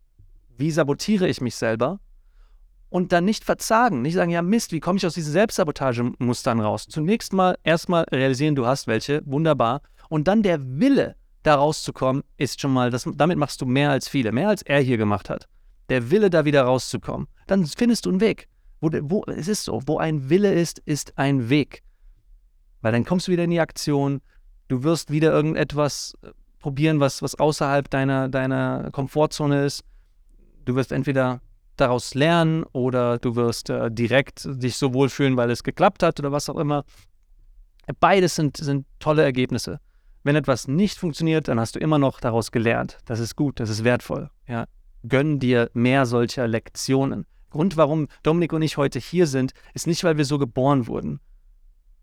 wie 0.56 0.70
sabotiere 0.70 1.28
ich 1.28 1.42
mich 1.42 1.54
selber 1.54 2.00
und 2.88 3.12
dann 3.12 3.26
nicht 3.26 3.44
verzagen, 3.44 4.00
nicht 4.00 4.14
sagen, 4.14 4.30
ja 4.30 4.40
Mist, 4.40 4.72
wie 4.72 4.80
komme 4.80 4.96
ich 4.96 5.04
aus 5.04 5.14
diesen 5.14 5.32
Selbstsabotagemustern 5.32 6.60
raus? 6.60 6.86
Zunächst 6.88 7.34
mal 7.34 7.58
erstmal 7.62 8.04
realisieren, 8.04 8.54
du 8.54 8.66
hast 8.66 8.86
welche, 8.86 9.20
wunderbar, 9.26 9.82
und 10.08 10.28
dann 10.28 10.42
der 10.42 10.80
Wille 10.80 11.16
da 11.42 11.54
rauszukommen, 11.54 12.22
ist 12.36 12.60
schon 12.60 12.72
mal, 12.72 12.90
das, 12.90 13.08
damit 13.14 13.38
machst 13.38 13.60
du 13.60 13.66
mehr 13.66 13.90
als 13.90 14.08
viele, 14.08 14.32
mehr 14.32 14.48
als 14.48 14.62
er 14.62 14.80
hier 14.80 14.96
gemacht 14.96 15.30
hat. 15.30 15.48
Der 15.88 16.10
Wille, 16.10 16.30
da 16.30 16.44
wieder 16.44 16.62
rauszukommen. 16.62 17.26
Dann 17.46 17.66
findest 17.66 18.06
du 18.06 18.10
einen 18.10 18.20
Weg. 18.20 18.48
Wo, 18.80 18.90
wo, 19.02 19.24
es 19.26 19.48
ist 19.48 19.64
so, 19.64 19.82
wo 19.86 19.98
ein 19.98 20.30
Wille 20.30 20.52
ist, 20.52 20.78
ist 20.80 21.18
ein 21.18 21.48
Weg. 21.48 21.82
Weil 22.80 22.92
dann 22.92 23.04
kommst 23.04 23.28
du 23.28 23.32
wieder 23.32 23.44
in 23.44 23.50
die 23.50 23.60
Aktion, 23.60 24.20
du 24.68 24.82
wirst 24.82 25.10
wieder 25.10 25.32
irgendetwas 25.32 26.14
äh, 26.22 26.30
probieren, 26.60 27.00
was, 27.00 27.22
was 27.22 27.34
außerhalb 27.34 27.90
deiner, 27.90 28.28
deiner 28.28 28.90
Komfortzone 28.92 29.64
ist. 29.64 29.84
Du 30.64 30.74
wirst 30.76 30.92
entweder 30.92 31.40
daraus 31.76 32.14
lernen 32.14 32.64
oder 32.72 33.18
du 33.18 33.34
wirst 33.36 33.70
äh, 33.70 33.90
direkt 33.90 34.46
dich 34.46 34.76
so 34.76 34.94
wohlfühlen, 34.94 35.36
weil 35.36 35.50
es 35.50 35.62
geklappt 35.62 36.02
hat 36.02 36.20
oder 36.20 36.32
was 36.32 36.48
auch 36.48 36.58
immer. 36.58 36.84
Beides 37.98 38.36
sind, 38.36 38.56
sind 38.56 38.86
tolle 38.98 39.22
Ergebnisse. 39.22 39.80
Wenn 40.22 40.36
etwas 40.36 40.68
nicht 40.68 40.98
funktioniert, 40.98 41.48
dann 41.48 41.58
hast 41.58 41.76
du 41.76 41.78
immer 41.78 41.98
noch 41.98 42.20
daraus 42.20 42.52
gelernt. 42.52 42.98
Das 43.06 43.20
ist 43.20 43.36
gut, 43.36 43.58
das 43.60 43.70
ist 43.70 43.84
wertvoll. 43.84 44.30
Ja. 44.46 44.66
Gönn 45.08 45.38
dir 45.38 45.70
mehr 45.72 46.04
solcher 46.04 46.46
Lektionen. 46.46 47.26
Grund, 47.48 47.76
warum 47.76 48.06
Dominik 48.22 48.52
und 48.52 48.62
ich 48.62 48.76
heute 48.76 48.98
hier 48.98 49.26
sind, 49.26 49.52
ist 49.74 49.86
nicht, 49.86 50.04
weil 50.04 50.18
wir 50.18 50.24
so 50.24 50.38
geboren 50.38 50.86
wurden. 50.86 51.20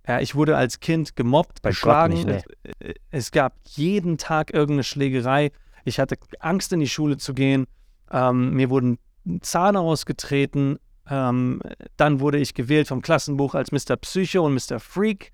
Ja, 0.08 0.20
ich 0.20 0.36
wurde 0.36 0.56
als 0.56 0.80
Kind 0.80 1.16
gemobbt, 1.16 1.62
geschlagen. 1.64 2.14
Nicht, 2.14 2.28
nee. 2.28 2.42
es, 2.80 2.96
es, 3.12 3.32
gab 3.32 3.56
jeden 3.66 4.18
Tag 4.18 4.54
irgendeine 4.54 4.84
Schlägerei. 4.84 5.52
Ich 5.84 6.00
hatte 6.00 6.18
Angst, 6.40 6.72
in 6.74 6.80
die 6.80 6.90
Schule 6.90 7.18
zu 7.18 7.34
gehen. 7.34 7.68
Ähm, 8.12 8.54
mir 8.54 8.70
wurden 8.70 9.00
Zahn 9.42 9.76
ausgetreten. 9.76 10.80
Ähm, 11.10 11.62
dann 11.98 12.20
wurde 12.20 12.38
ich 12.38 12.54
gewählt 12.54 12.88
vom 12.88 13.02
Klassenbuch 13.02 13.54
als 13.54 13.72
Mr. 13.72 13.98
Psycho 13.98 14.46
und 14.46 14.54
Mr. 14.54 14.80
Freak. 14.80 15.34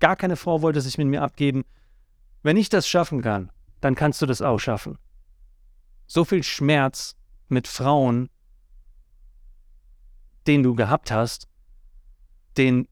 Gar 0.00 0.16
keine 0.16 0.36
Frau 0.36 0.62
wollte 0.62 0.80
sich 0.80 0.96
mit 0.98 1.06
mir 1.06 1.22
abgeben. 1.22 1.64
Wenn 2.42 2.56
ich 2.56 2.68
das 2.68 2.88
schaffen 2.88 3.22
kann, 3.22 3.50
dann 3.80 3.94
kannst 3.94 4.22
du 4.22 4.26
das 4.26 4.42
auch 4.42 4.58
schaffen. 4.58 4.98
So 6.06 6.24
viel 6.24 6.42
Schmerz 6.42 7.16
mit 7.48 7.68
Frauen, 7.68 8.30
den 10.46 10.62
du 10.62 10.74
gehabt 10.74 11.10
hast, 11.10 11.48
den 12.56 12.88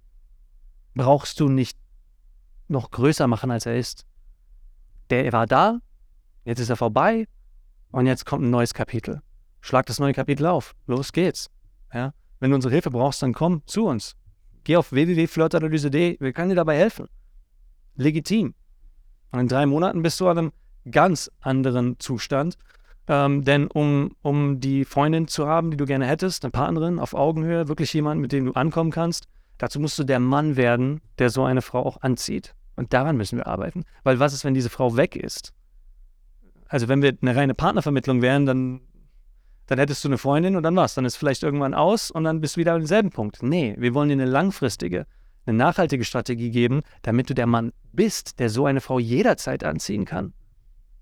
brauchst 0.95 1.41
du 1.41 1.49
nicht 1.49 1.79
noch 2.69 2.91
größer 2.91 3.27
machen, 3.27 3.51
als 3.51 3.67
er 3.67 3.77
ist. 3.77 4.07
Der 5.11 5.33
war 5.33 5.47
da, 5.47 5.81
jetzt 6.45 6.61
ist 6.61 6.69
er 6.69 6.77
vorbei 6.77 7.27
und 7.91 8.07
jetzt 8.07 8.27
kommt 8.27 8.45
ein 8.45 8.51
neues 8.51 8.75
Kapitel. 8.75 9.23
Schlag 9.61 9.87
das 9.87 9.99
neue 9.99 10.13
Kapitel 10.13 10.47
auf. 10.47 10.75
Los 10.87 11.13
geht's. 11.13 11.51
Ja? 11.93 12.13
Wenn 12.41 12.51
du 12.51 12.57
unsere 12.57 12.73
Hilfe 12.73 12.91
brauchst, 12.91 13.23
dann 13.23 13.33
komm 13.33 13.63
zu 13.67 13.87
uns. 13.87 14.15
Geh 14.65 14.77
auf 14.77 14.93
www.flirtanalyse.de, 14.93 16.21
wir 16.21 16.33
können 16.33 16.51
dir 16.51 16.57
dabei 16.57 16.77
helfen. 16.77 17.09
Legitim. 17.95 18.55
Und 19.31 19.41
in 19.41 19.49
drei 19.49 19.67
Monaten 19.67 20.03
bist 20.03 20.21
du 20.21 20.29
an 20.29 20.39
einem 20.39 20.53
ganz 20.91 21.31
anderen 21.41 21.99
Zustand. 21.99 22.57
Ähm, 23.09 23.45
denn 23.45 23.69
um, 23.69 24.15
um 24.23 24.61
die 24.61 24.85
Freundin 24.85 25.29
zu 25.29 25.47
haben, 25.47 25.71
die 25.71 25.77
du 25.77 25.87
gerne 25.87 26.07
hättest, 26.07 26.45
eine 26.45 26.51
Partnerin 26.51 26.99
auf 26.99 27.15
Augenhöhe, 27.15 27.69
wirklich 27.69 27.93
jemanden, 27.95 28.21
mit 28.21 28.33
dem 28.33 28.45
du 28.45 28.53
ankommen 28.53 28.91
kannst, 28.91 29.27
dazu 29.57 29.81
musst 29.81 29.99
du 29.99 30.05
der 30.05 30.21
Mann 30.21 30.57
werden, 30.57 31.01
der 31.19 31.31
so 31.31 31.45
eine 31.45 31.63
Frau 31.63 31.85
auch 31.85 32.03
anzieht. 32.03 32.55
Und 32.77 32.93
daran 32.93 33.17
müssen 33.17 33.39
wir 33.39 33.47
arbeiten. 33.47 33.85
Weil 34.05 34.21
was 34.21 34.35
ist, 34.35 34.45
wenn 34.45 34.55
diese 34.55 34.71
Frau 34.71 34.97
weg 34.97 35.17
ist? 35.17 35.53
Also 36.69 36.89
wenn 36.89 37.03
wir 37.03 37.17
eine 37.21 37.35
reine 37.35 37.55
Partnervermittlung 37.55 38.21
wären, 38.21 38.45
dann, 38.45 38.81
dann 39.67 39.79
hättest 39.79 40.05
du 40.05 40.09
eine 40.09 40.19
Freundin 40.19 40.55
und 40.55 40.63
dann 40.63 40.77
was. 40.77 40.95
Dann 40.95 41.07
ist 41.07 41.17
vielleicht 41.17 41.43
irgendwann 41.43 41.73
aus 41.73 42.11
und 42.11 42.25
dann 42.25 42.41
bist 42.41 42.57
du 42.57 42.61
wieder 42.61 42.75
am 42.75 42.85
selben 42.85 43.11
Punkt. 43.11 43.43
Nee, 43.43 43.75
wir 43.79 43.95
wollen 43.95 44.11
dir 44.11 44.15
eine 44.15 44.27
langfristige, 44.27 45.07
eine 45.49 45.57
nachhaltige 45.57 46.05
Strategie 46.05 46.51
geben, 46.51 46.83
damit 47.03 47.31
du 47.31 47.35
der 47.35 47.47
Mann 47.47 47.73
bist, 47.93 48.39
der 48.39 48.51
so 48.51 48.67
eine 48.67 48.81
Frau 48.81 48.99
jederzeit 48.99 49.65
anziehen 49.65 50.05
kann. 50.05 50.33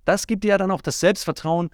Das 0.05 0.27
gibt 0.27 0.45
dir 0.45 0.49
ja 0.49 0.59
dann 0.59 0.71
auch 0.71 0.83
das 0.83 1.01
Selbstvertrauen, 1.01 1.71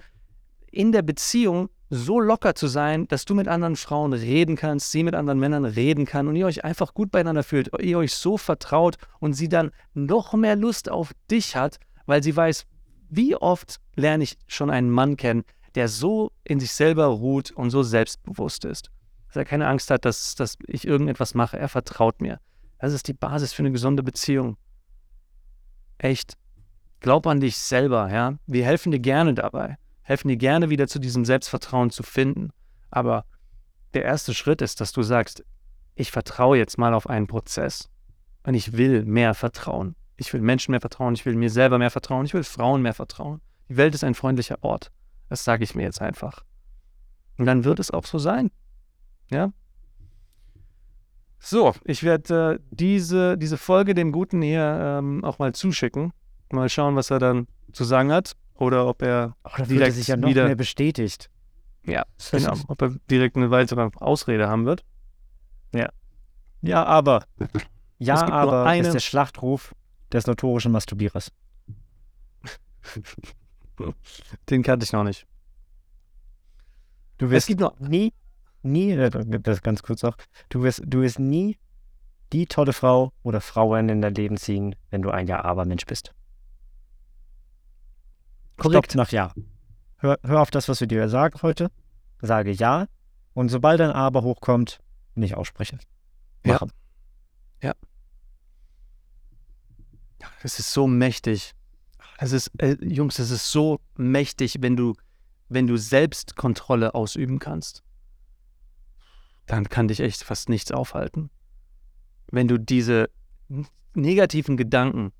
in 0.70 0.90
der 0.90 1.02
Beziehung 1.02 1.68
so 1.90 2.18
locker 2.18 2.54
zu 2.54 2.66
sein, 2.66 3.06
dass 3.08 3.26
du 3.26 3.34
mit 3.34 3.46
anderen 3.46 3.76
Frauen 3.76 4.14
reden 4.14 4.56
kannst, 4.56 4.90
sie 4.90 5.04
mit 5.04 5.14
anderen 5.14 5.38
Männern 5.38 5.66
reden 5.66 6.06
kann 6.06 6.26
und 6.26 6.36
ihr 6.36 6.46
euch 6.46 6.64
einfach 6.64 6.94
gut 6.94 7.10
beieinander 7.10 7.42
fühlt, 7.42 7.70
ihr 7.82 7.98
euch 7.98 8.14
so 8.14 8.38
vertraut 8.38 8.96
und 9.20 9.34
sie 9.34 9.50
dann 9.50 9.70
noch 9.92 10.32
mehr 10.32 10.56
Lust 10.56 10.90
auf 10.90 11.12
dich 11.30 11.54
hat, 11.54 11.78
weil 12.06 12.22
sie 12.22 12.34
weiß, 12.34 12.64
wie 13.10 13.36
oft 13.36 13.78
lerne 13.94 14.24
ich 14.24 14.38
schon 14.46 14.70
einen 14.70 14.90
Mann 14.90 15.18
kennen, 15.18 15.44
der 15.74 15.88
so 15.88 16.32
in 16.44 16.60
sich 16.60 16.72
selber 16.72 17.04
ruht 17.04 17.50
und 17.50 17.68
so 17.68 17.82
selbstbewusst 17.82 18.64
ist, 18.64 18.90
dass 19.26 19.36
er 19.36 19.44
keine 19.44 19.66
Angst 19.66 19.90
hat, 19.90 20.06
dass, 20.06 20.34
dass 20.34 20.56
ich 20.66 20.86
irgendetwas 20.86 21.34
mache. 21.34 21.58
Er 21.58 21.68
vertraut 21.68 22.22
mir. 22.22 22.38
Das 22.82 22.92
ist 22.92 23.06
die 23.06 23.12
Basis 23.12 23.52
für 23.52 23.62
eine 23.62 23.70
gesunde 23.70 24.02
Beziehung. 24.02 24.56
Echt. 25.98 26.36
Glaub 26.98 27.28
an 27.28 27.38
dich 27.38 27.56
selber, 27.56 28.10
ja. 28.10 28.34
Wir 28.48 28.64
helfen 28.64 28.90
dir 28.90 28.98
gerne 28.98 29.34
dabei, 29.34 29.78
helfen 30.02 30.26
dir 30.26 30.36
gerne 30.36 30.68
wieder 30.68 30.88
zu 30.88 30.98
diesem 30.98 31.24
Selbstvertrauen 31.24 31.90
zu 31.90 32.02
finden. 32.02 32.50
Aber 32.90 33.24
der 33.94 34.02
erste 34.02 34.34
Schritt 34.34 34.62
ist, 34.62 34.80
dass 34.80 34.90
du 34.90 35.04
sagst, 35.04 35.44
ich 35.94 36.10
vertraue 36.10 36.58
jetzt 36.58 36.76
mal 36.76 36.92
auf 36.92 37.08
einen 37.08 37.28
Prozess 37.28 37.88
und 38.42 38.54
ich 38.54 38.72
will 38.72 39.04
mehr 39.04 39.34
vertrauen. 39.34 39.94
Ich 40.16 40.32
will 40.32 40.40
Menschen 40.40 40.72
mehr 40.72 40.80
vertrauen, 40.80 41.14
ich 41.14 41.24
will 41.24 41.36
mir 41.36 41.50
selber 41.50 41.78
mehr 41.78 41.92
vertrauen, 41.92 42.26
ich 42.26 42.34
will 42.34 42.42
Frauen 42.42 42.82
mehr 42.82 42.94
vertrauen. 42.94 43.40
Die 43.68 43.76
Welt 43.76 43.94
ist 43.94 44.02
ein 44.02 44.14
freundlicher 44.14 44.58
Ort. 44.62 44.90
Das 45.28 45.44
sage 45.44 45.62
ich 45.62 45.76
mir 45.76 45.84
jetzt 45.84 46.02
einfach. 46.02 46.44
Und 47.38 47.46
dann 47.46 47.62
wird 47.62 47.78
es 47.78 47.92
auch 47.92 48.06
so 48.06 48.18
sein. 48.18 48.50
Ja? 49.30 49.52
So, 51.44 51.74
ich 51.84 52.04
werde 52.04 52.54
äh, 52.54 52.58
diese, 52.70 53.36
diese 53.36 53.58
Folge 53.58 53.94
dem 53.94 54.12
Guten 54.12 54.42
hier 54.42 55.00
ähm, 55.00 55.24
auch 55.24 55.40
mal 55.40 55.52
zuschicken. 55.52 56.12
Mal 56.52 56.68
schauen, 56.68 56.94
was 56.94 57.10
er 57.10 57.18
dann 57.18 57.48
zu 57.72 57.82
sagen 57.82 58.12
hat. 58.12 58.36
Oder 58.54 58.86
ob 58.86 59.02
er 59.02 59.34
oh, 59.42 59.62
direkt 59.64 59.96
sich 59.96 60.06
ja 60.06 60.16
noch 60.16 60.28
wieder, 60.28 60.44
mehr 60.44 60.54
bestätigt. 60.54 61.30
Ja, 61.84 62.04
genau. 62.30 62.54
Ob 62.68 62.80
er 62.80 62.94
direkt 63.10 63.36
eine 63.36 63.50
weitere 63.50 63.90
Ausrede 63.96 64.46
haben 64.46 64.66
wird. 64.66 64.84
Ja. 65.74 65.88
Ja, 66.60 66.84
aber. 66.84 67.24
Ja, 67.98 68.24
aber 68.24 68.64
eine, 68.64 68.86
ist 68.86 68.94
der 68.94 69.00
Schlachtruf 69.00 69.74
des 70.12 70.28
notorischen 70.28 70.70
Masturbierers. 70.70 71.32
Den 74.48 74.62
kannte 74.62 74.84
ich 74.84 74.92
noch 74.92 75.02
nicht. 75.02 75.26
Du 77.18 77.30
wirst 77.30 77.44
es 77.44 77.46
gibt 77.48 77.60
noch 77.60 77.80
nie 77.80 78.12
nie, 78.64 78.92
äh, 78.92 79.10
das 79.10 79.62
ganz 79.62 79.82
kurz 79.82 80.02
noch, 80.02 80.16
du 80.48 80.62
wirst, 80.62 80.82
du 80.84 81.00
wirst 81.00 81.18
nie 81.18 81.58
die 82.32 82.46
tolle 82.46 82.72
Frau 82.72 83.12
oder 83.22 83.40
Frauen 83.40 83.88
in 83.88 84.00
dein 84.00 84.14
Leben 84.14 84.36
ziehen, 84.36 84.74
wenn 84.90 85.02
du 85.02 85.10
ein 85.10 85.26
Ja-Aber-Mensch 85.26 85.86
bist. 85.86 86.14
Korrekt. 88.56 88.92
Stopp 88.92 88.96
nach 88.96 89.12
Ja. 89.12 89.32
Hör, 89.98 90.18
hör 90.24 90.40
auf 90.40 90.50
das, 90.50 90.68
was 90.68 90.80
wir 90.80 90.86
dir 90.86 91.08
sagen 91.08 91.38
heute. 91.42 91.70
Sage 92.20 92.50
Ja. 92.52 92.86
Und 93.34 93.48
sobald 93.48 93.80
ein 93.80 93.90
Aber 93.90 94.22
hochkommt, 94.22 94.80
nicht 95.14 95.36
aussprechen. 95.36 95.78
Machen. 96.44 96.72
Ja. 97.62 97.74
ja. 100.20 100.28
Es 100.42 100.58
ist 100.58 100.72
so 100.72 100.86
mächtig. 100.86 101.54
Es 102.18 102.32
ist, 102.32 102.50
äh, 102.58 102.76
Jungs, 102.80 103.18
es 103.18 103.30
ist 103.30 103.50
so 103.50 103.80
mächtig, 103.96 104.56
wenn 104.60 104.76
du, 104.76 104.94
wenn 105.48 105.66
du 105.66 105.76
Selbstkontrolle 105.76 106.94
ausüben 106.94 107.38
kannst 107.38 107.82
dann 109.52 109.68
kann 109.68 109.86
dich 109.86 110.00
echt 110.00 110.24
fast 110.24 110.48
nichts 110.48 110.72
aufhalten. 110.72 111.28
Wenn 112.28 112.48
du 112.48 112.58
diese 112.58 113.10
negativen 113.92 114.56
Gedanken, 114.56 115.12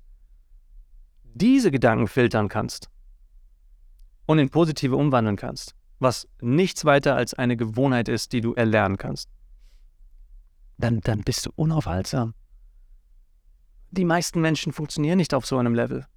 diese 1.35 1.69
Gedanken 1.69 2.07
filtern 2.07 2.47
kannst 2.47 2.89
und 4.25 4.39
in 4.39 4.49
positive 4.49 4.95
umwandeln 4.95 5.35
kannst, 5.35 5.75
was 5.99 6.27
nichts 6.41 6.83
weiter 6.83 7.15
als 7.15 7.35
eine 7.35 7.55
Gewohnheit 7.55 8.09
ist, 8.09 8.33
die 8.33 8.41
du 8.41 8.55
erlernen 8.55 8.97
kannst, 8.97 9.29
dann, 10.79 11.01
dann 11.01 11.21
bist 11.21 11.45
du 11.45 11.51
unaufhaltsam. 11.55 12.33
Die 13.91 14.05
meisten 14.05 14.41
Menschen 14.41 14.73
funktionieren 14.73 15.17
nicht 15.17 15.35
auf 15.35 15.45
so 15.45 15.59
einem 15.59 15.75
Level. 15.75 16.07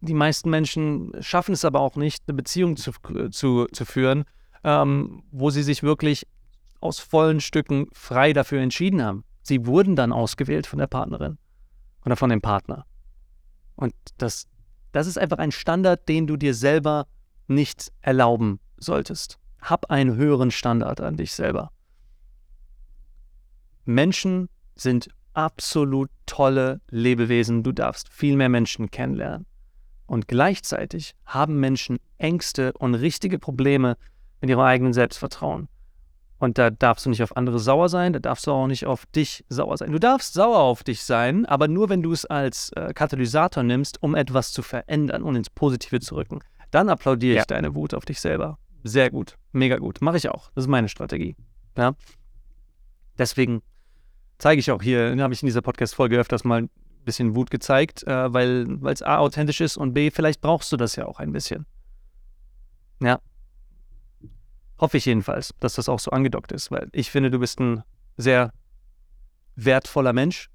Die 0.00 0.14
meisten 0.14 0.48
Menschen 0.48 1.12
schaffen 1.20 1.52
es 1.52 1.66
aber 1.66 1.80
auch 1.80 1.96
nicht, 1.96 2.22
eine 2.26 2.36
Beziehung 2.36 2.78
zu, 2.78 2.92
zu, 3.30 3.66
zu 3.66 3.84
führen, 3.84 4.24
ähm, 4.64 5.22
wo 5.30 5.50
sie 5.50 5.62
sich 5.62 5.82
wirklich 5.82 6.26
aus 6.80 6.98
vollen 6.98 7.40
Stücken 7.40 7.86
frei 7.92 8.32
dafür 8.32 8.60
entschieden 8.60 9.02
haben. 9.02 9.24
Sie 9.42 9.66
wurden 9.66 9.96
dann 9.96 10.12
ausgewählt 10.12 10.66
von 10.66 10.78
der 10.78 10.86
Partnerin 10.86 11.38
oder 12.04 12.16
von 12.16 12.30
dem 12.30 12.40
Partner. 12.40 12.86
Und 13.76 13.94
das, 14.18 14.46
das 14.92 15.06
ist 15.06 15.18
einfach 15.18 15.38
ein 15.38 15.52
Standard, 15.52 16.08
den 16.08 16.26
du 16.26 16.36
dir 16.36 16.54
selber 16.54 17.06
nicht 17.46 17.92
erlauben 18.00 18.60
solltest. 18.76 19.38
Hab 19.60 19.90
einen 19.90 20.16
höheren 20.16 20.50
Standard 20.50 21.00
an 21.00 21.16
dich 21.16 21.32
selber. 21.32 21.70
Menschen 23.84 24.48
sind 24.74 25.08
absolut 25.32 26.10
tolle 26.26 26.80
Lebewesen. 26.90 27.62
Du 27.62 27.72
darfst 27.72 28.08
viel 28.08 28.36
mehr 28.36 28.48
Menschen 28.48 28.90
kennenlernen. 28.90 29.46
Und 30.06 30.28
gleichzeitig 30.28 31.14
haben 31.24 31.60
Menschen 31.60 31.98
Ängste 32.18 32.72
und 32.74 32.94
richtige 32.94 33.38
Probleme 33.38 33.96
mit 34.40 34.50
ihrem 34.50 34.60
eigenen 34.60 34.92
Selbstvertrauen. 34.92 35.68
Und 36.40 36.56
da 36.56 36.70
darfst 36.70 37.04
du 37.04 37.10
nicht 37.10 37.22
auf 37.22 37.36
andere 37.36 37.58
sauer 37.58 37.90
sein, 37.90 38.14
da 38.14 38.18
darfst 38.18 38.46
du 38.46 38.50
auch 38.50 38.66
nicht 38.66 38.86
auf 38.86 39.04
dich 39.06 39.44
sauer 39.50 39.76
sein. 39.76 39.92
Du 39.92 40.00
darfst 40.00 40.32
sauer 40.32 40.58
auf 40.58 40.82
dich 40.82 41.02
sein, 41.02 41.44
aber 41.44 41.68
nur 41.68 41.90
wenn 41.90 42.02
du 42.02 42.12
es 42.12 42.24
als 42.24 42.72
äh, 42.72 42.94
Katalysator 42.94 43.62
nimmst, 43.62 44.02
um 44.02 44.14
etwas 44.14 44.50
zu 44.52 44.62
verändern 44.62 45.22
und 45.22 45.36
ins 45.36 45.50
Positive 45.50 46.00
zu 46.00 46.16
rücken. 46.16 46.40
Dann 46.70 46.88
applaudiere 46.88 47.34
Ja. 47.36 47.40
ich 47.42 47.46
deine 47.46 47.74
Wut 47.74 47.92
auf 47.92 48.06
dich 48.06 48.20
selber. 48.20 48.58
Sehr 48.84 49.10
gut, 49.10 49.36
mega 49.52 49.76
gut. 49.76 50.00
Mache 50.00 50.16
ich 50.16 50.30
auch. 50.30 50.50
Das 50.54 50.64
ist 50.64 50.68
meine 50.68 50.88
Strategie. 50.88 51.36
Ja? 51.76 51.94
Deswegen 53.18 53.60
zeige 54.38 54.60
ich 54.60 54.70
auch 54.70 54.80
hier, 54.82 55.14
habe 55.20 55.34
ich 55.34 55.42
in 55.42 55.46
dieser 55.46 55.60
Podcast-Folge 55.60 56.18
öfters 56.18 56.44
mal 56.44 56.62
ein 56.62 56.70
bisschen 57.04 57.36
Wut 57.36 57.50
gezeigt, 57.50 58.02
äh, 58.06 58.32
weil 58.32 58.78
es 58.86 59.02
A, 59.02 59.18
authentisch 59.18 59.60
ist 59.60 59.76
und 59.76 59.92
B, 59.92 60.10
vielleicht 60.10 60.40
brauchst 60.40 60.72
du 60.72 60.78
das 60.78 60.96
ja 60.96 61.04
auch 61.04 61.18
ein 61.18 61.32
bisschen. 61.32 61.66
Ja. 63.02 63.20
Hoffe 64.80 64.96
ich 64.96 65.04
jedenfalls, 65.04 65.54
dass 65.60 65.74
das 65.74 65.90
auch 65.90 66.00
so 66.00 66.10
angedockt 66.10 66.52
ist, 66.52 66.70
weil 66.70 66.88
ich 66.92 67.10
finde, 67.10 67.30
du 67.30 67.38
bist 67.38 67.60
ein 67.60 67.82
sehr 68.16 68.52
wertvoller 69.54 70.14
Mensch 70.14 70.48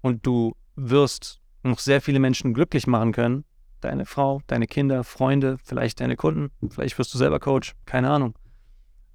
und 0.00 0.26
du 0.26 0.56
wirst 0.74 1.40
noch 1.62 1.78
sehr 1.78 2.00
viele 2.00 2.18
Menschen 2.18 2.52
glücklich 2.52 2.88
machen 2.88 3.12
können. 3.12 3.44
Deine 3.80 4.06
Frau, 4.06 4.40
deine 4.48 4.66
Kinder, 4.66 5.04
Freunde, 5.04 5.58
vielleicht 5.62 6.00
deine 6.00 6.16
Kunden, 6.16 6.50
vielleicht 6.68 6.98
wirst 6.98 7.14
du 7.14 7.18
selber 7.18 7.38
Coach, 7.38 7.74
keine 7.86 8.10
Ahnung. 8.10 8.34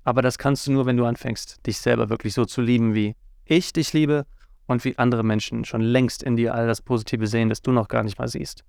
Aber 0.04 0.22
das 0.22 0.38
kannst 0.38 0.66
du 0.68 0.72
nur, 0.72 0.86
wenn 0.86 0.96
du 0.96 1.06
anfängst, 1.06 1.66
dich 1.68 1.80
selber 1.80 2.10
wirklich 2.10 2.34
so 2.34 2.46
zu 2.46 2.62
lieben, 2.62 2.94
wie 2.94 3.16
ich 3.44 3.74
dich 3.74 3.92
liebe 3.92 4.26
und 4.68 4.86
wie 4.86 4.98
andere 4.98 5.24
Menschen 5.24 5.66
schon 5.66 5.82
längst 5.82 6.24
in 6.24 6.38
dir 6.38 6.56
all 6.56 6.66
das 6.66 6.82
Positive 6.82 7.28
sehen, 7.28 7.50
das 7.50 7.62
du 7.62 7.72
noch 7.72 7.90
gar 7.90 8.04
nicht 8.04 8.18
mal 8.18 8.28
siehst. 8.30 8.64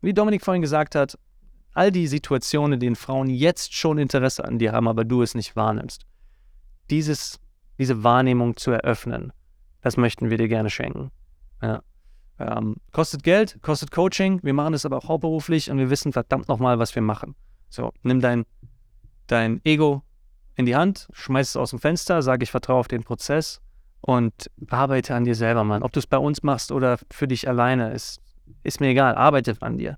Wie 0.00 0.14
Dominik 0.14 0.44
vorhin 0.44 0.62
gesagt 0.62 0.94
hat, 0.94 1.18
all 1.78 1.92
die 1.92 2.08
Situationen, 2.08 2.74
in 2.74 2.80
denen 2.80 2.96
Frauen 2.96 3.30
jetzt 3.30 3.72
schon 3.72 3.98
Interesse 3.98 4.44
an 4.44 4.58
dir 4.58 4.72
haben, 4.72 4.88
aber 4.88 5.04
du 5.04 5.22
es 5.22 5.36
nicht 5.36 5.54
wahrnimmst. 5.54 6.04
Dieses, 6.90 7.38
diese 7.78 8.02
Wahrnehmung 8.02 8.56
zu 8.56 8.72
eröffnen, 8.72 9.32
das 9.80 9.96
möchten 9.96 10.28
wir 10.28 10.38
dir 10.38 10.48
gerne 10.48 10.70
schenken. 10.70 11.12
Ja. 11.62 11.82
Ähm, 12.40 12.76
kostet 12.92 13.22
Geld, 13.22 13.58
kostet 13.62 13.92
Coaching, 13.92 14.40
wir 14.42 14.54
machen 14.54 14.72
das 14.72 14.84
aber 14.84 14.98
auch 14.98 15.08
hauptberuflich 15.08 15.70
und 15.70 15.78
wir 15.78 15.88
wissen 15.88 16.12
verdammt 16.12 16.48
nochmal, 16.48 16.80
was 16.80 16.94
wir 16.96 17.02
machen. 17.02 17.36
So, 17.68 17.92
nimm 18.02 18.20
dein, 18.20 18.44
dein 19.28 19.60
Ego 19.64 20.02
in 20.56 20.66
die 20.66 20.74
Hand, 20.74 21.08
schmeiß 21.12 21.50
es 21.50 21.56
aus 21.56 21.70
dem 21.70 21.78
Fenster, 21.78 22.22
sag 22.22 22.42
ich 22.42 22.50
vertraue 22.50 22.80
auf 22.80 22.88
den 22.88 23.04
Prozess 23.04 23.60
und 24.00 24.50
arbeite 24.68 25.14
an 25.14 25.24
dir 25.24 25.36
selber, 25.36 25.62
Mann. 25.62 25.84
Ob 25.84 25.92
du 25.92 26.00
es 26.00 26.08
bei 26.08 26.18
uns 26.18 26.42
machst 26.42 26.72
oder 26.72 26.98
für 27.10 27.28
dich 27.28 27.48
alleine, 27.48 27.92
ist, 27.92 28.20
ist 28.64 28.80
mir 28.80 28.88
egal, 28.88 29.14
arbeite 29.14 29.56
an 29.60 29.78
dir. 29.78 29.96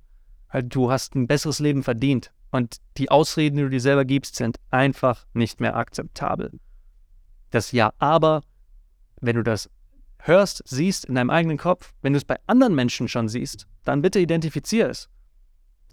Weil 0.53 0.63
du 0.65 0.91
hast 0.91 1.15
ein 1.15 1.27
besseres 1.27 1.59
Leben 1.59 1.83
verdient 1.83 2.33
und 2.51 2.79
die 2.97 3.11
Ausreden, 3.11 3.57
die 3.57 3.63
du 3.63 3.71
dir 3.71 3.81
selber 3.81 4.05
gibst, 4.05 4.37
sind 4.37 4.59
einfach 4.71 5.27
nicht 5.33 5.61
mehr 5.61 5.77
akzeptabel. 5.77 6.59
Das 7.51 7.73
Ja, 7.73 7.93
aber, 7.99 8.43
wenn 9.21 9.37
du 9.37 9.43
das 9.43 9.71
hörst, 10.19 10.63
siehst 10.67 11.05
in 11.05 11.15
deinem 11.15 11.31
eigenen 11.31 11.59
Kopf, 11.59 11.95
wenn 12.03 12.13
du 12.13 12.19
es 12.19 12.25
bei 12.25 12.39
anderen 12.47 12.75
Menschen 12.75 13.09
schon 13.09 13.29
siehst, 13.29 13.67
dann 13.85 14.03
bitte 14.03 14.21
identifizier 14.21 14.89
es. 14.89 15.09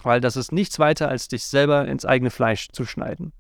Weil 0.04 0.22
das 0.22 0.36
ist 0.36 0.52
nichts 0.52 0.80
weiter, 0.80 1.10
als 1.10 1.28
dich 1.28 1.46
selber 1.46 1.88
ins 1.88 2.06
eigene 2.06 2.30
Fleisch 2.30 2.70
zu 2.70 2.86
schneiden. 2.86 3.34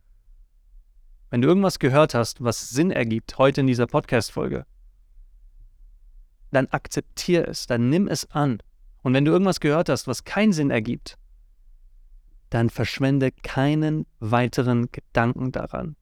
Wenn 1.29 1.41
du 1.41 1.47
irgendwas 1.47 1.79
gehört 1.79 2.13
hast, 2.13 2.43
was 2.43 2.69
Sinn 2.69 2.89
ergibt, 2.89 3.37
heute 3.37 3.61
in 3.61 3.67
dieser 3.67 3.85
Podcast-Folge, 3.85 4.65
dann 6.51 6.67
akzeptier 6.67 7.47
es, 7.47 7.67
dann 7.67 7.89
nimm 7.89 8.07
es 8.07 8.31
an. 8.31 8.59
Und 9.03 9.13
wenn 9.13 9.25
du 9.25 9.31
irgendwas 9.31 9.59
gehört 9.59 9.89
hast, 9.89 10.07
was 10.07 10.23
keinen 10.23 10.53
Sinn 10.53 10.71
ergibt, 10.71 11.17
dann 12.49 12.69
verschwende 12.69 13.31
keinen 13.31 14.05
weiteren 14.19 14.91
Gedanken 14.91 15.51
daran. 15.51 15.95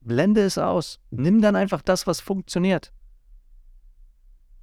Blende 0.00 0.42
es 0.42 0.56
aus. 0.56 1.00
Nimm 1.10 1.42
dann 1.42 1.56
einfach 1.56 1.82
das, 1.82 2.06
was 2.06 2.20
funktioniert. 2.20 2.92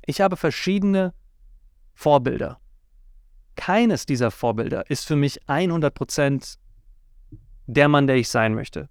Ich 0.05 0.22
habe 0.22 0.38
verschiedene 0.38 1.14
Vorbilder. 1.93 2.59
Keines 3.55 4.05
dieser 4.05 4.32
Vorbilder 4.32 4.89
ist 4.89 5.05
für 5.05 5.16
mich 5.16 5.43
100% 5.43 6.57
der 7.68 7.88
Mann, 7.88 8.07
der 8.07 8.16
ich 8.16 8.30
sein 8.30 8.55
möchte. 8.55 8.89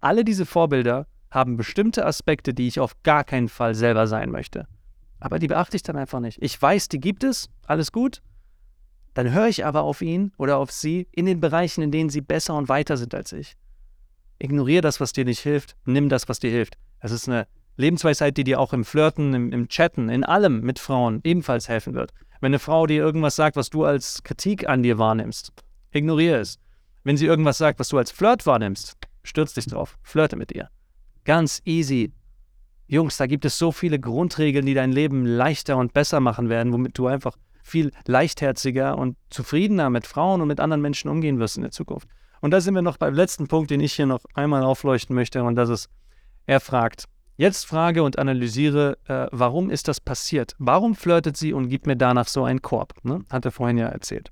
Alle 0.00 0.24
diese 0.24 0.46
Vorbilder 0.46 1.06
haben 1.30 1.56
bestimmte 1.56 2.04
Aspekte, 2.04 2.52
die 2.52 2.68
ich 2.68 2.78
auf 2.78 3.00
gar 3.02 3.24
keinen 3.24 3.48
Fall 3.48 3.74
selber 3.74 4.06
sein 4.06 4.30
möchte. 4.30 4.66
Aber 5.22 5.38
die 5.38 5.46
beachte 5.46 5.76
ich 5.76 5.84
dann 5.84 5.96
einfach 5.96 6.18
nicht. 6.18 6.42
Ich 6.42 6.60
weiß, 6.60 6.88
die 6.88 6.98
gibt 6.98 7.22
es, 7.22 7.48
alles 7.64 7.92
gut. 7.92 8.22
Dann 9.14 9.30
höre 9.30 9.46
ich 9.46 9.64
aber 9.64 9.82
auf 9.82 10.02
ihn 10.02 10.32
oder 10.36 10.58
auf 10.58 10.72
sie 10.72 11.06
in 11.12 11.26
den 11.26 11.38
Bereichen, 11.38 11.80
in 11.80 11.92
denen 11.92 12.10
sie 12.10 12.22
besser 12.22 12.56
und 12.56 12.68
weiter 12.68 12.96
sind 12.96 13.14
als 13.14 13.30
ich. 13.30 13.54
Ignoriere 14.40 14.82
das, 14.82 14.98
was 14.98 15.12
dir 15.12 15.24
nicht 15.24 15.38
hilft, 15.38 15.76
nimm 15.84 16.08
das, 16.08 16.28
was 16.28 16.40
dir 16.40 16.50
hilft. 16.50 16.76
Das 17.00 17.12
ist 17.12 17.28
eine 17.28 17.46
Lebensweisheit, 17.76 18.36
die 18.36 18.42
dir 18.42 18.58
auch 18.58 18.72
im 18.72 18.84
Flirten, 18.84 19.32
im, 19.32 19.52
im 19.52 19.68
Chatten, 19.68 20.08
in 20.08 20.24
allem 20.24 20.60
mit 20.62 20.80
Frauen 20.80 21.20
ebenfalls 21.22 21.68
helfen 21.68 21.94
wird. 21.94 22.10
Wenn 22.40 22.50
eine 22.50 22.58
Frau 22.58 22.88
dir 22.88 23.00
irgendwas 23.00 23.36
sagt, 23.36 23.54
was 23.54 23.70
du 23.70 23.84
als 23.84 24.24
Kritik 24.24 24.68
an 24.68 24.82
dir 24.82 24.98
wahrnimmst, 24.98 25.52
ignoriere 25.92 26.40
es. 26.40 26.58
Wenn 27.04 27.16
sie 27.16 27.26
irgendwas 27.26 27.58
sagt, 27.58 27.78
was 27.78 27.90
du 27.90 27.98
als 27.98 28.10
Flirt 28.10 28.44
wahrnimmst, 28.44 28.96
stürz 29.22 29.54
dich 29.54 29.66
drauf, 29.66 29.98
flirte 30.02 30.34
mit 30.34 30.50
ihr. 30.50 30.68
Ganz 31.24 31.62
easy. 31.64 32.12
Jungs, 32.92 33.16
da 33.16 33.26
gibt 33.26 33.46
es 33.46 33.56
so 33.56 33.72
viele 33.72 33.98
Grundregeln, 33.98 34.66
die 34.66 34.74
dein 34.74 34.92
Leben 34.92 35.24
leichter 35.24 35.78
und 35.78 35.94
besser 35.94 36.20
machen 36.20 36.50
werden, 36.50 36.74
womit 36.74 36.98
du 36.98 37.06
einfach 37.06 37.38
viel 37.62 37.90
leichtherziger 38.06 38.98
und 38.98 39.16
zufriedener 39.30 39.88
mit 39.88 40.06
Frauen 40.06 40.42
und 40.42 40.48
mit 40.48 40.60
anderen 40.60 40.82
Menschen 40.82 41.08
umgehen 41.08 41.38
wirst 41.38 41.56
in 41.56 41.62
der 41.62 41.70
Zukunft. 41.70 42.06
Und 42.42 42.50
da 42.50 42.60
sind 42.60 42.74
wir 42.74 42.82
noch 42.82 42.98
beim 42.98 43.14
letzten 43.14 43.48
Punkt, 43.48 43.70
den 43.70 43.80
ich 43.80 43.94
hier 43.94 44.04
noch 44.04 44.26
einmal 44.34 44.62
aufleuchten 44.62 45.16
möchte, 45.16 45.42
und 45.42 45.54
das 45.54 45.70
ist, 45.70 45.88
er 46.44 46.60
fragt, 46.60 47.06
jetzt 47.38 47.64
frage 47.64 48.02
und 48.02 48.18
analysiere, 48.18 48.98
äh, 49.06 49.26
warum 49.32 49.70
ist 49.70 49.88
das 49.88 49.98
passiert? 49.98 50.54
Warum 50.58 50.94
flirtet 50.94 51.38
sie 51.38 51.54
und 51.54 51.70
gibt 51.70 51.86
mir 51.86 51.96
danach 51.96 52.28
so 52.28 52.44
einen 52.44 52.60
Korb? 52.60 52.92
Ne? 53.04 53.24
Hat 53.30 53.46
er 53.46 53.52
vorhin 53.52 53.78
ja 53.78 53.86
erzählt. 53.86 54.30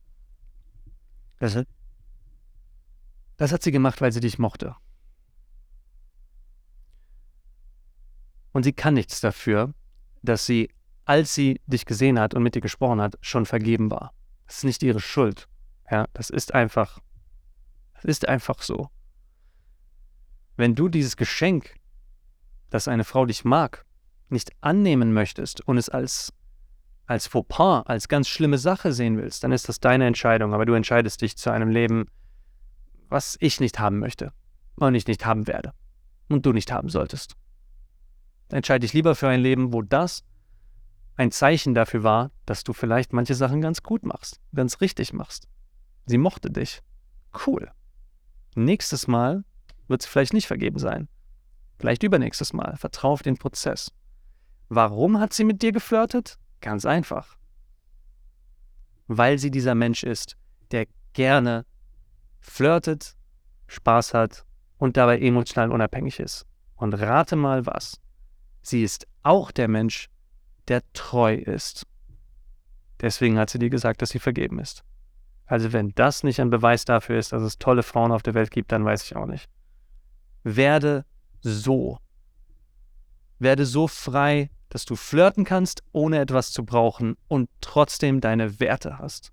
Das 1.38 1.58
Das 3.38 3.52
hat 3.52 3.62
sie 3.62 3.72
gemacht, 3.72 4.02
weil 4.02 4.12
sie 4.12 4.20
dich 4.20 4.38
mochte. 4.38 4.76
Und 8.52 8.64
sie 8.64 8.72
kann 8.72 8.94
nichts 8.94 9.20
dafür, 9.20 9.74
dass 10.22 10.46
sie, 10.46 10.70
als 11.04 11.34
sie 11.34 11.60
dich 11.66 11.86
gesehen 11.86 12.18
hat 12.18 12.34
und 12.34 12.42
mit 12.42 12.54
dir 12.54 12.60
gesprochen 12.60 13.00
hat, 13.00 13.16
schon 13.20 13.46
vergeben 13.46 13.90
war. 13.90 14.12
Das 14.46 14.58
ist 14.58 14.64
nicht 14.64 14.82
ihre 14.82 15.00
Schuld. 15.00 15.48
Ja, 15.90 16.06
das 16.12 16.30
ist 16.30 16.54
einfach, 16.54 16.98
das 17.94 18.04
ist 18.04 18.28
einfach 18.28 18.62
so. 18.62 18.88
Wenn 20.56 20.74
du 20.74 20.88
dieses 20.88 21.16
Geschenk, 21.16 21.74
dass 22.70 22.88
eine 22.88 23.04
Frau 23.04 23.26
dich 23.26 23.44
mag, 23.44 23.84
nicht 24.28 24.50
annehmen 24.60 25.12
möchtest 25.12 25.60
und 25.62 25.78
es 25.78 25.88
als, 25.88 26.32
als 27.06 27.26
Fauxpas, 27.26 27.82
als 27.86 28.08
ganz 28.08 28.28
schlimme 28.28 28.58
Sache 28.58 28.92
sehen 28.92 29.16
willst, 29.16 29.42
dann 29.42 29.52
ist 29.52 29.68
das 29.68 29.80
deine 29.80 30.06
Entscheidung. 30.06 30.54
Aber 30.54 30.66
du 30.66 30.74
entscheidest 30.74 31.22
dich 31.22 31.36
zu 31.36 31.50
einem 31.50 31.70
Leben, 31.70 32.06
was 33.08 33.36
ich 33.40 33.58
nicht 33.60 33.78
haben 33.80 33.98
möchte 33.98 34.32
und 34.76 34.94
ich 34.94 35.06
nicht 35.06 35.26
haben 35.26 35.46
werde 35.46 35.72
und 36.28 36.46
du 36.46 36.52
nicht 36.52 36.70
haben 36.70 36.88
solltest. 36.88 37.36
Entscheide 38.50 38.80
dich 38.80 38.92
lieber 38.92 39.14
für 39.14 39.28
ein 39.28 39.40
Leben, 39.40 39.72
wo 39.72 39.82
das 39.82 40.24
ein 41.16 41.30
Zeichen 41.30 41.74
dafür 41.74 42.02
war, 42.02 42.30
dass 42.46 42.64
du 42.64 42.72
vielleicht 42.72 43.12
manche 43.12 43.34
Sachen 43.34 43.60
ganz 43.60 43.82
gut 43.82 44.04
machst, 44.04 44.40
ganz 44.54 44.80
richtig 44.80 45.12
machst. 45.12 45.48
Sie 46.06 46.18
mochte 46.18 46.50
dich. 46.50 46.80
Cool. 47.46 47.70
Nächstes 48.54 49.06
Mal 49.06 49.44
wird 49.86 50.02
sie 50.02 50.08
vielleicht 50.08 50.32
nicht 50.32 50.46
vergeben 50.46 50.78
sein. 50.78 51.08
Vielleicht 51.78 52.02
übernächstes 52.02 52.52
Mal. 52.52 52.76
Vertrau 52.76 53.12
auf 53.12 53.22
den 53.22 53.36
Prozess. 53.36 53.92
Warum 54.68 55.20
hat 55.20 55.32
sie 55.32 55.44
mit 55.44 55.62
dir 55.62 55.72
geflirtet? 55.72 56.38
Ganz 56.60 56.84
einfach. 56.84 57.36
Weil 59.06 59.38
sie 59.38 59.50
dieser 59.50 59.74
Mensch 59.74 60.02
ist, 60.04 60.36
der 60.70 60.86
gerne 61.12 61.66
flirtet, 62.40 63.16
Spaß 63.66 64.14
hat 64.14 64.44
und 64.78 64.96
dabei 64.96 65.20
emotional 65.20 65.70
unabhängig 65.70 66.18
ist. 66.18 66.46
Und 66.76 66.94
rate 66.94 67.36
mal 67.36 67.66
was. 67.66 68.00
Sie 68.62 68.82
ist 68.82 69.06
auch 69.22 69.50
der 69.50 69.68
Mensch, 69.68 70.08
der 70.68 70.82
treu 70.92 71.34
ist. 71.34 71.86
Deswegen 73.00 73.38
hat 73.38 73.50
sie 73.50 73.58
dir 73.58 73.70
gesagt, 73.70 74.02
dass 74.02 74.10
sie 74.10 74.18
vergeben 74.18 74.58
ist. 74.58 74.84
Also 75.46 75.72
wenn 75.72 75.92
das 75.94 76.22
nicht 76.22 76.40
ein 76.40 76.50
Beweis 76.50 76.84
dafür 76.84 77.18
ist, 77.18 77.32
dass 77.32 77.42
es 77.42 77.58
tolle 77.58 77.82
Frauen 77.82 78.12
auf 78.12 78.22
der 78.22 78.34
Welt 78.34 78.50
gibt, 78.50 78.70
dann 78.72 78.84
weiß 78.84 79.02
ich 79.04 79.16
auch 79.16 79.26
nicht. 79.26 79.48
Werde 80.44 81.04
so. 81.40 81.98
Werde 83.38 83.66
so 83.66 83.88
frei, 83.88 84.50
dass 84.68 84.84
du 84.84 84.94
flirten 84.94 85.44
kannst, 85.44 85.82
ohne 85.92 86.20
etwas 86.20 86.52
zu 86.52 86.64
brauchen 86.64 87.16
und 87.26 87.50
trotzdem 87.60 88.20
deine 88.20 88.60
Werte 88.60 88.98
hast. 88.98 89.32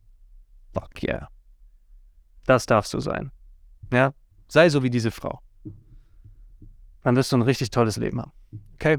Fuck 0.74 1.04
yeah. 1.04 1.28
Das 2.46 2.66
darfst 2.66 2.94
du 2.94 3.00
sein. 3.00 3.32
Ja? 3.92 4.14
Sei 4.48 4.70
so 4.70 4.82
wie 4.82 4.90
diese 4.90 5.12
Frau. 5.12 5.42
Dann 7.04 7.16
wirst 7.16 7.32
du 7.32 7.38
ein 7.38 7.42
richtig 7.42 7.70
tolles 7.70 7.98
Leben 7.98 8.22
haben. 8.22 8.32
Okay? 8.74 8.98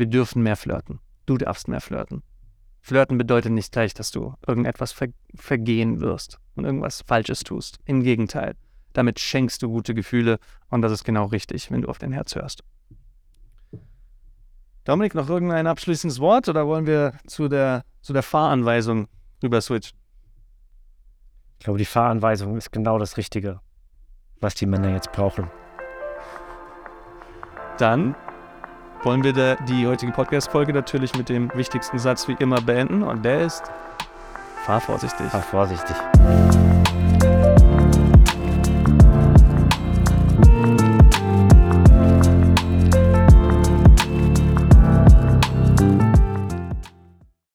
Wir 0.00 0.06
dürfen 0.06 0.42
mehr 0.42 0.56
flirten. 0.56 0.98
Du 1.26 1.36
darfst 1.36 1.68
mehr 1.68 1.82
flirten. 1.82 2.22
Flirten 2.80 3.18
bedeutet 3.18 3.52
nicht 3.52 3.70
gleich, 3.70 3.92
dass 3.92 4.10
du 4.10 4.32
irgendetwas 4.46 4.92
ver 4.92 5.08
vergehen 5.34 6.00
wirst 6.00 6.38
und 6.54 6.64
irgendwas 6.64 7.02
Falsches 7.06 7.40
tust. 7.40 7.80
Im 7.84 8.02
Gegenteil. 8.02 8.54
damit 8.94 9.20
schenkst 9.20 9.62
du 9.62 9.68
gute 9.68 9.92
Gefühle 9.92 10.38
und 10.70 10.80
das 10.80 10.90
ist 10.90 11.04
genau 11.04 11.26
richtig, 11.26 11.70
wenn 11.70 11.82
du 11.82 11.88
auf 11.88 11.98
dein 11.98 12.12
Herz 12.12 12.34
hörst. 12.34 12.64
Dominik, 14.84 15.14
noch 15.14 15.28
irgendein 15.28 15.66
abschließendes 15.66 16.18
Wort 16.18 16.48
oder 16.48 16.66
wollen 16.66 16.86
wir 16.86 17.12
zu 17.26 17.48
der, 17.48 17.84
zu 18.00 18.14
der 18.14 18.22
Fahranweisung 18.22 19.06
rüber 19.42 19.60
switchen? 19.60 19.98
Ich 21.58 21.64
glaube, 21.64 21.78
die 21.78 21.84
Fahranweisung 21.84 22.56
ist 22.56 22.72
genau 22.72 22.98
das 22.98 23.18
Richtige, 23.18 23.60
was 24.40 24.54
die 24.54 24.64
Männer 24.64 24.94
jetzt 24.94 25.12
brauchen. 25.12 25.50
Dann 27.76 28.14
wollen 29.02 29.24
wir 29.24 29.56
die 29.56 29.86
heutige 29.86 30.12
Podcast-Folge 30.12 30.72
natürlich 30.72 31.16
mit 31.16 31.28
dem 31.28 31.50
wichtigsten 31.54 31.98
Satz 31.98 32.28
wie 32.28 32.36
immer 32.38 32.60
beenden 32.60 33.02
und 33.02 33.24
der 33.24 33.42
ist: 33.42 33.62
Fahr 34.64 34.80
vorsichtig. 34.80 35.26
Fahr 35.30 35.42
vorsichtig. 35.42 35.96